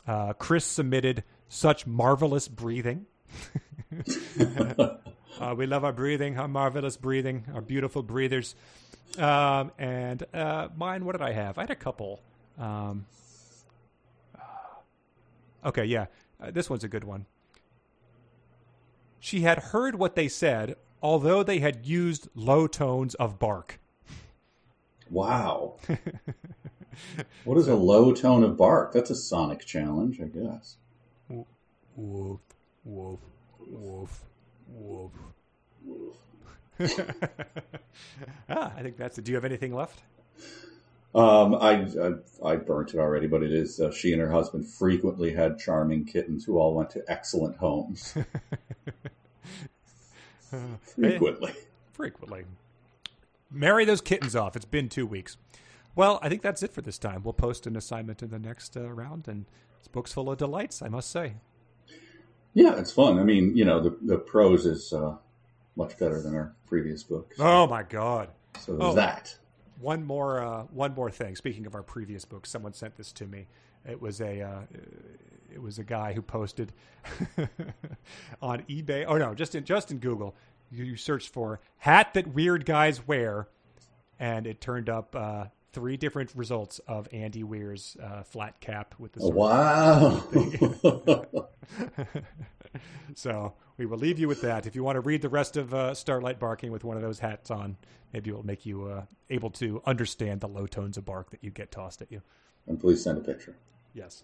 Uh, 0.08 0.34
Chris 0.34 0.66
submitted 0.66 1.24
such 1.49 1.86
marvelous 1.86 2.48
breathing. 2.48 3.06
uh, 5.40 5.54
we 5.56 5.66
love 5.66 5.84
our 5.84 5.91
breathing, 5.91 6.40
our 6.40 6.48
marvelous 6.48 6.98
breathing, 6.98 7.45
our 7.54 7.62
beautiful 7.62 8.02
breathers. 8.02 8.56
Um, 9.18 9.72
and 9.78 10.24
uh, 10.34 10.70
mine, 10.76 11.06
what 11.06 11.14
did 11.14 11.22
I 11.22 11.32
have? 11.32 11.58
I 11.58 11.62
had 11.62 11.72
a 11.72 11.76
couple. 11.76 12.22
Um, 12.58 13.06
okay, 15.66 15.86
yeah, 15.86 16.06
uh, 16.41 16.52
this 16.52 16.70
one's 16.70 16.84
a 16.84 16.88
good 16.88 17.04
one. 17.04 17.26
She 19.20 19.41
had 19.41 19.58
heard 19.58 19.95
what 19.95 20.16
they 20.16 20.28
said, 20.28 20.76
although 21.02 21.44
they 21.44 21.60
had 21.60 21.86
used 21.86 22.28
low 22.36 22.68
tones 22.68 23.15
of 23.15 23.40
bark. 23.40 23.80
Wow. 25.10 25.76
what 27.45 27.57
is 27.57 27.68
a 27.68 27.76
low 27.76 28.14
tone 28.14 28.44
of 28.44 28.57
bark? 28.57 28.94
That's 28.94 29.10
a 29.10 29.15
sonic 29.15 29.65
challenge, 29.65 30.19
I 30.22 30.26
guess. 30.26 30.78
Woof, 31.95 32.40
woof, 32.86 33.19
woof, 33.65 34.24
woof. 34.68 35.11
ah, 38.49 38.72
I 38.76 38.82
think 38.84 38.98
that's 38.98 39.18
it. 39.18 39.24
Do 39.24 39.32
you 39.32 39.36
have 39.36 39.45
anything 39.45 39.74
left? 39.74 40.02
Um, 41.15 41.56
I, 41.56 41.88
I 41.99 42.52
I 42.52 42.56
burnt 42.57 42.94
it 42.94 42.99
already, 42.99 43.26
but 43.26 43.41
it 43.41 43.52
is 43.52 43.80
uh, 43.80 43.91
she 43.91 44.11
and 44.11 44.22
her 44.22 44.30
husband 44.30 44.68
frequently 44.68 45.34
had 45.34 45.57
charming 45.57 46.06
kittens 46.06 46.45
who 46.45 46.60
all 46.60 46.76
went 46.76 46.91
to 46.91 47.03
excellent 47.07 47.57
homes. 47.57 48.14
frequently. 50.82 51.53
Frequently. 51.94 52.45
Marry 53.52 53.86
those 53.86 54.02
kittens 54.02 54.36
off. 54.36 54.56
It's 54.56 54.65
been 54.65 54.90
two 54.90 55.06
weeks. 55.06 55.38
Well, 55.95 56.19
I 56.22 56.30
think 56.30 56.41
that's 56.41 56.61
it 56.61 56.74
for 56.74 56.82
this 56.82 56.98
time. 56.98 57.24
We'll 57.24 57.34
post 57.34 57.65
an 57.65 57.76
assignment 57.76 58.22
in 58.22 58.30
the 58.30 58.40
next 58.40 58.78
uh, 58.78 58.91
round, 58.91 59.28
and 59.28 59.45
this 59.80 59.88
book's 59.88 60.14
full 60.14 60.30
of 60.30 60.38
delights, 60.38 60.82
I 60.82 60.90
must 60.90 61.10
say. 61.10 61.34
Yeah, 62.53 62.76
it's 62.80 62.91
fun. 62.91 63.19
I 63.19 63.24
mean, 63.24 63.56
you 63.56 63.65
know, 63.65 63.80
the 63.80 63.98
the 64.02 64.18
prose 64.18 64.65
is 64.65 64.94
uh, 64.94 65.15
much 65.76 65.98
better 65.98 66.22
than 66.22 66.36
our 66.36 66.53
previous 66.68 67.03
book. 67.03 67.34
So, 67.36 67.44
Oh 67.44 67.68
my 67.68 67.84
God! 67.84 68.30
so 68.60 68.78
oh. 68.80 68.94
that. 68.94 69.36
One 69.80 70.03
more, 70.03 70.41
uh, 70.41 70.64
one 70.72 70.95
more 70.95 71.11
thing. 71.11 71.36
Speaking 71.36 71.68
of 71.68 71.76
our 71.76 71.84
previous 71.84 72.26
book, 72.26 72.48
someone 72.48 72.74
sent 72.74 72.95
this 72.95 73.11
to 73.14 73.28
me. 73.28 73.45
It 73.88 74.02
was 74.02 74.22
a, 74.22 74.41
uh, 74.41 74.61
it 75.58 75.64
was 75.64 75.80
a 75.80 75.84
guy 75.84 76.14
who 76.14 76.22
posted 76.22 76.72
on 78.42 78.62
eBay. 78.70 79.06
Oh 79.08 79.18
no, 79.18 79.34
just 79.34 79.56
in 79.56 79.66
just 79.66 79.90
in 79.92 79.98
Google, 79.98 80.36
you, 80.72 80.86
you 80.86 80.96
searched 80.96 81.30
for 81.30 81.60
hat 81.78 82.14
that 82.14 82.28
weird 82.28 82.64
guys 82.66 83.08
wear, 83.08 83.48
and 84.20 84.46
it 84.46 84.62
turned 84.62 84.88
up 84.88 85.16
uh, 85.16 85.46
three 85.74 85.98
different 85.98 86.32
results 86.36 86.80
of 86.88 87.08
Andy 87.12 87.44
Weir's 87.44 87.98
uh, 88.02 88.22
flat 88.24 88.60
cap 88.62 88.94
with 89.00 89.14
the. 89.14 89.28
Wow. 89.28 90.24
So 93.16 93.54
we 93.78 93.86
will 93.88 93.98
leave 93.98 94.20
you 94.20 94.28
with 94.28 94.42
that. 94.42 94.68
If 94.68 94.76
you 94.76 94.84
want 94.84 94.98
to 94.98 95.02
read 95.02 95.22
the 95.24 95.30
rest 95.30 95.58
of 95.58 95.74
uh, 95.74 95.96
Starlight 95.96 96.40
Barking 96.40 96.72
with 96.72 96.84
one 96.84 96.96
of 96.98 97.02
those 97.02 97.18
hats 97.20 97.50
on, 97.50 97.78
maybe 98.14 98.30
it 98.30 98.34
will 98.34 98.46
make 98.46 98.66
you 98.66 98.86
uh, 98.86 99.06
able 99.32 99.50
to 99.52 99.82
understand 99.86 100.42
the 100.42 100.48
low 100.48 100.68
tones 100.68 100.98
of 100.98 101.06
bark 101.06 101.32
that 101.32 101.44
you 101.44 101.50
get 101.50 101.72
tossed 101.72 102.02
at 102.02 102.12
you. 102.12 102.22
and 102.68 102.80
please 102.80 103.02
send 103.04 103.18
a 103.18 103.22
picture. 103.22 103.56
Yes. 103.94 104.24